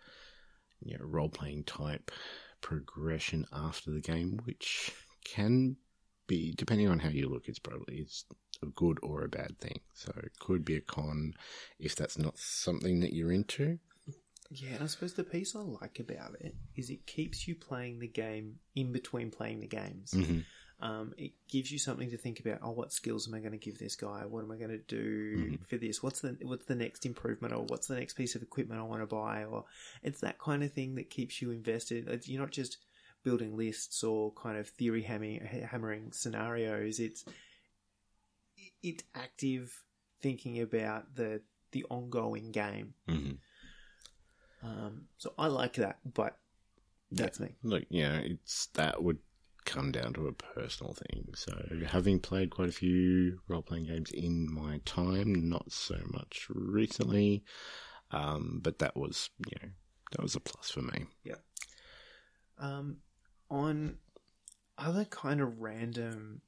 you 0.81 0.97
know 0.97 1.05
role 1.05 1.29
playing 1.29 1.63
type 1.63 2.11
progression 2.61 3.45
after 3.51 3.91
the 3.91 4.01
game, 4.01 4.39
which 4.43 4.91
can 5.23 5.77
be 6.27 6.53
depending 6.57 6.87
on 6.87 6.99
how 6.99 7.09
you 7.09 7.29
look. 7.29 7.47
It's 7.47 7.59
probably 7.59 7.97
it's 7.97 8.25
a 8.61 8.67
good 8.67 8.99
or 9.01 9.23
a 9.23 9.29
bad 9.29 9.59
thing. 9.59 9.79
So 9.93 10.11
it 10.17 10.33
could 10.39 10.63
be 10.65 10.75
a 10.75 10.81
con 10.81 11.33
if 11.79 11.95
that's 11.95 12.17
not 12.17 12.37
something 12.37 12.99
that 13.01 13.13
you're 13.13 13.31
into. 13.31 13.79
Yeah, 14.49 14.75
and 14.75 14.83
I 14.83 14.87
suppose 14.87 15.13
the 15.13 15.23
piece 15.23 15.55
I 15.55 15.59
like 15.59 15.99
about 15.99 16.35
it 16.39 16.55
is 16.75 16.89
it 16.89 17.07
keeps 17.07 17.47
you 17.47 17.55
playing 17.55 17.99
the 17.99 18.07
game 18.07 18.57
in 18.75 18.91
between 18.91 19.31
playing 19.31 19.61
the 19.61 19.67
games. 19.67 20.11
Mm-hmm. 20.11 20.39
Um, 20.79 21.13
it 21.17 21.31
gives 21.49 21.71
you 21.71 21.79
something 21.79 22.11
to 22.11 22.17
think 22.17 22.39
about. 22.39 22.59
Oh, 22.61 22.71
what 22.71 22.91
skills 22.91 23.27
am 23.27 23.33
I 23.33 23.39
going 23.39 23.53
to 23.53 23.57
give 23.57 23.79
this 23.79 23.95
guy? 23.95 24.25
What 24.25 24.43
am 24.43 24.51
I 24.51 24.57
going 24.57 24.69
to 24.69 24.77
do 24.77 25.57
for 25.69 25.77
this? 25.77 26.03
What's 26.03 26.19
the 26.19 26.37
what's 26.41 26.65
the 26.65 26.75
next 26.75 27.05
improvement, 27.05 27.53
or 27.53 27.63
what's 27.63 27.87
the 27.87 27.95
next 27.95 28.13
piece 28.13 28.35
of 28.35 28.41
equipment 28.41 28.81
I 28.81 28.83
want 28.83 29.01
to 29.01 29.07
buy? 29.07 29.45
Or 29.45 29.63
it's 30.03 30.19
that 30.21 30.39
kind 30.39 30.61
of 30.61 30.73
thing 30.73 30.95
that 30.95 31.09
keeps 31.09 31.41
you 31.41 31.51
invested. 31.51 32.09
You're 32.25 32.41
not 32.41 32.51
just 32.51 32.77
building 33.23 33.55
lists 33.57 34.03
or 34.03 34.31
kind 34.33 34.57
of 34.57 34.67
theory 34.67 35.01
hammering, 35.01 35.65
hammering 35.69 36.11
scenarios. 36.11 36.99
It's 36.99 37.25
it's 38.81 39.03
active 39.15 39.83
thinking 40.21 40.61
about 40.61 41.15
the 41.15 41.41
the 41.71 41.85
ongoing 41.89 42.51
game. 42.51 42.93
Mm-hmm. 43.09 44.67
Um, 44.67 45.05
so 45.17 45.33
I 45.37 45.47
like 45.47 45.73
that, 45.73 45.97
but 46.13 46.37
that's 47.11 47.39
me. 47.39 47.55
Look, 47.63 47.83
you 47.89 48.03
know, 48.03 48.21
it's 48.23 48.67
that 48.73 49.03
would 49.03 49.19
come 49.65 49.91
down 49.91 50.13
to 50.13 50.27
a 50.27 50.33
personal 50.33 50.93
thing. 50.93 51.27
So, 51.35 51.53
having 51.87 52.19
played 52.19 52.49
quite 52.49 52.69
a 52.69 52.73
few 52.73 53.39
role 53.47 53.61
playing 53.61 53.85
games 53.85 54.11
in 54.11 54.51
my 54.51 54.79
time, 54.85 55.49
not 55.49 55.71
so 55.71 55.97
much 56.11 56.47
recently, 56.49 57.43
um, 58.11 58.59
but 58.63 58.79
that 58.79 58.95
was, 58.95 59.29
you 59.47 59.55
know, 59.61 59.69
that 60.11 60.21
was 60.21 60.35
a 60.35 60.39
plus 60.39 60.69
for 60.69 60.81
me. 60.81 61.05
Yeah. 61.23 61.35
Um, 62.59 62.97
on 63.49 63.97
other 64.77 65.05
kind 65.05 65.41
of 65.41 65.61
random 65.61 66.41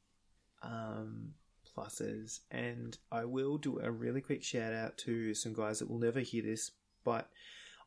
um, 0.61 1.33
pluses, 1.75 2.39
and 2.51 2.97
I 3.11 3.25
will 3.25 3.57
do 3.57 3.79
a 3.79 3.91
really 3.91 4.21
quick 4.21 4.43
shout 4.43 4.73
out 4.73 4.97
to 4.99 5.33
some 5.33 5.53
guys 5.53 5.79
that 5.79 5.89
will 5.89 5.99
never 5.99 6.19
hear 6.19 6.43
this, 6.43 6.71
but 7.03 7.29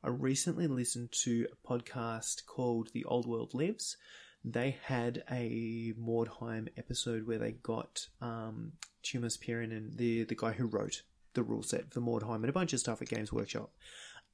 I 0.03 0.09
recently 0.09 0.69
listened 0.69 1.11
to 1.25 1.47
a 1.53 1.69
podcast 1.69 2.47
called 2.47 2.91
The 2.93 3.05
Old 3.05 3.27
World 3.27 3.53
Lives. 3.55 3.97
They 4.45 4.77
had 4.85 5.25
a 5.31 5.93
Mordheim 6.01 6.69
episode 6.77 7.27
where 7.27 7.39
they 7.39 7.53
got 7.53 8.07
um, 8.21 8.73
Tuomas 9.03 9.39
Pirinen 9.39 9.77
and 9.77 9.99
the 9.99 10.25
the 10.25 10.37
guy 10.37 10.53
who 10.53 10.67
wrote 10.67 11.03
the 11.35 11.43
rule 11.43 11.63
set 11.63 11.93
for 11.93 12.01
Mordheim 12.01 12.37
and 12.37 12.49
a 12.49 12.53
bunch 12.53 12.73
of 12.73 12.81
stuff 12.81 13.03
at 13.03 13.09
Games 13.09 13.33
Workshop 13.33 13.73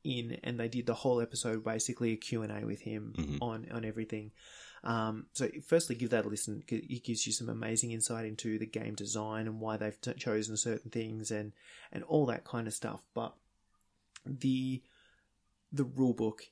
in, 0.05 0.39
and 0.45 0.61
they 0.61 0.69
did 0.69 0.87
the 0.87 0.95
whole 0.95 1.21
episode 1.21 1.65
basically 1.65 2.13
a 2.13 2.17
Q 2.17 2.43
and 2.43 2.53
A 2.53 2.67
with 2.67 2.83
him 2.83 3.39
on 3.41 3.67
on 3.73 3.85
everything. 3.85 4.31
Um, 4.85 5.27
so, 5.33 5.49
firstly, 5.67 5.97
give 5.97 6.11
that 6.11 6.27
a 6.27 6.29
listen 6.29 6.63
It 6.69 7.05
gives 7.05 7.27
you 7.27 7.33
some 7.33 7.49
amazing 7.49 7.93
insight 7.93 8.27
into 8.27 8.59
the 8.59 8.67
game 8.67 8.95
design 8.95 9.47
and 9.47 9.59
why 9.59 9.79
they've 9.79 9.99
t- 10.01 10.13
chosen 10.15 10.57
certain 10.59 10.91
things 10.91 11.31
and 11.31 11.53
and 11.91 12.05
all 12.05 12.27
that 12.27 12.45
kind 12.45 12.67
of 12.67 12.75
stuff. 12.75 13.03
But 13.15 13.35
the 14.27 14.83
the 15.73 15.85
rule 15.85 16.13
book 16.13 16.43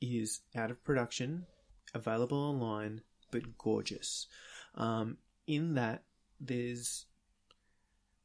is 0.00 0.42
out 0.54 0.70
of 0.70 0.84
production, 0.84 1.46
available 1.92 2.38
online, 2.38 3.02
but 3.32 3.58
gorgeous. 3.58 4.28
Um, 4.76 5.18
in 5.46 5.74
that, 5.74 6.04
there's 6.40 7.06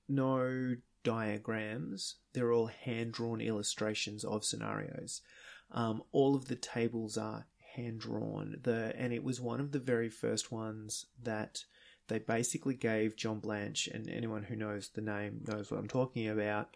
no 0.07 0.75
diagrams; 1.03 2.15
they're 2.34 2.52
all 2.52 2.68
hand 2.68 3.14
drawn 3.14 3.41
illustrations 3.41 4.23
of 4.23 4.45
scenarios. 4.45 5.22
Um, 5.72 6.03
all 6.11 6.36
of 6.36 6.45
the 6.45 6.56
tables 6.56 7.18
are 7.18 7.48
hand 7.76 8.02
drawn. 8.02 8.57
The 8.61 8.94
and 8.98 9.14
it 9.14 9.23
was 9.23 9.40
one 9.40 9.60
of 9.60 9.72
the 9.72 9.80
very 9.80 10.10
first 10.10 10.52
ones 10.52 11.06
that 11.22 11.64
they 12.07 12.19
basically 12.19 12.76
gave 12.76 13.15
John 13.15 13.40
Blanche 13.40 13.88
and 13.88 14.10
anyone 14.10 14.44
who 14.44 14.56
knows 14.56 14.90
the 14.90 15.02
name 15.02 15.45
knows 15.48 15.72
what 15.72 15.80
I'm 15.80 15.88
talking 15.88 16.28
about. 16.28 16.76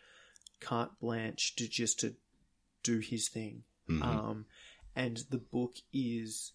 Carte 0.61 0.97
blanche 0.99 1.56
to 1.57 1.68
just 1.68 1.99
to 1.99 2.15
do 2.84 2.99
his 2.99 3.27
thing. 3.27 3.64
Um, 4.02 4.45
and 4.95 5.23
the 5.30 5.38
book 5.38 5.76
is 5.93 6.53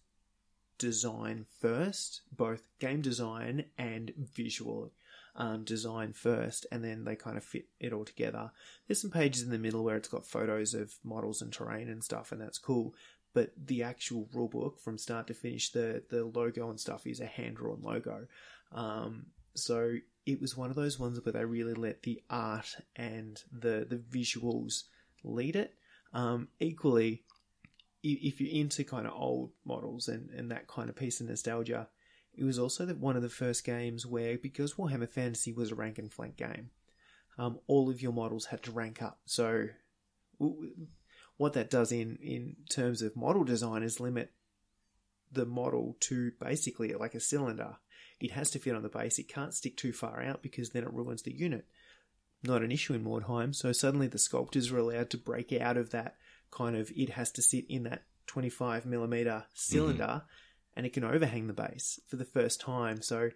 design 0.78 1.44
first, 1.60 2.22
both 2.32 2.62
game 2.78 3.02
design 3.02 3.66
and 3.76 4.12
visual 4.16 4.92
um, 5.36 5.64
design 5.64 6.12
first, 6.12 6.66
and 6.70 6.84
then 6.84 7.04
they 7.04 7.16
kind 7.16 7.36
of 7.36 7.44
fit 7.44 7.66
it 7.78 7.92
all 7.92 8.04
together. 8.04 8.50
There's 8.86 9.00
some 9.00 9.10
pages 9.10 9.42
in 9.42 9.50
the 9.50 9.58
middle 9.58 9.84
where 9.84 9.96
it's 9.96 10.08
got 10.08 10.26
photos 10.26 10.74
of 10.74 10.94
models 11.04 11.42
and 11.42 11.52
terrain 11.52 11.88
and 11.88 12.02
stuff, 12.02 12.32
and 12.32 12.40
that's 12.40 12.58
cool. 12.58 12.94
But 13.32 13.52
the 13.56 13.82
actual 13.82 14.28
rulebook 14.34 14.80
from 14.80 14.98
start 14.98 15.28
to 15.28 15.34
finish, 15.34 15.70
the 15.70 16.02
the 16.08 16.24
logo 16.24 16.68
and 16.68 16.80
stuff 16.80 17.06
is 17.06 17.20
a 17.20 17.26
hand 17.26 17.56
drawn 17.56 17.80
logo. 17.82 18.26
Um, 18.72 19.26
so 19.54 19.94
it 20.26 20.40
was 20.40 20.56
one 20.56 20.70
of 20.70 20.76
those 20.76 20.98
ones 20.98 21.20
where 21.24 21.32
they 21.32 21.44
really 21.44 21.74
let 21.74 22.02
the 22.02 22.20
art 22.28 22.76
and 22.96 23.42
the 23.52 23.86
the 23.88 23.96
visuals 23.96 24.84
lead 25.22 25.56
it. 25.56 25.74
Um, 26.12 26.48
equally, 26.58 27.22
if 28.02 28.40
you're 28.40 28.52
into 28.52 28.82
kind 28.82 29.06
of 29.06 29.12
old 29.14 29.52
models 29.64 30.08
and, 30.08 30.30
and 30.30 30.50
that 30.50 30.66
kind 30.66 30.88
of 30.88 30.96
piece 30.96 31.20
of 31.20 31.28
nostalgia, 31.28 31.88
it 32.40 32.44
was 32.44 32.58
also 32.58 32.86
the, 32.86 32.94
one 32.94 33.16
of 33.16 33.22
the 33.22 33.28
first 33.28 33.64
games 33.64 34.06
where, 34.06 34.38
because 34.38 34.74
Warhammer 34.74 35.10
Fantasy 35.10 35.52
was 35.52 35.70
a 35.70 35.74
rank 35.74 35.98
and 35.98 36.10
flank 36.10 36.38
game, 36.38 36.70
um, 37.38 37.60
all 37.66 37.90
of 37.90 38.00
your 38.00 38.12
models 38.12 38.46
had 38.46 38.62
to 38.62 38.72
rank 38.72 39.02
up. 39.02 39.20
So, 39.26 39.68
what 41.36 41.52
that 41.52 41.68
does 41.68 41.92
in, 41.92 42.16
in 42.22 42.56
terms 42.70 43.02
of 43.02 43.14
model 43.14 43.44
design 43.44 43.82
is 43.82 44.00
limit 44.00 44.32
the 45.30 45.44
model 45.44 45.98
to 46.00 46.32
basically 46.40 46.94
like 46.94 47.14
a 47.14 47.20
cylinder. 47.20 47.76
It 48.18 48.30
has 48.30 48.50
to 48.52 48.58
fit 48.58 48.74
on 48.74 48.82
the 48.82 48.88
base. 48.88 49.18
It 49.18 49.28
can't 49.28 49.54
stick 49.54 49.76
too 49.76 49.92
far 49.92 50.22
out 50.22 50.42
because 50.42 50.70
then 50.70 50.84
it 50.84 50.92
ruins 50.92 51.22
the 51.22 51.32
unit. 51.32 51.66
Not 52.42 52.62
an 52.62 52.72
issue 52.72 52.94
in 52.94 53.04
Mordheim. 53.04 53.54
So 53.54 53.70
suddenly 53.72 54.06
the 54.06 54.18
sculptors 54.18 54.72
are 54.72 54.78
allowed 54.78 55.10
to 55.10 55.18
break 55.18 55.52
out 55.52 55.76
of 55.76 55.90
that 55.90 56.16
kind 56.50 56.74
of 56.74 56.90
it 56.96 57.10
has 57.10 57.30
to 57.32 57.42
sit 57.42 57.64
in 57.68 57.84
that 57.84 58.02
25 58.26 58.86
millimeter 58.86 59.44
cylinder 59.54 60.04
mm-hmm. 60.04 60.26
And 60.76 60.86
it 60.86 60.92
can 60.92 61.04
overhang 61.04 61.46
the 61.46 61.52
base 61.52 62.00
for 62.06 62.16
the 62.16 62.24
first 62.24 62.60
time. 62.60 63.02
So 63.02 63.30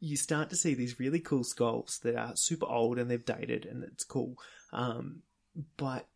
you 0.00 0.16
start 0.16 0.50
to 0.50 0.56
see 0.56 0.74
these 0.74 1.00
really 1.00 1.20
cool 1.20 1.42
sculpts 1.44 2.00
that 2.00 2.16
are 2.16 2.36
super 2.36 2.66
old 2.66 2.98
and 2.98 3.10
they've 3.10 3.24
dated 3.24 3.64
and 3.64 3.82
it's 3.82 4.04
cool. 4.04 4.36
Um, 4.72 5.22
but 5.76 6.06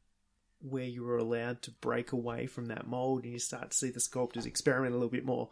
where 0.60 0.84
you 0.84 1.04
were 1.04 1.16
allowed 1.16 1.62
to 1.62 1.70
break 1.70 2.12
away 2.12 2.46
from 2.46 2.66
that 2.66 2.86
mold 2.86 3.24
and 3.24 3.32
you 3.32 3.38
start 3.38 3.70
to 3.70 3.76
see 3.76 3.90
the 3.90 4.00
sculptors 4.00 4.46
experiment 4.46 4.92
a 4.92 4.96
little 4.96 5.10
bit 5.10 5.24
more, 5.24 5.48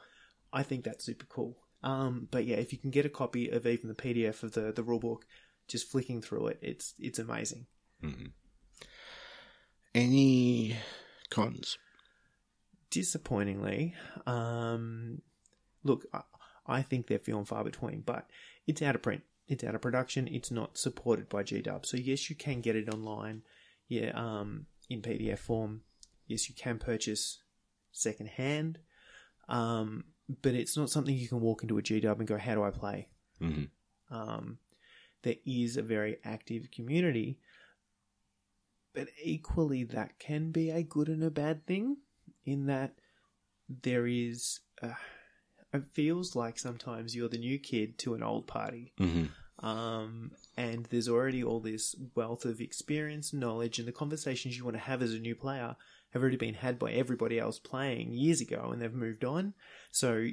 I 0.53 0.63
think 0.63 0.85
that's 0.85 1.05
super 1.05 1.27
cool. 1.27 1.57
Um, 1.83 2.29
but 2.31 2.45
yeah, 2.45 2.57
if 2.57 2.73
you 2.73 2.79
can 2.79 2.91
get 2.91 3.07
a 3.07 3.11
copy 3.11 3.49
of 3.49 3.67
even 3.67 3.89
the 3.89 3.95
PDF 3.95 4.43
of 4.43 4.53
the 4.53 4.73
the 4.73 4.83
rulebook, 4.83 5.23
just 5.69 5.91
flicking 5.91 6.21
through 6.21 6.49
it, 6.49 6.59
it's 6.61 6.95
it's 6.99 7.19
amazing. 7.19 7.67
Mm-hmm. 8.03 8.27
Any 9.95 10.77
cons? 11.31 11.79
Disappointingly, 12.91 13.95
um, 14.27 15.21
look, 15.85 16.07
I, 16.13 16.23
I 16.67 16.83
think 16.83 17.07
they're 17.07 17.19
few 17.19 17.37
and 17.37 17.47
far 17.47 17.65
between, 17.65 18.01
but 18.01 18.27
it's 18.67 18.83
out 18.83 18.95
of 18.95 19.03
print. 19.03 19.23
It's 19.47 19.65
out 19.65 19.75
of 19.75 19.81
production. 19.81 20.29
It's 20.29 20.51
not 20.51 20.77
supported 20.79 21.29
by 21.29 21.43
GW. 21.43 21.85
So 21.87 21.97
yes, 21.97 22.29
you 22.29 22.37
can 22.37 22.61
get 22.61 22.77
it 22.77 22.93
online. 22.93 23.43
Yeah, 23.89 24.11
um, 24.15 24.67
in 24.91 25.03
PDF 25.03 25.39
form. 25.39 25.83
Yes, 26.27 26.49
you 26.49 26.55
can 26.55 26.79
purchase 26.79 27.43
secondhand, 27.93 28.79
um, 29.49 30.05
but 30.43 30.55
it's 30.55 30.77
not 30.77 30.91
something 30.91 31.15
you 31.15 31.29
can 31.29 31.41
walk 31.41 31.63
into 31.63 31.79
a 31.79 31.83
GW 31.83 32.19
and 32.19 32.27
go, 32.27 32.37
"How 32.37 32.55
do 32.55 32.63
I 32.63 32.71
play?" 32.71 33.09
Mm-hmm. 33.41 34.15
Um, 34.15 34.59
there 35.23 35.37
is 35.47 35.77
a 35.77 35.83
very 35.83 36.19
active 36.25 36.71
community, 36.71 37.39
but 38.95 39.09
equally 39.23 39.85
that 39.85 40.19
can 40.19 40.51
be 40.51 40.71
a 40.71 40.83
good 40.83 41.09
and 41.09 41.25
a 41.25 41.31
bad 41.31 41.67
thing. 41.67 41.97
In 42.45 42.67
that 42.67 42.95
there 43.69 44.07
is, 44.07 44.61
uh, 44.83 44.95
it 45.73 45.85
feels 45.93 46.35
like 46.35 46.59
sometimes 46.59 47.15
you're 47.15 47.29
the 47.29 47.39
new 47.39 47.59
kid 47.59 47.99
to 47.99 48.15
an 48.15 48.23
old 48.23 48.47
party. 48.47 48.93
Mm-hmm. 48.99 49.67
Um, 49.67 50.33
and 50.57 50.87
there's 50.87 51.09
already 51.09 51.43
all 51.43 51.61
this 51.61 51.95
wealth 52.15 52.45
of 52.45 52.61
experience, 52.61 53.33
knowledge, 53.33 53.79
and 53.79 53.89
the 53.89 53.93
conversations 53.93 54.57
you 54.57 54.65
want 54.65 54.77
to 54.77 54.83
have 54.83 55.03
as 55.03 55.13
a 55.13 55.19
new 55.19 55.35
player 55.35 55.77
have 56.13 56.23
already 56.23 56.37
been 56.37 56.55
had 56.55 56.79
by 56.79 56.93
everybody 56.93 57.39
else 57.39 57.59
playing 57.59 58.13
years 58.13 58.41
ago 58.41 58.71
and 58.73 58.81
they've 58.81 58.95
moved 58.95 59.25
on. 59.25 59.55
So 59.91 60.27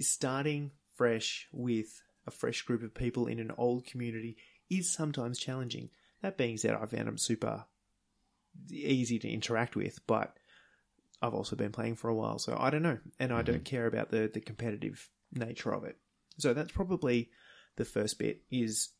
starting 0.00 0.72
fresh 0.94 1.46
with 1.52 2.02
a 2.26 2.30
fresh 2.30 2.62
group 2.62 2.82
of 2.82 2.94
people 2.94 3.26
in 3.26 3.38
an 3.38 3.52
old 3.56 3.86
community 3.86 4.36
is 4.70 4.90
sometimes 4.90 5.38
challenging. 5.38 5.90
That 6.22 6.36
being 6.36 6.56
said, 6.56 6.74
I 6.74 6.86
found 6.86 7.06
them 7.06 7.18
super 7.18 7.66
easy 8.70 9.18
to 9.20 9.28
interact 9.28 9.76
with, 9.76 10.00
but 10.06 10.36
I've 11.20 11.34
also 11.34 11.56
been 11.56 11.72
playing 11.72 11.96
for 11.96 12.08
a 12.08 12.14
while, 12.14 12.38
so 12.38 12.56
I 12.58 12.70
don't 12.70 12.82
know. 12.82 12.98
And 13.18 13.32
I 13.32 13.42
don't 13.42 13.56
mm-hmm. 13.56 13.64
care 13.64 13.86
about 13.86 14.10
the, 14.10 14.30
the 14.32 14.40
competitive 14.40 15.08
nature 15.32 15.72
of 15.72 15.84
it. 15.84 15.96
So 16.38 16.54
that's 16.54 16.72
probably 16.72 17.30
the 17.76 17.84
first 17.84 18.18
bit 18.18 18.42
is 18.50 18.90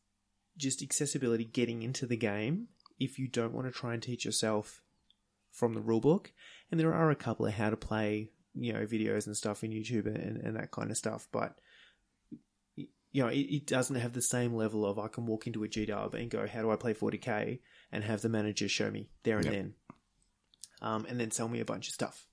just 0.57 0.81
accessibility 0.81 1.45
getting 1.45 1.83
into 1.83 2.05
the 2.05 2.17
game 2.17 2.67
if 2.99 3.17
you 3.17 3.27
don't 3.27 3.53
want 3.53 3.67
to 3.67 3.71
try 3.71 3.93
and 3.93 4.03
teach 4.03 4.25
yourself 4.25 4.81
from 5.51 5.73
the 5.73 5.81
rulebook. 5.81 6.27
And 6.69 6.79
there 6.79 6.93
are 6.93 7.09
a 7.09 7.15
couple 7.15 7.45
of 7.45 7.53
how 7.53 7.69
to 7.69 7.77
play, 7.77 8.31
you 8.53 8.73
know, 8.73 8.85
videos 8.85 9.25
and 9.25 9.35
stuff 9.35 9.63
in 9.63 9.71
YouTube 9.71 10.05
and, 10.05 10.37
and 10.37 10.55
that 10.57 10.71
kind 10.71 10.91
of 10.91 10.97
stuff, 10.97 11.27
but 11.31 11.55
you 13.11 13.23
know, 13.23 13.29
it, 13.29 13.39
it, 13.39 13.65
doesn't 13.65 13.95
have 13.95 14.13
the 14.13 14.21
same 14.21 14.53
level 14.53 14.85
of 14.85 14.99
I 14.99 15.07
can 15.07 15.25
walk 15.25 15.47
into 15.47 15.63
a 15.63 15.67
GW 15.67 16.13
and 16.13 16.29
go, 16.29 16.45
how 16.45 16.61
do 16.61 16.69
I 16.69 16.75
play 16.75 16.93
40k? 16.93 17.59
And 17.91 18.03
have 18.03 18.21
the 18.21 18.29
manager 18.29 18.69
show 18.69 18.91
me 18.91 19.09
there 19.23 19.37
and 19.37 19.45
yep. 19.45 19.53
then. 19.55 19.73
Um, 20.81 21.05
and 21.09 21.19
then 21.19 21.31
sell 21.31 21.47
me 21.47 21.59
a 21.59 21.65
bunch 21.65 21.87
of 21.87 21.93
stuff. 21.93 22.25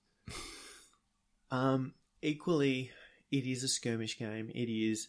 um, 1.51 1.94
equally, 2.23 2.90
it 3.31 3.44
is 3.47 3.64
a 3.64 3.68
skirmish 3.68 4.18
game. 4.18 4.51
It 4.55 4.70
is 4.70 5.09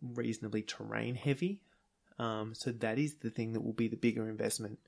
reasonably 0.00 0.62
terrain 0.62 1.14
heavy. 1.14 1.62
Um, 2.18 2.54
so 2.54 2.72
that 2.72 2.98
is 2.98 3.16
the 3.16 3.30
thing 3.30 3.52
that 3.52 3.62
will 3.62 3.72
be 3.72 3.88
the 3.88 3.96
bigger 3.96 4.28
investment 4.28 4.78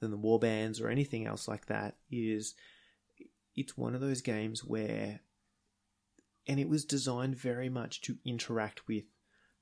than 0.00 0.10
the 0.10 0.18
warbands 0.18 0.80
or 0.80 0.88
anything 0.88 1.26
else 1.26 1.48
like 1.48 1.66
that. 1.66 1.96
Is 2.10 2.54
it's 3.56 3.76
one 3.76 3.94
of 3.94 4.00
those 4.00 4.20
games 4.20 4.64
where, 4.64 5.20
and 6.46 6.58
it 6.58 6.68
was 6.68 6.84
designed 6.84 7.36
very 7.36 7.68
much 7.68 8.00
to 8.02 8.18
interact 8.24 8.86
with 8.88 9.04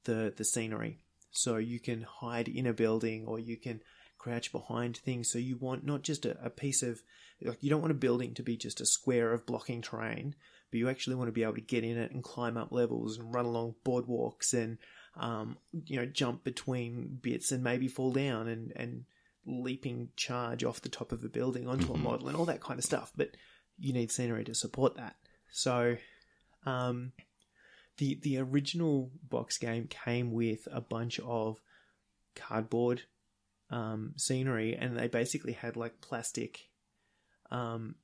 the 0.04 0.32
the 0.36 0.44
scenery. 0.44 0.98
So 1.30 1.56
you 1.56 1.78
can 1.78 2.02
hide 2.02 2.48
in 2.48 2.66
a 2.66 2.72
building 2.72 3.26
or 3.26 3.38
you 3.38 3.56
can 3.56 3.82
crouch 4.20 4.52
behind 4.52 4.98
things. 4.98 5.30
So 5.30 5.38
you 5.38 5.56
want 5.56 5.84
not 5.84 6.02
just 6.02 6.26
a, 6.26 6.36
a 6.44 6.50
piece 6.50 6.82
of 6.82 7.00
like 7.42 7.62
you 7.62 7.70
don't 7.70 7.80
want 7.80 7.90
a 7.90 7.94
building 7.94 8.34
to 8.34 8.42
be 8.42 8.56
just 8.56 8.80
a 8.80 8.86
square 8.86 9.32
of 9.32 9.46
blocking 9.46 9.80
terrain, 9.80 10.34
but 10.70 10.78
you 10.78 10.90
actually 10.90 11.16
want 11.16 11.28
to 11.28 11.32
be 11.32 11.42
able 11.42 11.54
to 11.54 11.60
get 11.62 11.84
in 11.84 11.96
it 11.96 12.12
and 12.12 12.22
climb 12.22 12.58
up 12.58 12.70
levels 12.70 13.16
and 13.16 13.34
run 13.34 13.46
along 13.46 13.76
boardwalks 13.84 14.52
and 14.52 14.76
um, 15.16 15.56
you 15.86 15.96
know, 15.96 16.06
jump 16.06 16.44
between 16.44 17.18
bits 17.20 17.50
and 17.50 17.64
maybe 17.64 17.88
fall 17.88 18.12
down 18.12 18.46
and, 18.46 18.72
and 18.76 19.04
leaping 19.46 20.10
charge 20.16 20.64
off 20.64 20.82
the 20.82 20.88
top 20.88 21.12
of 21.12 21.24
a 21.24 21.28
building 21.28 21.66
onto 21.66 21.86
mm-hmm. 21.86 21.94
a 21.94 21.98
model 21.98 22.28
and 22.28 22.36
all 22.36 22.44
that 22.44 22.60
kind 22.60 22.78
of 22.78 22.84
stuff. 22.84 23.12
But 23.16 23.30
you 23.78 23.92
need 23.92 24.12
scenery 24.12 24.44
to 24.44 24.54
support 24.54 24.96
that. 24.96 25.16
So, 25.50 25.96
um, 26.66 27.12
the 27.96 28.18
the 28.22 28.38
original 28.38 29.10
box 29.28 29.56
game 29.56 29.86
came 29.88 30.30
with 30.30 30.68
a 30.70 30.82
bunch 30.82 31.18
of 31.20 31.58
cardboard 32.36 33.02
um, 33.70 34.14
scenery, 34.16 34.76
and 34.76 34.96
they 34.96 35.08
basically 35.08 35.52
had 35.52 35.76
like 35.76 36.00
plastic 36.00 36.68
um, 37.50 37.96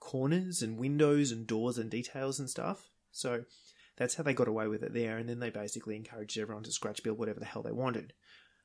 corners 0.00 0.62
and 0.62 0.78
windows 0.78 1.32
and 1.32 1.46
doors 1.46 1.78
and 1.78 1.90
details 1.90 2.38
and 2.38 2.48
stuff. 2.48 2.90
So 3.12 3.44
that's 3.96 4.14
how 4.14 4.22
they 4.22 4.34
got 4.34 4.48
away 4.48 4.68
with 4.68 4.82
it 4.82 4.92
there, 4.92 5.16
and 5.16 5.28
then 5.28 5.40
they 5.40 5.50
basically 5.50 5.96
encouraged 5.96 6.38
everyone 6.38 6.64
to 6.64 6.72
scratch 6.72 7.02
build 7.02 7.18
whatever 7.18 7.40
the 7.40 7.46
hell 7.46 7.62
they 7.62 7.72
wanted. 7.72 8.12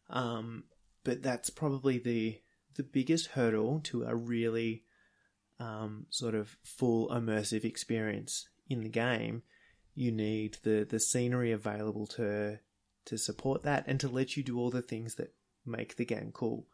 Um, 0.09 0.65
but 1.03 1.23
that's 1.23 1.49
probably 1.49 1.97
the 1.97 2.39
the 2.75 2.83
biggest 2.83 3.27
hurdle 3.27 3.81
to 3.83 4.03
a 4.03 4.15
really 4.15 4.83
um, 5.59 6.05
sort 6.09 6.35
of 6.35 6.57
full 6.63 7.09
immersive 7.09 7.63
experience 7.63 8.47
in 8.69 8.81
the 8.81 8.89
game. 8.89 9.43
You 9.95 10.11
need 10.11 10.57
the 10.63 10.85
the 10.89 10.99
scenery 10.99 11.51
available 11.51 12.07
to 12.07 12.59
to 13.05 13.17
support 13.17 13.63
that 13.63 13.85
and 13.87 13.99
to 13.99 14.07
let 14.07 14.37
you 14.37 14.43
do 14.43 14.59
all 14.59 14.69
the 14.69 14.81
things 14.81 15.15
that 15.15 15.33
make 15.65 15.95
the 15.95 16.05
game 16.05 16.31
cool. 16.33 16.67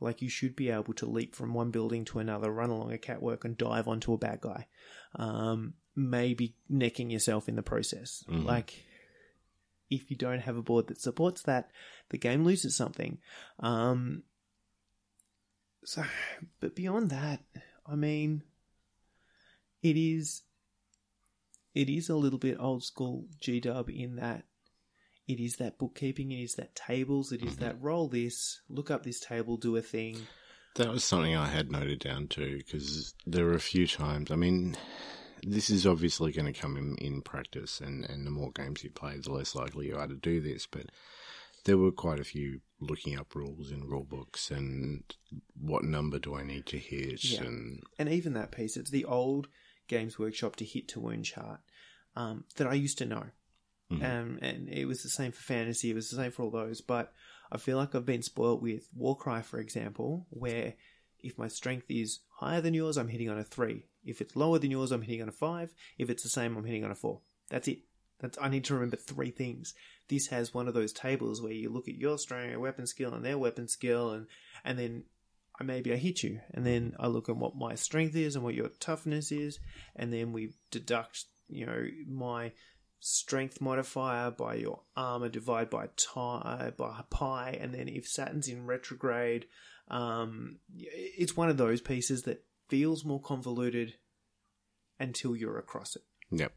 Like 0.00 0.20
you 0.20 0.28
should 0.28 0.56
be 0.56 0.70
able 0.70 0.94
to 0.94 1.06
leap 1.06 1.34
from 1.34 1.54
one 1.54 1.70
building 1.70 2.04
to 2.06 2.18
another, 2.18 2.50
run 2.50 2.70
along 2.70 2.92
a 2.92 2.98
catwalk, 2.98 3.44
and 3.44 3.56
dive 3.56 3.86
onto 3.86 4.12
a 4.12 4.18
bad 4.18 4.40
guy. 4.40 4.66
Um, 5.14 5.74
maybe 5.94 6.56
necking 6.68 7.10
yourself 7.10 7.48
in 7.48 7.56
the 7.56 7.62
process. 7.62 8.24
Mm. 8.28 8.44
Like, 8.44 8.84
if 9.90 10.10
you 10.10 10.16
don't 10.16 10.40
have 10.40 10.56
a 10.56 10.62
board 10.62 10.88
that 10.88 11.00
supports 11.00 11.42
that, 11.42 11.70
the 12.08 12.18
game 12.18 12.44
loses 12.44 12.76
something. 12.76 13.18
Um, 13.60 14.24
so, 15.84 16.02
but 16.60 16.74
beyond 16.74 17.10
that, 17.10 17.40
I 17.86 17.94
mean, 17.94 18.42
it 19.82 19.96
is, 19.96 20.42
it 21.74 21.88
is 21.88 22.08
a 22.08 22.16
little 22.16 22.38
bit 22.38 22.56
old 22.58 22.82
school 22.82 23.26
G 23.40 23.60
Dub 23.60 23.88
in 23.90 24.16
that 24.16 24.44
it 25.32 25.40
is 25.40 25.56
that 25.56 25.78
bookkeeping, 25.78 26.30
it 26.32 26.42
is 26.42 26.54
that 26.54 26.74
tables, 26.74 27.32
it 27.32 27.42
is 27.42 27.56
that 27.56 27.80
roll 27.80 28.08
this, 28.08 28.60
look 28.68 28.90
up 28.90 29.02
this 29.02 29.20
table, 29.20 29.56
do 29.56 29.76
a 29.76 29.82
thing. 29.82 30.26
That 30.76 30.88
was 30.90 31.04
something 31.04 31.36
I 31.36 31.48
had 31.48 31.70
noted 31.70 31.98
down 31.98 32.28
too, 32.28 32.58
because 32.58 33.14
there 33.26 33.44
were 33.44 33.54
a 33.54 33.60
few 33.60 33.86
times. 33.86 34.30
I 34.30 34.36
mean, 34.36 34.76
this 35.42 35.68
is 35.70 35.86
obviously 35.86 36.32
going 36.32 36.52
to 36.52 36.58
come 36.58 36.76
in, 36.76 36.96
in 36.96 37.20
practice, 37.22 37.80
and, 37.80 38.04
and 38.04 38.26
the 38.26 38.30
more 38.30 38.50
games 38.52 38.82
you 38.82 38.90
play, 38.90 39.18
the 39.18 39.32
less 39.32 39.54
likely 39.54 39.88
you 39.88 39.96
are 39.96 40.06
to 40.06 40.14
do 40.14 40.40
this. 40.40 40.66
But 40.66 40.86
there 41.64 41.76
were 41.78 41.92
quite 41.92 42.20
a 42.20 42.24
few 42.24 42.60
looking 42.80 43.18
up 43.18 43.34
rules 43.34 43.70
in 43.70 43.84
rule 43.84 44.04
books 44.04 44.50
and 44.50 45.04
what 45.54 45.84
number 45.84 46.18
do 46.18 46.34
I 46.34 46.42
need 46.42 46.66
to 46.66 46.78
hit, 46.78 47.22
Yeah. 47.22 47.42
and 47.42 47.82
and 47.98 48.08
even 48.08 48.32
that 48.34 48.50
piece, 48.52 48.76
it's 48.76 48.90
the 48.90 49.04
old 49.04 49.48
Games 49.88 50.18
Workshop 50.18 50.56
to 50.56 50.64
hit 50.64 50.88
to 50.88 51.00
wound 51.00 51.24
chart 51.26 51.60
um, 52.16 52.44
that 52.56 52.66
I 52.66 52.74
used 52.74 52.98
to 52.98 53.06
know. 53.06 53.26
Um, 54.00 54.38
and 54.40 54.68
it 54.68 54.86
was 54.86 55.02
the 55.02 55.08
same 55.08 55.32
for 55.32 55.42
fantasy, 55.42 55.90
it 55.90 55.94
was 55.94 56.10
the 56.10 56.16
same 56.16 56.30
for 56.30 56.42
all 56.42 56.50
those. 56.50 56.80
But 56.80 57.12
I 57.50 57.58
feel 57.58 57.76
like 57.76 57.94
I've 57.94 58.06
been 58.06 58.22
spoilt 58.22 58.62
with 58.62 58.88
Warcry, 58.94 59.42
for 59.42 59.58
example, 59.58 60.26
where 60.30 60.74
if 61.20 61.38
my 61.38 61.48
strength 61.48 61.90
is 61.90 62.20
higher 62.36 62.60
than 62.60 62.74
yours, 62.74 62.96
I'm 62.96 63.08
hitting 63.08 63.28
on 63.28 63.38
a 63.38 63.44
three. 63.44 63.84
If 64.04 64.20
it's 64.20 64.36
lower 64.36 64.58
than 64.58 64.70
yours, 64.70 64.90
I'm 64.90 65.02
hitting 65.02 65.22
on 65.22 65.28
a 65.28 65.32
five. 65.32 65.72
If 65.98 66.10
it's 66.10 66.22
the 66.22 66.28
same, 66.28 66.56
I'm 66.56 66.64
hitting 66.64 66.84
on 66.84 66.90
a 66.90 66.96
four. 66.96 67.20
That's 67.50 67.68
it. 67.68 67.80
That's 68.20 68.38
I 68.40 68.48
need 68.48 68.64
to 68.64 68.74
remember 68.74 68.96
three 68.96 69.30
things. 69.30 69.74
This 70.08 70.28
has 70.28 70.54
one 70.54 70.68
of 70.68 70.74
those 70.74 70.92
tables 70.92 71.42
where 71.42 71.52
you 71.52 71.70
look 71.70 71.88
at 71.88 71.96
your 71.96 72.18
strength, 72.18 72.56
weapon 72.56 72.86
skill, 72.86 73.14
and 73.14 73.24
their 73.24 73.38
weapon 73.38 73.68
skill, 73.68 74.10
and 74.12 74.26
and 74.64 74.78
then 74.78 75.04
I 75.60 75.64
maybe 75.64 75.92
I 75.92 75.96
hit 75.96 76.22
you, 76.22 76.40
and 76.54 76.64
then 76.64 76.94
I 76.98 77.08
look 77.08 77.28
at 77.28 77.36
what 77.36 77.56
my 77.56 77.74
strength 77.74 78.16
is 78.16 78.34
and 78.34 78.44
what 78.44 78.54
your 78.54 78.68
toughness 78.80 79.32
is, 79.32 79.58
and 79.96 80.12
then 80.12 80.32
we 80.32 80.54
deduct, 80.70 81.24
you 81.48 81.66
know, 81.66 81.86
my 82.08 82.52
strength 83.04 83.60
modifier 83.60 84.30
by 84.30 84.54
your 84.54 84.80
armor 84.96 85.28
divide 85.28 85.68
by 85.68 85.88
tie 85.96 86.72
by 86.76 87.02
pi, 87.10 87.58
and 87.60 87.74
then 87.74 87.88
if 87.88 88.06
Saturn's 88.06 88.46
in 88.46 88.64
retrograde, 88.64 89.46
um, 89.88 90.60
it's 90.76 91.36
one 91.36 91.50
of 91.50 91.56
those 91.56 91.80
pieces 91.80 92.22
that 92.22 92.44
feels 92.68 93.04
more 93.04 93.20
convoluted 93.20 93.94
until 95.00 95.34
you're 95.34 95.58
across 95.58 95.96
it. 95.96 96.02
Yep. 96.30 96.52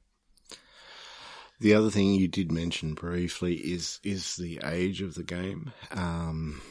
The 1.59 1.73
other 1.73 1.89
thing 1.89 2.13
you 2.13 2.27
did 2.27 2.51
mention 2.51 2.93
briefly 2.93 3.55
is 3.55 3.99
is 4.03 4.35
the 4.35 4.59
age 4.63 5.01
of 5.01 5.15
the 5.15 5.23
game. 5.23 5.73
Um, 5.91 6.61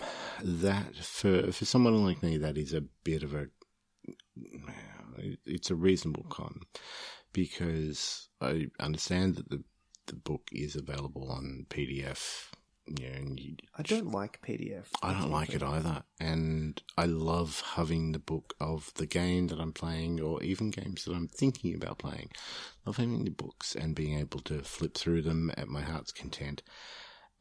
that 0.41 0.95
for 0.97 1.51
for 1.51 1.65
someone 1.65 2.05
like 2.05 2.23
me, 2.23 2.37
that 2.37 2.57
is 2.57 2.73
a 2.73 2.85
bit 3.03 3.25
of 3.25 3.35
a 3.35 3.49
it's 5.45 5.71
a 5.71 5.75
reasonable 5.75 6.27
con 6.29 6.61
because 7.35 8.29
I 8.41 8.69
understand 8.81 9.37
that 9.37 9.51
the 9.51 9.63
the 10.07 10.17
book 10.17 10.49
is 10.53 10.77
available 10.77 11.31
on 11.31 11.67
PDF. 11.69 12.47
You 12.87 13.09
know, 13.09 13.15
and 13.17 13.41
you, 13.41 13.57
I 13.79 13.83
don't 13.83 14.13
like 14.13 14.43
PDF. 14.43 14.89
I 15.03 15.15
don't 15.15 15.31
like 15.31 15.55
it 15.55 15.63
either. 15.63 16.03
And 16.21 16.83
I 16.99 17.07
love 17.07 17.63
having 17.77 18.13
the 18.13 18.19
book 18.19 18.55
of 18.61 18.93
the 18.97 19.07
game 19.07 19.47
that 19.47 19.59
I'm 19.59 19.73
playing 19.73 20.21
or 20.21 20.43
even 20.43 20.71
games 20.71 21.05
that 21.05 21.15
I'm 21.15 21.29
thinking 21.29 21.75
about 21.75 21.99
playing. 21.99 22.31
Love 22.85 22.99
having 22.99 23.25
the 23.25 23.31
books 23.31 23.75
and 23.75 23.95
being 23.95 24.19
able 24.19 24.41
to 24.41 24.61
flip 24.61 24.99
through 24.99 25.23
them 25.23 25.51
at 25.57 25.69
my 25.69 25.81
heart's 25.81 26.13
content. 26.13 26.63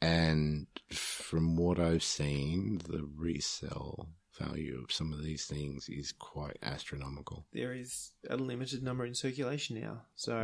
And 0.01 0.67
from 0.89 1.57
what 1.57 1.77
I've 1.77 2.03
seen, 2.03 2.79
the 2.85 3.05
resale 3.17 4.07
value 4.39 4.81
of 4.83 4.91
some 4.91 5.13
of 5.13 5.23
these 5.23 5.45
things 5.45 5.87
is 5.89 6.11
quite 6.11 6.57
astronomical. 6.61 7.45
there 7.53 7.73
is 7.73 8.11
a 8.29 8.35
limited 8.37 8.81
number 8.83 9.05
in 9.05 9.13
circulation 9.15 9.79
now. 9.79 10.01
So 10.15 10.35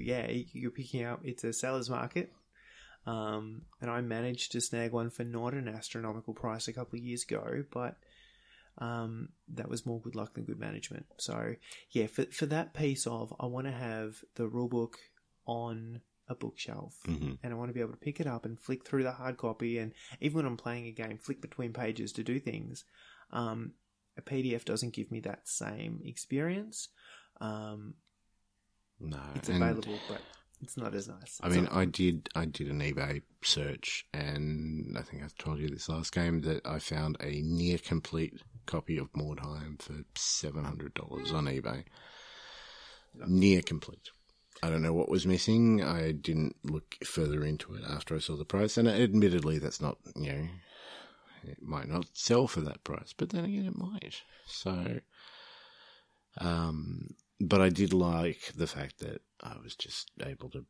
yeah, 0.00 0.30
you're 0.30 0.70
picking 0.70 1.04
up. 1.04 1.20
It's 1.24 1.44
a 1.44 1.52
seller's 1.52 1.90
market, 1.90 2.32
um, 3.06 3.62
and 3.80 3.90
I 3.90 4.00
managed 4.00 4.52
to 4.52 4.60
snag 4.60 4.92
one 4.92 5.10
for 5.10 5.24
not 5.24 5.54
an 5.54 5.68
astronomical 5.68 6.34
price 6.34 6.68
a 6.68 6.72
couple 6.72 6.98
of 6.98 7.04
years 7.04 7.24
ago, 7.24 7.64
but 7.72 7.96
um, 8.78 9.28
that 9.54 9.68
was 9.68 9.84
more 9.84 10.00
good 10.00 10.14
luck 10.14 10.34
than 10.34 10.44
good 10.44 10.58
management. 10.58 11.06
So 11.18 11.54
yeah, 11.90 12.06
for 12.06 12.24
for 12.26 12.46
that 12.46 12.74
piece 12.74 13.06
of, 13.06 13.34
I 13.40 13.46
want 13.46 13.66
to 13.66 13.72
have 13.72 14.16
the 14.36 14.46
rule 14.48 14.68
book 14.68 14.98
on 15.46 16.00
a 16.28 16.34
bookshelf, 16.36 16.94
Mhm. 17.06 17.38
and 17.42 17.52
I 17.52 17.56
want 17.56 17.68
to 17.70 17.74
be 17.74 17.80
able 17.80 17.90
to 17.92 17.96
pick 17.98 18.20
it 18.20 18.26
up 18.28 18.44
and 18.44 18.58
flick 18.58 18.86
through 18.86 19.02
the 19.02 19.12
hard 19.12 19.36
copy, 19.36 19.76
and 19.78 19.92
even 20.20 20.36
when 20.36 20.46
I'm 20.46 20.56
playing 20.56 20.86
a 20.86 20.92
game, 20.92 21.18
flick 21.18 21.40
between 21.42 21.72
pages 21.72 22.12
to 22.12 22.22
do 22.22 22.38
things. 22.38 22.84
Um, 23.32 23.72
a 24.16 24.22
PDF 24.22 24.64
doesn't 24.64 24.92
give 24.92 25.10
me 25.10 25.20
that 25.20 25.48
same 25.48 26.00
experience. 26.04 26.88
Um, 27.40 27.94
No, 29.00 29.20
it's 29.34 29.48
available, 29.48 29.98
but 30.08 30.20
it's 30.60 30.76
not 30.76 30.94
as 30.94 31.08
nice. 31.08 31.40
I 31.42 31.48
mean, 31.48 31.66
I 31.72 31.86
did 31.86 32.28
I 32.34 32.44
did 32.44 32.68
an 32.68 32.80
eBay 32.80 33.22
search, 33.42 34.06
and 34.12 34.96
I 34.96 35.02
think 35.02 35.22
I 35.24 35.28
told 35.38 35.58
you 35.58 35.68
this 35.68 35.88
last 35.88 36.12
game 36.12 36.42
that 36.42 36.66
I 36.66 36.78
found 36.78 37.16
a 37.20 37.40
near 37.42 37.78
complete 37.78 38.40
copy 38.66 38.96
of 38.98 39.12
Mordheim 39.12 39.80
for 39.80 40.04
seven 40.14 40.64
hundred 40.64 40.94
dollars 40.94 41.32
on 41.32 41.46
eBay. 41.46 41.84
Near 43.26 43.60
complete. 43.62 44.10
I 44.62 44.70
don't 44.70 44.82
know 44.82 44.94
what 44.94 45.08
was 45.08 45.26
missing. 45.26 45.82
I 45.82 46.12
didn't 46.12 46.54
look 46.62 46.96
further 47.04 47.44
into 47.44 47.74
it 47.74 47.82
after 47.88 48.14
I 48.14 48.20
saw 48.20 48.36
the 48.36 48.44
price, 48.44 48.76
and 48.78 48.86
admittedly, 48.88 49.58
that's 49.58 49.80
not 49.80 49.98
you 50.14 50.32
know, 50.32 50.48
it 51.44 51.62
might 51.62 51.88
not 51.88 52.06
sell 52.12 52.46
for 52.46 52.60
that 52.62 52.84
price, 52.84 53.14
but 53.16 53.30
then 53.30 53.44
again, 53.44 53.66
it 53.66 53.76
might. 53.76 54.22
So, 54.46 55.00
um, 56.38 57.14
but 57.40 57.60
I 57.60 57.68
did 57.68 57.92
like 57.92 58.52
the 58.56 58.66
fact 58.66 58.98
that 59.00 59.22
I 59.42 59.56
was 59.62 59.74
just 59.74 60.10
able 60.24 60.50
to 60.50 60.64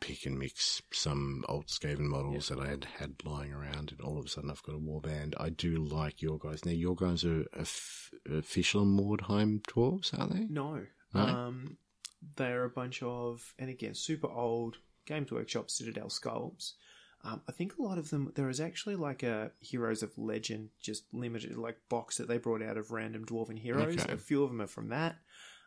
pick 0.00 0.26
and 0.26 0.36
mix 0.38 0.82
some 0.92 1.44
old 1.48 1.68
Skaven 1.68 2.00
models 2.00 2.48
that 2.48 2.58
I 2.58 2.66
had 2.66 2.84
had 2.98 3.14
lying 3.24 3.52
around, 3.52 3.92
and 3.92 4.00
all 4.00 4.18
of 4.18 4.26
a 4.26 4.28
sudden 4.28 4.50
I've 4.50 4.62
got 4.62 4.74
a 4.74 4.78
warband. 4.78 5.34
I 5.38 5.48
do 5.48 5.76
like 5.76 6.20
your 6.20 6.38
guys. 6.38 6.64
Now, 6.64 6.72
your 6.72 6.96
guys 6.96 7.24
are 7.24 7.44
of- 7.52 8.10
official 8.30 8.84
Mordheim 8.84 9.60
dwarves, 9.62 10.18
are 10.18 10.26
they? 10.26 10.46
no. 10.48 10.86
No? 11.14 11.20
Um, 11.20 11.76
they're 12.36 12.64
a 12.64 12.70
bunch 12.70 13.02
of, 13.02 13.52
and 13.58 13.68
again, 13.68 13.94
super 13.94 14.28
old 14.28 14.78
Games 15.06 15.30
Workshop 15.30 15.70
Citadel 15.70 16.06
sculpts. 16.08 16.72
Um, 17.24 17.40
I 17.48 17.52
think 17.52 17.78
a 17.78 17.82
lot 17.82 17.98
of 17.98 18.10
them. 18.10 18.32
There 18.34 18.48
is 18.48 18.60
actually 18.60 18.96
like 18.96 19.22
a 19.22 19.52
Heroes 19.60 20.02
of 20.02 20.16
Legend, 20.18 20.70
just 20.80 21.04
limited 21.12 21.56
like 21.56 21.76
box 21.88 22.16
that 22.16 22.26
they 22.26 22.38
brought 22.38 22.62
out 22.62 22.76
of 22.76 22.90
random 22.90 23.24
dwarven 23.24 23.58
heroes. 23.58 24.00
Okay. 24.00 24.12
A 24.12 24.16
few 24.16 24.42
of 24.42 24.50
them 24.50 24.60
are 24.60 24.66
from 24.66 24.88
that. 24.88 25.16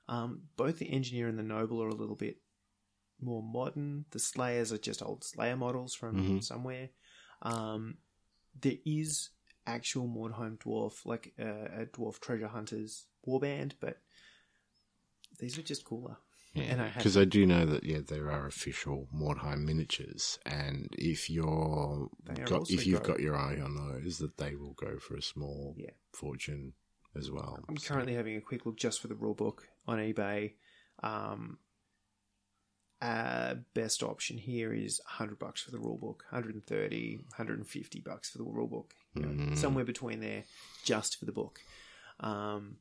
Um, 0.10 0.44
both 0.58 0.80
the 0.80 0.92
Engineer 0.92 1.28
and 1.30 1.40
the 1.40 1.44
Noble 1.44 1.82
are 1.82 1.88
a 1.90 1.96
little 1.96 2.16
bit 2.18 2.38
more 3.22 3.42
modern. 3.42 4.06
The 4.12 4.20
Slayers 4.20 4.74
are 4.74 4.78
just 4.78 5.02
old 5.02 5.24
Slayer 5.24 5.56
models 5.56 5.94
from 5.96 6.18
Mhm. 6.18 6.44
somewhere. 6.44 6.90
Um, 7.42 8.00
there 8.62 8.78
is 8.86 9.30
actual 9.66 10.08
Mordheim 10.08 10.58
dwarf, 10.58 11.06
like 11.06 11.34
uh, 11.40 11.44
a 11.84 11.86
dwarf 11.86 12.20
treasure 12.20 12.48
hunters 12.50 13.08
warband, 13.26 13.74
but 13.80 14.02
these 15.40 15.58
are 15.58 15.64
just 15.64 15.86
cooler. 15.86 16.18
And 16.56 16.82
I 16.82 16.86
Yeah, 16.88 16.94
because 16.98 17.18
I 17.18 17.26
do 17.26 17.46
know 17.46 17.66
that 17.66 17.84
yeah, 17.84 18.00
there 18.06 18.32
are 18.32 18.48
official 18.48 19.08
Mordheim 19.14 19.66
miniatures, 19.66 20.40
and 20.46 20.88
if 20.98 21.30
you're 21.30 22.10
got, 22.46 22.70
if 22.70 22.88
you've 22.88 23.04
go- 23.04 23.10
got 23.14 23.20
your 23.20 23.36
eye 23.36 23.60
on 23.60 23.76
those, 23.76 24.20
that 24.20 24.38
they 24.38 24.56
will 24.56 24.74
go 24.74 24.98
for 24.98 25.16
a 25.16 25.22
small 25.22 25.76
Yeah. 25.78 25.92
fortune 26.14 26.74
as 27.16 27.30
well. 27.30 27.64
I'm 27.68 27.78
So- 27.78 27.94
currently 27.94 28.14
having 28.14 28.38
a 28.38 28.42
quick 28.42 28.66
look 28.66 28.78
just 28.78 29.02
for 29.02 29.08
the 29.10 29.16
rulebook 29.16 29.60
on 29.86 30.00
eBay. 30.00 30.56
Um, 31.04 31.60
uh, 33.02 33.56
best 33.74 34.02
option 34.02 34.38
here 34.38 34.74
is 34.74 35.02
100 35.06 35.38
bucks 35.38 35.62
for 35.62 35.72
the 35.72 35.78
rulebook, 35.78 36.22
130, 36.32 37.18
150 37.38 38.00
bucks 38.00 38.30
for 38.32 38.38
the 38.38 38.46
rulebook. 38.46 38.92
You 39.14 39.22
know, 39.24 39.28
Mm. 39.52 39.58
Somewhere 39.58 39.84
between 39.86 40.22
there, 40.22 40.46
just 40.84 41.18
for 41.18 41.26
the 41.26 41.32
book. 41.34 41.60
Um, 42.22 42.78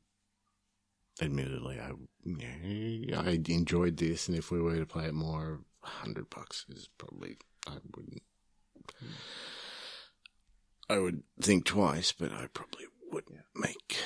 admittedly, 1.21 1.79
I 1.79 1.91
yeah, 2.25 3.21
I 3.21 3.39
enjoyed 3.49 3.97
this, 3.97 4.27
and 4.27 4.37
if 4.37 4.51
we 4.51 4.61
were 4.61 4.77
to 4.77 4.85
play 4.85 5.05
it 5.05 5.13
more, 5.13 5.61
hundred 5.81 6.29
bucks 6.29 6.65
is 6.69 6.89
probably 6.97 7.37
I 7.67 7.77
wouldn't. 7.95 8.23
I 10.89 10.99
would 10.99 11.23
think 11.41 11.65
twice, 11.65 12.11
but 12.11 12.31
I 12.31 12.47
probably 12.53 12.85
would 13.11 13.25
Yeah. 13.31 13.41
make 13.55 13.97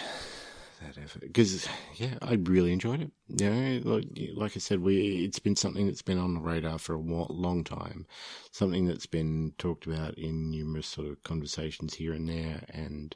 that 0.82 0.98
effort 0.98 1.22
because 1.22 1.68
yeah, 1.96 2.18
I 2.22 2.34
really 2.36 2.72
enjoyed 2.72 3.02
it. 3.02 3.12
You 3.28 3.50
know, 3.50 3.92
like, 3.96 4.06
like 4.36 4.56
I 4.56 4.60
said, 4.60 4.82
we 4.82 5.26
it's 5.26 5.40
been 5.40 5.58
something 5.58 5.88
that's 5.88 6.02
been 6.02 6.18
on 6.18 6.34
the 6.34 6.40
radar 6.40 6.78
for 6.80 6.94
a 6.96 7.00
long 7.00 7.64
time, 7.66 8.06
something 8.52 8.86
that's 8.88 9.08
been 9.08 9.54
talked 9.58 9.88
about 9.88 10.18
in 10.18 10.50
numerous 10.52 10.88
sort 10.88 11.08
of 11.08 11.24
conversations 11.24 11.96
here 11.96 12.14
and 12.14 12.30
there, 12.30 12.64
and 12.70 13.16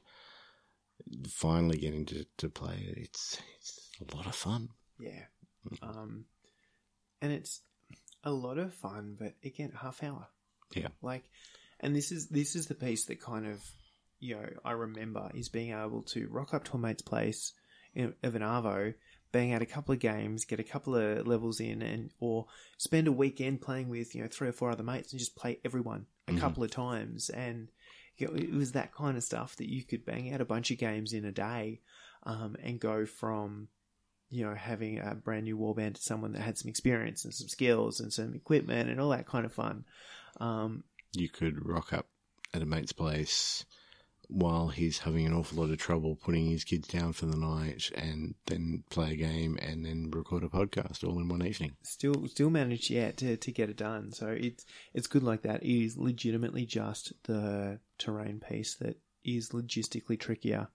finally 1.29 1.77
getting 1.77 2.05
to, 2.07 2.25
to 2.37 2.49
play 2.49 2.75
it, 2.89 2.97
it's 2.97 3.41
it's 3.59 3.89
a 4.11 4.15
lot 4.15 4.25
of 4.25 4.35
fun. 4.35 4.69
yeah. 4.99 5.25
Um, 5.81 6.25
and 7.21 7.31
it's 7.31 7.61
a 8.23 8.31
lot 8.31 8.57
of 8.57 8.73
fun, 8.73 9.15
but 9.17 9.33
again, 9.45 9.71
half 9.79 10.03
hour. 10.03 10.27
Yeah. 10.75 10.89
Like, 11.01 11.23
and 11.79 11.95
this 11.95 12.11
is 12.11 12.27
this 12.29 12.55
is 12.55 12.67
the 12.67 12.75
piece 12.75 13.05
that 13.05 13.21
kind 13.21 13.45
of 13.47 13.61
you 14.19 14.35
know 14.35 14.45
I 14.65 14.71
remember 14.71 15.29
is 15.33 15.49
being 15.49 15.71
able 15.71 16.01
to 16.13 16.27
rock 16.29 16.53
up 16.53 16.65
to 16.65 16.73
a 16.73 16.77
mate's 16.79 17.01
place 17.01 17.53
in, 17.95 18.13
of 18.23 18.35
an 18.35 18.41
arvo, 18.41 18.93
bang 19.31 19.53
out 19.53 19.61
a 19.61 19.65
couple 19.65 19.93
of 19.93 19.99
games, 19.99 20.45
get 20.45 20.59
a 20.59 20.63
couple 20.63 20.95
of 20.95 21.27
levels 21.27 21.59
in, 21.59 21.81
and 21.81 22.11
or 22.19 22.47
spend 22.77 23.07
a 23.07 23.11
weekend 23.11 23.61
playing 23.61 23.87
with 23.87 24.15
you 24.15 24.21
know 24.21 24.27
three 24.29 24.49
or 24.49 24.53
four 24.53 24.69
other 24.71 24.83
mates 24.83 25.13
and 25.13 25.19
just 25.19 25.35
play 25.35 25.59
everyone 25.63 26.05
a 26.27 26.31
Mhm. 26.33 26.39
couple 26.39 26.63
of 26.63 26.71
times, 26.71 27.29
and 27.29 27.69
it 28.17 28.53
was 28.53 28.73
that 28.73 28.93
kind 28.93 29.17
of 29.17 29.23
stuff 29.23 29.55
that 29.57 29.69
you 29.69 29.83
could 29.83 30.05
bang 30.05 30.33
out 30.33 30.41
a 30.41 30.45
bunch 30.45 30.71
of 30.71 30.77
games 30.77 31.13
in 31.13 31.25
a 31.25 31.31
day, 31.31 31.81
um, 32.23 32.55
and 32.63 32.79
go 32.79 33.05
from 33.05 33.67
you 34.33 34.43
know, 34.43 34.55
having 34.55 34.97
a 34.97 35.13
brand 35.13 35.45
new 35.45 35.55
warband 35.55 35.93
to 35.93 36.01
someone 36.01 36.33
that 36.33 36.41
had 36.41 36.57
some 36.57 36.67
experience 36.67 37.23
and 37.23 37.31
some 37.31 37.47
skills 37.47 37.99
and 37.99 38.11
some 38.11 38.33
equipment 38.33 38.89
and 38.89 38.99
all 38.99 39.09
that 39.09 39.27
kind 39.27 39.45
of 39.45 39.53
fun. 39.53 39.85
Um, 40.39 40.83
You 41.11 41.29
could 41.29 41.63
rock 41.63 41.93
up 41.93 42.07
at 42.51 42.63
a 42.63 42.65
mate's 42.65 42.93
place 42.93 43.63
while 44.27 44.69
he's 44.69 44.99
having 44.99 45.25
an 45.25 45.33
awful 45.33 45.61
lot 45.61 45.71
of 45.71 45.77
trouble 45.77 46.15
putting 46.15 46.49
his 46.49 46.63
kids 46.63 46.87
down 46.87 47.13
for 47.13 47.25
the 47.25 47.37
night 47.37 47.91
and 47.95 48.35
then 48.45 48.83
play 48.89 49.11
a 49.11 49.15
game 49.15 49.57
and 49.61 49.85
then 49.85 50.09
record 50.11 50.43
a 50.43 50.47
podcast 50.47 51.03
all 51.03 51.19
in 51.19 51.27
one 51.29 51.45
evening. 51.45 51.75
still 51.83 52.27
still 52.27 52.49
managed 52.49 52.89
yeah 52.89 53.11
to, 53.11 53.37
to 53.37 53.51
get 53.51 53.69
it 53.69 53.77
done. 53.77 54.11
So 54.11 54.27
it's 54.27 54.65
it's 54.93 55.07
good 55.07 55.23
like 55.23 55.43
that. 55.43 55.63
It 55.63 55.83
is 55.85 55.97
legitimately 55.97 56.65
just 56.65 57.13
the 57.23 57.79
terrain 57.97 58.39
piece 58.39 58.75
that 58.75 58.97
is 59.23 59.49
logistically 59.49 60.19
trickier. 60.19 60.67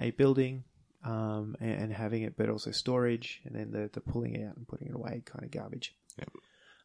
A 0.00 0.10
building 0.12 0.64
um 1.04 1.56
and, 1.60 1.82
and 1.82 1.92
having 1.92 2.22
it 2.22 2.36
but 2.36 2.48
also 2.48 2.70
storage 2.70 3.40
and 3.44 3.54
then 3.54 3.70
the, 3.72 3.90
the 3.92 4.00
pulling 4.00 4.34
it 4.36 4.46
out 4.46 4.56
and 4.56 4.66
putting 4.68 4.88
it 4.88 4.94
away 4.94 5.22
kind 5.24 5.44
of 5.44 5.50
garbage. 5.50 5.94
Yep. 6.18 6.30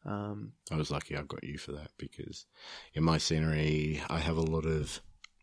um 0.06 0.54
I 0.72 0.76
was 0.76 0.92
lucky 0.92 1.16
I 1.16 1.22
got 1.22 1.44
you 1.44 1.58
for 1.58 1.72
that 1.74 1.92
because 1.98 2.46
in 2.94 3.04
my 3.04 3.18
scenery, 3.20 4.02
I 4.10 4.20
have 4.20 4.38
a 4.38 4.42
lot 4.42 4.66
of 4.66 5.02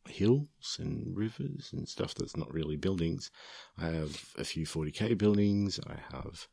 hills 0.09 0.79
and 0.81 1.17
rivers 1.17 1.71
and 1.73 1.89
stuff 1.89 2.15
that's 2.15 2.37
not 2.37 2.53
really 2.53 2.77
buildings. 2.77 3.31
I 3.79 3.87
have 3.87 4.35
a 4.39 4.45
few 4.45 4.67
40k 4.67 5.17
buildings. 5.19 5.79
I 5.87 5.97
have 6.17 6.47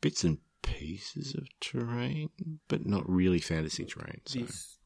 bits 0.00 0.24
and 0.24 0.38
pieces 0.62 1.34
of 1.34 1.48
terrain, 1.60 2.30
but 2.68 2.86
not 2.86 3.08
really 3.08 3.38
fantasy 3.40 3.84
terrain. 3.84 4.20
So. 4.24 4.40
this 4.40 4.78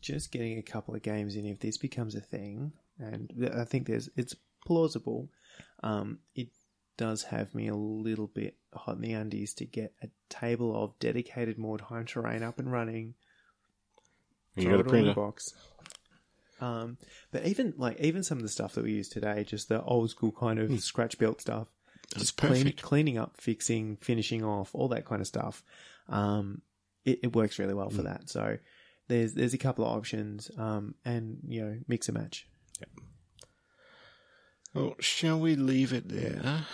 just 0.00 0.30
getting 0.30 0.56
a 0.58 0.62
couple 0.62 0.94
of 0.94 1.02
games 1.02 1.34
in 1.34 1.44
if 1.44 1.58
this 1.58 1.76
becomes 1.76 2.14
a 2.14 2.20
thing 2.20 2.70
and 3.00 3.32
i 3.56 3.64
think 3.64 3.88
there's 3.88 4.08
it's 4.16 4.36
plausible 4.64 5.28
um 5.82 6.20
it 6.36 6.46
does 6.96 7.24
have 7.24 7.52
me 7.56 7.66
a 7.66 7.74
little 7.74 8.28
bit 8.28 8.54
hot 8.72 8.94
in 8.94 9.00
the 9.00 9.12
undies 9.12 9.52
to 9.54 9.64
get 9.64 9.92
a 10.02 10.08
table 10.28 10.80
of 10.80 10.96
dedicated 11.00 11.56
Mordheim 11.58 12.06
terrain 12.06 12.42
up 12.44 12.60
and 12.60 12.70
running 12.70 13.14
You 14.54 14.70
got 14.70 14.74
a 14.76 14.80
it 14.80 14.86
all 14.86 14.94
in 14.94 15.06
printer? 15.06 15.14
box 15.14 15.54
um 16.60 16.98
but 17.32 17.46
even 17.46 17.74
like 17.76 17.98
even 18.00 18.22
some 18.22 18.38
of 18.38 18.42
the 18.42 18.48
stuff 18.48 18.74
that 18.74 18.84
we 18.84 18.92
use 18.92 19.08
today 19.08 19.44
just 19.44 19.68
the 19.68 19.82
old 19.82 20.10
school 20.10 20.32
kind 20.32 20.58
of 20.58 20.80
scratch 20.80 21.18
built 21.18 21.40
stuff. 21.40 21.68
That's 22.12 22.24
just 22.32 22.36
clean, 22.36 22.72
cleaning 22.72 23.18
up 23.18 23.36
fixing 23.36 23.96
finishing 23.96 24.44
off 24.44 24.70
all 24.74 24.88
that 24.88 25.04
kind 25.04 25.20
of 25.20 25.26
stuff. 25.26 25.62
Um 26.08 26.62
it, 27.04 27.20
it 27.22 27.34
works 27.36 27.58
really 27.58 27.74
well 27.74 27.90
for 27.90 28.02
that. 28.02 28.28
So 28.28 28.58
there's 29.08 29.34
there's 29.34 29.54
a 29.54 29.58
couple 29.58 29.84
of 29.84 29.96
options 29.96 30.50
um 30.58 30.94
and 31.04 31.38
you 31.48 31.62
know 31.64 31.78
mix 31.88 32.08
and 32.08 32.18
match. 32.18 32.46
Well, 34.74 34.94
shall 35.00 35.40
we 35.40 35.56
leave 35.56 35.92
it 35.92 36.08
there? 36.08 36.64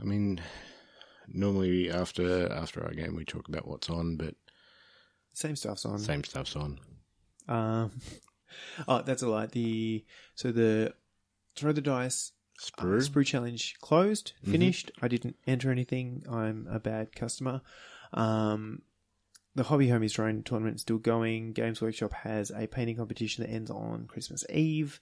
I 0.00 0.04
mean, 0.04 0.40
normally 1.28 1.90
after 1.90 2.50
after 2.50 2.82
our 2.82 2.92
game 2.92 3.14
we 3.14 3.24
talk 3.24 3.48
about 3.48 3.68
what's 3.68 3.90
on, 3.90 4.16
but 4.16 4.34
same 5.34 5.56
stuff's 5.56 5.84
on. 5.84 5.98
Same 5.98 6.24
stuff's 6.24 6.56
on. 6.56 6.78
um 7.48 7.92
oh 8.88 9.02
that's 9.02 9.22
a 9.22 9.28
lie 9.28 9.46
the 9.46 10.04
so 10.34 10.52
the 10.52 10.92
throw 11.56 11.72
the 11.72 11.80
dice 11.80 12.32
uh, 12.58 12.62
Sprue. 12.82 13.08
sprue 13.08 13.26
challenge 13.26 13.76
closed 13.80 14.32
finished 14.48 14.90
i 15.00 15.08
didn't 15.08 15.36
enter 15.46 15.70
anything 15.70 16.22
i'm 16.30 16.66
a 16.70 16.78
bad 16.78 17.14
customer 17.14 17.60
um 18.14 18.82
the 19.54 19.64
hobby 19.64 19.88
homies 19.88 20.14
drone 20.14 20.42
tournament 20.42 20.76
is 20.76 20.82
still 20.82 20.98
going 20.98 21.52
games 21.52 21.80
workshop 21.82 22.12
has 22.12 22.50
a 22.50 22.66
painting 22.66 22.96
competition 22.96 23.44
that 23.44 23.50
ends 23.50 23.70
on 23.70 24.06
christmas 24.06 24.44
eve 24.50 25.00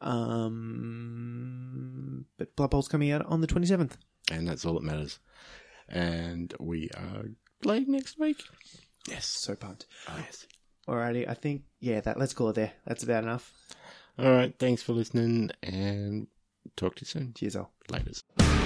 um 0.00 2.26
but 2.36 2.54
blood 2.56 2.70
bowl's 2.70 2.88
coming 2.88 3.10
out 3.10 3.24
on 3.26 3.40
the 3.40 3.46
27th 3.46 3.92
and 4.30 4.46
that's 4.46 4.64
all 4.64 4.74
that 4.74 4.82
matters. 4.82 5.18
And 5.88 6.54
we 6.58 6.88
are 6.96 7.24
playing 7.60 7.90
next 7.90 8.18
week. 8.18 8.42
Yes. 9.08 9.26
so 9.26 9.54
pumped 9.56 9.86
Oh, 10.08 10.14
yes. 10.16 10.46
Alrighty 10.88 11.28
i 11.28 11.34
think 11.34 11.62
yeah 11.80 12.00
that 12.00 12.18
let's 12.18 12.34
call 12.34 12.48
it 12.50 12.54
there 12.54 12.72
that's 12.86 13.02
about 13.04 13.22
enough 13.24 13.52
All 14.18 14.30
right. 14.30 14.54
Thanks 14.58 14.82
for 14.82 14.92
listening, 14.92 15.50
and 15.62 16.26
talk 16.76 16.96
to 16.96 17.02
you 17.02 17.06
soon. 17.06 17.32
cheers 17.34 17.56
all 17.56 17.70
Laters. 17.88 18.22
Animal, 18.38 18.61